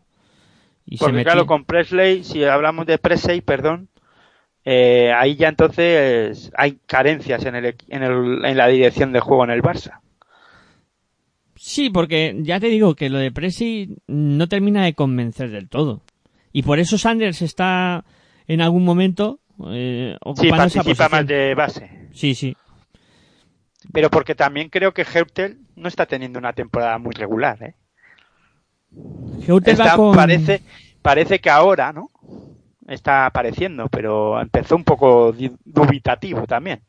Y 0.87 0.97
Porque 0.99 1.19
se 1.19 1.25
claro, 1.25 1.47
con 1.47 1.65
Presley, 1.65 2.25
si 2.25 2.45
hablamos 2.45 2.87
de 2.87 2.97
Presley, 2.99 3.41
perdón, 3.41 3.89
eh, 4.65 5.13
ahí 5.13 5.37
ya 5.37 5.49
entonces 5.49 6.51
hay 6.57 6.79
carencias 6.87 7.45
en, 7.45 7.57
el, 7.57 7.75
en, 7.89 8.03
el, 8.03 8.45
en 8.45 8.57
la 8.57 8.69
dirección 8.69 9.13
de 9.13 9.21
juego 9.21 9.45
en 9.45 9.51
el 9.51 9.63
Barça. 9.63 10.01
Sí, 11.57 11.91
porque 11.91 12.37
ya 12.41 12.61
te 12.61 12.69
digo 12.69 12.95
que 12.95 13.09
lo 13.11 13.19
de 13.19 13.33
Presi 13.33 13.97
no 14.07 14.47
termina 14.49 14.85
de 14.85 14.95
convencer 14.95 15.51
del 15.51 15.69
todo. 15.69 16.03
Y 16.53 16.63
por 16.63 16.79
eso 16.79 16.97
Sanders 16.99 17.43
está 17.43 18.05
en 18.47 18.61
algún 18.61 18.85
momento 18.85 19.41
eh, 19.71 20.15
Sí, 20.15 20.19
ocupando 20.23 20.65
esa 20.67 20.83
participa 20.83 21.09
posición. 21.09 21.11
más 21.11 21.27
de 21.27 21.55
base. 21.55 21.91
Sí, 22.13 22.35
sí. 22.35 22.57
Pero 23.93 24.11
porque 24.11 24.35
también 24.35 24.69
creo 24.69 24.93
que 24.93 25.03
Heutel 25.15 25.59
no 25.77 25.89
está 25.89 26.07
teniendo 26.07 26.39
una 26.39 26.53
temporada 26.53 26.99
muy 26.99 27.13
regular. 27.15 27.63
¿eh? 27.63 27.75
Está- 29.73 29.97
con- 29.97 30.15
parece, 30.17 30.63
parece 31.03 31.39
que 31.39 31.51
ahora, 31.51 31.93
¿no? 31.93 32.11
Está 32.89 33.27
apareciendo, 33.27 33.89
pero 33.89 34.41
empezó 34.41 34.77
un 34.77 34.85
poco 34.85 35.35
dubitativo 35.65 36.47
también. 36.47 36.83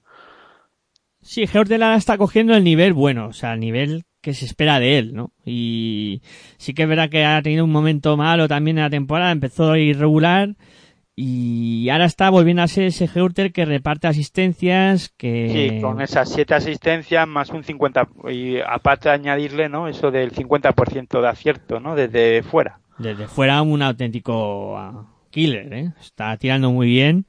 Sí, 1.21 1.45
Heutel 1.51 1.83
ahora 1.83 1.97
está 1.97 2.17
cogiendo 2.17 2.55
el 2.55 2.63
nivel 2.63 2.93
bueno, 2.93 3.27
o 3.27 3.33
sea, 3.33 3.53
el 3.53 3.59
nivel 3.59 4.03
que 4.21 4.33
se 4.33 4.45
espera 4.45 4.79
de 4.79 4.97
él, 4.97 5.13
¿no? 5.13 5.31
Y 5.45 6.21
sí 6.57 6.73
que 6.73 6.83
es 6.83 6.89
verdad 6.89 7.09
que 7.09 7.25
ha 7.25 7.41
tenido 7.41 7.65
un 7.65 7.71
momento 7.71 8.15
malo 8.15 8.47
también 8.47 8.77
en 8.77 8.83
la 8.83 8.89
temporada, 8.89 9.31
empezó 9.31 9.75
irregular 9.75 10.55
y 11.19 11.89
ahora 11.89 12.05
está 12.05 12.29
volviendo 12.29 12.61
a 12.61 12.67
ser 12.67 12.83
ese 12.83 13.09
Heutel 13.11 13.51
que 13.51 13.65
reparte 13.65 14.05
asistencias, 14.05 15.09
que... 15.17 15.49
Sí, 15.49 15.81
con 15.81 15.99
esas 15.99 16.31
siete 16.31 16.53
asistencias 16.53 17.27
más 17.27 17.49
un 17.49 17.63
50 17.63 18.07
y 18.29 18.59
aparte 18.59 19.09
de 19.09 19.15
añadirle, 19.15 19.67
¿no? 19.67 19.87
Eso 19.87 20.11
del 20.11 20.31
50% 20.31 21.19
de 21.19 21.27
acierto, 21.27 21.79
¿no? 21.79 21.95
Desde 21.95 22.43
fuera. 22.43 22.81
desde 22.99 23.27
fuera 23.27 23.63
un 23.63 23.81
auténtico 23.81 24.77
ah, 24.77 25.07
killer, 25.31 25.73
¿eh? 25.73 25.91
Está 25.99 26.37
tirando 26.37 26.71
muy 26.71 26.85
bien 26.85 27.25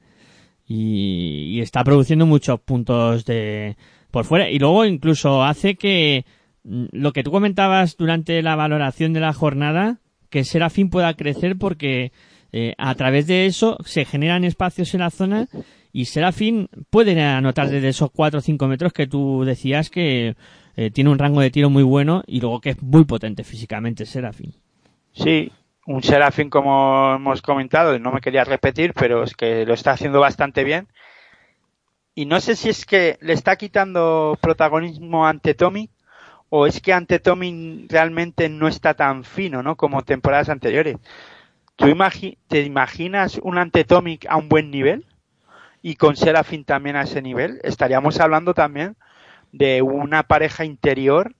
y, 0.67 1.55
y 1.55 1.61
está 1.61 1.83
produciendo 1.83 2.27
muchos 2.27 2.59
puntos 2.59 3.25
de 3.25 3.75
por 4.11 4.23
fuera 4.23 4.51
y 4.51 4.59
luego 4.59 4.85
incluso 4.85 5.43
hace 5.43 5.73
que 5.77 6.25
mm, 6.63 6.85
lo 6.91 7.11
que 7.11 7.23
tú 7.23 7.31
comentabas 7.31 7.97
durante 7.97 8.39
la 8.43 8.55
valoración 8.55 9.13
de 9.13 9.19
la 9.19 9.33
jornada 9.33 9.97
que 10.29 10.43
Serafín 10.43 10.91
pueda 10.91 11.15
crecer 11.15 11.57
porque 11.57 12.11
eh, 12.51 12.73
a 12.77 12.95
través 12.95 13.27
de 13.27 13.45
eso 13.45 13.77
se 13.85 14.05
generan 14.05 14.43
espacios 14.43 14.93
en 14.93 15.01
la 15.01 15.09
zona 15.09 15.47
y 15.91 16.05
Serafín 16.05 16.69
puede 16.89 17.19
anotar 17.21 17.69
desde 17.69 17.89
esos 17.89 18.11
4 18.11 18.39
o 18.39 18.41
5 18.41 18.67
metros 18.67 18.93
que 18.93 19.07
tú 19.07 19.43
decías 19.45 19.89
que 19.89 20.35
eh, 20.75 20.91
tiene 20.91 21.09
un 21.09 21.19
rango 21.19 21.41
de 21.41 21.51
tiro 21.51 21.69
muy 21.69 21.83
bueno 21.83 22.23
y 22.27 22.39
luego 22.41 22.61
que 22.61 22.71
es 22.71 22.81
muy 22.81 23.05
potente 23.05 23.43
físicamente 23.43 24.05
Serafín. 24.05 24.53
Sí, 25.13 25.51
un 25.85 26.03
Serafín 26.03 26.49
como 26.49 27.15
hemos 27.15 27.41
comentado, 27.41 27.97
no 27.99 28.11
me 28.11 28.21
quería 28.21 28.43
repetir, 28.43 28.93
pero 28.93 29.23
es 29.23 29.33
que 29.33 29.65
lo 29.65 29.73
está 29.73 29.91
haciendo 29.91 30.19
bastante 30.19 30.63
bien. 30.63 30.87
Y 32.15 32.25
no 32.25 32.39
sé 32.41 32.55
si 32.55 32.69
es 32.69 32.85
que 32.85 33.17
le 33.21 33.33
está 33.33 33.55
quitando 33.55 34.37
protagonismo 34.41 35.25
ante 35.25 35.53
Tommy 35.53 35.89
o 36.49 36.65
es 36.65 36.81
que 36.81 36.93
ante 36.93 37.19
Tommy 37.19 37.85
realmente 37.87 38.49
no 38.49 38.67
está 38.67 38.93
tan 38.93 39.23
fino, 39.23 39.63
¿no? 39.63 39.77
Como 39.77 40.03
temporadas 40.03 40.49
anteriores. 40.49 40.97
¿Tú 41.79 41.87
imagi 41.87 42.37
te 42.49 42.61
imaginas 42.63 43.39
un 43.41 43.57
Antetomic 43.57 44.25
a 44.27 44.35
un 44.35 44.49
buen 44.49 44.69
nivel? 44.69 45.05
Y 45.81 45.95
con 45.95 46.17
Serafín 46.17 46.65
también 46.65 46.97
a 46.97 47.03
ese 47.03 47.21
nivel. 47.21 47.61
Estaríamos 47.63 48.19
hablando 48.19 48.53
también 48.53 48.97
de 49.53 49.81
una 49.81 50.23
pareja 50.23 50.65
interior. 50.65 51.33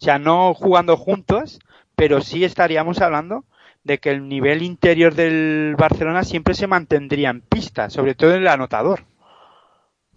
O 0.00 0.04
sea, 0.04 0.18
no 0.18 0.54
jugando 0.54 0.96
juntos, 0.96 1.60
pero 1.94 2.20
sí 2.20 2.42
estaríamos 2.44 3.00
hablando 3.00 3.44
de 3.84 3.98
que 3.98 4.10
el 4.10 4.28
nivel 4.28 4.62
interior 4.62 5.14
del 5.14 5.76
Barcelona 5.78 6.24
siempre 6.24 6.54
se 6.54 6.66
mantendría 6.66 7.30
en 7.30 7.40
pista, 7.40 7.90
sobre 7.90 8.16
todo 8.16 8.34
en 8.34 8.42
el 8.42 8.48
anotador. 8.48 9.04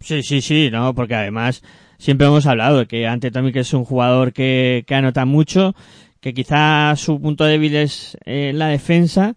Sí, 0.00 0.24
sí, 0.24 0.40
sí, 0.40 0.68
no, 0.72 0.94
porque 0.96 1.14
además 1.14 1.62
siempre 1.98 2.26
hemos 2.26 2.46
hablado 2.46 2.78
de 2.78 2.86
que 2.86 3.06
Antetomic 3.06 3.54
es 3.54 3.72
un 3.72 3.84
jugador 3.84 4.32
que, 4.32 4.82
que 4.86 4.96
anota 4.96 5.24
mucho, 5.24 5.76
que 6.24 6.32
quizá 6.32 6.96
su 6.96 7.20
punto 7.20 7.44
débil 7.44 7.76
es 7.76 8.16
eh, 8.24 8.52
la 8.54 8.68
defensa, 8.68 9.34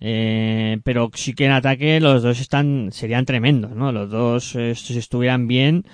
eh, 0.00 0.78
pero 0.84 1.10
sí 1.12 1.34
que 1.34 1.44
en 1.44 1.52
ataque 1.52 2.00
los 2.00 2.22
dos 2.22 2.40
están 2.40 2.92
serían 2.92 3.26
tremendos, 3.26 3.72
¿no? 3.72 3.92
Los 3.92 4.08
dos 4.08 4.56
eh, 4.56 4.74
si 4.74 4.96
estuvieran 4.96 5.46
bien 5.46 5.84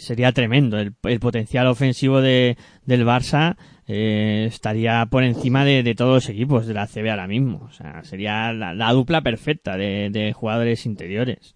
sería 0.00 0.32
tremendo. 0.32 0.78
El, 0.78 0.92
el 1.04 1.20
potencial 1.20 1.68
ofensivo 1.68 2.20
de, 2.20 2.58
del 2.84 3.06
Barça 3.06 3.56
eh, 3.86 4.44
estaría 4.46 5.06
por 5.06 5.22
encima 5.24 5.64
de, 5.64 5.82
de, 5.82 5.94
todos 5.94 6.12
los 6.12 6.28
equipos 6.28 6.66
de 6.66 6.74
la 6.74 6.86
CB 6.86 7.08
ahora 7.08 7.26
mismo. 7.26 7.64
O 7.66 7.72
sea, 7.72 8.04
sería 8.04 8.52
la, 8.52 8.74
la 8.74 8.92
dupla 8.92 9.22
perfecta 9.22 9.78
de, 9.78 10.10
de, 10.10 10.34
jugadores 10.34 10.84
interiores. 10.84 11.54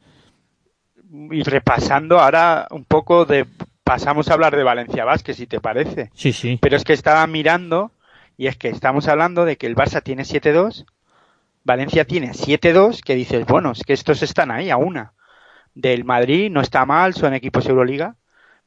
Y 1.30 1.42
repasando 1.42 2.18
ahora 2.18 2.66
un 2.70 2.86
poco 2.86 3.26
de... 3.26 3.44
Pasamos 3.84 4.30
a 4.30 4.34
hablar 4.34 4.56
de 4.56 4.62
Valencia 4.62 5.04
Vázquez, 5.04 5.36
si 5.36 5.46
te 5.46 5.60
parece. 5.60 6.08
Sí, 6.14 6.32
sí. 6.32 6.58
Pero 6.62 6.76
es 6.76 6.84
que 6.84 6.94
estaba 6.94 7.26
mirando 7.26 7.92
y 8.36 8.46
es 8.46 8.56
que 8.56 8.68
estamos 8.68 9.08
hablando 9.08 9.44
de 9.44 9.56
que 9.56 9.66
el 9.66 9.76
Barça 9.76 10.02
tiene 10.02 10.22
7-2, 10.22 10.86
Valencia 11.64 12.04
tiene 12.04 12.32
7-2, 12.32 13.02
que 13.02 13.14
dices, 13.14 13.46
bueno, 13.46 13.72
es 13.72 13.82
que 13.84 13.92
estos 13.92 14.22
están 14.22 14.50
ahí 14.50 14.70
a 14.70 14.76
una. 14.76 15.12
Del 15.74 16.04
Madrid 16.04 16.50
no 16.50 16.60
está 16.60 16.84
mal, 16.84 17.14
son 17.14 17.34
equipos 17.34 17.66
Euroliga, 17.66 18.16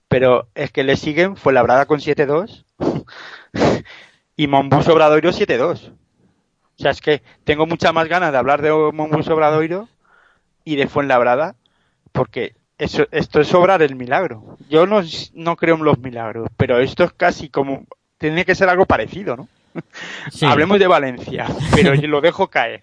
pero 0.07 0.47
es 0.55 0.71
que 0.71 0.83
le 0.83 0.95
siguen 0.95 1.35
Fuenlabrada 1.35 1.85
con 1.85 1.99
7-2 1.99 2.65
y 4.37 4.47
Monbus 4.47 4.87
Obradoiro 4.87 5.31
7-2. 5.31 5.91
O 6.77 6.81
sea, 6.81 6.91
es 6.91 7.01
que 7.01 7.21
tengo 7.43 7.65
muchas 7.65 7.93
más 7.93 8.07
ganas 8.07 8.31
de 8.31 8.37
hablar 8.37 8.61
de 8.61 8.71
Monbus 8.71 9.27
Obradoiro 9.29 9.87
y 10.63 10.75
de 10.75 10.87
Fuenlabrada, 10.87 11.55
porque 12.11 12.55
eso, 12.77 13.07
esto 13.11 13.39
es 13.39 13.53
obrar 13.53 13.81
el 13.81 13.95
milagro. 13.95 14.57
Yo 14.69 14.85
no, 14.87 15.01
no 15.33 15.55
creo 15.55 15.75
en 15.75 15.83
los 15.83 15.99
milagros, 15.99 16.49
pero 16.57 16.79
esto 16.79 17.03
es 17.03 17.13
casi 17.13 17.49
como, 17.49 17.85
tiene 18.17 18.45
que 18.45 18.55
ser 18.55 18.69
algo 18.69 18.85
parecido, 18.85 19.37
¿no? 19.37 19.47
Sí. 20.31 20.45
Hablemos 20.45 20.79
de 20.79 20.87
Valencia, 20.87 21.47
pero 21.73 21.93
lo 21.95 22.21
dejo 22.21 22.47
caer. 22.47 22.81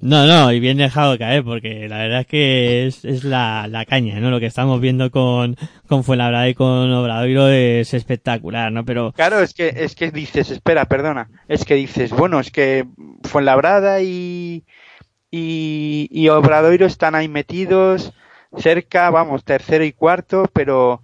No, 0.00 0.26
no, 0.26 0.52
y 0.52 0.60
bien 0.60 0.78
dejado 0.78 1.18
caer, 1.18 1.44
porque 1.44 1.88
la 1.88 1.98
verdad 1.98 2.20
es 2.20 2.26
que 2.26 2.86
es, 2.86 3.04
es 3.04 3.24
la, 3.24 3.66
la, 3.68 3.84
caña, 3.84 4.20
¿no? 4.20 4.30
Lo 4.30 4.40
que 4.40 4.46
estamos 4.46 4.80
viendo 4.80 5.10
con, 5.10 5.56
con 5.86 6.04
Fuenlabrada 6.04 6.48
y 6.48 6.54
con 6.54 6.92
Obradoiro 6.92 7.48
es 7.48 7.94
espectacular, 7.94 8.72
¿no? 8.72 8.84
Pero... 8.84 9.12
Claro, 9.12 9.40
es 9.40 9.54
que, 9.54 9.72
es 9.74 9.94
que 9.94 10.10
dices, 10.10 10.50
espera, 10.50 10.86
perdona, 10.86 11.28
es 11.48 11.64
que 11.64 11.74
dices, 11.74 12.10
bueno, 12.12 12.40
es 12.40 12.50
que 12.50 12.86
Fuenlabrada 13.24 14.00
y, 14.00 14.64
y, 15.30 16.08
y 16.10 16.28
Obradoiro 16.28 16.86
están 16.86 17.14
ahí 17.14 17.28
metidos, 17.28 18.12
cerca, 18.56 19.10
vamos, 19.10 19.44
tercero 19.44 19.84
y 19.84 19.92
cuarto, 19.92 20.44
pero, 20.52 21.02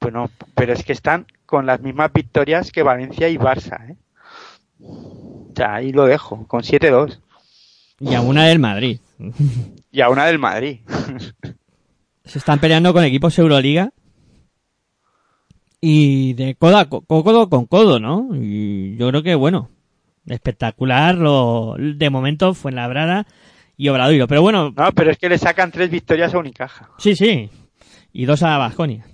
bueno, 0.00 0.30
pero 0.54 0.72
es 0.72 0.84
que 0.84 0.92
están 0.92 1.26
con 1.46 1.66
las 1.66 1.80
mismas 1.80 2.12
victorias 2.12 2.72
que 2.72 2.82
Valencia 2.82 3.28
y 3.28 3.36
Barça, 3.36 3.90
¿eh? 3.90 3.96
O 4.82 5.52
sea, 5.54 5.74
ahí 5.74 5.92
lo 5.92 6.06
dejo, 6.06 6.46
con 6.46 6.62
7-2. 6.62 7.18
Y 8.00 8.14
a 8.14 8.20
una 8.20 8.46
del 8.46 8.58
Madrid. 8.58 8.98
y 9.92 10.00
a 10.00 10.08
una 10.08 10.26
del 10.26 10.38
Madrid. 10.38 10.80
Se 12.24 12.38
están 12.38 12.58
peleando 12.58 12.92
con 12.92 13.04
equipos 13.04 13.38
Euroliga. 13.38 13.92
Y 15.80 16.34
de 16.34 16.54
codo, 16.54 17.04
codo 17.06 17.48
con 17.48 17.66
codo, 17.66 17.98
¿no? 17.98 18.30
Y 18.32 18.96
yo 18.96 19.08
creo 19.08 19.22
que, 19.22 19.34
bueno, 19.34 19.68
espectacular. 20.26 21.16
Lo, 21.16 21.74
de 21.78 22.10
momento 22.10 22.54
fue 22.54 22.70
en 22.70 22.76
la 22.76 22.88
brada 22.88 23.26
y 23.76 23.88
Obradoiro. 23.88 24.28
Pero 24.28 24.42
bueno. 24.42 24.72
No, 24.76 24.92
pero 24.92 25.10
es 25.10 25.18
que 25.18 25.28
le 25.28 25.38
sacan 25.38 25.72
tres 25.72 25.90
victorias 25.90 26.34
a 26.34 26.38
Unicaja. 26.38 26.90
Sí, 26.98 27.16
sí. 27.16 27.50
Y 28.12 28.24
dos 28.24 28.42
a 28.42 28.58
Basconia. 28.58 29.04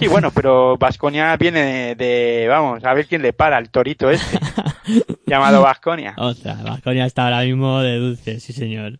Sí, 0.00 0.08
bueno, 0.08 0.30
pero 0.34 0.78
Vasconia 0.78 1.36
viene 1.36 1.60
de, 1.60 1.94
de, 1.94 2.48
vamos, 2.48 2.82
a 2.82 2.94
ver 2.94 3.06
quién 3.06 3.20
le 3.20 3.34
para, 3.34 3.58
el 3.58 3.68
torito 3.68 4.10
este, 4.10 4.38
llamado 5.26 5.60
Vasconia. 5.60 6.14
Ostras, 6.16 6.62
Vasconia 6.62 7.04
está 7.04 7.24
ahora 7.24 7.42
mismo 7.42 7.80
de 7.80 7.96
dulce, 7.98 8.40
sí 8.40 8.54
señor. 8.54 8.98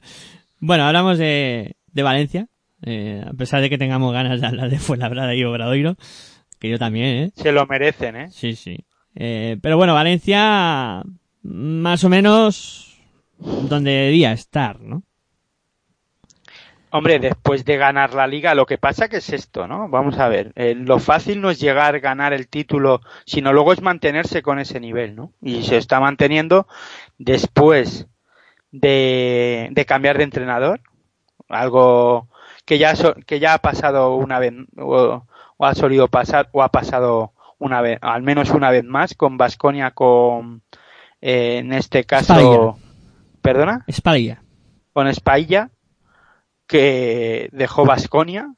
Bueno, 0.59 0.85
hablamos 0.85 1.17
de, 1.17 1.77
de 1.87 2.03
Valencia, 2.03 2.49
eh, 2.85 3.25
a 3.27 3.33
pesar 3.33 3.63
de 3.63 3.71
que 3.71 3.79
tengamos 3.79 4.13
ganas 4.13 4.43
de 4.43 4.47
hablar 4.47 4.69
de 4.69 4.79
Fuenlabrada 4.79 5.35
y 5.35 5.43
Obradoiro, 5.43 5.97
que 6.59 6.69
yo 6.69 6.79
también, 6.79 7.07
¿eh? 7.07 7.33
Se 7.35 7.51
lo 7.51 7.65
merecen, 7.67 8.17
¿eh? 8.17 8.29
Sí, 8.31 8.55
sí. 8.55 8.85
Eh, 9.15 9.57
pero 9.63 9.79
bueno, 9.79 9.95
Valencia, 9.95 11.03
más 11.43 12.05
o 12.05 12.11
menos, 12.11 13.01
donde 13.39 13.91
debía 13.91 14.33
estar, 14.33 14.81
¿no? 14.81 15.03
Hombre, 16.93 17.21
después 17.21 17.65
de 17.65 17.77
ganar 17.77 18.15
la 18.15 18.27
liga, 18.27 18.55
lo 18.55 18.67
que 18.67 18.77
pasa 18.77 19.09
que 19.09 19.19
es 19.19 19.31
esto, 19.31 19.69
¿no? 19.69 19.89
Vamos 19.89 20.19
a 20.19 20.29
ver, 20.29 20.53
eh, 20.57 20.75
lo 20.75 20.99
fácil 20.99 21.41
no 21.41 21.51
es 21.51 21.61
llegar 21.61 21.95
a 21.95 21.99
ganar 22.01 22.33
el 22.33 22.49
título, 22.49 23.01
sino 23.25 23.53
luego 23.53 23.73
es 23.73 23.81
mantenerse 23.81 24.43
con 24.43 24.59
ese 24.59 24.81
nivel, 24.81 25.15
¿no? 25.15 25.33
Y 25.41 25.63
se 25.63 25.77
está 25.77 26.01
manteniendo 26.01 26.67
después 27.17 28.09
de, 28.73 29.69
de 29.71 29.87
cambiar 29.87 30.19
de 30.19 30.25
entrenador, 30.25 30.81
algo 31.49 32.29
que 32.65 32.79
ya, 32.79 32.97
so, 32.97 33.15
que 33.15 33.39
ya 33.39 33.55
ha 33.55 33.59
pasado 33.59 34.17
una 34.17 34.41
vez, 34.41 34.53
o, 34.77 35.25
o, 35.57 35.67
ha 35.67 35.75
solido 35.77 36.09
pasar, 36.09 36.49
o 36.51 36.63
ha 36.63 36.71
pasado 36.71 37.33
una 37.59 37.83
vez, 37.83 37.99
al 38.03 38.23
menos 38.23 38.51
una 38.51 38.71
vez 38.71 38.85
más, 38.85 39.15
con 39.15 39.37
Vasconia, 39.37 39.93
con, 39.93 40.63
eh, 41.21 41.59
en 41.59 41.73
este 41.73 42.05
caso. 42.05 42.79
¿perdona? 43.43 43.85
Espailla. 43.87 44.43
Con 44.93 45.07
Espailla 45.07 45.71
que 46.71 47.49
dejó 47.51 47.85
Vasconia 47.85 48.55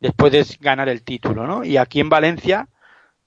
después 0.00 0.32
de 0.32 0.44
ganar 0.60 0.90
el 0.90 1.02
título, 1.02 1.46
¿no? 1.46 1.64
Y 1.64 1.78
aquí 1.78 1.98
en 1.98 2.10
Valencia, 2.10 2.68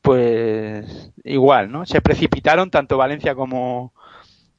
pues 0.03 1.11
igual, 1.23 1.72
¿no? 1.72 1.88
Se 1.88 2.02
precipitaron 2.02 2.69
tanto 2.69 2.98
Valencia 2.98 3.34
como, 3.34 3.93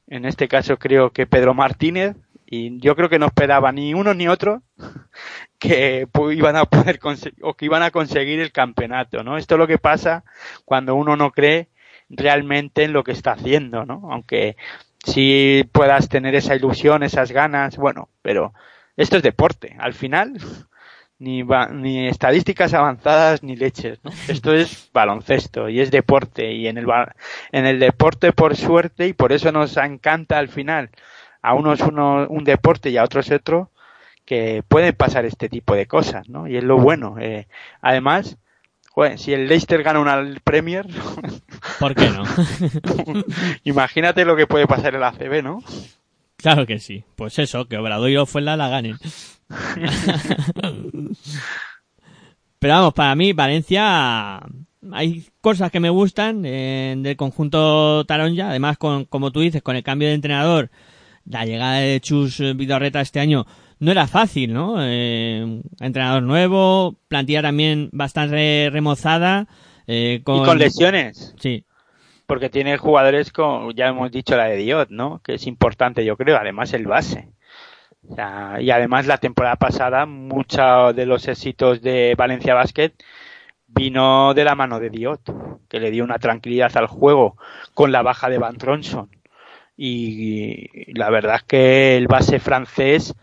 en 0.07 0.25
este 0.25 0.49
caso 0.49 0.77
creo 0.77 1.11
que 1.11 1.27
Pedro 1.27 1.53
Martínez, 1.53 2.17
y 2.45 2.77
yo 2.81 2.97
creo 2.97 3.07
que 3.07 3.19
no 3.19 3.27
esperaba 3.27 3.71
ni 3.71 3.93
uno 3.93 4.13
ni 4.13 4.27
otro 4.27 4.63
que 5.59 6.09
iban 6.33 6.57
a 6.57 6.65
poder 6.65 6.99
o 7.41 7.53
que 7.53 7.63
iban 7.63 7.83
a 7.83 7.91
conseguir 7.91 8.41
el 8.41 8.51
campeonato, 8.51 9.23
¿no? 9.23 9.37
Esto 9.37 9.55
es 9.55 9.59
lo 9.59 9.67
que 9.67 9.77
pasa 9.77 10.25
cuando 10.65 10.93
uno 10.93 11.15
no 11.15 11.31
cree 11.31 11.69
realmente 12.09 12.83
en 12.83 12.91
lo 12.91 13.05
que 13.05 13.13
está 13.13 13.31
haciendo, 13.31 13.85
¿no? 13.85 14.11
Aunque 14.11 14.57
si 15.05 15.63
puedas 15.71 16.09
tener 16.09 16.35
esa 16.35 16.53
ilusión, 16.53 17.01
esas 17.01 17.31
ganas, 17.31 17.77
bueno, 17.77 18.09
pero 18.21 18.53
esto 18.95 19.17
es 19.17 19.23
deporte. 19.23 19.75
Al 19.79 19.93
final, 19.93 20.37
ni, 21.19 21.43
va, 21.43 21.67
ni 21.67 22.07
estadísticas 22.07 22.73
avanzadas 22.73 23.43
ni 23.43 23.55
leches. 23.55 23.99
¿no? 24.03 24.11
Esto 24.27 24.53
es 24.53 24.89
baloncesto 24.93 25.69
y 25.69 25.79
es 25.79 25.91
deporte. 25.91 26.53
Y 26.53 26.67
en 26.67 26.77
el, 26.77 26.87
en 27.51 27.65
el 27.65 27.79
deporte, 27.79 28.33
por 28.33 28.55
suerte, 28.55 29.07
y 29.07 29.13
por 29.13 29.31
eso 29.31 29.51
nos 29.51 29.77
encanta 29.77 30.37
al 30.37 30.49
final, 30.49 30.89
a 31.41 31.53
unos 31.53 31.81
uno, 31.81 32.27
un 32.29 32.43
deporte 32.43 32.89
y 32.89 32.97
a 32.97 33.03
otros 33.03 33.31
otro, 33.31 33.71
que 34.25 34.63
pueden 34.67 34.95
pasar 34.95 35.25
este 35.25 35.49
tipo 35.49 35.75
de 35.75 35.87
cosas. 35.87 36.29
¿no? 36.29 36.47
Y 36.47 36.57
es 36.57 36.63
lo 36.63 36.77
bueno. 36.77 37.15
Eh, 37.19 37.47
además, 37.81 38.37
Joder, 38.95 39.17
si 39.17 39.33
el 39.33 39.47
Leicester 39.47 39.81
gana 39.81 39.99
una 39.99 40.23
Premier, 40.43 40.85
¿Por 41.79 41.95
qué 41.95 42.11
no? 42.11 42.23
imagínate 43.63 44.23
lo 44.23 44.35
que 44.35 44.45
puede 44.45 44.67
pasar 44.67 44.93
en 44.93 45.01
la 45.01 45.07
ACB, 45.07 45.41
¿no? 45.41 45.63
Claro 46.43 46.67
que 46.67 46.77
sí. 46.79 47.03
Pues 47.15 47.39
eso, 47.39 47.65
que 47.65 47.77
Obradoiro 47.77 48.27
fue 48.27 48.41
la 48.41 48.55
la 48.55 48.69
ganen. 48.69 48.97
Pero 52.59 52.73
vamos, 52.75 52.93
para 52.93 53.15
mí 53.15 53.33
Valencia 53.33 54.41
hay 54.91 55.25
cosas 55.41 55.71
que 55.71 55.79
me 55.79 55.89
gustan 55.89 56.43
eh, 56.45 56.93
del 56.97 57.17
conjunto 57.17 58.05
Taronja, 58.05 58.49
además 58.49 58.77
con 58.77 59.05
como 59.05 59.31
tú 59.31 59.39
dices, 59.39 59.61
con 59.61 59.75
el 59.75 59.83
cambio 59.83 60.07
de 60.09 60.13
entrenador, 60.13 60.69
la 61.25 61.45
llegada 61.45 61.77
de 61.77 61.99
Chus 62.01 62.39
Vidorreta 62.55 63.01
este 63.01 63.19
año 63.19 63.45
no 63.79 63.91
era 63.91 64.07
fácil, 64.07 64.53
¿no? 64.53 64.75
Eh, 64.79 65.61
entrenador 65.79 66.23
nuevo, 66.23 66.97
plantilla 67.07 67.41
también 67.41 67.89
bastante 67.91 68.69
remozada, 68.71 69.47
eh, 69.87 70.21
con... 70.23 70.41
Y 70.41 70.45
con 70.45 70.57
lesiones, 70.57 71.35
Sí, 71.37 71.65
porque 72.33 72.49
tiene 72.49 72.79
jugadores 72.79 73.31
con, 73.31 73.75
ya 73.75 73.89
hemos 73.89 74.11
dicho 74.11 74.35
la 74.35 74.45
de 74.45 74.55
Diot, 74.55 74.89
¿no? 74.89 75.21
Que 75.23 75.35
es 75.35 75.45
importante, 75.45 76.03
yo 76.03 76.17
creo, 76.17 76.35
además 76.35 76.73
el 76.73 76.87
base. 76.87 77.29
Y 78.59 78.71
además 78.71 79.05
la 79.05 79.19
temporada 79.19 79.55
pasada, 79.55 80.07
muchos 80.07 80.95
de 80.95 81.05
los 81.05 81.27
éxitos 81.27 81.83
de 81.83 82.15
Valencia 82.17 82.55
Basket 82.55 82.91
vino 83.67 84.33
de 84.33 84.45
la 84.45 84.55
mano 84.55 84.79
de 84.79 84.89
Diot, 84.89 85.21
que 85.69 85.79
le 85.79 85.91
dio 85.91 86.03
una 86.03 86.17
tranquilidad 86.17 86.75
al 86.75 86.87
juego 86.87 87.37
con 87.75 87.91
la 87.91 88.01
baja 88.01 88.29
de 88.29 88.39
Van 88.39 88.57
Tronson. 88.57 89.11
Y 89.77 90.91
la 90.91 91.11
verdad 91.11 91.35
es 91.35 91.43
que 91.43 91.97
el 91.97 92.07
base 92.07 92.39
francés 92.39 93.13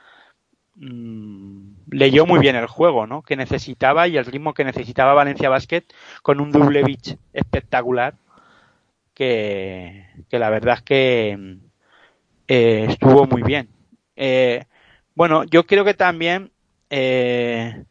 mm, 0.77 1.70
leyó 1.91 2.27
muy 2.27 2.39
bien 2.39 2.55
el 2.55 2.69
juego, 2.69 3.09
¿no? 3.09 3.23
Que 3.23 3.35
necesitaba 3.35 4.07
y 4.07 4.16
el 4.16 4.24
ritmo 4.24 4.55
que 4.55 4.62
necesitaba 4.62 5.15
Valencia 5.15 5.49
Basket 5.49 5.82
con 6.23 6.41
un 6.41 6.53
doble 6.53 6.85
beach 6.85 7.16
espectacular 7.32 8.15
que, 9.21 10.07
que 10.31 10.39
la 10.39 10.49
verdad 10.49 10.77
es 10.79 10.83
que 10.83 11.59
eh, 12.49 12.87
estuvo 12.89 13.27
muy 13.27 13.43
bien. 13.43 13.69
Eh, 14.17 14.65
bueno, 15.15 15.45
yo 15.45 15.67
creo 15.67 15.85
que 15.85 15.93
también 15.93 16.53
eh, 16.89 17.85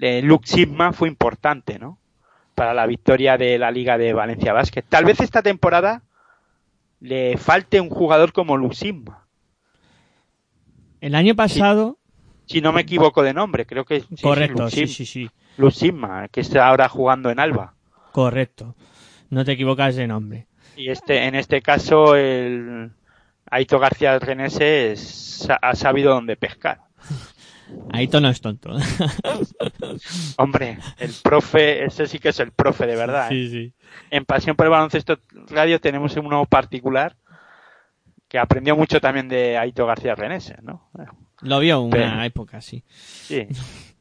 eh, 0.00 0.22
Luke 0.22 0.48
Sigma 0.48 0.92
fue 0.92 1.06
importante, 1.06 1.78
¿no? 1.78 2.00
Para 2.56 2.74
la 2.74 2.84
victoria 2.86 3.38
de 3.38 3.58
la 3.60 3.70
Liga 3.70 3.96
de 3.96 4.12
Valencia 4.12 4.52
Basket. 4.52 4.82
Tal 4.88 5.04
vez 5.04 5.20
esta 5.20 5.40
temporada 5.40 6.02
le 6.98 7.36
falte 7.36 7.80
un 7.80 7.88
jugador 7.88 8.32
como 8.32 8.56
Luke 8.56 8.74
Sigma. 8.74 9.28
el 11.00 11.14
año 11.14 11.36
pasado, 11.36 11.98
Si 12.46 12.60
no 12.60 12.72
me 12.72 12.80
equivoco 12.80 13.22
de 13.22 13.34
nombre, 13.34 13.66
creo 13.66 13.84
que 13.84 14.00
sí, 14.00 14.16
sí, 14.16 14.22
correcto, 14.22 14.68
sí, 14.68 14.88
sí, 14.88 15.06
sí, 15.06 15.30
Luke 15.58 15.76
Sigma, 15.76 16.26
que 16.26 16.40
está 16.40 16.66
ahora 16.66 16.88
jugando 16.88 17.30
en 17.30 17.38
Alba. 17.38 17.74
correcto. 18.10 18.74
No 19.30 19.44
te 19.44 19.52
equivocas 19.52 19.96
de 19.96 20.06
nombre. 20.06 20.46
Y 20.76 20.90
este, 20.90 21.24
en 21.24 21.34
este 21.34 21.62
caso, 21.62 22.14
el 22.16 22.90
Aito 23.50 23.78
García 23.78 24.18
Renese 24.18 24.92
es- 24.92 25.48
ha 25.62 25.74
sabido 25.74 26.12
dónde 26.12 26.36
pescar. 26.36 26.80
Aito 27.92 28.20
no 28.20 28.28
es 28.28 28.40
tonto. 28.40 28.70
Hombre, 30.38 30.78
el 30.98 31.12
profe, 31.22 31.84
ese 31.84 32.06
sí 32.06 32.18
que 32.18 32.28
es 32.28 32.40
el 32.40 32.52
profe 32.52 32.86
de 32.86 32.96
verdad. 32.96 33.26
¿eh? 33.32 33.34
sí, 33.34 33.50
sí. 33.50 33.72
En 34.10 34.24
Pasión 34.24 34.54
por 34.56 34.66
el 34.66 34.70
Baloncesto 34.70 35.18
Radio 35.48 35.80
tenemos 35.80 36.16
uno 36.16 36.44
particular 36.46 37.16
que 38.28 38.38
aprendió 38.38 38.76
mucho 38.76 39.00
también 39.00 39.28
de 39.28 39.56
Aito 39.56 39.86
García 39.86 40.14
Renese, 40.14 40.56
¿no? 40.62 40.90
Lo 41.42 41.58
vio 41.60 41.80
una 41.80 41.96
Pero- 41.96 42.22
época, 42.22 42.60
sí. 42.60 42.84
Sí. 42.88 43.46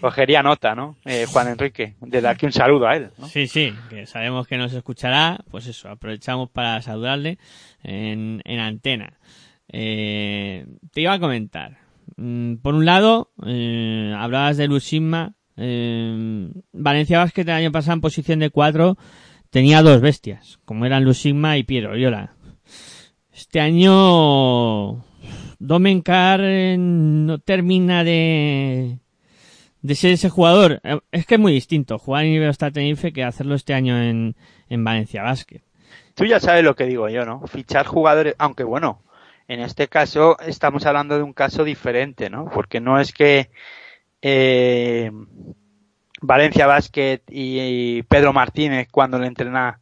Cogería 0.00 0.42
nota, 0.42 0.74
¿no? 0.74 0.96
Eh, 1.04 1.26
Juan 1.28 1.48
Enrique. 1.48 1.94
Desde 2.00 2.28
aquí 2.28 2.46
un 2.46 2.52
saludo 2.52 2.88
a 2.88 2.96
él. 2.96 3.10
Sí, 3.28 3.46
sí, 3.46 3.72
que 3.88 4.06
sabemos 4.06 4.46
que 4.46 4.58
nos 4.58 4.72
escuchará, 4.72 5.38
pues 5.50 5.66
eso, 5.66 5.88
aprovechamos 5.88 6.50
para 6.50 6.80
saludarle 6.82 7.38
en, 7.82 8.40
en 8.44 8.60
antena. 8.60 9.18
Eh, 9.68 10.66
te 10.92 11.00
iba 11.02 11.12
a 11.12 11.20
comentar. 11.20 11.78
Mm, 12.16 12.56
Por 12.56 12.74
un 12.74 12.84
lado, 12.84 13.32
eh, 13.46 14.14
hablabas 14.16 14.56
de 14.56 14.68
Lusimma. 14.68 15.34
Eh, 15.56 16.48
Valencia 16.72 17.18
Basket 17.18 17.42
el 17.42 17.50
año 17.50 17.72
pasado 17.72 17.94
en 17.94 18.00
posición 18.00 18.38
de 18.38 18.50
cuatro 18.50 18.96
tenía 19.50 19.82
dos 19.82 20.00
bestias, 20.00 20.58
como 20.64 20.86
eran 20.86 21.04
Lusigma 21.04 21.58
y 21.58 21.62
Piero 21.62 21.90
Oriola. 21.90 22.34
Este 23.30 23.60
año 23.60 25.04
Domencar 25.58 26.40
eh, 26.42 26.76
no 26.78 27.38
termina 27.38 28.02
de, 28.02 28.98
de 29.82 29.94
ser 29.94 30.12
ese 30.12 30.30
jugador. 30.30 30.80
Eh, 30.84 31.00
Es 31.10 31.26
que 31.26 31.34
es 31.34 31.40
muy 31.40 31.52
distinto 31.52 31.98
jugar 31.98 32.24
en 32.24 32.32
Iberostar 32.32 32.72
Tenerife 32.72 33.12
que 33.12 33.24
hacerlo 33.24 33.54
este 33.54 33.74
año 33.74 34.00
en, 34.00 34.36
en 34.68 34.84
Valencia 34.84 35.22
Basket. 35.22 35.60
Tú 36.14 36.24
ya 36.24 36.40
sabes 36.40 36.64
lo 36.64 36.76
que 36.76 36.84
digo 36.84 37.08
yo, 37.08 37.24
¿no? 37.24 37.46
Fichar 37.46 37.86
jugadores, 37.86 38.34
aunque 38.38 38.64
bueno, 38.64 39.02
en 39.48 39.60
este 39.60 39.88
caso 39.88 40.38
estamos 40.40 40.86
hablando 40.86 41.16
de 41.16 41.22
un 41.22 41.32
caso 41.32 41.64
diferente, 41.64 42.30
¿no? 42.30 42.50
Porque 42.50 42.80
no 42.80 43.00
es 43.00 43.12
que 43.12 43.50
eh, 44.20 45.10
Valencia 46.20 46.66
Basket 46.66 47.20
y, 47.28 48.02
Pedro 48.04 48.32
Martínez 48.32 48.88
cuando 48.90 49.18
le 49.18 49.26
entrena 49.26 49.80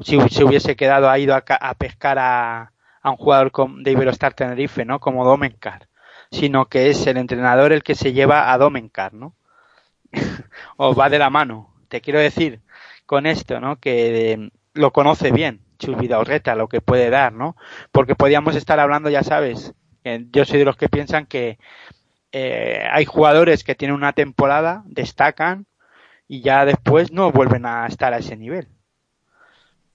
si 0.00 0.18
se 0.30 0.44
hubiese 0.44 0.74
quedado 0.74 1.10
ha 1.10 1.18
ido 1.18 1.34
a, 1.34 1.44
a 1.46 1.74
pescar 1.74 2.18
a, 2.18 2.72
a 3.02 3.10
un 3.10 3.16
jugador 3.16 3.52
de 3.82 3.92
Iberostar 3.92 4.34
Tenerife, 4.34 4.84
¿no? 4.84 5.00
Como 5.00 5.24
Domencar, 5.24 5.88
sino 6.30 6.66
que 6.66 6.88
es 6.88 7.06
el 7.06 7.18
entrenador 7.18 7.72
el 7.72 7.82
que 7.82 7.94
se 7.94 8.12
lleva 8.12 8.52
a 8.52 8.58
Domencar, 8.58 9.12
¿no? 9.12 9.34
o 10.76 10.94
va 10.94 11.08
de 11.08 11.18
la 11.18 11.30
mano. 11.30 11.74
Te 11.88 12.00
quiero 12.00 12.20
decir 12.20 12.60
con 13.06 13.26
esto, 13.26 13.60
¿no? 13.60 13.76
Que 13.76 14.32
eh, 14.32 14.50
lo 14.74 14.92
conoce 14.92 15.32
bien, 15.32 15.60
Chus 15.78 15.98
Vidaurreta, 15.98 16.54
lo 16.54 16.68
que 16.68 16.80
puede 16.80 17.10
dar, 17.10 17.32
¿no? 17.32 17.56
Porque 17.90 18.14
podíamos 18.14 18.56
estar 18.56 18.80
hablando, 18.80 19.10
ya 19.10 19.22
sabes, 19.22 19.74
yo 20.30 20.44
soy 20.44 20.58
de 20.58 20.64
los 20.64 20.76
que 20.76 20.88
piensan 20.88 21.26
que 21.26 21.58
eh, 22.32 22.82
hay 22.90 23.04
jugadores 23.04 23.62
que 23.62 23.74
tienen 23.74 23.94
una 23.94 24.12
temporada, 24.12 24.82
destacan 24.86 25.66
y 26.26 26.40
ya 26.40 26.64
después 26.64 27.12
no 27.12 27.30
vuelven 27.30 27.66
a 27.66 27.86
estar 27.86 28.14
a 28.14 28.18
ese 28.18 28.36
nivel. 28.36 28.68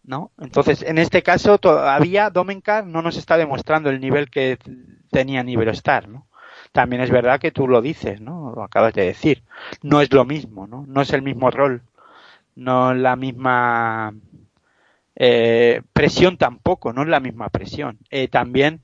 ¿No? 0.04 0.32
Entonces, 0.40 0.84
en 0.84 1.00
este 1.00 1.22
caso, 1.22 1.58
todavía 1.58 2.30
Domencar 2.30 2.86
no 2.86 3.02
nos 3.02 3.18
está 3.18 3.36
demostrando 3.36 3.90
el 3.90 4.00
nivel 4.00 4.30
que 4.30 4.58
tenía 5.12 5.42
en 5.42 5.50
Iberostar, 5.50 6.08
¿no? 6.08 6.28
También 6.72 7.02
es 7.02 7.12
verdad 7.12 7.40
que 7.40 7.52
tú 7.52 7.68
lo 7.68 7.82
dices, 7.82 8.22
¿no? 8.22 8.54
Lo 8.56 8.64
acabas 8.64 8.94
de 8.94 9.06
decir. 9.06 9.44
No 9.82 10.02
es 10.02 10.14
lo 10.14 10.26
mismo, 10.26 10.68
¿no? 10.68 10.86
No 10.88 11.02
es 11.02 11.14
el 11.14 11.22
mismo 11.22 11.52
rol. 11.52 11.82
No 12.56 12.92
es 12.92 12.98
la 12.98 13.16
misma 13.16 14.14
eh, 15.16 15.82
presión 15.94 16.38
tampoco, 16.38 16.94
no 16.94 17.02
es 17.02 17.08
la 17.08 17.20
misma 17.20 17.50
presión. 17.50 17.98
Eh, 18.12 18.28
también 18.28 18.82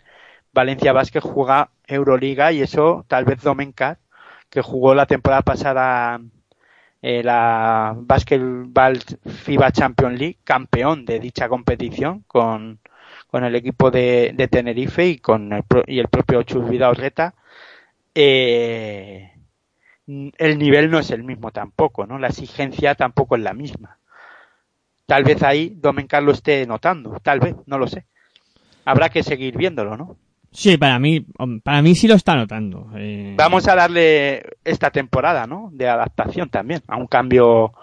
Valencia 0.54 0.94
Vázquez 0.94 1.24
juega 1.24 1.70
Euroliga 1.88 2.52
y 2.52 2.62
eso 2.62 3.06
tal 3.08 3.26
vez 3.26 3.42
Domencar, 3.42 4.00
que 4.50 4.62
jugó 4.62 4.96
la 4.96 5.06
temporada 5.06 5.44
pasada 5.44 6.20
eh, 7.04 7.22
la 7.24 7.94
Basketball 7.98 9.00
FIBA 9.26 9.72
Champions 9.72 10.20
League, 10.20 10.38
campeón 10.44 11.06
de 11.06 11.20
dicha 11.20 11.50
competición 11.50 12.24
con, 12.28 12.80
con 13.28 13.44
el 13.44 13.56
equipo 13.56 13.92
de, 13.92 14.34
Tenerife 14.50 15.08
y 15.08 15.18
con 15.20 15.54
el, 15.54 15.64
y 15.88 16.00
el 16.00 16.08
propio 16.08 16.44
Chus 16.44 16.68
Vidaurreta, 16.68 17.36
eh, 18.16 19.32
el 20.06 20.58
nivel 20.58 20.92
no 20.92 21.00
es 21.00 21.12
el 21.12 21.24
mismo 21.24 21.52
tampoco, 21.52 22.06
¿no? 22.06 22.20
La 22.20 22.28
exigencia 22.28 22.96
tampoco 22.96 23.36
es 23.36 23.42
la 23.42 23.54
misma. 23.54 24.00
Tal 25.06 25.24
vez 25.24 25.44
ahí 25.44 25.76
Domencar 25.78 26.24
lo 26.24 26.32
esté 26.32 26.66
notando, 26.66 27.20
tal 27.22 27.40
vez, 27.40 27.56
no 27.66 27.78
lo 27.78 27.88
sé. 27.88 28.06
Habrá 28.86 29.10
que 29.10 29.24
seguir 29.24 29.58
viéndolo, 29.58 29.98
¿no? 29.98 30.18
Sí, 30.52 30.78
para 30.78 31.00
mí, 31.00 31.26
para 31.64 31.82
mí 31.82 31.96
sí 31.96 32.08
lo 32.08 32.14
está 32.14 32.36
notando. 32.36 32.90
Eh, 32.96 33.34
Vamos 33.36 33.68
a 33.68 33.76
darle 33.76 34.44
esta 34.64 34.92
temporada, 34.92 35.48
¿no? 35.48 35.70
De 35.74 35.90
adaptación 35.90 36.50
también, 36.50 36.82
a 36.88 36.98
un 36.98 37.08
cambio 37.08 37.74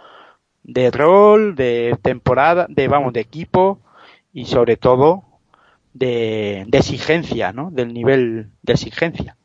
de 0.62 0.90
rol, 0.90 1.57
de 1.57 1.98
temporada, 2.01 2.66
de 2.69 2.86
vamos, 2.86 3.12
de 3.12 3.20
equipo 3.20 3.81
y 4.32 4.44
sobre 4.44 4.77
todo 4.77 5.24
de, 5.94 6.65
de 6.69 6.78
exigencia, 6.78 7.52
¿no? 7.52 7.70
Del 7.73 7.93
nivel 7.93 8.51
de 8.62 8.73
exigencia. 8.73 9.36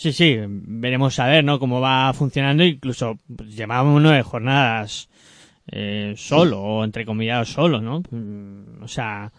Sí, 0.00 0.12
sí, 0.12 0.36
veremos 0.46 1.18
a 1.18 1.26
ver, 1.26 1.42
¿no? 1.44 1.58
Cómo 1.58 1.80
va 1.80 2.12
funcionando. 2.12 2.62
Incluso 2.64 3.18
pues, 3.36 3.54
llevábamos 3.56 4.00
nueve 4.00 4.22
jornadas 4.22 5.08
eh, 5.72 6.14
solo, 6.16 6.60
o 6.62 6.84
entre 6.84 7.04
comillas 7.04 7.48
solo, 7.48 7.80
¿no? 7.80 8.02
Mm, 8.10 8.82
O 8.82 8.86
sea, 8.88 9.32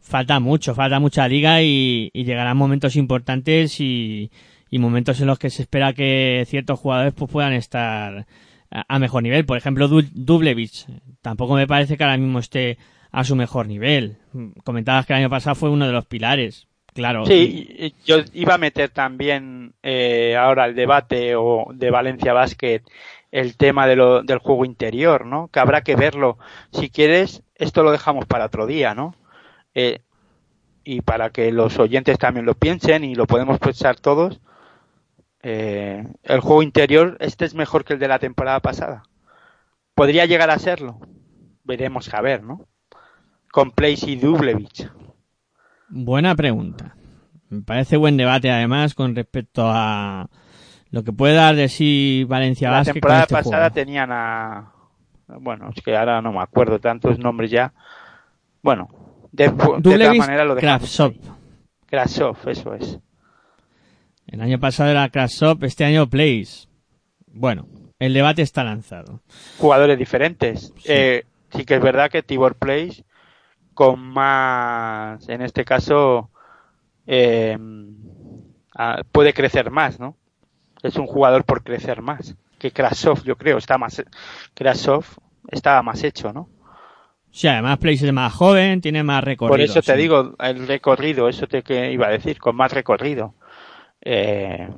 falta 0.00 0.40
mucho, 0.40 0.74
falta 0.74 1.00
mucha 1.00 1.28
liga 1.28 1.62
y, 1.62 2.10
y 2.14 2.24
llegarán 2.24 2.56
momentos 2.56 2.96
importantes 2.96 3.78
y, 3.80 4.30
momentos 4.72 5.20
en 5.20 5.26
los 5.26 5.38
que 5.38 5.48
se 5.50 5.62
espera 5.62 5.92
que 5.94 6.44
ciertos 6.46 6.78
jugadores 6.80 7.14
pues, 7.14 7.30
puedan 7.30 7.52
estar 7.54 8.26
a, 8.70 8.84
a 8.94 8.98
mejor 8.98 9.22
nivel. 9.22 9.44
Por 9.46 9.58
ejemplo, 9.58 9.86
Du- 9.88 10.02
Dublevich. 10.12 10.86
Tampoco 11.22 11.54
me 11.56 11.66
parece 11.66 11.96
que 11.98 12.04
ahora 12.04 12.16
mismo 12.18 12.38
esté 12.38 12.78
a 13.12 13.22
su 13.24 13.36
mejor 13.36 13.66
nivel. 13.68 14.16
Mm, 14.32 14.50
Comentabas 14.64 15.04
que 15.06 15.12
el 15.12 15.18
año 15.20 15.30
pasado 15.30 15.56
fue 15.56 15.68
uno 15.70 15.86
de 15.86 15.92
los 15.92 16.06
pilares. 16.06 16.65
Claro. 16.96 17.26
Sí, 17.26 17.68
y- 17.78 17.94
yo 18.06 18.16
iba 18.32 18.54
a 18.54 18.58
meter 18.58 18.88
también 18.88 19.74
eh, 19.82 20.34
ahora 20.36 20.64
el 20.64 20.74
debate 20.74 21.36
o 21.36 21.66
de 21.72 21.90
Valencia 21.90 22.32
Basket 22.32 22.82
el 23.30 23.56
tema 23.58 23.86
de 23.86 23.96
lo, 23.96 24.22
del 24.22 24.38
juego 24.38 24.64
interior, 24.64 25.26
¿no? 25.26 25.48
Que 25.48 25.60
habrá 25.60 25.82
que 25.82 25.94
verlo. 25.94 26.38
Si 26.72 26.88
quieres, 26.88 27.42
esto 27.54 27.82
lo 27.82 27.90
dejamos 27.92 28.24
para 28.24 28.46
otro 28.46 28.66
día, 28.66 28.94
¿no? 28.94 29.14
Eh, 29.74 30.00
y 30.84 31.02
para 31.02 31.28
que 31.30 31.52
los 31.52 31.78
oyentes 31.78 32.18
también 32.18 32.46
lo 32.46 32.54
piensen 32.54 33.04
y 33.04 33.14
lo 33.14 33.26
podemos 33.26 33.58
pensar 33.58 33.96
todos. 34.00 34.40
eh, 35.42 36.04
el 36.24 36.40
juego 36.40 36.62
interior, 36.62 37.16
este 37.20 37.44
es 37.44 37.54
mejor 37.54 37.84
que 37.84 37.92
el 37.92 37.98
de 37.98 38.08
la 38.08 38.18
temporada 38.18 38.60
pasada. 38.60 39.02
Podría 39.94 40.24
llegar 40.26 40.50
a 40.50 40.58
serlo. 40.58 40.98
Veremos 41.64 42.12
a 42.14 42.20
ver, 42.22 42.42
¿no? 42.42 42.66
Con 43.52 43.70
Place 43.70 44.10
y 44.10 44.16
Dublevich. 44.16 44.88
Buena 45.88 46.34
pregunta. 46.34 46.96
Me 47.48 47.62
parece 47.62 47.96
buen 47.96 48.16
debate 48.16 48.50
además 48.50 48.94
con 48.94 49.14
respecto 49.14 49.62
a 49.66 50.28
lo 50.90 51.04
que 51.04 51.12
puede 51.12 51.34
dar 51.34 51.54
de 51.54 51.68
sí 51.68 52.24
Valencia 52.28 52.70
La 52.70 52.84
temporada 52.84 53.22
este 53.22 53.34
pasada 53.34 53.56
juego. 53.70 53.74
tenían 53.74 54.10
a. 54.12 54.72
Bueno, 55.28 55.70
es 55.74 55.82
que 55.82 55.96
ahora 55.96 56.22
no 56.22 56.32
me 56.32 56.40
acuerdo 56.40 56.78
tantos 56.80 57.18
nombres 57.18 57.50
ya. 57.50 57.72
Bueno, 58.62 58.88
de, 59.32 59.48
de 59.48 59.52
todas 59.52 60.16
maneras 60.16 60.46
lo. 60.46 60.56
Kraftsov. 60.56 61.14
Krasov, 61.86 62.36
eso 62.48 62.74
es. 62.74 62.98
El 64.26 64.40
año 64.40 64.58
pasado 64.58 64.90
era 64.90 65.08
Krasov, 65.08 65.62
este 65.64 65.84
año 65.84 66.08
Place. 66.08 66.66
Bueno, 67.28 67.68
el 68.00 68.12
debate 68.12 68.42
está 68.42 68.64
lanzado. 68.64 69.22
Jugadores 69.58 69.98
diferentes. 69.98 70.72
Sí, 70.78 70.84
eh, 70.88 71.24
sí 71.50 71.64
que 71.64 71.76
es 71.76 71.80
verdad 71.82 72.10
que 72.10 72.22
Tibor 72.24 72.56
Place 72.56 73.04
con 73.76 74.00
más, 74.00 75.28
en 75.28 75.42
este 75.42 75.64
caso, 75.64 76.30
eh, 77.06 77.58
a- 78.74 79.02
puede 79.12 79.32
crecer 79.32 79.70
más, 79.70 79.98
¿no? 80.00 80.16
Es 80.82 80.96
un 80.96 81.06
jugador 81.06 81.44
por 81.44 81.62
crecer 81.64 82.02
más 82.02 82.34
que 82.58 82.72
Krasov, 82.72 83.22
yo 83.24 83.36
creo, 83.36 83.58
está 83.58 83.78
más 83.78 84.02
Krasov 84.54 85.04
estaba 85.50 85.82
más 85.82 86.02
hecho, 86.04 86.32
¿no? 86.32 86.48
Sí, 87.30 87.48
además 87.48 87.78
Place 87.78 88.06
es 88.06 88.12
más 88.12 88.32
joven, 88.32 88.80
tiene 88.80 89.02
más 89.02 89.22
recorrido. 89.22 89.56
Por 89.56 89.60
eso 89.60 89.82
te 89.82 89.92
sí. 89.92 89.98
digo, 89.98 90.34
el 90.38 90.66
recorrido, 90.66 91.28
eso 91.28 91.46
te 91.46 91.62
que 91.62 91.92
iba 91.92 92.06
a 92.06 92.10
decir, 92.10 92.38
con 92.38 92.56
más 92.56 92.72
recorrido. 92.72 93.34
Eh, 94.00 94.68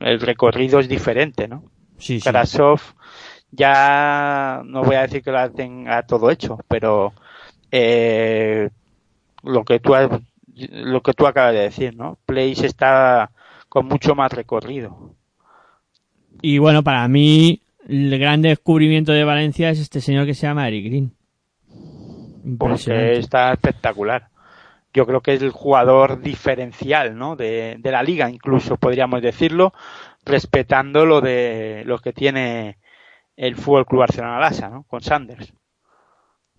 el 0.00 0.20
recorrido 0.20 0.80
es 0.80 0.88
diferente, 0.88 1.48
¿no? 1.48 1.64
Sí, 1.98 2.20
sí. 2.20 2.30
Krasov 2.30 2.80
ya 3.50 4.62
no 4.64 4.82
voy 4.82 4.96
a 4.96 5.02
decir 5.02 5.22
que 5.22 5.32
lo 5.32 5.50
tenga 5.52 6.02
todo 6.04 6.30
hecho, 6.30 6.58
pero 6.68 7.12
eh, 7.70 8.70
lo 9.42 9.64
que 9.64 9.80
tú 9.80 9.94
has- 9.94 10.10
lo 10.54 11.02
que 11.02 11.12
tú 11.12 11.26
acabas 11.26 11.54
de 11.54 11.60
decir, 11.60 11.94
¿no? 11.96 12.18
Place 12.26 12.66
está 12.66 13.30
con 13.68 13.86
mucho 13.86 14.14
más 14.14 14.32
recorrido. 14.32 15.14
Y 16.42 16.58
bueno, 16.58 16.82
para 16.82 17.06
mí, 17.08 17.62
el 17.88 18.18
gran 18.18 18.42
descubrimiento 18.42 19.12
de 19.12 19.24
Valencia 19.24 19.70
es 19.70 19.78
este 19.80 20.00
señor 20.00 20.26
que 20.26 20.34
se 20.34 20.46
llama 20.46 20.66
Eric 20.68 20.86
Green. 20.86 21.12
porque 22.58 23.18
está 23.18 23.52
espectacular. 23.52 24.28
Yo 24.94 25.06
creo 25.06 25.20
que 25.20 25.34
es 25.34 25.42
el 25.42 25.50
jugador 25.50 26.20
diferencial, 26.22 27.16
¿no? 27.16 27.36
De, 27.36 27.76
de 27.78 27.90
la 27.92 28.02
liga, 28.02 28.30
incluso 28.30 28.76
podríamos 28.76 29.20
decirlo, 29.22 29.72
respetando 30.24 31.04
lo 31.04 31.20
de 31.20 31.82
lo 31.86 31.98
que 31.98 32.12
tiene 32.12 32.78
el 33.36 33.54
Fútbol 33.56 33.86
Club 33.86 34.02
Arsenal 34.02 34.42
Asa, 34.42 34.68
¿no? 34.70 34.84
Con 34.84 35.02
Sanders. 35.02 35.52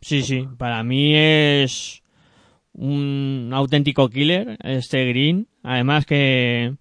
Sí, 0.02 0.22
sí, 0.24 0.48
para 0.58 0.84
mí 0.84 1.14
es 1.16 2.02
un 2.74 3.50
auténtico 3.54 4.10
killer 4.10 4.58
este 4.64 5.06
Green. 5.10 5.48
Además 5.64 6.06
que 6.06 6.76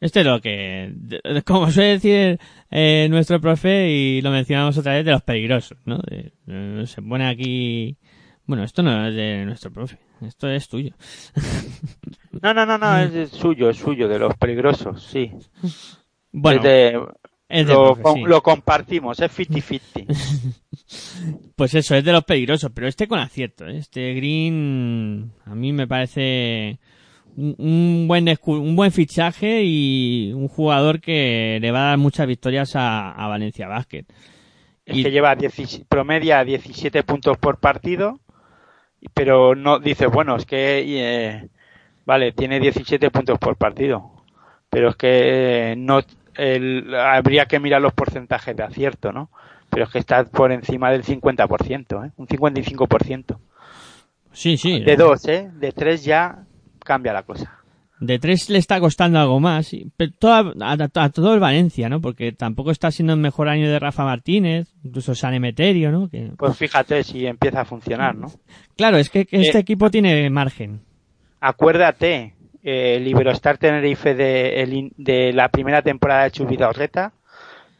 este 0.00 0.20
es 0.20 0.26
lo 0.26 0.40
que, 0.40 0.92
como 1.46 1.70
suele 1.70 1.90
decir 1.92 2.38
eh, 2.70 3.06
nuestro 3.10 3.40
profe 3.40 3.90
y 3.90 4.20
lo 4.20 4.30
mencionamos 4.30 4.76
otra 4.78 4.94
vez, 4.94 5.04
de 5.04 5.12
los 5.12 5.22
peligrosos, 5.22 5.78
¿no? 5.84 5.98
De- 5.98 6.32
eh, 6.48 6.84
se 6.86 7.00
pone 7.02 7.26
aquí... 7.26 7.96
Bueno, 8.44 8.64
esto 8.64 8.82
no 8.82 9.06
es 9.06 9.14
de 9.14 9.44
nuestro 9.46 9.72
profe, 9.72 9.98
esto 10.20 10.50
es 10.50 10.68
tuyo. 10.68 10.92
No, 12.42 12.52
no, 12.52 12.66
no, 12.66 12.76
no, 12.76 12.98
es, 12.98 13.14
es 13.14 13.30
suyo, 13.30 13.70
es 13.70 13.76
suyo, 13.76 14.08
de 14.08 14.18
los 14.18 14.36
peligrosos, 14.36 15.02
sí. 15.04 15.30
Bueno, 16.32 16.60
de- 16.62 17.00
lo, 17.68 17.84
profe, 17.94 18.02
com- 18.02 18.14
sí. 18.16 18.22
lo 18.24 18.42
compartimos, 18.42 19.20
es 19.20 19.30
50-50. 19.38 20.06
Pues 21.56 21.74
eso, 21.74 21.94
es 21.94 22.04
de 22.04 22.12
los 22.12 22.24
peligrosos, 22.24 22.70
pero 22.74 22.86
este 22.88 23.06
con 23.06 23.18
acierto. 23.18 23.66
¿eh? 23.66 23.78
Este 23.78 24.14
Green 24.14 25.32
a 25.46 25.54
mí 25.54 25.72
me 25.72 25.86
parece 25.86 26.78
un, 27.36 27.54
un 27.58 28.08
buen 28.08 28.26
un 28.46 28.76
buen 28.76 28.90
fichaje 28.92 29.62
y 29.64 30.32
un 30.34 30.48
jugador 30.48 31.00
que 31.00 31.58
le 31.60 31.70
va 31.70 31.80
a 31.80 31.88
dar 31.90 31.98
muchas 31.98 32.26
victorias 32.26 32.74
a, 32.76 33.12
a 33.12 33.28
Valencia 33.28 33.68
Basket. 33.68 34.04
Es 34.84 34.96
Y- 34.98 35.02
que 35.04 35.10
lleva 35.12 35.34
17 35.36 35.84
promedia 35.88 36.44
17 36.44 37.02
puntos 37.04 37.38
por 37.38 37.58
partido, 37.58 38.20
pero 39.14 39.54
no 39.54 39.78
dice, 39.78 40.06
bueno, 40.06 40.36
es 40.36 40.44
que 40.44 40.82
eh, 40.86 41.48
vale, 42.04 42.32
tiene 42.32 42.58
17 42.60 43.10
puntos 43.10 43.38
por 43.38 43.56
partido, 43.56 44.24
pero 44.68 44.90
es 44.90 44.96
que 44.96 45.72
eh, 45.72 45.76
no 45.76 46.00
el- 46.36 46.94
habría 46.94 47.46
que 47.46 47.60
mirar 47.60 47.80
los 47.82 47.92
porcentajes 47.92 48.56
de 48.56 48.62
acierto, 48.62 49.12
¿no? 49.12 49.30
Pero 49.70 49.84
es 49.84 49.90
que 49.90 49.98
está 49.98 50.24
por 50.24 50.52
encima 50.52 50.90
del 50.90 51.02
50%, 51.04 52.04
¿eh? 52.04 52.10
Un 52.16 52.26
55%. 52.26 53.38
Sí, 54.32 54.56
sí. 54.56 54.80
De 54.80 54.96
dos, 54.96 55.26
¿eh? 55.28 55.50
De 55.54 55.72
tres 55.72 56.04
ya 56.04 56.44
cambia 56.84 57.12
la 57.12 57.22
cosa. 57.22 57.58
De 58.00 58.18
tres 58.18 58.50
le 58.50 58.58
está 58.58 58.80
costando 58.80 59.20
algo 59.20 59.38
más. 59.38 59.70
Pero 59.96 60.12
toda- 60.18 60.52
a, 60.60 60.72
a- 60.72 61.04
a 61.04 61.08
todo 61.10 61.34
el 61.34 61.40
Valencia, 61.40 61.88
¿no? 61.88 62.00
Porque 62.00 62.32
tampoco 62.32 62.70
está 62.72 62.90
siendo 62.90 63.12
el 63.12 63.20
mejor 63.20 63.48
año 63.48 63.70
de 63.70 63.78
Rafa 63.78 64.04
Martínez, 64.04 64.68
incluso 64.82 65.14
San 65.14 65.34
Emeterio, 65.34 65.92
¿no? 65.92 66.08
Que, 66.08 66.32
Pues 66.36 66.56
fíjate 66.56 67.04
si 67.04 67.26
empieza 67.26 67.60
a 67.60 67.64
funcionar, 67.64 68.16
¿no? 68.16 68.32
claro, 68.76 68.96
es 68.96 69.08
que, 69.08 69.24
que 69.26 69.40
este 69.40 69.58
Eh, 69.58 69.60
equipo 69.60 69.90
tiene 69.90 70.28
margen. 70.30 70.80
Acuérdate, 71.40 72.34
eh, 72.62 72.96
el 72.96 73.06
Iberostar 73.06 73.58
Tenerife 73.58 74.14
de, 74.14 74.90
de 74.96 75.32
la 75.32 75.48
primera 75.48 75.82
temporada 75.82 76.24
de 76.24 76.30
Chubidorreta 76.30 77.12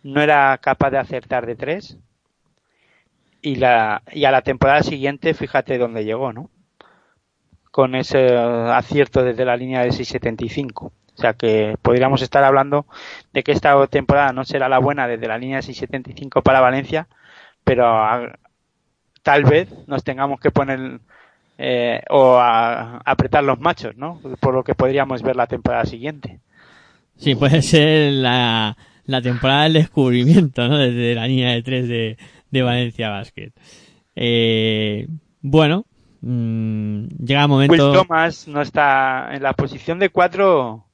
no 0.02 0.20
era 0.20 0.59
capaz 0.59 0.90
de 0.90 0.98
acertar 0.98 1.46
de 1.46 1.56
tres. 1.56 1.98
Y, 3.40 3.56
la, 3.56 4.02
y 4.12 4.24
a 4.24 4.30
la 4.30 4.42
temporada 4.42 4.82
siguiente, 4.82 5.34
fíjate 5.34 5.78
dónde 5.78 6.04
llegó, 6.04 6.32
¿no? 6.32 6.50
Con 7.70 7.94
ese 7.94 8.36
acierto 8.36 9.24
desde 9.24 9.44
la 9.44 9.56
línea 9.56 9.82
de 9.82 9.88
6.75. 9.88 10.92
O 11.14 11.20
sea 11.20 11.34
que 11.34 11.76
podríamos 11.82 12.22
estar 12.22 12.44
hablando 12.44 12.86
de 13.32 13.42
que 13.42 13.52
esta 13.52 13.86
temporada 13.86 14.32
no 14.32 14.44
será 14.44 14.68
la 14.68 14.78
buena 14.78 15.06
desde 15.06 15.28
la 15.28 15.38
línea 15.38 15.60
de 15.60 15.62
6.75 15.62 16.42
para 16.42 16.60
Valencia, 16.60 17.09
pero 17.64 17.86
tal 19.22 19.44
vez 19.44 19.68
nos 19.86 20.04
tengamos 20.04 20.40
que 20.40 20.50
poner 20.50 21.00
eh, 21.58 22.02
o 22.10 22.36
a, 22.36 22.98
apretar 22.98 23.44
los 23.44 23.60
machos, 23.60 23.96
¿no? 23.96 24.20
Por 24.40 24.54
lo 24.54 24.64
que 24.64 24.74
podríamos 24.74 25.22
ver 25.22 25.36
la 25.36 25.46
temporada 25.46 25.84
siguiente. 25.84 26.40
Sí, 27.16 27.34
puede 27.34 27.62
ser 27.62 28.12
la, 28.12 28.76
la 29.04 29.22
temporada 29.22 29.64
del 29.64 29.74
descubrimiento, 29.74 30.66
¿no? 30.68 30.78
Desde 30.78 31.14
la 31.14 31.26
línea 31.26 31.52
de 31.52 31.62
tres 31.62 31.88
de, 31.88 32.16
de 32.50 32.62
Valencia 32.62 33.10
Basket. 33.10 33.52
Eh, 34.16 35.06
bueno, 35.40 35.86
mm, 36.20 37.04
llega 37.24 37.42
el 37.42 37.50
Will 37.50 37.50
momento. 37.50 37.92
Thomas 37.92 38.48
no 38.48 38.60
está 38.60 39.34
en 39.34 39.42
la 39.42 39.52
posición 39.52 39.98
de 39.98 40.10
cuatro. 40.10 40.86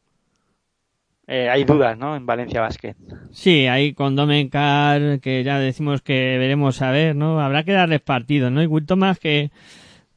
eh, 1.26 1.48
hay 1.51 1.64
dudas, 1.64 1.98
¿no? 1.98 2.16
En 2.16 2.26
Valencia 2.26 2.60
Basket. 2.60 2.94
Sí, 3.32 3.66
ahí 3.66 3.93
con 3.93 4.16
Domencar, 4.16 5.20
que 5.20 5.44
ya 5.44 5.59
decimos 5.59 6.01
que 6.02 6.39
veremos 6.39 6.80
a 6.80 6.90
ver, 6.90 7.14
¿no? 7.16 7.40
Habrá 7.40 7.64
que 7.64 7.72
darles 7.72 8.01
partido, 8.01 8.51
¿no? 8.51 8.62
Y 8.62 8.66
Will 8.66 8.86
Thomas 8.86 9.18
que 9.18 9.51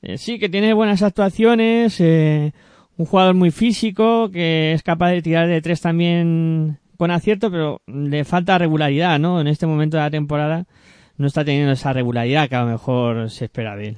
eh, 0.02 0.18
sí, 0.18 0.40
que 0.40 0.50
tiene 0.50 0.74
buenas 0.74 1.04
actuaciones, 1.04 2.00
eh, 2.00 2.54
un 2.98 3.06
jugador 3.06 3.36
muy 3.36 3.52
físico, 3.52 4.30
que 4.32 4.74
es 4.74 4.84
capaz 4.84 5.12
de 5.12 5.22
tirar 5.22 5.48
de 5.48 5.62
tres 5.62 5.82
también 5.82 6.80
con 6.98 7.12
acierto, 7.12 7.50
pero 7.52 7.82
le 7.88 8.26
falta 8.26 8.58
regularidad, 8.58 9.20
¿no? 9.20 9.42
En 9.42 9.48
este 9.48 9.68
momento 9.68 9.98
de 9.98 10.04
la 10.04 10.12
temporada 10.12 10.66
no 11.18 11.28
está 11.28 11.46
teniendo 11.46 11.72
esa 11.72 11.94
regularidad 11.94 12.50
que 12.50 12.56
a 12.56 12.62
lo 12.62 12.72
mejor 12.72 13.30
se 13.30 13.46
espera 13.46 13.76
de 13.76 13.90
él. 13.90 13.98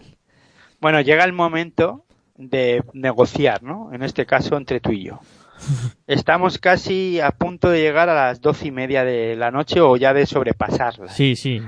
Bueno, 0.79 1.01
llega 1.01 1.23
el 1.23 1.33
momento 1.33 2.05
de 2.37 2.83
negociar, 2.93 3.63
¿no? 3.63 3.91
En 3.93 4.03
este 4.03 4.25
caso 4.25 4.57
entre 4.57 4.79
tú 4.79 4.91
y 4.91 5.03
yo. 5.03 5.19
Estamos 6.07 6.57
casi 6.57 7.19
a 7.19 7.31
punto 7.31 7.69
de 7.69 7.81
llegar 7.81 8.09
a 8.09 8.15
las 8.15 8.41
doce 8.41 8.67
y 8.67 8.71
media 8.71 9.03
de 9.03 9.35
la 9.35 9.51
noche 9.51 9.79
o 9.79 9.95
ya 9.95 10.13
de 10.13 10.25
sobrepasarlas. 10.25 11.15
Sí, 11.15 11.35
sí. 11.35 11.61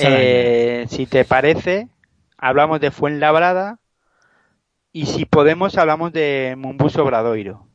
Eh, 0.00 0.86
si 0.88 1.06
te 1.06 1.24
parece, 1.24 1.88
hablamos 2.38 2.80
de 2.80 2.90
Fuenlabrada 2.90 3.78
y 4.92 5.06
si 5.06 5.24
podemos 5.24 5.76
hablamos 5.76 6.12
de 6.12 6.54
Mumbuso 6.56 7.02
Obradoiro. 7.02 7.66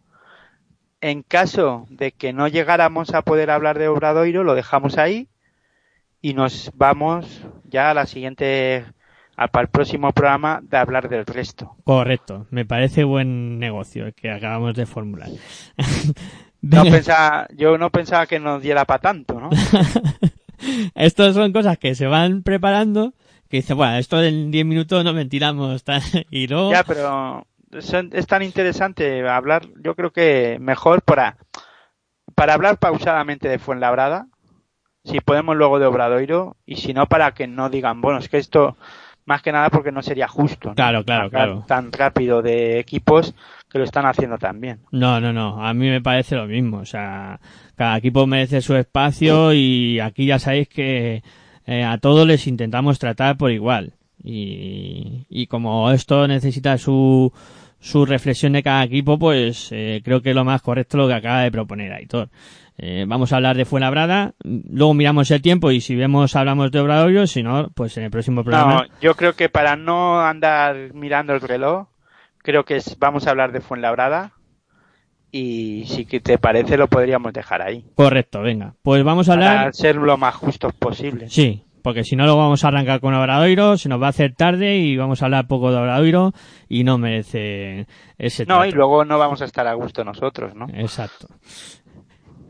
En 1.02 1.24
caso 1.24 1.86
de 1.90 2.12
que 2.12 2.32
no 2.34 2.48
llegáramos 2.48 3.14
a 3.14 3.24
poder 3.24 3.50
hablar 3.50 3.80
de 3.80 3.88
Obradoiro, 3.88 4.44
lo 4.44 4.56
dejamos 4.56 4.98
ahí 4.98 5.30
y 6.22 6.34
nos 6.34 6.72
vamos 6.76 7.42
ya 7.64 7.90
a 7.90 7.94
la 7.94 8.06
siguiente 8.06 8.86
para 9.36 9.64
el 9.64 9.70
próximo 9.70 10.12
programa 10.12 10.60
de 10.62 10.78
hablar 10.78 11.10
del 11.10 11.26
resto. 11.26 11.76
Correcto, 11.84 12.46
me 12.52 12.66
parece 12.66 13.04
buen 13.04 13.58
negocio 13.58 14.06
el 14.06 14.14
que 14.14 14.32
acabamos 14.32 14.76
de 14.76 14.86
formular. 14.86 15.30
No 16.64 16.84
pensaba, 16.84 17.48
yo 17.56 17.76
no 17.80 17.90
pensaba 17.90 18.28
que 18.28 18.40
nos 18.40 18.62
diera 18.62 18.86
para 18.86 19.00
tanto, 19.00 19.40
¿no? 19.40 19.50
Estas 20.94 21.34
son 21.34 21.52
cosas 21.54 21.80
que 21.80 21.96
se 21.96 22.06
van 22.06 22.44
preparando, 22.44 23.16
que 23.52 23.58
dice, 23.58 23.74
bueno, 23.76 23.98
esto 23.98 24.24
en 24.24 24.50
10 24.50 24.66
minutos 24.66 25.04
no 25.04 25.14
mentiramos, 25.14 25.84
tal, 25.86 26.02
y 26.32 26.48
luego... 26.48 26.72
Ya, 26.72 26.84
pero 26.84 27.46
es 27.72 28.28
tan 28.28 28.42
interesante 28.42 29.28
hablar, 29.28 29.68
yo 29.84 29.96
creo 29.96 30.12
que 30.12 30.58
mejor 30.60 31.04
para, 31.04 31.38
para 32.34 32.54
hablar 32.54 32.80
pausadamente 32.80 33.48
de 33.48 33.60
Fuenlabrada, 33.60 34.28
si 35.04 35.20
podemos 35.20 35.56
luego 35.56 35.80
de 35.80 35.86
Obradoiro, 35.86 36.58
y 36.66 36.78
si 36.78 36.94
no 36.94 37.06
para 37.06 37.34
que 37.34 37.48
no 37.48 37.70
digan, 37.70 38.02
bueno, 38.02 38.20
es 38.20 38.30
que 38.30 38.38
esto, 38.38 38.78
más 39.26 39.42
que 39.42 39.52
nada 39.52 39.70
porque 39.70 39.92
no 39.92 40.02
sería 40.02 40.28
justo. 40.28 40.70
¿no? 40.70 40.76
Claro, 40.76 41.04
claro, 41.04 41.26
Hablar 41.26 41.48
claro. 41.48 41.66
Tan 41.68 41.92
rápido 41.92 42.42
de 42.42 42.80
equipos 42.80 43.34
que 43.70 43.80
lo 43.80 43.84
están 43.84 44.06
haciendo 44.06 44.38
tan 44.38 44.60
bien. 44.60 44.82
No, 44.92 45.20
no, 45.20 45.34
no, 45.34 45.66
a 45.66 45.74
mí 45.74 45.90
me 45.90 46.02
parece 46.02 46.36
lo 46.36 46.46
mismo, 46.46 46.78
o 46.78 46.86
sea, 46.86 47.40
cada 47.76 47.98
equipo 47.98 48.28
merece 48.28 48.62
su 48.62 48.76
espacio 48.76 49.54
y 49.54 50.00
aquí 50.00 50.26
ya 50.26 50.40
sabéis 50.40 50.68
que 50.68 51.24
eh, 51.66 51.84
a 51.84 51.98
todos 51.98 52.26
les 52.28 52.48
intentamos 52.48 53.00
tratar 53.00 53.38
por 53.38 53.52
igual. 53.52 53.94
Y, 54.24 55.26
y 55.30 55.48
como 55.48 55.92
esto 55.92 56.28
necesita 56.28 56.78
su, 56.78 57.34
su 57.80 58.06
reflexión 58.06 58.54
de 58.54 58.64
cada 58.64 58.84
equipo, 58.84 59.18
pues 59.18 59.70
eh, 59.72 60.02
creo 60.04 60.22
que 60.22 60.34
lo 60.34 60.46
más 60.46 60.62
correcto 60.62 60.98
lo 60.98 61.08
que 61.08 61.14
acaba 61.16 61.42
de 61.42 61.52
proponer 61.52 61.92
Aitor. 61.94 62.30
Eh, 62.78 63.06
vamos 63.08 63.32
a 63.32 63.36
hablar 63.36 63.58
de 63.58 63.66
Fuenlabrada, 63.66 64.34
luego 64.44 64.94
miramos 64.96 65.30
el 65.32 65.42
tiempo 65.42 65.72
y 65.72 65.82
si 65.82 65.96
vemos 65.96 66.36
hablamos 66.36 66.72
de 66.72 66.80
Obradoiro, 66.80 67.28
si 67.28 67.44
no, 67.44 67.70
pues 67.76 67.96
en 67.98 68.06
el 68.06 68.12
próximo 68.12 68.44
programa. 68.44 68.74
No, 68.88 68.94
yo 69.02 69.16
creo 69.16 69.34
que 69.34 69.50
para 69.50 69.76
no 69.76 70.20
andar 70.22 70.94
mirando 70.94 71.34
el 71.34 71.42
reloj, 71.42 71.88
creo 72.40 72.64
que 72.66 72.78
es- 72.78 72.98
vamos 72.98 73.28
a 73.28 73.32
hablar 73.32 73.52
de 73.52 73.62
Fuenlabrada, 73.62 74.34
y 75.32 75.86
si 75.86 76.06
te 76.06 76.38
parece 76.38 76.78
lo 76.78 76.88
podríamos 76.88 77.34
dejar 77.34 77.62
ahí. 77.62 77.86
Correcto, 77.96 78.42
venga. 78.42 78.76
Pues 78.82 79.04
vamos 79.04 79.30
a 79.30 79.34
hablar... 79.34 79.58
Para 79.58 79.74
ser 79.74 79.96
lo 79.96 80.18
más 80.18 80.36
justos 80.36 80.74
posible. 80.74 81.30
Sí, 81.30 81.64
porque 81.82 82.04
si 82.04 82.16
no 82.16 82.26
luego 82.26 82.40
vamos 82.40 82.64
a 82.64 82.68
arrancar 82.68 83.00
con 83.00 83.14
Obradoiro, 83.14 83.78
se 83.78 83.90
nos 83.90 84.02
va 84.02 84.08
a 84.08 84.10
hacer 84.12 84.34
tarde 84.36 84.78
y 84.78 84.98
vamos 84.98 85.22
a 85.22 85.26
hablar 85.26 85.48
poco 85.48 85.72
de 85.72 85.78
Obradoiro 85.78 86.34
y 86.68 86.84
no 86.84 86.98
merece 86.98 87.88
ese 88.18 88.46
No, 88.46 88.66
y 88.66 88.72
luego 88.72 89.06
no 89.06 89.18
vamos 89.18 89.42
a 89.42 89.46
estar 89.46 89.68
a 89.68 89.74
gusto 89.74 90.04
nosotros, 90.04 90.54
¿no? 90.56 90.68
Exacto. 90.74 91.28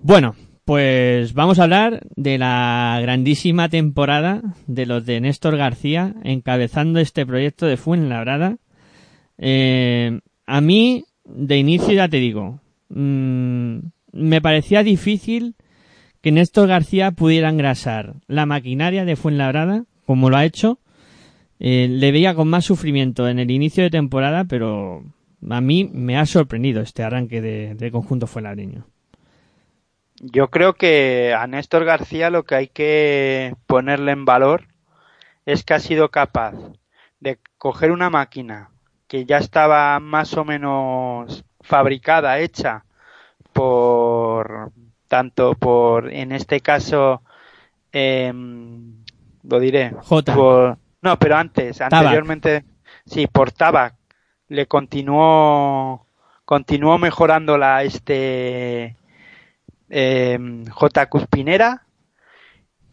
Bueno, 0.01 0.35
pues 0.65 1.33
vamos 1.33 1.59
a 1.59 1.63
hablar 1.63 2.01
de 2.15 2.37
la 2.37 2.99
grandísima 3.01 3.69
temporada 3.69 4.41
de 4.67 4.85
los 4.85 5.05
de 5.05 5.21
Néstor 5.21 5.57
García 5.57 6.15
encabezando 6.23 6.99
este 6.99 7.25
proyecto 7.25 7.65
de 7.65 7.77
Fuenlabrada. 7.77 8.57
Eh, 9.37 10.19
a 10.45 10.61
mí, 10.61 11.05
de 11.25 11.57
inicio 11.57 11.93
ya 11.93 12.07
te 12.07 12.17
digo, 12.17 12.59
mm, 12.93 13.79
me 14.13 14.41
parecía 14.41 14.83
difícil 14.83 15.55
que 16.21 16.31
Néstor 16.31 16.67
García 16.67 17.11
pudiera 17.11 17.49
engrasar 17.49 18.13
la 18.27 18.45
maquinaria 18.45 19.05
de 19.05 19.15
Fuenlabrada, 19.15 19.85
como 20.05 20.29
lo 20.29 20.37
ha 20.37 20.45
hecho. 20.45 20.79
Eh, 21.59 21.87
le 21.89 22.11
veía 22.11 22.35
con 22.35 22.47
más 22.47 22.65
sufrimiento 22.65 23.27
en 23.27 23.39
el 23.39 23.51
inicio 23.51 23.83
de 23.83 23.89
temporada, 23.89 24.45
pero 24.45 25.03
a 25.49 25.61
mí 25.61 25.89
me 25.91 26.17
ha 26.17 26.25
sorprendido 26.25 26.81
este 26.81 27.03
arranque 27.03 27.41
de, 27.41 27.75
de 27.75 27.91
conjunto 27.91 28.27
fuenlabreño. 28.27 28.85
Yo 30.19 30.49
creo 30.49 30.73
que 30.73 31.33
a 31.37 31.47
Néstor 31.47 31.85
García 31.85 32.29
lo 32.29 32.43
que 32.43 32.55
hay 32.55 32.67
que 32.67 33.55
ponerle 33.65 34.11
en 34.11 34.25
valor 34.25 34.67
es 35.45 35.63
que 35.63 35.73
ha 35.73 35.79
sido 35.79 36.09
capaz 36.09 36.53
de 37.19 37.39
coger 37.57 37.91
una 37.91 38.09
máquina 38.09 38.69
que 39.07 39.25
ya 39.25 39.37
estaba 39.37 39.99
más 39.99 40.35
o 40.37 40.45
menos 40.45 41.43
fabricada, 41.71 42.37
hecha 42.39 42.83
por 43.53 44.71
tanto 45.07 45.55
por 45.55 46.11
en 46.11 46.33
este 46.33 46.59
caso 46.59 47.21
em, 47.93 48.93
lo 49.43 49.59
diré 49.59 49.91
Jota. 50.03 50.35
por- 50.35 50.77
no 51.01 51.17
pero 51.17 51.37
antes 51.37 51.77
Tabac. 51.77 51.93
anteriormente 51.93 52.65
sí 53.05 53.25
por 53.27 53.51
Tabac 53.53 53.95
le 54.49 54.65
continuó 54.67 56.05
continuó 56.43 56.97
mejorándola 56.97 57.83
este 57.83 58.97
eh, 59.89 60.37
J. 60.69 61.05
Cuspinera. 61.09 61.83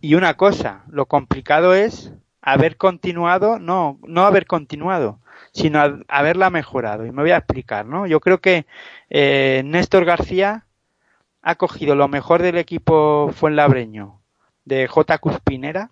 Y 0.00 0.14
una 0.14 0.34
cosa, 0.34 0.84
lo 0.88 1.06
complicado 1.06 1.74
es 1.74 2.12
haber 2.40 2.76
continuado, 2.76 3.58
no, 3.58 3.98
no 4.06 4.22
haber 4.26 4.46
continuado, 4.46 5.18
sino 5.52 5.80
a- 5.80 5.98
haberla 6.08 6.50
mejorado. 6.50 7.06
Y 7.06 7.12
me 7.12 7.22
voy 7.22 7.30
a 7.32 7.38
explicar, 7.38 7.86
¿no? 7.86 8.06
Yo 8.06 8.20
creo 8.20 8.40
que 8.40 8.66
eh, 9.10 9.62
Néstor 9.64 10.04
García 10.04 10.66
ha 11.42 11.54
cogido 11.56 11.94
lo 11.94 12.08
mejor 12.08 12.42
del 12.42 12.58
equipo 12.58 13.30
fuenlabreño 13.34 14.20
de 14.64 14.86
J. 14.88 15.18
Cuspinera, 15.18 15.90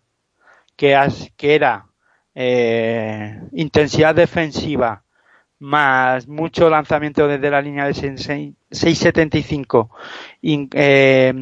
que, 0.77 0.97
que 1.37 1.55
era 1.55 1.87
eh, 2.35 3.41
intensidad 3.53 4.15
defensiva 4.15 5.05
más 5.61 6.29
mucho 6.29 6.71
lanzamiento 6.71 7.29
desde 7.29 7.51
la 7.51 7.63
línea 7.63 7.87
de 7.87 7.95
6- 7.95 8.57
6.75 8.71 9.91
in- 10.43 10.71
eh, 10.75 11.33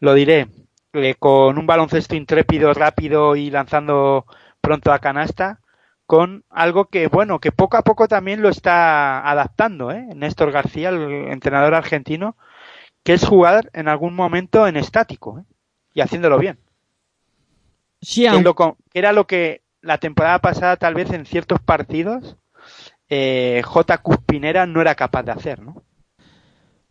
lo 0.00 0.14
diré 0.14 0.48
eh, 0.92 1.14
con 1.18 1.58
un 1.58 1.66
baloncesto 1.66 2.14
intrépido, 2.16 2.72
rápido 2.74 3.36
y 3.36 3.50
lanzando 3.50 4.26
pronto 4.60 4.92
a 4.92 4.98
canasta 4.98 5.60
con 6.06 6.44
algo 6.50 6.86
que 6.86 7.08
bueno 7.08 7.38
que 7.38 7.52
poco 7.52 7.76
a 7.76 7.82
poco 7.82 8.08
también 8.08 8.42
lo 8.42 8.48
está 8.48 9.28
adaptando 9.28 9.90
¿eh? 9.90 10.06
Néstor 10.14 10.52
García 10.52 10.90
el 10.90 11.30
entrenador 11.30 11.74
argentino 11.74 12.36
que 13.02 13.14
es 13.14 13.24
jugar 13.26 13.70
en 13.72 13.88
algún 13.88 14.14
momento 14.14 14.66
en 14.66 14.76
estático 14.76 15.38
¿eh? 15.38 15.44
y 15.94 16.00
haciéndolo 16.02 16.38
bien 16.38 16.58
Sí, 18.02 18.26
aunque- 18.26 18.44
lo 18.44 18.76
era 18.92 19.12
lo 19.12 19.26
que 19.26 19.62
la 19.80 19.98
temporada 19.98 20.38
pasada 20.40 20.76
tal 20.76 20.94
vez 20.94 21.10
en 21.10 21.24
ciertos 21.26 21.60
partidos 21.60 22.36
eh, 23.08 23.62
J. 23.64 23.98
Cuspinera 23.98 24.66
no 24.66 24.80
era 24.80 24.94
capaz 24.94 25.22
de 25.24 25.32
hacer, 25.32 25.60
¿no? 25.60 25.82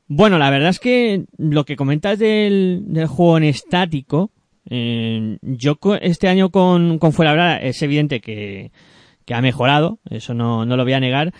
Bueno, 0.07 0.38
la 0.38 0.49
verdad 0.52 0.69
es 0.69 0.80
que 0.80 1.26
lo 1.38 1.65
que 1.65 1.76
comentas 1.76 2.19
del, 2.19 2.84
del 2.85 3.07
juego 3.07 3.38
en 3.38 3.45
estático, 3.45 4.30
eh, 4.69 5.38
yo 5.41 5.77
este 6.02 6.27
año 6.27 6.49
con, 6.52 6.99
con 6.99 7.14
Fuenlabrada 7.14 7.57
es 7.57 7.81
evidente 7.81 8.22
que, 8.22 8.72
que 9.26 9.34
ha 9.34 9.41
mejorado, 9.41 10.00
eso 10.10 10.34
no, 10.34 10.66
no 10.66 10.78
lo 10.78 10.84
voy 10.84 10.94
a 10.94 11.00
negar, 11.00 11.34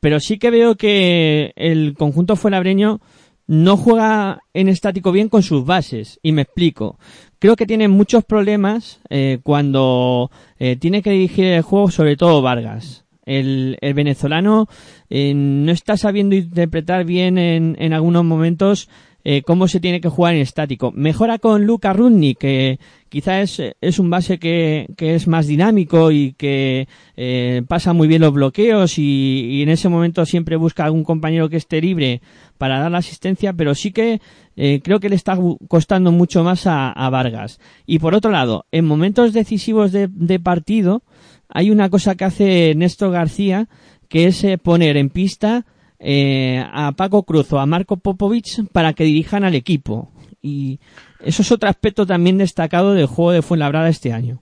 pero 0.00 0.20
sí 0.20 0.38
que 0.38 0.50
veo 0.50 0.76
que 0.76 1.52
el 1.56 1.94
conjunto 1.94 2.36
fuenlabreño 2.36 3.00
no 3.46 3.76
juega 3.76 4.42
en 4.52 4.68
estático 4.68 5.10
bien 5.10 5.28
con 5.28 5.42
sus 5.42 5.64
bases, 5.64 6.20
y 6.22 6.32
me 6.32 6.42
explico. 6.42 6.98
Creo 7.38 7.56
que 7.56 7.66
tiene 7.66 7.88
muchos 7.88 8.24
problemas 8.24 9.00
eh, 9.08 9.38
cuando 9.42 10.30
eh, 10.58 10.76
tiene 10.76 11.02
que 11.02 11.10
dirigir 11.10 11.46
el 11.46 11.62
juego, 11.62 11.90
sobre 11.90 12.16
todo 12.16 12.42
Vargas. 12.42 13.04
El, 13.24 13.76
el 13.80 13.94
venezolano 13.94 14.68
eh, 15.10 15.34
no 15.34 15.70
está 15.70 15.96
sabiendo 15.96 16.34
interpretar 16.34 17.04
bien 17.04 17.36
en, 17.36 17.76
en 17.78 17.92
algunos 17.92 18.24
momentos 18.24 18.88
eh, 19.24 19.42
cómo 19.42 19.68
se 19.68 19.80
tiene 19.80 20.00
que 20.00 20.08
jugar 20.08 20.34
en 20.34 20.40
estático. 20.40 20.92
Mejora 20.92 21.38
con 21.38 21.66
Luca 21.66 21.92
Rudni, 21.92 22.34
que 22.34 22.78
quizás 23.08 23.58
es, 23.58 23.76
es 23.80 23.98
un 23.98 24.10
base 24.10 24.38
que, 24.38 24.86
es 24.96 25.26
más 25.26 25.46
dinámico 25.46 26.10
y 26.12 26.32
que 26.34 26.88
eh, 27.16 27.62
pasa 27.66 27.92
muy 27.92 28.08
bien 28.08 28.22
los 28.22 28.32
bloqueos 28.32 28.98
y, 28.98 29.48
y 29.50 29.62
en 29.62 29.70
ese 29.70 29.88
momento 29.88 30.24
siempre 30.24 30.56
busca 30.56 30.84
algún 30.84 31.04
compañero 31.04 31.48
que 31.48 31.56
esté 31.56 31.80
libre 31.80 32.22
para 32.58 32.78
dar 32.78 32.90
la 32.90 32.98
asistencia, 32.98 33.52
pero 33.52 33.74
sí 33.74 33.92
que 33.92 34.20
eh, 34.56 34.80
creo 34.82 35.00
que 35.00 35.08
le 35.08 35.16
está 35.16 35.38
costando 35.68 36.12
mucho 36.12 36.42
más 36.42 36.66
a, 36.66 36.90
a 36.90 37.10
Vargas. 37.10 37.60
Y 37.86 37.98
por 37.98 38.14
otro 38.14 38.30
lado, 38.30 38.66
en 38.72 38.84
momentos 38.84 39.32
decisivos 39.32 39.92
de, 39.92 40.08
de 40.08 40.40
partido, 40.40 41.02
hay 41.48 41.70
una 41.70 41.88
cosa 41.90 42.14
que 42.14 42.24
hace 42.24 42.74
Néstor 42.74 43.12
García, 43.12 43.68
que 44.08 44.26
es 44.26 44.42
eh, 44.44 44.58
poner 44.58 44.96
en 44.96 45.10
pista 45.10 45.64
eh, 45.98 46.64
a 46.72 46.92
Paco 46.92 47.24
Cruz 47.24 47.52
o 47.52 47.58
a 47.58 47.66
Marco 47.66 47.96
Popovich 47.96 48.66
para 48.72 48.92
que 48.92 49.04
dirijan 49.04 49.44
al 49.44 49.54
equipo. 49.54 50.12
Y 50.40 50.80
eso 51.20 51.42
es 51.42 51.52
otro 51.52 51.68
aspecto 51.68 52.06
también 52.06 52.38
destacado 52.38 52.94
del 52.94 53.06
juego 53.06 53.32
de 53.32 53.42
Fuenlabrada 53.42 53.88
este 53.88 54.12
año. 54.12 54.40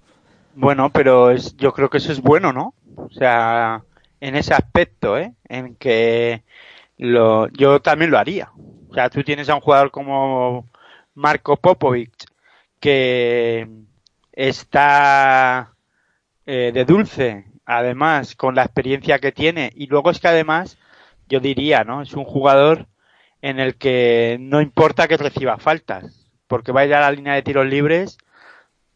Bueno, 0.55 0.91
pero 0.91 1.31
es, 1.31 1.57
yo 1.57 1.73
creo 1.73 1.91
que 1.91 1.99
eso 1.99 2.12
es 2.12 2.20
bueno, 2.20 2.53
¿no? 2.53 2.74
O 2.97 3.11
sea, 3.11 3.83
en 4.20 4.37
ese 4.37 4.55
aspecto, 4.55 5.19
¿eh? 5.19 5.35
En 5.49 5.74
que 5.77 6.43
lo, 6.97 7.49
yo 7.49 7.81
también 7.81 8.11
lo 8.11 8.19
haría. 8.19 8.51
O 8.89 8.95
sea, 8.95 9.11
tú 9.11 9.23
tienes 9.23 9.49
a 9.49 9.55
un 9.55 9.61
jugador 9.61 9.91
como 9.91 10.66
Marco 11.15 11.57
Popovic 11.57 12.12
que 12.81 13.69
está 14.33 15.74
eh, 16.47 16.70
de 16.73 16.85
dulce, 16.85 17.47
además, 17.65 18.35
con 18.37 18.55
la 18.55 18.62
experiencia 18.62 19.19
que 19.19 19.33
tiene. 19.33 19.73
Y 19.74 19.87
luego 19.87 20.11
es 20.11 20.20
que 20.20 20.28
además, 20.28 20.78
yo 21.28 21.40
diría, 21.40 21.85
¿no? 21.85 22.03
Es 22.03 22.15
un 22.15 22.24
jugador 22.24 22.86
en 23.43 23.61
el 23.61 23.77
que 23.77 24.39
no 24.40 24.61
importa 24.61 25.09
que 25.09 25.16
reciba 25.16 25.59
faltas, 25.59 26.31
porque 26.47 26.73
va 26.73 26.81
a 26.82 26.86
ir 26.86 26.94
a 26.94 27.01
la 27.01 27.11
línea 27.12 27.35
de 27.35 27.43
tiros 27.43 27.66
libres 27.66 28.19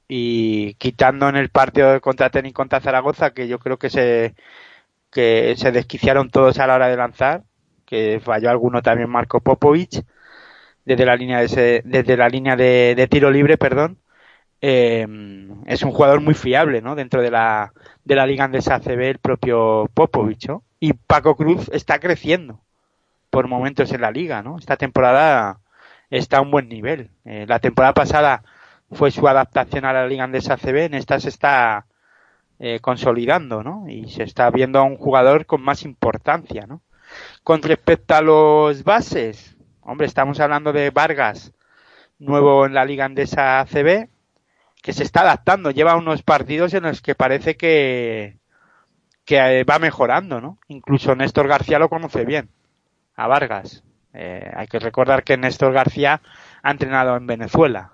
y 0.08 0.74
quitando 0.74 1.28
en 1.28 1.36
el 1.36 1.50
partido 1.50 2.00
contra 2.00 2.30
Tenis 2.30 2.52
contra 2.54 2.80
Zaragoza, 2.80 3.32
que 3.32 3.48
yo 3.48 3.58
creo 3.58 3.78
que 3.78 3.90
se, 3.90 4.34
que 5.12 5.54
se 5.56 5.72
desquiciaron 5.72 6.30
todos 6.30 6.58
a 6.58 6.66
la 6.66 6.76
hora 6.76 6.88
de 6.88 6.96
lanzar, 6.96 7.44
que 7.86 8.20
falló 8.24 8.50
alguno 8.50 8.82
también 8.82 9.10
Marco 9.10 9.40
Popovic, 9.40 10.04
desde 10.84 11.06
la 11.06 11.16
línea 11.16 11.38
de, 11.40 11.44
ese- 11.46 11.82
desde 11.84 12.16
la 12.16 12.28
línea 12.28 12.56
de, 12.56 13.08
tiro 13.10 13.30
libre, 13.30 13.58
perdón, 13.58 13.98
eh, 14.62 15.06
es 15.66 15.82
un 15.82 15.92
jugador 15.92 16.20
muy 16.22 16.34
fiable, 16.34 16.82
¿no? 16.82 16.94
Dentro 16.96 17.22
de 17.22 17.30
la, 17.32 17.72
de 18.04 18.14
la 18.16 18.26
liga 18.26 18.44
andesa 18.44 18.76
ACB, 18.76 19.10
el 19.10 19.18
propio 19.18 19.90
Popovic, 19.94 20.48
¿no? 20.48 20.64
Y 20.80 20.94
Paco 20.94 21.36
Cruz 21.36 21.68
está 21.72 22.00
creciendo 22.00 22.60
por 23.28 23.46
momentos 23.48 23.92
en 23.92 24.00
la 24.00 24.10
liga, 24.10 24.42
¿no? 24.42 24.58
Esta 24.58 24.76
temporada 24.78 25.60
está 26.08 26.38
a 26.38 26.40
un 26.40 26.50
buen 26.50 26.68
nivel. 26.68 27.10
Eh, 27.26 27.44
la 27.46 27.60
temporada 27.60 27.92
pasada 27.92 28.42
fue 28.90 29.10
su 29.10 29.28
adaptación 29.28 29.84
a 29.84 29.92
la 29.92 30.06
liga 30.06 30.24
andesa 30.24 30.54
ACB, 30.54 30.86
en 30.86 30.94
esta 30.94 31.20
se 31.20 31.28
está 31.28 31.86
eh, 32.58 32.80
consolidando, 32.80 33.62
¿no? 33.62 33.88
Y 33.88 34.08
se 34.08 34.22
está 34.22 34.50
viendo 34.50 34.78
a 34.78 34.84
un 34.84 34.96
jugador 34.96 35.46
con 35.46 35.62
más 35.62 35.84
importancia, 35.84 36.66
¿no? 36.66 36.82
Con 37.44 37.62
respecto 37.62 38.14
a 38.14 38.22
los 38.22 38.82
bases, 38.82 39.56
hombre, 39.82 40.06
estamos 40.06 40.40
hablando 40.40 40.72
de 40.72 40.90
Vargas, 40.90 41.52
nuevo 42.18 42.66
en 42.66 42.74
la 42.74 42.84
liga 42.84 43.04
andesa 43.04 43.60
ACB, 43.60 44.08
que 44.82 44.92
se 44.92 45.02
está 45.04 45.20
adaptando, 45.22 45.70
lleva 45.70 45.96
unos 45.96 46.22
partidos 46.22 46.72
en 46.74 46.84
los 46.84 47.02
que 47.02 47.14
parece 47.14 47.56
que, 47.56 48.39
que 49.30 49.60
eh, 49.60 49.62
va 49.62 49.78
mejorando, 49.78 50.40
¿no? 50.40 50.58
Incluso 50.66 51.14
Néstor 51.14 51.46
García 51.46 51.78
lo 51.78 51.88
conoce 51.88 52.24
bien, 52.24 52.48
a 53.14 53.28
Vargas. 53.28 53.84
Eh, 54.12 54.50
hay 54.56 54.66
que 54.66 54.80
recordar 54.80 55.22
que 55.22 55.36
Néstor 55.36 55.72
García 55.72 56.20
ha 56.64 56.70
entrenado 56.72 57.16
en 57.16 57.28
Venezuela 57.28 57.92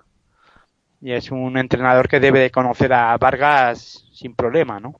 y 0.99 1.11
es 1.11 1.29
un 1.29 1.55
entrenador 1.59 2.07
que 2.07 2.19
debe 2.19 2.39
de 2.39 2.49
conocer 2.49 2.91
a 2.91 3.15
Vargas 3.19 4.07
sin 4.11 4.33
problema, 4.33 4.79
¿no? 4.79 4.99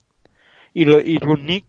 Y, 0.75 0.87
y 0.87 1.65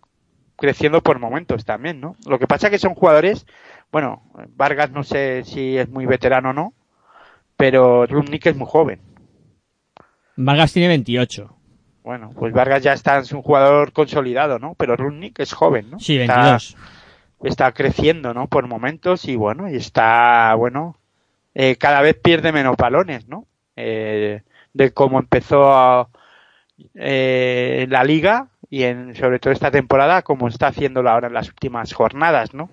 creciendo 0.55 1.01
por 1.01 1.19
momentos 1.19 1.65
también, 1.65 1.99
¿no? 1.99 2.17
Lo 2.27 2.39
que 2.39 2.47
pasa 2.47 2.67
es 2.67 2.73
que 2.73 2.79
son 2.79 2.95
jugadores, 2.95 3.47
bueno, 3.91 4.23
Vargas 4.55 4.91
no 4.91 5.03
sé 5.03 5.45
si 5.45 5.79
es 5.79 5.89
muy 5.89 6.05
veterano 6.05 6.51
o 6.51 6.53
no, 6.53 6.75
pero 7.57 8.05
Rudnick 8.05 8.45
es 8.45 8.57
muy 8.57 8.69
joven. 8.69 9.01
Vargas 10.37 10.75
tiene 10.75 10.89
28. 10.89 11.58
Bueno, 12.05 12.31
pues 12.35 12.53
Vargas 12.53 12.83
ya 12.83 12.93
está, 12.93 13.19
es 13.19 13.33
un 13.33 13.43
jugador 13.43 13.93
consolidado, 13.93 14.59
¿no? 14.59 14.75
Pero 14.75 14.97
Rudnick 14.97 15.39
es 15.41 15.53
joven, 15.53 15.91
¿no? 15.91 16.01
Sí, 16.01 16.19
Está- 16.19 16.35
22. 16.35 16.77
está 17.45 17.73
creciendo, 17.73 18.33
¿no? 18.35 18.47
Por 18.47 18.67
momentos 18.67 19.27
y 19.27 19.37
bueno, 19.37 19.69
y 19.69 19.77
está, 19.77 20.55
bueno, 20.55 20.97
eh, 21.55 21.77
cada 21.77 22.01
vez 22.01 22.17
pierde 22.17 22.53
menos 22.53 22.77
balones, 22.77 23.29
¿no? 23.29 23.47
Eh, 23.77 24.43
de 24.73 24.93
cómo 24.93 25.19
empezó 25.19 25.73
a- 25.73 26.09
eh, 26.95 27.87
la 27.91 28.05
liga 28.05 28.49
y 28.71 28.85
en, 28.85 29.15
sobre 29.15 29.39
todo 29.39 29.53
esta 29.53 29.71
temporada, 29.71 30.23
como 30.23 30.49
está 30.49 30.69
haciéndolo 30.69 31.11
ahora 31.11 31.29
en 31.29 31.35
las 31.35 31.49
últimas 31.49 31.93
jornadas, 31.93 32.55
¿no? 32.55 32.71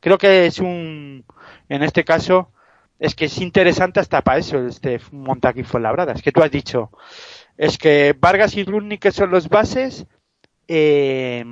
Creo 0.00 0.18
que 0.18 0.46
es 0.46 0.58
un, 0.60 1.24
en 1.68 1.82
este 1.82 2.04
caso, 2.04 2.50
es 2.98 3.14
que 3.14 3.26
es 3.26 3.38
interesante 3.38 4.00
hasta 4.00 4.22
para 4.22 4.38
eso, 4.38 4.66
este 4.66 5.00
Montaquí 5.12 5.62
Fuenlabrada. 5.62 6.12
Es 6.12 6.22
que 6.22 6.32
tú 6.32 6.42
has 6.42 6.50
dicho, 6.50 6.90
es 7.60 7.76
que 7.76 8.16
Vargas 8.18 8.56
y 8.56 8.64
Rudnick 8.64 9.10
son 9.10 9.30
los 9.30 9.50
bases, 9.50 10.06
eh, 10.66 11.44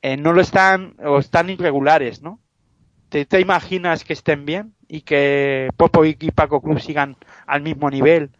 eh, 0.00 0.16
no 0.16 0.32
lo 0.32 0.40
están 0.40 0.94
o 1.04 1.18
están 1.18 1.50
irregulares, 1.50 2.22
¿no? 2.22 2.38
¿Te, 3.08 3.24
te 3.26 3.40
imaginas 3.40 4.04
que 4.04 4.12
estén 4.12 4.46
bien 4.46 4.72
y 4.86 5.00
que 5.00 5.70
Popovic 5.76 6.22
y 6.22 6.30
Paco 6.30 6.60
Cruz 6.60 6.84
sigan 6.84 7.16
al 7.48 7.62
mismo 7.62 7.90
nivel 7.90 8.30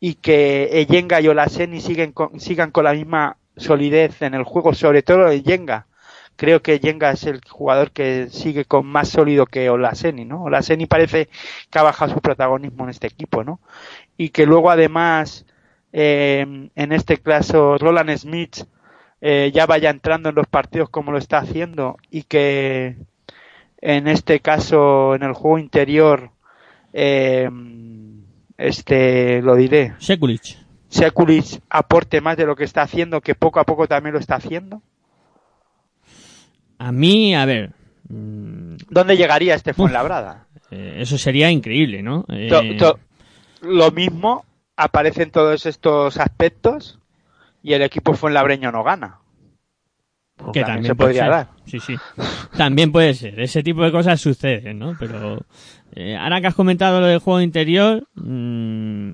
y 0.00 0.14
que 0.14 0.70
Eyenga 0.72 1.20
y 1.20 1.28
Olaseni 1.28 1.82
siguen 1.82 2.12
con, 2.12 2.40
sigan 2.40 2.70
con 2.70 2.84
la 2.84 2.94
misma 2.94 3.36
solidez 3.58 4.22
en 4.22 4.32
el 4.32 4.44
juego, 4.44 4.72
sobre 4.72 5.02
todo 5.02 5.28
Eyenga. 5.28 5.88
Creo 6.36 6.62
que 6.62 6.80
Yenga 6.80 7.10
es 7.10 7.24
el 7.24 7.42
jugador 7.46 7.90
que 7.90 8.28
sigue 8.30 8.64
con 8.64 8.86
más 8.86 9.10
sólido 9.10 9.44
que 9.44 9.68
Olaseni, 9.68 10.24
¿no? 10.24 10.44
Olaseni 10.44 10.86
parece 10.86 11.28
que 11.70 11.78
ha 11.78 11.82
bajado 11.82 12.14
su 12.14 12.20
protagonismo 12.22 12.84
en 12.84 12.90
este 12.90 13.08
equipo, 13.08 13.44
¿no? 13.44 13.60
Y 14.16 14.30
que 14.30 14.46
luego 14.46 14.70
además, 14.70 15.44
eh, 15.92 16.68
en 16.74 16.92
este 16.92 17.18
caso, 17.18 17.78
Roland 17.78 18.10
Smith 18.16 18.58
eh, 19.20 19.50
ya 19.54 19.66
vaya 19.66 19.90
entrando 19.90 20.28
en 20.28 20.34
los 20.34 20.46
partidos 20.46 20.90
como 20.90 21.10
lo 21.12 21.18
está 21.18 21.38
haciendo 21.38 21.96
y 22.10 22.24
que 22.24 22.96
en 23.80 24.08
este 24.08 24.40
caso 24.40 25.14
en 25.14 25.22
el 25.22 25.32
juego 25.32 25.58
interior 25.58 26.30
eh, 26.92 27.48
este 28.58 29.42
lo 29.42 29.54
diré 29.54 29.94
Sekulic. 29.98 30.58
Sekulic 30.88 31.60
aporte 31.70 32.20
más 32.20 32.36
de 32.36 32.46
lo 32.46 32.56
que 32.56 32.64
está 32.64 32.82
haciendo 32.82 33.20
que 33.20 33.34
poco 33.34 33.60
a 33.60 33.64
poco 33.64 33.86
también 33.88 34.14
lo 34.14 34.18
está 34.20 34.36
haciendo 34.36 34.82
A 36.78 36.92
mí, 36.92 37.34
a 37.34 37.44
ver. 37.46 37.70
mm, 38.08 38.76
¿dónde 38.90 39.16
llegaría 39.16 39.54
este 39.54 39.72
Fuenlabrada? 39.74 40.46
eh, 40.70 40.96
eso 40.98 41.16
sería 41.18 41.50
increíble, 41.50 42.02
¿no? 42.02 42.24
Eh, 42.28 42.48
To- 42.48 42.76
to- 42.94 42.98
lo 43.62 43.90
mismo 43.90 44.44
aparece 44.76 45.22
en 45.24 45.30
todos 45.30 45.66
estos 45.66 46.18
aspectos 46.18 46.98
y 47.62 47.74
el 47.74 47.82
equipo 47.82 48.14
Fuenlabreño 48.14 48.70
no 48.72 48.84
gana 48.84 49.20
que 50.36 50.60
también 50.60 50.64
también 50.64 50.84
se 50.84 50.94
podría 50.94 51.22
ser. 51.22 51.30
dar. 51.30 51.48
Sí, 51.64 51.80
sí. 51.80 51.94
También 52.56 52.92
puede 52.92 53.14
ser. 53.14 53.40
Ese 53.40 53.62
tipo 53.62 53.82
de 53.82 53.92
cosas 53.92 54.20
suceden, 54.20 54.78
¿no? 54.78 54.94
Pero 54.98 55.44
eh, 55.94 56.16
ahora 56.16 56.40
que 56.40 56.48
has 56.48 56.54
comentado 56.54 57.00
lo 57.00 57.06
del 57.06 57.20
juego 57.20 57.40
interior, 57.40 58.06
mmm, 58.14 59.10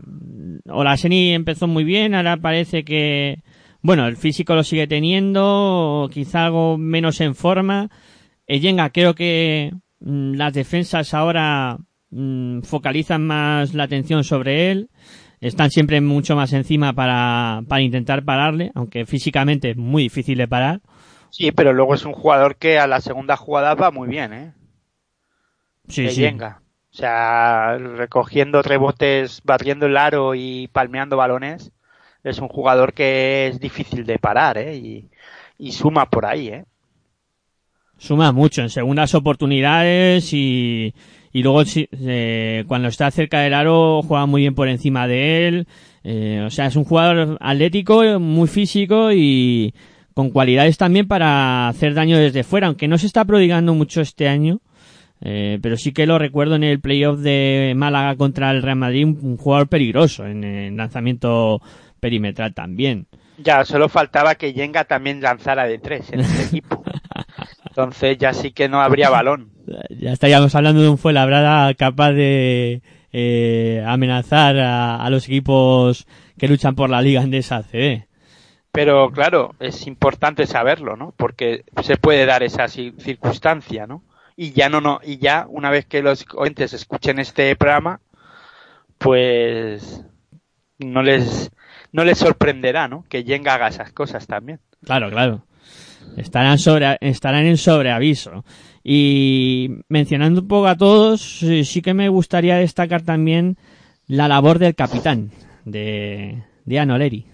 Olaseni 0.68 1.32
empezó 1.32 1.66
muy 1.66 1.84
bien, 1.84 2.14
ahora 2.14 2.36
parece 2.36 2.84
que, 2.84 3.42
bueno, 3.82 4.06
el 4.06 4.16
físico 4.16 4.54
lo 4.54 4.64
sigue 4.64 4.86
teniendo, 4.86 6.08
quizá 6.12 6.46
algo 6.46 6.76
menos 6.76 7.20
en 7.20 7.34
forma. 7.34 7.88
Eyenga 8.46 8.90
creo 8.90 9.14
que 9.14 9.72
mm, 10.00 10.34
las 10.34 10.52
defensas 10.52 11.14
ahora 11.14 11.78
mm, 12.10 12.62
focalizan 12.62 13.24
más 13.26 13.74
la 13.74 13.84
atención 13.84 14.24
sobre 14.24 14.72
él. 14.72 14.90
Están 15.42 15.70
siempre 15.70 16.00
mucho 16.00 16.34
más 16.36 16.54
encima 16.54 16.94
para, 16.94 17.60
para 17.68 17.82
intentar 17.82 18.24
pararle, 18.24 18.70
aunque 18.74 19.04
físicamente 19.04 19.72
es 19.72 19.76
muy 19.76 20.04
difícil 20.04 20.38
de 20.38 20.48
parar. 20.48 20.80
sí 21.30 21.52
pero 21.52 21.72
luego 21.74 21.94
es 21.94 22.04
un 22.06 22.12
jugador 22.14 22.56
que 22.56 22.78
a 22.78 22.86
la 22.86 23.00
segunda 23.00 23.36
jugada 23.36 23.74
va 23.74 23.90
muy 23.90 24.08
bien 24.08 24.32
eh 24.32 24.52
Sí, 25.88 26.04
de 26.04 26.10
sí. 26.10 26.20
Yenga. 26.22 26.62
O 26.92 26.94
sea, 26.94 27.76
recogiendo 27.78 28.62
rebotes, 28.62 29.40
batiendo 29.44 29.86
el 29.86 29.96
aro 29.96 30.34
y 30.34 30.68
palmeando 30.68 31.16
balones, 31.16 31.72
es 32.22 32.38
un 32.38 32.48
jugador 32.48 32.92
que 32.92 33.48
es 33.48 33.58
difícil 33.58 34.04
de 34.06 34.18
parar, 34.18 34.58
¿eh? 34.58 34.76
Y, 34.76 35.10
y 35.58 35.72
suma 35.72 36.06
por 36.08 36.26
ahí, 36.26 36.48
¿eh? 36.48 36.64
Suma 37.98 38.32
mucho 38.32 38.62
en 38.62 38.70
segundas 38.70 39.14
oportunidades 39.14 40.32
y, 40.32 40.94
y 41.32 41.42
luego 41.42 41.62
eh, 41.74 42.64
cuando 42.68 42.88
está 42.88 43.10
cerca 43.10 43.40
del 43.40 43.54
aro 43.54 44.02
juega 44.02 44.26
muy 44.26 44.42
bien 44.42 44.54
por 44.54 44.68
encima 44.68 45.06
de 45.06 45.48
él. 45.48 45.66
Eh, 46.04 46.42
o 46.46 46.50
sea, 46.50 46.66
es 46.66 46.76
un 46.76 46.84
jugador 46.84 47.38
atlético, 47.40 48.20
muy 48.20 48.48
físico 48.48 49.12
y 49.12 49.74
con 50.14 50.30
cualidades 50.30 50.76
también 50.76 51.08
para 51.08 51.68
hacer 51.68 51.94
daño 51.94 52.18
desde 52.18 52.44
fuera, 52.44 52.66
aunque 52.66 52.88
no 52.88 52.98
se 52.98 53.06
está 53.06 53.24
prodigando 53.24 53.74
mucho 53.74 54.00
este 54.00 54.28
año. 54.28 54.60
Eh, 55.24 55.60
pero 55.62 55.76
sí 55.76 55.92
que 55.92 56.04
lo 56.04 56.18
recuerdo 56.18 56.56
en 56.56 56.64
el 56.64 56.80
playoff 56.80 57.20
de 57.20 57.74
Málaga 57.76 58.16
contra 58.16 58.50
el 58.50 58.60
Real 58.60 58.76
Madrid, 58.76 59.04
un, 59.04 59.36
jugador 59.36 59.68
peligroso 59.68 60.26
en 60.26 60.42
el 60.42 60.76
lanzamiento 60.76 61.62
perimetral 62.00 62.52
también. 62.54 63.06
Ya, 63.38 63.64
solo 63.64 63.88
faltaba 63.88 64.34
que 64.34 64.52
Yenga 64.52 64.84
también 64.84 65.22
lanzara 65.22 65.64
de 65.64 65.78
tres 65.78 66.12
en 66.12 66.20
este 66.20 66.42
equipo. 66.56 66.82
Entonces 67.72 68.18
ya 68.18 68.34
sí 68.34 68.52
que 68.52 68.68
no 68.68 68.82
habría 68.82 69.08
balón. 69.10 69.50
Ya 69.88 70.12
estaríamos 70.12 70.54
hablando 70.54 70.82
de 70.82 70.90
un 70.90 70.98
Fuenlabrada 70.98 71.72
capaz 71.72 72.12
de 72.12 72.82
eh, 73.12 73.82
amenazar 73.86 74.58
a, 74.58 74.96
a 75.02 75.08
los 75.08 75.24
equipos 75.26 76.06
que 76.38 76.48
luchan 76.48 76.74
por 76.74 76.90
la 76.90 77.00
Liga 77.00 77.22
Andesa 77.22 77.56
ACB. 77.56 78.04
Pero 78.72 79.10
claro, 79.10 79.54
es 79.58 79.86
importante 79.86 80.46
saberlo, 80.46 80.96
¿no? 80.96 81.14
Porque 81.16 81.64
se 81.82 81.96
puede 81.96 82.26
dar 82.26 82.42
esa 82.42 82.64
ci- 82.64 82.94
circunstancia, 82.98 83.86
¿no? 83.86 84.02
Y 84.36 84.52
ya 84.52 84.68
no, 84.68 84.80
no, 84.80 85.00
y 85.02 85.16
ya 85.18 85.46
una 85.48 85.70
vez 85.70 85.86
que 85.86 86.02
los 86.02 86.26
oyentes 86.34 86.72
escuchen 86.74 87.18
este 87.18 87.54
programa, 87.56 88.00
pues 88.98 90.04
no 90.78 91.02
les, 91.02 91.50
no 91.92 92.04
les 92.04 92.18
sorprenderá, 92.18 92.88
¿no? 92.88 93.04
Que 93.08 93.24
Yenga 93.24 93.54
haga 93.54 93.68
esas 93.68 93.92
cosas 93.92 94.26
también. 94.26 94.60
Claro, 94.84 95.10
claro. 95.10 95.44
Estarán, 96.16 96.58
sobre, 96.58 96.98
estarán 97.00 97.46
en 97.46 97.56
sobreaviso. 97.56 98.44
Y 98.84 99.70
mencionando 99.88 100.42
un 100.42 100.48
poco 100.48 100.66
a 100.66 100.76
todos, 100.76 101.20
sí, 101.20 101.82
que 101.82 101.94
me 101.94 102.08
gustaría 102.08 102.56
destacar 102.56 103.02
también 103.02 103.56
la 104.08 104.28
labor 104.28 104.58
del 104.58 104.74
capitán, 104.74 105.30
de, 105.64 106.42
de 106.64 106.78
Anoleri. 106.78 107.26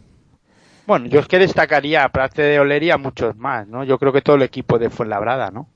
Bueno, 0.87 1.07
yo 1.07 1.21
es 1.21 1.27
que 1.27 1.39
destacaría, 1.39 2.05
aparte 2.05 2.41
de 2.41 2.61
Oleri, 2.61 2.91
a 2.91 2.97
muchos 2.97 3.37
más, 3.37 3.69
¿no? 3.69 3.85
Yo 3.85 3.99
creo 3.99 4.13
que 4.13 4.23
todo 4.23 4.37
el 4.37 4.43
equipo 4.43 4.79
de 4.79 4.89
Fuenlabrada, 4.89 5.51
¿no? 5.51 5.69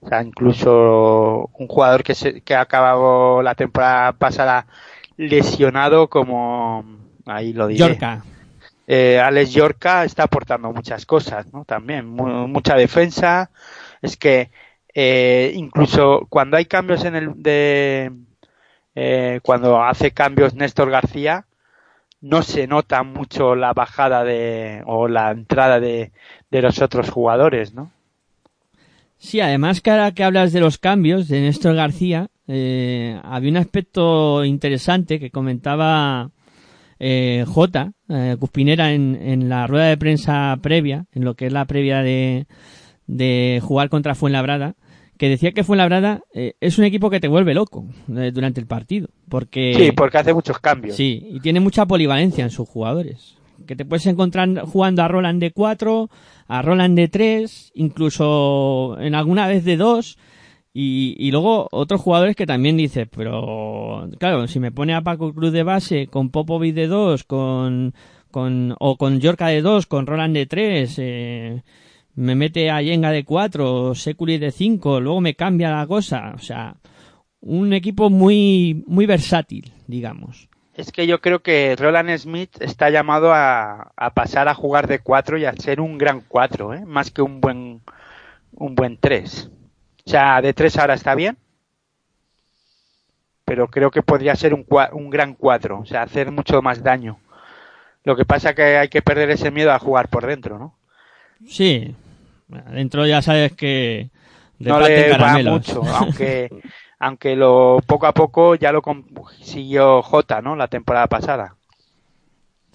O 0.00 0.08
sea, 0.08 0.22
incluso 0.22 1.50
un 1.52 1.66
jugador 1.66 2.02
que, 2.02 2.14
se, 2.14 2.40
que 2.40 2.54
ha 2.54 2.62
acabado 2.62 3.42
la 3.42 3.54
temporada 3.54 4.12
pasada 4.12 4.66
lesionado 5.16 6.08
como 6.08 6.84
ahí 7.26 7.52
lo 7.52 7.66
diré. 7.66 7.80
Yorka. 7.80 8.22
Eh, 8.86 9.18
Alex 9.20 9.52
Yorka 9.52 10.04
está 10.04 10.24
aportando 10.24 10.72
muchas 10.72 11.06
cosas, 11.06 11.52
¿no? 11.52 11.64
También 11.64 12.06
mu- 12.06 12.48
mucha 12.48 12.76
defensa. 12.76 13.50
Es 14.02 14.16
que 14.16 14.50
eh, 14.94 15.52
incluso 15.54 16.26
cuando 16.28 16.56
hay 16.56 16.66
cambios 16.66 17.04
en 17.04 17.16
el 17.16 17.42
de 17.42 18.12
eh, 18.94 19.40
cuando 19.42 19.82
hace 19.82 20.12
cambios 20.12 20.54
Néstor 20.54 20.90
García 20.90 21.46
no 22.20 22.42
se 22.42 22.66
nota 22.66 23.02
mucho 23.02 23.54
la 23.54 23.72
bajada 23.74 24.24
de 24.24 24.82
o 24.86 25.08
la 25.08 25.30
entrada 25.32 25.80
de, 25.80 26.12
de 26.50 26.62
los 26.62 26.80
otros 26.82 27.10
jugadores, 27.10 27.74
¿no? 27.74 27.92
Sí, 29.18 29.40
además 29.40 29.80
que 29.80 29.90
ahora 29.90 30.12
que 30.12 30.24
hablas 30.24 30.52
de 30.52 30.60
los 30.60 30.78
cambios 30.78 31.28
de 31.28 31.40
Néstor 31.40 31.74
García, 31.74 32.28
había 32.48 33.50
un 33.50 33.56
aspecto 33.56 34.44
interesante 34.44 35.18
que 35.18 35.30
comentaba 35.30 36.30
eh, 36.98 37.44
J, 37.46 37.92
eh, 38.08 38.36
Cuspinera, 38.38 38.92
en, 38.92 39.16
en 39.20 39.48
la 39.48 39.66
rueda 39.66 39.86
de 39.86 39.96
prensa 39.96 40.58
previa, 40.62 41.06
en 41.12 41.24
lo 41.24 41.34
que 41.34 41.46
es 41.46 41.52
la 41.52 41.64
previa 41.64 42.02
de, 42.02 42.46
de 43.06 43.60
jugar 43.62 43.88
contra 43.88 44.14
Fuenlabrada, 44.14 44.74
que 45.18 45.28
decía 45.28 45.52
que 45.52 45.64
Fuenlabrada 45.64 46.20
eh, 46.34 46.54
es 46.60 46.78
un 46.78 46.84
equipo 46.84 47.08
que 47.10 47.20
te 47.20 47.28
vuelve 47.28 47.54
loco 47.54 47.86
eh, 48.14 48.30
durante 48.32 48.60
el 48.60 48.66
partido, 48.66 49.08
porque 49.28 49.74
Sí, 49.78 49.92
porque 49.92 50.18
hace 50.18 50.34
muchos 50.34 50.58
cambios. 50.58 50.96
Sí, 50.96 51.26
y 51.30 51.40
tiene 51.40 51.60
mucha 51.60 51.86
polivalencia 51.86 52.44
en 52.44 52.50
sus 52.50 52.68
jugadores. 52.68 53.36
Que 53.66 53.74
te 53.74 53.86
puedes 53.86 54.06
encontrar 54.06 54.60
jugando 54.60 55.02
a 55.02 55.08
Roland 55.08 55.40
de 55.40 55.50
4, 55.50 56.10
a 56.46 56.62
Roland 56.62 56.96
de 56.96 57.08
3, 57.08 57.72
incluso 57.74 58.96
en 59.00 59.14
alguna 59.14 59.46
vez 59.48 59.64
de 59.64 59.76
2. 59.76 60.18
Y, 60.78 61.30
luego 61.30 61.68
otros 61.72 62.02
jugadores 62.02 62.36
que 62.36 62.44
también 62.44 62.76
dices, 62.76 63.08
pero 63.10 64.10
claro, 64.18 64.46
si 64.46 64.60
me 64.60 64.72
pone 64.72 64.94
a 64.94 65.00
Paco 65.00 65.32
Cruz 65.32 65.50
de 65.50 65.62
base, 65.62 66.08
con 66.08 66.28
Popovic 66.28 66.74
de 66.74 66.86
2, 66.86 67.24
con, 67.24 67.94
con, 68.30 68.76
o 68.78 68.98
con 68.98 69.18
Yorka 69.18 69.46
de 69.46 69.62
2, 69.62 69.86
con 69.86 70.06
Roland 70.06 70.34
de 70.34 70.44
3, 70.44 70.94
eh, 70.98 71.62
me 72.14 72.34
mete 72.34 72.70
a 72.70 72.82
Yenga 72.82 73.10
de 73.10 73.24
4, 73.24 73.94
Seculi 73.94 74.36
de 74.36 74.50
5, 74.50 75.00
luego 75.00 75.22
me 75.22 75.34
cambia 75.34 75.70
la 75.70 75.86
cosa. 75.86 76.34
O 76.34 76.40
sea, 76.40 76.76
un 77.40 77.72
equipo 77.72 78.10
muy, 78.10 78.84
muy 78.86 79.06
versátil, 79.06 79.72
digamos. 79.86 80.50
Es 80.74 80.92
que 80.92 81.06
yo 81.06 81.22
creo 81.22 81.40
que 81.40 81.74
Roland 81.74 82.14
Smith 82.18 82.50
está 82.60 82.90
llamado 82.90 83.32
a, 83.32 83.92
a 83.96 84.10
pasar 84.12 84.46
a 84.46 84.54
jugar 84.54 84.88
de 84.88 84.98
4 84.98 85.38
y 85.38 85.46
a 85.46 85.54
ser 85.54 85.80
un 85.80 85.96
gran 85.96 86.20
4, 86.20 86.74
¿eh? 86.74 86.84
más 86.84 87.10
que 87.10 87.22
un 87.22 87.40
buen 87.40 87.80
un 88.56 88.74
buen 88.74 88.98
3. 88.98 89.50
O 90.06 90.10
sea, 90.10 90.40
de 90.40 90.52
3 90.52 90.78
ahora 90.78 90.94
está 90.94 91.14
bien, 91.14 91.36
pero 93.44 93.68
creo 93.68 93.90
que 93.90 94.02
podría 94.02 94.36
ser 94.36 94.54
un, 94.54 94.64
un 94.92 95.10
gran 95.10 95.34
4, 95.34 95.80
o 95.80 95.84
sea, 95.84 96.02
hacer 96.02 96.30
mucho 96.30 96.62
más 96.62 96.82
daño. 96.82 97.18
Lo 98.04 98.14
que 98.16 98.24
pasa 98.24 98.54
que 98.54 98.78
hay 98.78 98.88
que 98.88 99.02
perder 99.02 99.30
ese 99.30 99.50
miedo 99.50 99.72
a 99.72 99.80
jugar 99.80 100.08
por 100.08 100.26
dentro, 100.26 100.58
¿no? 100.58 100.74
Sí, 101.48 101.94
dentro 102.70 103.04
ya 103.04 103.20
sabes 103.20 103.52
que 103.52 104.10
no 104.60 104.80
le 104.80 105.16
va 105.18 105.38
mucho, 105.38 105.82
aunque 105.94 106.50
aunque 106.98 107.36
lo 107.36 107.78
poco 107.86 108.06
a 108.06 108.12
poco 108.12 108.54
ya 108.54 108.72
lo 108.72 108.82
consiguió 108.82 110.02
J, 110.02 110.40
¿no? 110.40 110.56
La 110.56 110.68
temporada 110.68 111.08
pasada. 111.08 111.56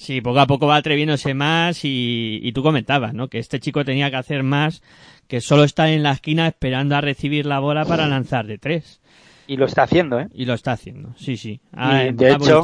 Sí, 0.01 0.19
poco 0.19 0.39
a 0.39 0.47
poco 0.47 0.65
va 0.65 0.77
atreviéndose 0.77 1.35
más 1.35 1.85
y, 1.85 2.39
y 2.41 2.53
tú 2.53 2.63
comentabas, 2.63 3.13
¿no? 3.13 3.27
Que 3.27 3.37
este 3.37 3.59
chico 3.59 3.85
tenía 3.85 4.09
que 4.09 4.15
hacer 4.15 4.41
más 4.41 4.81
que 5.27 5.41
solo 5.41 5.63
estar 5.63 5.89
en 5.89 6.01
la 6.01 6.13
esquina 6.13 6.47
esperando 6.47 6.95
a 6.95 7.01
recibir 7.01 7.45
la 7.45 7.59
bola 7.59 7.85
para 7.85 8.07
lanzar 8.07 8.47
de 8.47 8.57
tres. 8.57 8.99
Y 9.45 9.57
lo 9.57 9.67
está 9.67 9.83
haciendo, 9.83 10.19
¿eh? 10.19 10.27
Y 10.33 10.45
lo 10.45 10.55
está 10.55 10.71
haciendo, 10.71 11.13
sí, 11.17 11.37
sí. 11.37 11.51
Y, 11.51 11.69
Ah, 11.73 12.05
de 12.11 12.31
va 12.31 12.35
hecho, 12.35 12.63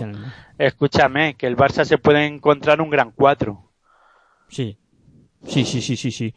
escúchame, 0.58 1.36
que 1.36 1.46
el 1.46 1.56
Barça 1.56 1.86
se 1.86 2.00
puede 2.00 2.26
encontrar 2.26 2.82
un 2.82 2.90
gran 2.90 3.12
4. 3.12 3.72
Sí, 4.50 4.80
sí, 5.46 5.64
sí, 5.64 5.80
sí, 5.84 5.96
sí, 5.96 6.10
sí. 6.10 6.34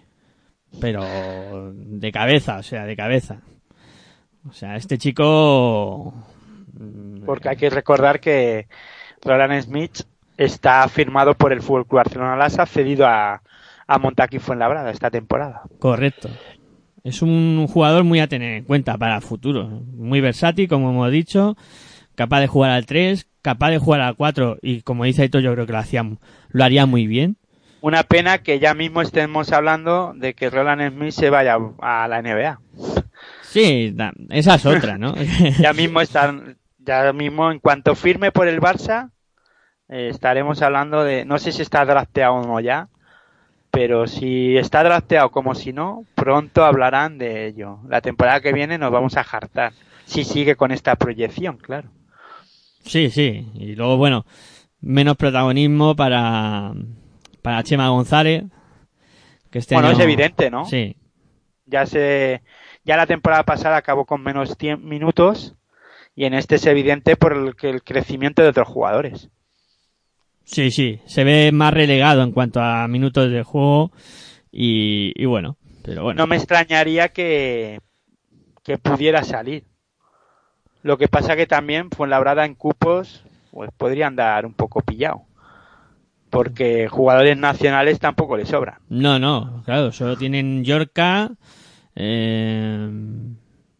Pero 0.82 1.72
de 1.72 2.12
cabeza, 2.12 2.58
o 2.58 2.62
sea, 2.62 2.84
de 2.84 2.94
cabeza. 2.94 3.40
O 4.46 4.52
sea, 4.52 4.76
este 4.76 4.98
chico... 4.98 6.12
Porque 7.24 7.48
hay 7.48 7.56
que 7.56 7.70
recordar 7.70 8.20
que 8.20 8.68
Roland 9.22 9.62
Smith 9.62 10.02
está 10.40 10.88
firmado 10.88 11.34
por 11.34 11.52
el 11.52 11.60
Fútbol 11.60 11.86
Club 11.86 11.98
Barcelona 11.98 12.34
Lassa, 12.34 12.64
cedido 12.64 13.06
a, 13.06 13.42
a 13.86 13.98
Montaquí 13.98 14.38
Fuenlabrada 14.38 14.90
esta 14.90 15.10
temporada. 15.10 15.62
Correcto. 15.78 16.30
Es 17.04 17.20
un 17.20 17.66
jugador 17.68 18.04
muy 18.04 18.20
a 18.20 18.26
tener 18.26 18.56
en 18.56 18.64
cuenta 18.64 18.96
para 18.96 19.16
el 19.16 19.22
futuro. 19.22 19.68
Muy 19.68 20.20
versátil, 20.20 20.66
como 20.66 20.90
hemos 20.90 21.10
dicho. 21.10 21.56
Capaz 22.14 22.40
de 22.40 22.46
jugar 22.46 22.70
al 22.70 22.86
3, 22.86 23.26
capaz 23.42 23.70
de 23.70 23.78
jugar 23.78 24.00
al 24.00 24.16
4 24.16 24.58
y 24.62 24.80
como 24.82 25.04
dice 25.04 25.22
Aitor 25.22 25.42
yo 25.42 25.52
creo 25.52 25.66
que 25.66 25.72
lo, 25.72 25.78
hacía, 25.78 26.04
lo 26.48 26.64
haría 26.64 26.86
muy 26.86 27.06
bien. 27.06 27.36
Una 27.82 28.02
pena 28.02 28.38
que 28.38 28.58
ya 28.58 28.74
mismo 28.74 29.02
estemos 29.02 29.52
hablando 29.52 30.12
de 30.14 30.34
que 30.34 30.50
Roland 30.50 30.92
Smith 30.92 31.12
se 31.12 31.30
vaya 31.30 31.58
a 31.80 32.08
la 32.08 32.22
NBA. 32.22 32.60
Sí, 33.42 33.94
esa 34.30 34.54
es 34.54 34.66
otra, 34.66 34.96
¿no? 34.96 35.14
Ya 35.58 35.72
mismo 35.72 36.00
están, 36.00 36.56
ya 36.78 37.12
mismo 37.12 37.50
en 37.50 37.58
cuanto 37.58 37.94
firme 37.94 38.32
por 38.32 38.48
el 38.48 38.60
Barça, 38.60 39.10
eh, 39.90 40.08
estaremos 40.10 40.62
hablando 40.62 41.04
de, 41.04 41.24
no 41.24 41.38
sé 41.38 41.52
si 41.52 41.62
está 41.62 41.84
drafteado 41.84 42.34
o 42.36 42.46
no 42.46 42.60
ya, 42.60 42.88
pero 43.70 44.06
si 44.06 44.56
está 44.56 44.82
drafteado 44.82 45.30
como 45.30 45.54
si 45.54 45.72
no, 45.72 46.04
pronto 46.14 46.64
hablarán 46.64 47.18
de 47.18 47.46
ello. 47.46 47.78
La 47.88 48.00
temporada 48.00 48.40
que 48.40 48.52
viene 48.52 48.78
nos 48.78 48.90
vamos 48.90 49.16
a 49.16 49.24
jartar. 49.24 49.72
Si 50.06 50.24
sigue 50.24 50.56
con 50.56 50.72
esta 50.72 50.96
proyección, 50.96 51.56
claro. 51.58 51.88
sí, 52.84 53.10
sí. 53.10 53.46
Y 53.54 53.76
luego, 53.76 53.96
bueno, 53.96 54.24
menos 54.80 55.16
protagonismo 55.16 55.94
para, 55.94 56.72
para 57.42 57.62
Chema 57.62 57.88
González. 57.90 58.44
Que 59.52 59.58
este 59.60 59.74
bueno, 59.74 59.88
año- 59.88 59.98
es 59.98 60.02
evidente, 60.04 60.50
¿no? 60.50 60.64
Sí, 60.64 60.96
Ya 61.66 61.86
se, 61.86 62.42
ya 62.84 62.96
la 62.96 63.06
temporada 63.06 63.44
pasada 63.44 63.76
acabó 63.76 64.04
con 64.04 64.22
menos 64.22 64.56
tiem- 64.58 64.80
minutos 64.80 65.54
y 66.16 66.24
en 66.24 66.34
este 66.34 66.56
es 66.56 66.66
evidente 66.66 67.14
por 67.16 67.32
el, 67.36 67.54
que 67.56 67.70
el 67.70 67.82
crecimiento 67.84 68.42
de 68.42 68.48
otros 68.48 68.66
jugadores. 68.68 69.28
Sí, 70.50 70.70
sí. 70.70 71.00
Se 71.06 71.24
ve 71.24 71.52
más 71.52 71.72
relegado 71.72 72.22
en 72.22 72.32
cuanto 72.32 72.60
a 72.60 72.86
minutos 72.88 73.30
de 73.30 73.42
juego 73.42 73.92
y, 74.50 75.12
y 75.14 75.24
bueno. 75.26 75.56
Pero 75.82 76.02
bueno. 76.04 76.18
No 76.18 76.26
me 76.26 76.36
extrañaría 76.36 77.08
que, 77.08 77.80
que 78.62 78.78
pudiera 78.78 79.22
salir. 79.24 79.64
Lo 80.82 80.96
que 80.96 81.08
pasa 81.08 81.36
que 81.36 81.46
también 81.46 81.90
Fuenlabrada 81.90 82.44
en 82.46 82.54
cupos 82.54 83.22
pues 83.50 83.70
podría 83.76 84.06
andar 84.06 84.46
un 84.46 84.54
poco 84.54 84.80
pillado. 84.80 85.22
Porque 86.30 86.86
jugadores 86.88 87.36
nacionales 87.36 87.98
tampoco 87.98 88.36
le 88.36 88.46
sobran. 88.46 88.78
No, 88.88 89.18
no, 89.18 89.62
claro, 89.64 89.90
solo 89.90 90.16
tienen 90.16 90.62
Yorka, 90.64 91.32
eh, 91.96 92.88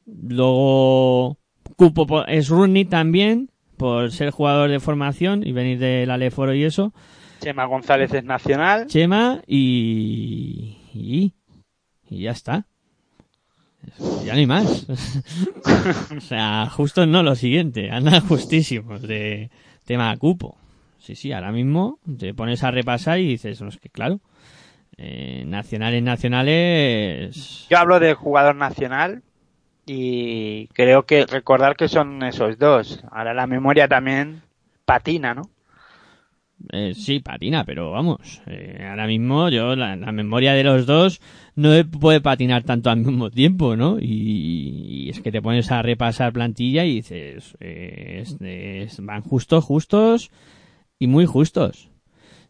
luego 0.07 1.39
Cupo 1.77 2.07
po- 2.07 2.27
es 2.27 2.49
Rooney 2.49 2.85
también, 2.87 3.51
por 3.81 4.13
ser 4.13 4.31
jugador 4.31 4.69
de 4.69 4.79
formación 4.79 5.43
y 5.43 5.53
venir 5.53 5.79
del 5.79 6.11
Aleforo 6.11 6.53
y 6.53 6.65
eso, 6.65 6.93
Chema 7.41 7.65
González 7.65 8.13
es 8.13 8.25
nacional. 8.25 8.87
Chema 8.89 9.41
y, 9.47 10.77
y, 10.93 11.33
y 12.11 12.21
ya 12.21 12.33
está. 12.33 12.67
Ya 14.23 14.35
no 14.35 14.39
hay 14.39 14.47
más. 14.47 14.87
o 16.15 16.21
sea, 16.21 16.69
justo 16.69 17.07
no 17.07 17.23
lo 17.23 17.35
siguiente, 17.35 17.91
andan 17.91 18.21
justísimos 18.21 19.01
de 19.01 19.51
tema 19.87 20.15
Cupo. 20.19 20.59
Sí, 20.99 21.15
sí, 21.15 21.33
ahora 21.33 21.51
mismo 21.51 21.99
te 22.19 22.35
pones 22.35 22.63
a 22.63 22.71
repasar 22.71 23.19
y 23.19 23.29
dices, 23.29 23.63
no, 23.63 23.69
es 23.71 23.79
que 23.79 23.89
claro, 23.89 24.21
eh, 24.99 25.45
nacionales, 25.47 26.03
nacionales. 26.03 27.67
Yo 27.71 27.79
hablo 27.79 27.99
de 27.99 28.13
jugador 28.13 28.57
nacional 28.57 29.23
y 29.93 30.69
creo 30.69 31.05
que 31.05 31.27
recordar 31.27 31.75
que 31.77 31.89
son 31.89 32.23
esos 32.23 32.59
dos. 32.59 33.03
Ahora 33.11 33.35
la 33.35 33.49
memoria 33.49 33.89
también 33.89 34.43
patina, 34.85 35.35
¿no? 35.35 35.51
Eh, 36.73 36.93
sí, 36.95 37.21
patina, 37.21 37.65
pero 37.65 37.91
vamos, 37.91 38.43
eh, 38.47 38.87
ahora 38.89 39.07
mismo 39.07 39.49
yo, 39.49 39.75
la, 39.75 39.97
la 39.97 40.13
memoria 40.13 40.53
de 40.53 40.63
los 40.63 40.85
dos 40.87 41.21
no 41.57 41.71
puede 41.99 42.21
patinar 42.21 42.63
tanto 42.65 42.91
al 42.91 42.99
mismo 42.99 43.31
tiempo, 43.31 43.77
¿no? 43.77 43.97
Y, 43.99 45.09
es 45.11 45.21
que 45.23 45.33
te 45.33 45.41
pones 45.43 45.73
a 45.73 45.81
repasar 45.83 46.33
plantilla 46.35 46.85
y 46.85 46.97
dices, 46.97 47.57
eh, 47.61 48.19
es- 48.23 48.37
es- 48.41 49.05
van 49.05 49.23
justos, 49.23 49.65
justos 49.65 50.31
y 50.99 51.07
muy 51.09 51.25
justos. 51.27 51.89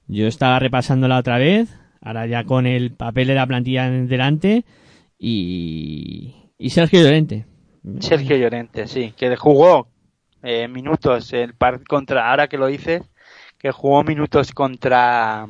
Yo 0.08 0.26
estaba 0.26 0.58
repasándola 0.58 1.16
otra 1.18 1.38
vez, 1.38 1.74
ahora 2.02 2.26
ya 2.26 2.44
con 2.44 2.66
el 2.66 2.90
papel 2.92 3.28
de 3.28 3.34
la 3.36 3.46
plantilla 3.46 3.88
delante 3.88 4.64
y, 5.18 6.34
y 6.60 6.70
Sergio 6.70 7.02
Llorente. 7.02 7.46
Sergio 8.00 8.36
Llorente, 8.36 8.86
sí, 8.86 9.14
que 9.16 9.34
jugó 9.34 9.88
eh, 10.42 10.68
minutos 10.68 11.32
el 11.32 11.54
par 11.54 11.82
contra, 11.84 12.30
ahora 12.30 12.48
que 12.48 12.58
lo 12.58 12.66
dices, 12.66 13.02
que 13.56 13.72
jugó 13.72 14.04
minutos 14.04 14.52
contra 14.52 15.46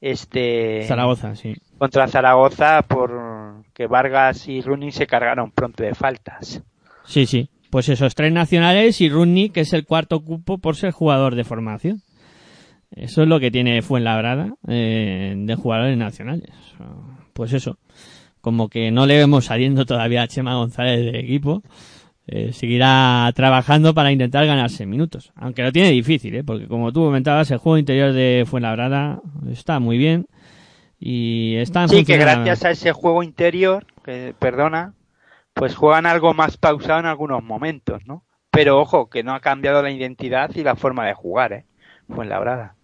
este 0.00 0.84
Zaragoza, 0.88 1.36
sí. 1.36 1.54
contra 1.78 2.08
Zaragoza 2.08 2.82
por 2.82 3.64
que 3.72 3.86
Vargas 3.86 4.48
y 4.48 4.60
Rooney 4.60 4.90
se 4.90 5.06
cargaron 5.06 5.52
pronto 5.52 5.84
de 5.84 5.94
faltas. 5.94 6.60
Sí, 7.04 7.26
sí. 7.26 7.48
Pues 7.70 7.88
esos 7.88 8.16
tres 8.16 8.32
nacionales 8.32 9.00
y 9.00 9.08
Rooney, 9.08 9.50
que 9.50 9.60
es 9.60 9.72
el 9.72 9.86
cuarto 9.86 10.20
cupo 10.20 10.58
por 10.58 10.74
ser 10.74 10.90
jugador 10.90 11.36
de 11.36 11.44
formación. 11.44 12.02
Eso 12.90 13.22
es 13.22 13.28
lo 13.28 13.38
que 13.38 13.52
tiene 13.52 13.80
Fuenlabrada 13.82 14.54
eh, 14.68 15.34
de 15.36 15.54
jugadores 15.54 15.96
nacionales. 15.96 16.50
Pues 17.32 17.52
eso, 17.54 17.78
como 18.42 18.68
que 18.68 18.90
no 18.90 19.06
le 19.06 19.16
vemos 19.16 19.46
saliendo 19.46 19.86
todavía 19.86 20.22
a 20.22 20.28
Chema 20.28 20.56
González 20.56 21.04
del 21.06 21.16
equipo. 21.16 21.62
Eh, 22.26 22.52
seguirá 22.52 23.32
trabajando 23.34 23.94
para 23.94 24.12
intentar 24.12 24.46
ganarse 24.46 24.84
minutos. 24.86 25.32
Aunque 25.34 25.62
lo 25.62 25.72
tiene 25.72 25.90
difícil, 25.90 26.34
¿eh? 26.36 26.44
porque 26.44 26.68
como 26.68 26.92
tú 26.92 27.02
comentabas, 27.04 27.50
el 27.50 27.58
juego 27.58 27.78
interior 27.78 28.12
de 28.12 28.44
Fuenlabrada 28.46 29.20
está 29.50 29.80
muy 29.80 29.96
bien. 29.96 30.26
Y 31.00 31.56
están 31.56 31.88
Sí, 31.88 32.04
que 32.04 32.16
gracias 32.18 32.64
a 32.64 32.70
ese 32.70 32.92
juego 32.92 33.24
interior, 33.24 33.86
que, 34.04 34.34
perdona, 34.38 34.94
pues 35.52 35.74
juegan 35.74 36.06
algo 36.06 36.32
más 36.32 36.56
pausado 36.58 37.00
en 37.00 37.06
algunos 37.06 37.42
momentos, 37.42 38.06
¿no? 38.06 38.22
Pero 38.52 38.78
ojo, 38.78 39.08
que 39.10 39.24
no 39.24 39.34
ha 39.34 39.40
cambiado 39.40 39.82
la 39.82 39.90
identidad 39.90 40.50
y 40.54 40.62
la 40.62 40.76
forma 40.76 41.06
de 41.06 41.14
jugar, 41.14 41.52
¿eh? 41.52 41.64
Fuenlabrada. 42.08 42.76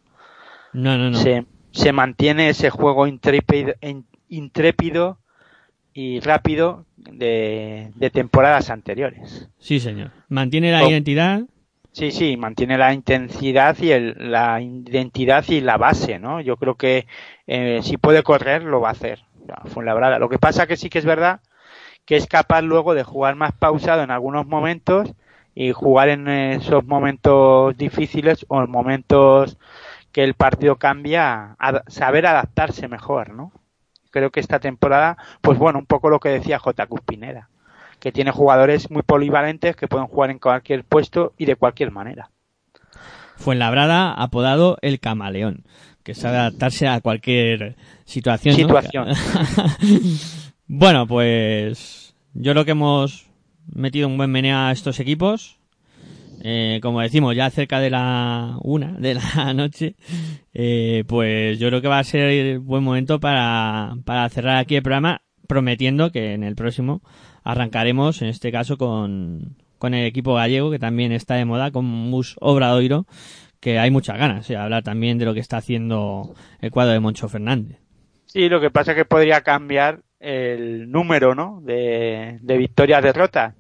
No, 0.72 0.98
no, 0.98 1.10
no. 1.10 1.18
Se, 1.18 1.46
se 1.70 1.92
mantiene 1.92 2.48
ese 2.48 2.70
juego 2.70 3.06
intrépido, 3.06 3.74
in- 3.82 4.06
intrépido 4.28 5.20
y 6.00 6.20
rápido 6.20 6.84
de, 6.96 7.90
de 7.96 8.10
temporadas 8.10 8.70
anteriores. 8.70 9.48
Sí, 9.58 9.80
señor. 9.80 10.12
Mantiene 10.28 10.70
la 10.70 10.84
Oh. 10.84 10.88
identidad. 10.88 11.40
Sí, 11.90 12.12
sí, 12.12 12.36
mantiene 12.36 12.78
la 12.78 12.94
intensidad 12.94 13.76
y 13.80 13.90
el- 13.90 14.14
la 14.30 14.60
identidad 14.60 15.44
y 15.48 15.60
la 15.60 15.76
base, 15.76 16.20
¿no? 16.20 16.40
Yo 16.40 16.56
creo 16.56 16.76
que 16.76 17.06
eh, 17.48 17.80
si 17.82 17.96
puede 17.96 18.22
correr, 18.22 18.62
lo 18.62 18.80
va 18.80 18.90
a 18.90 18.92
hacer. 18.92 19.24
Fuenlabrada. 19.64 20.20
Lo 20.20 20.28
que 20.28 20.38
pasa 20.38 20.68
que 20.68 20.76
sí 20.76 20.88
que 20.88 20.98
es 21.00 21.04
verdad 21.04 21.40
que 22.04 22.14
es 22.16 22.26
capaz 22.28 22.62
luego 22.62 22.94
de 22.94 23.02
jugar 23.02 23.34
más 23.34 23.52
pausado 23.52 24.02
en 24.04 24.10
algunos 24.12 24.46
momentos 24.46 25.12
y 25.56 25.72
jugar 25.72 26.10
en 26.10 26.28
esos 26.28 26.84
momentos 26.86 27.76
difíciles 27.76 28.46
o 28.48 28.62
en 28.62 28.70
momentos 28.70 29.58
que 30.12 30.22
el 30.22 30.34
partido 30.34 30.76
cambia, 30.76 31.56
a 31.58 31.82
saber 31.88 32.24
adaptarse 32.26 32.86
mejor, 32.88 33.34
¿no? 33.34 33.50
Creo 34.10 34.30
que 34.30 34.40
esta 34.40 34.58
temporada, 34.58 35.16
pues 35.40 35.58
bueno, 35.58 35.78
un 35.78 35.86
poco 35.86 36.08
lo 36.08 36.20
que 36.20 36.30
decía 36.30 36.58
J. 36.58 36.86
Pineda, 37.04 37.48
que 38.00 38.12
tiene 38.12 38.30
jugadores 38.30 38.90
muy 38.90 39.02
polivalentes 39.02 39.76
que 39.76 39.88
pueden 39.88 40.06
jugar 40.06 40.30
en 40.30 40.38
cualquier 40.38 40.84
puesto 40.84 41.34
y 41.36 41.44
de 41.44 41.56
cualquier 41.56 41.90
manera. 41.90 42.30
Fuenlabrada, 43.36 44.12
apodado 44.12 44.78
el 44.82 44.98
camaleón, 44.98 45.64
que 46.02 46.14
sabe 46.14 46.38
adaptarse 46.38 46.88
a 46.88 47.00
cualquier 47.00 47.76
situación. 48.04 48.56
¿no? 48.56 48.66
Situación. 48.66 49.08
bueno, 50.66 51.06
pues 51.06 52.14
yo 52.34 52.52
creo 52.52 52.64
que 52.64 52.72
hemos 52.72 53.26
metido 53.66 54.08
un 54.08 54.16
buen 54.16 54.30
meneo 54.30 54.56
a 54.58 54.72
estos 54.72 55.00
equipos. 55.00 55.57
Eh, 56.42 56.78
como 56.82 57.00
decimos, 57.00 57.34
ya 57.34 57.50
cerca 57.50 57.80
de 57.80 57.90
la 57.90 58.56
una 58.62 58.92
de 58.92 59.14
la 59.14 59.52
noche, 59.54 59.96
eh, 60.54 61.04
pues 61.06 61.58
yo 61.58 61.68
creo 61.68 61.82
que 61.82 61.88
va 61.88 61.98
a 61.98 62.04
ser 62.04 62.58
buen 62.60 62.82
momento 62.84 63.20
para, 63.20 63.96
para 64.04 64.28
cerrar 64.28 64.56
aquí 64.56 64.76
el 64.76 64.82
programa, 64.82 65.22
prometiendo 65.46 66.12
que 66.12 66.34
en 66.34 66.44
el 66.44 66.54
próximo 66.54 67.02
arrancaremos, 67.42 68.22
en 68.22 68.28
este 68.28 68.52
caso, 68.52 68.76
con, 68.76 69.56
con 69.78 69.94
el 69.94 70.06
equipo 70.06 70.34
gallego, 70.34 70.70
que 70.70 70.78
también 70.78 71.12
está 71.12 71.34
de 71.34 71.44
moda, 71.44 71.70
con 71.70 71.84
Mus 71.84 72.36
Obradoiro, 72.40 73.06
que 73.60 73.78
hay 73.78 73.90
muchas 73.90 74.18
ganas 74.18 74.46
de 74.46 74.56
hablar 74.56 74.82
también 74.82 75.18
de 75.18 75.24
lo 75.24 75.34
que 75.34 75.40
está 75.40 75.56
haciendo 75.56 76.34
el 76.60 76.70
cuadro 76.70 76.92
de 76.92 77.00
Moncho 77.00 77.28
Fernández. 77.28 77.78
Sí, 78.26 78.48
lo 78.48 78.60
que 78.60 78.70
pasa 78.70 78.92
es 78.92 78.98
que 78.98 79.04
podría 79.04 79.40
cambiar 79.40 80.02
el 80.20 80.90
número, 80.90 81.34
¿no? 81.34 81.60
De, 81.62 82.38
de 82.42 82.58
victorias 82.58 83.02
derrotas. 83.02 83.54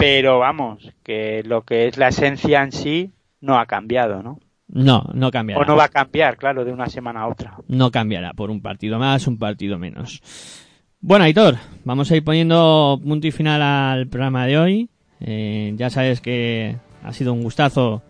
Pero 0.00 0.38
vamos, 0.38 0.90
que 1.04 1.42
lo 1.44 1.62
que 1.62 1.86
es 1.86 1.98
la 1.98 2.08
esencia 2.08 2.62
en 2.62 2.72
sí 2.72 3.10
no 3.40 3.58
ha 3.58 3.66
cambiado, 3.66 4.22
¿no? 4.22 4.40
No, 4.66 5.04
no 5.12 5.30
cambiará. 5.30 5.60
O 5.60 5.64
no 5.64 5.76
va 5.76 5.84
a 5.84 5.88
cambiar, 5.88 6.36
claro, 6.36 6.64
de 6.64 6.72
una 6.72 6.86
semana 6.86 7.20
a 7.20 7.28
otra. 7.28 7.54
no 7.68 7.90
cambiará 7.90 8.32
por 8.32 8.50
un 8.50 8.62
partido 8.62 8.98
más, 8.98 9.26
un 9.26 9.38
partido 9.38 9.78
menos. 9.78 10.22
Bueno, 11.00 11.24
Aitor, 11.24 11.56
vamos 11.84 12.10
a 12.10 12.16
ir 12.16 12.24
poniendo 12.24 13.00
punto 13.02 13.26
y 13.26 13.30
final 13.30 13.62
al 13.62 14.06
programa 14.06 14.46
de 14.46 14.58
hoy. 14.58 14.88
Eh, 15.20 15.74
ya 15.76 15.90
sabes 15.90 16.20
que 16.20 16.76
ha 17.02 17.12
sido 17.12 17.32
un 17.32 17.42
gustazo 17.42 18.02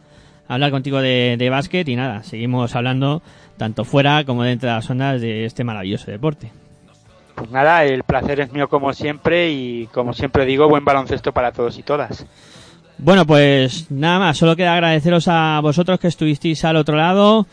hablar 0.49 0.71
contigo 0.71 1.01
de, 1.01 1.37
de 1.39 1.51
básquet 1.51 1.89
y 1.89 1.97
nada, 1.97 2.23
seguimos 2.23 2.75
hablando 2.77 3.23
tanto 3.57 3.85
fuera 3.85 4.25
como 4.25 4.43
dentro 4.43 4.69
de 4.69 4.75
las 4.75 4.91
ondas 4.91 5.21
de 5.21 5.45
este 5.45 5.65
maravilloso 5.65 6.11
deporte. 6.11 6.53
Pues 7.41 7.53
nada, 7.53 7.85
el 7.85 8.03
placer 8.03 8.39
es 8.41 8.53
mío 8.53 8.69
como 8.69 8.93
siempre 8.93 9.51
y 9.51 9.87
como 9.95 10.13
siempre 10.13 10.45
digo, 10.45 10.69
buen 10.69 10.85
baloncesto 10.85 11.33
para 11.33 11.53
todos 11.53 11.79
y 11.79 11.83
todas. 11.83 12.27
Bueno, 12.99 13.25
pues 13.25 13.91
nada 13.91 14.19
más, 14.19 14.37
solo 14.37 14.55
queda 14.55 14.75
agradeceros 14.75 15.27
a 15.27 15.59
vosotros 15.63 15.99
que 15.99 16.09
estuvisteis 16.09 16.63
al 16.67 16.77
otro 16.77 16.99
lado 16.99 17.47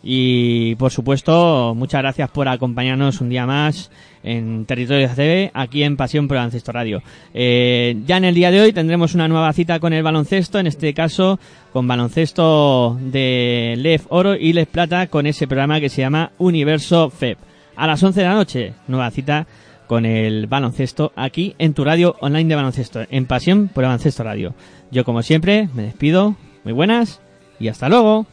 y 0.00 0.76
por 0.76 0.92
supuesto 0.92 1.74
muchas 1.76 2.02
gracias 2.02 2.30
por 2.30 2.46
acompañarnos 2.46 3.20
un 3.20 3.30
día 3.30 3.44
más 3.44 3.90
en 4.22 4.64
Territorio 4.64 5.08
ACB 5.08 5.50
aquí 5.54 5.82
en 5.82 5.96
Pasión 5.96 6.28
por 6.28 6.36
Baloncesto 6.36 6.70
Radio. 6.70 7.02
Eh, 7.34 7.96
ya 8.06 8.18
en 8.18 8.26
el 8.26 8.36
día 8.36 8.52
de 8.52 8.60
hoy 8.60 8.72
tendremos 8.72 9.16
una 9.16 9.26
nueva 9.26 9.52
cita 9.52 9.80
con 9.80 9.92
el 9.92 10.04
baloncesto, 10.04 10.60
en 10.60 10.68
este 10.68 10.94
caso 10.94 11.40
con 11.72 11.88
baloncesto 11.88 12.96
de 13.00 13.74
Lef 13.76 14.06
Oro 14.08 14.36
y 14.36 14.52
Lef 14.52 14.68
Plata 14.68 15.08
con 15.08 15.26
ese 15.26 15.48
programa 15.48 15.80
que 15.80 15.88
se 15.88 16.02
llama 16.02 16.30
Universo 16.38 17.10
FEB. 17.10 17.38
A 17.76 17.86
las 17.86 18.02
11 18.02 18.20
de 18.20 18.26
la 18.26 18.34
noche, 18.34 18.74
nueva 18.88 19.10
cita 19.10 19.46
con 19.86 20.06
el 20.06 20.46
baloncesto 20.46 21.12
aquí 21.16 21.54
en 21.58 21.74
tu 21.74 21.84
radio 21.84 22.16
online 22.20 22.48
de 22.48 22.56
baloncesto, 22.56 23.00
en 23.10 23.26
Pasión 23.26 23.68
por 23.68 23.84
Baloncesto 23.84 24.24
Radio. 24.24 24.54
Yo 24.90 25.04
como 25.04 25.22
siempre 25.22 25.68
me 25.74 25.82
despido, 25.82 26.36
muy 26.64 26.72
buenas 26.72 27.20
y 27.58 27.68
hasta 27.68 27.88
luego. 27.88 28.26